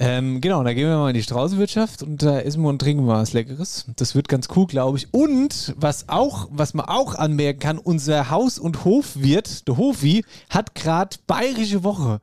Ähm, 0.02 0.40
genau, 0.40 0.64
da 0.64 0.72
gehen 0.72 0.88
wir 0.88 0.96
mal 0.96 1.10
in 1.10 1.14
die 1.14 1.22
Straußenwirtschaft 1.22 2.02
und 2.02 2.22
da 2.22 2.40
essen 2.40 2.62
wir 2.62 2.70
und 2.70 2.78
trinken 2.78 3.04
wir 3.04 3.12
was 3.16 3.34
Leckeres. 3.34 3.84
Das 3.96 4.14
wird 4.14 4.28
ganz 4.28 4.48
cool, 4.56 4.66
glaube 4.66 4.96
ich. 4.96 5.12
Und 5.12 5.74
was 5.76 6.08
auch, 6.08 6.48
was 6.50 6.72
man 6.72 6.86
auch 6.86 7.14
anmerken 7.16 7.60
kann, 7.60 7.78
unser 7.78 8.30
Haus- 8.30 8.58
und 8.58 8.86
Hofwirt, 8.86 9.68
der 9.68 9.76
Hofi, 9.76 10.24
hat 10.48 10.74
gerade 10.74 11.18
bayerische 11.26 11.84
Woche. 11.84 12.20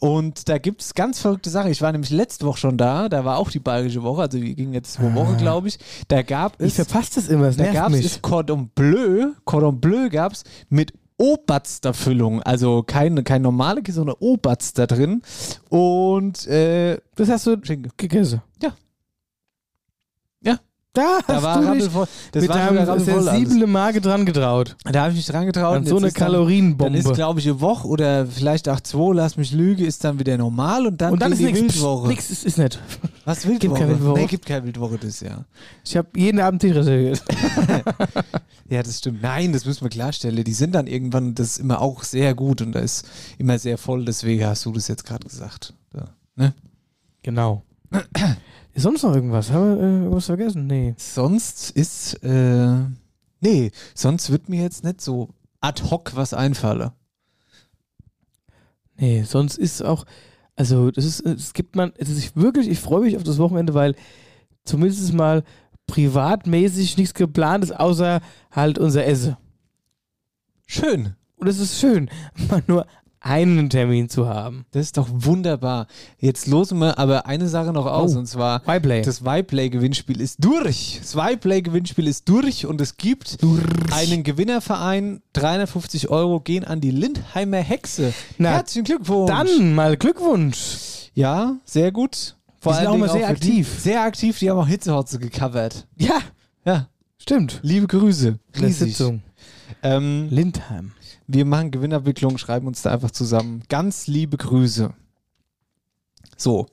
Und 0.00 0.48
da 0.48 0.56
gibt 0.56 0.80
es 0.80 0.94
ganz 0.94 1.20
verrückte 1.20 1.50
Sachen. 1.50 1.70
Ich 1.70 1.82
war 1.82 1.92
nämlich 1.92 2.10
letzte 2.10 2.46
Woche 2.46 2.60
schon 2.60 2.78
da, 2.78 3.10
da 3.10 3.26
war 3.26 3.36
auch 3.36 3.50
die 3.50 3.58
bayerische 3.58 4.02
Woche, 4.02 4.22
also 4.22 4.40
wir 4.40 4.54
gingen 4.54 4.72
jetzt 4.72 4.94
zwei 4.94 5.14
Wochen, 5.14 5.36
glaube 5.36 5.68
ich. 5.68 5.78
Da 6.08 6.22
gab 6.22 6.58
Ich 6.62 6.78
es. 6.78 6.86
verpasse 6.86 7.16
das 7.16 7.28
immer, 7.28 7.48
das 7.48 7.58
Da 7.58 7.70
gab 7.72 7.92
es 7.92 8.22
Cordon 8.22 8.70
Bleu. 8.74 9.26
Cordon 9.44 9.78
Bleu 9.80 10.08
gab 10.08 10.32
es 10.32 10.44
mit 10.70 10.94
Oberster-Füllung. 11.18 12.42
Also 12.42 12.82
keine, 12.82 13.22
kein 13.22 13.42
normale 13.42 13.82
Käse, 13.82 13.96
sondern 13.96 14.16
Oberster 14.20 14.86
drin. 14.86 15.22
Und 15.68 16.46
äh, 16.46 16.98
Das 17.16 17.28
hast 17.28 17.46
du 17.46 17.56
Schinken. 17.62 17.92
gegessen. 17.96 18.40
Ja. 18.62 18.72
Da 20.94 21.20
Da 21.26 21.34
hast 21.34 21.42
war 21.42 21.62
du 21.62 21.72
dich. 21.74 21.88
Das 22.32 22.40
mit 22.42 22.48
war 22.48 22.56
deinem 22.56 22.78
rappelvoll 22.78 23.28
alles. 23.28 23.66
Magen 23.66 24.00
dran 24.02 24.26
getraut. 24.26 24.74
Da 24.84 25.02
habe 25.02 25.10
ich 25.12 25.16
mich 25.18 25.26
dran 25.26 25.46
getraut. 25.46 25.76
An 25.76 25.82
und 25.82 25.88
so 25.88 25.96
eine 25.98 26.08
ist 26.08 26.16
dann- 26.18 26.24
Kalorienbombe. 26.26 26.84
Dann 26.84 26.94
ist, 26.94 27.14
glaube 27.14 27.38
ich, 27.40 27.46
eine 27.46 27.60
Woche 27.60 27.86
oder 27.86 28.26
vielleicht 28.26 28.68
auch 28.68 28.80
zwei, 28.80 29.14
lass 29.14 29.36
mich 29.36 29.52
lügen, 29.52 29.84
ist 29.84 30.02
dann 30.02 30.18
wieder 30.18 30.36
normal 30.38 30.86
und 30.86 31.00
dann, 31.00 31.12
und 31.12 31.22
dann 31.22 31.32
ist 31.32 31.38
die 31.38 31.44
nichts. 31.44 31.60
Wildwoche. 31.76 32.08
Nichts 32.08 32.30
ist, 32.30 32.44
ist 32.44 32.58
nicht. 32.58 32.80
Was 33.24 33.46
Wildwoche? 33.46 33.58
Gibt 33.68 33.74
keine 33.76 33.90
Wildwoche. 33.90 34.18
Nee, 34.18 34.26
gibt 34.26 34.46
keine 34.46 34.64
Wildwoche 34.64 34.98
das 34.98 35.20
Jahr. 35.20 35.44
Ich 35.84 35.96
habe 35.96 36.08
jeden 36.16 36.40
Abend 36.40 36.62
Tisch 36.62 36.74
reserviert. 36.74 37.22
Ja, 38.70 38.82
das 38.82 38.98
stimmt. 38.98 39.22
Nein, 39.22 39.54
das 39.54 39.64
müssen 39.64 39.82
wir 39.82 39.88
klarstellen. 39.88 40.44
Die 40.44 40.52
sind 40.52 40.74
dann 40.74 40.86
irgendwann, 40.86 41.34
das 41.34 41.52
ist 41.52 41.58
immer 41.58 41.80
auch 41.80 42.02
sehr 42.04 42.34
gut 42.34 42.60
und 42.60 42.72
da 42.72 42.80
ist 42.80 43.08
immer 43.38 43.58
sehr 43.58 43.78
voll. 43.78 44.04
Deswegen 44.04 44.44
hast 44.44 44.66
du 44.66 44.72
das 44.72 44.88
jetzt 44.88 45.06
gerade 45.06 45.26
gesagt. 45.26 45.72
Ja. 45.94 46.04
Ne? 46.36 46.52
Genau. 47.22 47.62
ist 48.74 48.82
sonst 48.82 49.02
noch 49.02 49.14
irgendwas? 49.14 49.50
Haben 49.50 49.76
wir 49.76 49.82
äh, 49.82 49.98
irgendwas 50.02 50.26
vergessen? 50.26 50.66
Nee. 50.66 50.94
Sonst 50.96 51.70
ist, 51.70 52.14
äh, 52.22 52.78
nee, 53.40 53.70
sonst 53.94 54.30
wird 54.30 54.48
mir 54.48 54.62
jetzt 54.62 54.84
nicht 54.84 55.00
so 55.00 55.30
ad 55.60 55.82
hoc 55.90 56.14
was 56.14 56.34
einfallen. 56.34 56.90
Nee, 58.96 59.22
sonst 59.22 59.58
ist 59.58 59.82
auch, 59.82 60.04
also 60.56 60.90
das 60.90 61.04
ist, 61.04 61.20
es 61.20 61.52
gibt 61.52 61.76
man, 61.76 61.92
es 61.96 62.08
ist 62.08 62.36
wirklich, 62.36 62.68
ich 62.68 62.80
freue 62.80 63.02
mich 63.02 63.16
auf 63.16 63.22
das 63.22 63.38
Wochenende, 63.38 63.74
weil 63.74 63.94
zumindest 64.64 65.12
mal 65.12 65.44
privatmäßig 65.86 66.96
nichts 66.96 67.14
geplant 67.14 67.64
ist, 67.64 67.72
außer 67.72 68.20
halt 68.50 68.78
unser 68.78 69.06
Essen. 69.06 69.36
Schön. 70.66 71.14
Und 71.36 71.46
es 71.46 71.58
ist 71.60 71.78
schön, 71.80 72.10
mal 72.48 72.62
nur 72.66 72.86
einen 73.20 73.68
Termin 73.70 74.08
zu 74.08 74.28
haben. 74.28 74.64
Das 74.70 74.82
ist 74.82 74.96
doch 74.96 75.08
wunderbar. 75.10 75.86
Jetzt 76.18 76.46
losen 76.46 76.78
wir 76.78 76.98
aber 76.98 77.26
eine 77.26 77.48
Sache 77.48 77.72
noch 77.72 77.86
aus 77.86 78.14
Oh. 78.14 78.18
und 78.20 78.26
zwar 78.26 78.62
Y-Play. 78.68 79.02
das 79.02 79.20
Y-Play-Gewinnspiel 79.22 80.20
ist 80.20 80.44
durch. 80.44 80.98
Das 81.00 81.14
Y-Play-Gewinnspiel 81.14 82.06
ist 82.06 82.28
durch 82.28 82.66
und 82.66 82.80
es 82.80 82.96
gibt 82.96 83.38
einen 83.92 84.22
Gewinnerverein. 84.22 85.22
350 85.32 86.08
Euro 86.10 86.40
gehen 86.40 86.64
an 86.64 86.80
die 86.80 86.90
Lindheimer 86.90 87.58
Hexe. 87.58 88.12
Na, 88.38 88.50
Herzlichen 88.50 88.84
Glückwunsch. 88.84 89.28
Dann 89.30 89.74
mal 89.74 89.96
Glückwunsch. 89.96 91.10
Ja, 91.14 91.56
sehr 91.64 91.90
gut. 91.92 92.36
Vor 92.60 92.72
Die 92.72 92.78
sind 92.78 92.86
auch 92.88 92.96
mal 92.96 93.08
sehr 93.08 93.20
die- 93.20 93.24
aktiv. 93.26 93.78
Sehr 93.80 94.02
aktiv, 94.02 94.38
die 94.38 94.50
haben 94.50 94.58
auch 94.58 94.66
Hitzehotze 94.68 95.18
gecovert. 95.18 95.86
Ja, 95.96 96.18
Ja, 96.64 96.88
stimmt. 97.18 97.60
liebe 97.62 97.86
Grüße. 97.86 98.28
In 98.28 98.38
der 98.54 98.62
Riesig. 98.68 98.96
Sitzung. 98.96 99.22
Ähm, 99.82 100.28
Lindheim. 100.30 100.92
Wir 101.28 101.44
machen 101.44 101.70
Gewinnabwicklung, 101.70 102.36
schreiben 102.38 102.66
uns 102.66 102.82
da 102.82 102.90
einfach 102.90 103.12
zusammen. 103.12 103.62
Ganz 103.68 104.06
liebe 104.08 104.36
Grüße. 104.36 104.92
So. 106.36 106.66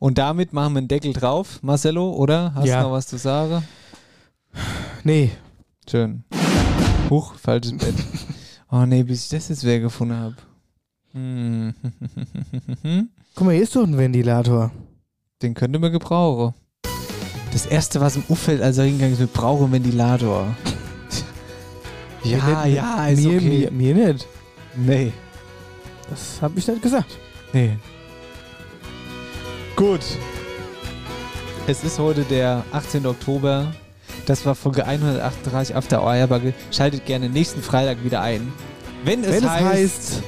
Und 0.00 0.18
damit 0.18 0.52
machen 0.52 0.74
wir 0.74 0.78
einen 0.78 0.88
Deckel 0.88 1.12
drauf, 1.12 1.62
Marcello, 1.62 2.10
oder? 2.12 2.54
Hast 2.54 2.66
Ja. 2.66 2.80
du 2.82 2.88
noch 2.88 2.94
was 2.94 3.06
zu 3.06 3.16
sagen? 3.18 3.62
Nee, 5.04 5.30
Schön. 5.88 6.24
Huch, 7.10 7.34
falsches 7.34 7.76
Bett. 7.76 7.94
Oh 8.70 8.86
nee, 8.86 9.04
bis 9.04 9.24
ich 9.24 9.28
das 9.28 9.50
jetzt 9.50 9.62
wieder 9.62 9.78
gefunden 9.78 10.16
habe. 10.16 10.34
Hm. 11.12 11.74
guck 13.36 13.46
mal, 13.46 13.52
hier 13.54 13.62
ist 13.62 13.76
doch 13.76 13.84
ein 13.84 13.96
Ventilator. 13.96 14.72
Den 15.42 15.54
könnte 15.54 15.78
man 15.78 15.92
gebrauchen. 15.92 16.54
Das 17.52 17.66
erste, 17.66 18.00
was 18.00 18.16
im 18.16 18.24
als 18.60 18.78
er 18.78 18.84
hingegangen 18.86 19.12
ist, 19.12 19.20
wir 19.20 19.28
brauchen 19.28 19.64
einen 19.66 19.74
Ventilator. 19.74 20.56
Ja, 22.24 22.66
ja, 22.66 23.08
ist 23.08 23.22
mir, 23.22 23.36
okay. 23.36 23.68
mir, 23.70 23.94
mir 23.94 24.12
nicht. 24.12 24.26
Nee. 24.76 25.12
Das 26.10 26.40
habe 26.42 26.58
ich 26.58 26.66
nicht 26.66 26.82
gesagt. 26.82 27.18
Nee. 27.52 27.76
Gut. 29.76 30.00
Es 31.66 31.82
ist 31.82 31.98
heute 31.98 32.22
der 32.24 32.64
18. 32.72 33.06
Oktober. 33.06 33.72
Das 34.26 34.44
war 34.46 34.54
Folge 34.54 34.86
138 34.86 35.74
After 35.76 36.06
Eierbagge. 36.06 36.54
Schaltet 36.70 37.06
gerne 37.06 37.28
nächsten 37.28 37.62
Freitag 37.62 38.04
wieder 38.04 38.20
ein. 38.20 38.52
Wenn 39.04 39.22
es, 39.22 39.30
Wenn 39.30 39.44
es 39.44 39.50
heißt, 39.50 39.64
heißt, 39.64 40.22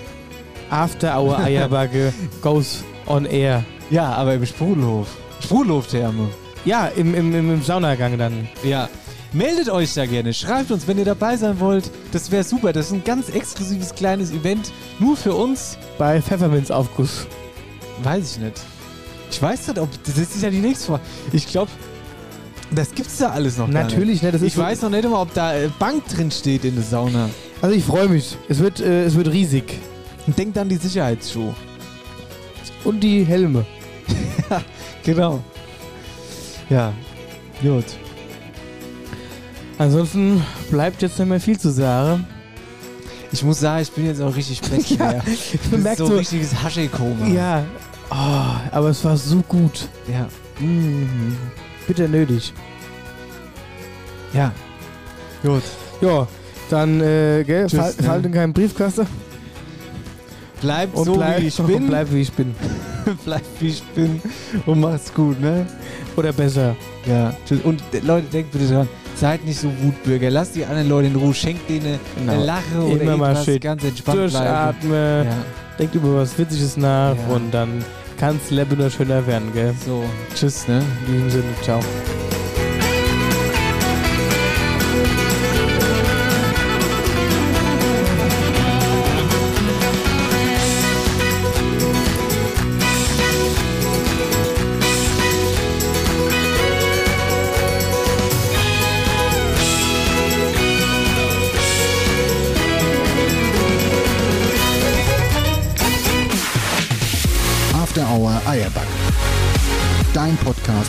After 0.70 1.18
Hour 1.18 1.38
Eierbacke 1.44 2.12
goes 2.42 2.84
on 3.06 3.24
air. 3.24 3.64
Ja, 3.90 4.12
aber 4.12 4.34
im 4.34 4.44
Sprudelhof. 4.44 5.08
Sprudelhoftherme. 5.40 6.28
Ja, 6.64 6.88
im, 6.88 7.14
im, 7.14 7.34
im, 7.34 7.54
im 7.54 7.62
Saunagang 7.62 8.18
dann. 8.18 8.48
Ja. 8.64 8.88
Meldet 9.36 9.68
euch 9.68 9.92
da 9.94 10.06
gerne. 10.06 10.32
Schreibt 10.32 10.70
uns, 10.70 10.86
wenn 10.88 10.98
ihr 10.98 11.04
dabei 11.04 11.36
sein 11.36 11.60
wollt. 11.60 11.90
Das 12.12 12.30
wäre 12.30 12.42
super. 12.42 12.72
Das 12.72 12.86
ist 12.86 12.92
ein 12.92 13.04
ganz 13.04 13.28
exklusives 13.28 13.94
kleines 13.94 14.30
Event. 14.30 14.72
Nur 14.98 15.16
für 15.16 15.34
uns. 15.34 15.76
Bei 15.98 16.22
Pfefferminzaufguss. 16.22 17.26
Weiß 18.02 18.32
ich 18.36 18.38
nicht. 18.42 18.60
Ich 19.30 19.42
weiß 19.42 19.68
nicht, 19.68 19.78
ob. 19.78 19.88
Das 20.04 20.16
ist 20.16 20.40
ja 20.42 20.48
die 20.50 20.58
nächste 20.60 20.86
Frage. 20.86 21.02
Ich 21.32 21.46
glaube, 21.46 21.70
das 22.70 22.94
gibt's 22.94 23.18
da 23.18 23.30
alles 23.30 23.58
noch. 23.58 23.68
Natürlich, 23.68 24.22
ne? 24.22 24.32
Das 24.32 24.40
Ich 24.40 24.48
ist 24.48 24.54
so- 24.56 24.62
weiß 24.62 24.82
noch 24.82 24.90
nicht 24.90 25.04
immer, 25.04 25.20
ob 25.20 25.34
da 25.34 25.54
äh, 25.54 25.68
Bank 25.78 26.06
drin 26.08 26.30
steht 26.30 26.64
in 26.64 26.74
der 26.74 26.84
Sauna. 26.84 27.28
Also 27.60 27.74
ich 27.76 27.84
freue 27.84 28.08
mich. 28.08 28.36
Es 28.48 28.58
wird, 28.60 28.80
äh, 28.80 29.04
es 29.04 29.14
wird 29.16 29.28
riesig. 29.28 29.64
Und 30.26 30.38
denkt 30.38 30.56
an 30.58 30.68
die 30.68 30.76
Sicherheitsschuhe. 30.76 31.54
Und 32.84 33.00
die 33.00 33.24
Helme. 33.24 33.64
Genau. 35.04 35.40
Ja. 36.68 36.92
Gut. 37.62 37.84
Ansonsten 39.78 40.42
bleibt 40.70 41.02
jetzt 41.02 41.18
nicht 41.18 41.28
mehr 41.28 41.40
viel 41.40 41.58
zu 41.58 41.70
sagen. 41.70 42.26
Ich 43.32 43.42
muss 43.42 43.60
sagen, 43.60 43.82
ich 43.82 43.90
bin 43.92 44.06
jetzt 44.06 44.20
auch 44.22 44.34
richtig 44.34 44.60
bettschwer. 44.70 45.22
Ich 45.26 45.58
Das 45.84 45.98
so 45.98 46.06
so, 46.06 46.16
richtiges 46.16 46.62
Haschekoma. 46.62 47.26
ja. 47.26 47.64
Oh, 48.08 48.54
aber 48.70 48.90
es 48.90 49.04
war 49.04 49.16
so 49.16 49.42
gut. 49.48 49.88
Ja. 50.06 50.28
Mhm. 50.60 51.36
Bitte 51.88 52.08
nötig. 52.08 52.52
Ja. 54.32 54.52
Gut. 55.42 55.62
Ja, 56.00 56.26
dann, 56.70 57.00
äh, 57.00 57.42
gell, 57.44 57.66
Tschüss, 57.66 57.80
fall, 57.80 57.94
ne? 57.98 58.02
fall 58.04 58.24
in 58.24 58.32
keinen 58.32 58.52
Briefkasten. 58.52 59.06
Bleib 60.60 60.94
Und 60.94 61.04
so, 61.04 61.14
bleib, 61.16 61.40
wie 61.40 61.46
ich 61.48 61.56
bin. 61.56 61.86
Bleib, 61.88 62.12
wie 62.12 62.20
ich 62.22 62.32
bin. 62.32 62.54
Bleib, 63.24 63.42
wie 63.58 63.68
ich 63.68 63.82
bin. 63.82 64.20
Und 64.66 64.80
mach's 64.80 65.12
gut, 65.12 65.40
ne? 65.40 65.66
Oder 66.16 66.32
besser. 66.32 66.76
Ja. 67.06 67.34
Tschüss. 67.46 67.60
Und 67.64 67.82
Leute, 68.02 68.28
denkt 68.28 68.52
bitte 68.52 68.66
dran, 68.68 68.88
seid 69.16 69.44
nicht 69.44 69.58
so 69.60 69.68
Wutbürger. 69.82 70.30
Lasst 70.30 70.54
die 70.56 70.64
anderen 70.64 70.88
Leute 70.88 71.08
in 71.08 71.16
Ruhe. 71.16 71.34
Schenkt 71.34 71.68
denen 71.68 71.98
Genau. 72.18 72.32
eine 72.32 72.44
Lache 72.44 72.78
oder 72.82 73.00
Immer 73.02 73.16
mal 73.16 73.26
irgendwas 73.30 73.44
schön 73.44 73.60
ganz 73.60 73.84
entspannt 73.84 74.16
bleiben. 74.30 74.32
Durchatmen. 74.32 75.26
Ja. 75.26 75.32
Denkt 75.78 75.94
über 75.94 76.16
was 76.16 76.38
Witziges 76.38 76.76
nach 76.76 77.14
Ja. 77.16 77.34
und 77.34 77.52
dann 77.52 77.84
kann 78.18 78.38
es 78.42 78.50
Leben 78.50 78.78
nur 78.78 78.90
schöner 78.90 79.26
werden, 79.26 79.52
gell? 79.52 79.74
So. 79.84 80.04
Tschüss, 80.34 80.66
ne? 80.68 80.82
In 81.06 81.12
diesem 81.12 81.30
Sinne, 81.30 81.44
ciao. 81.62 81.80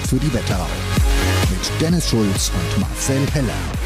Für 0.08 0.16
die 0.16 0.34
Wetterau. 0.34 0.68
Mit 1.50 1.82
Dennis 1.82 2.10
Schulz 2.10 2.50
und 2.50 2.82
Marcel 2.82 3.28
Heller. 3.34 3.77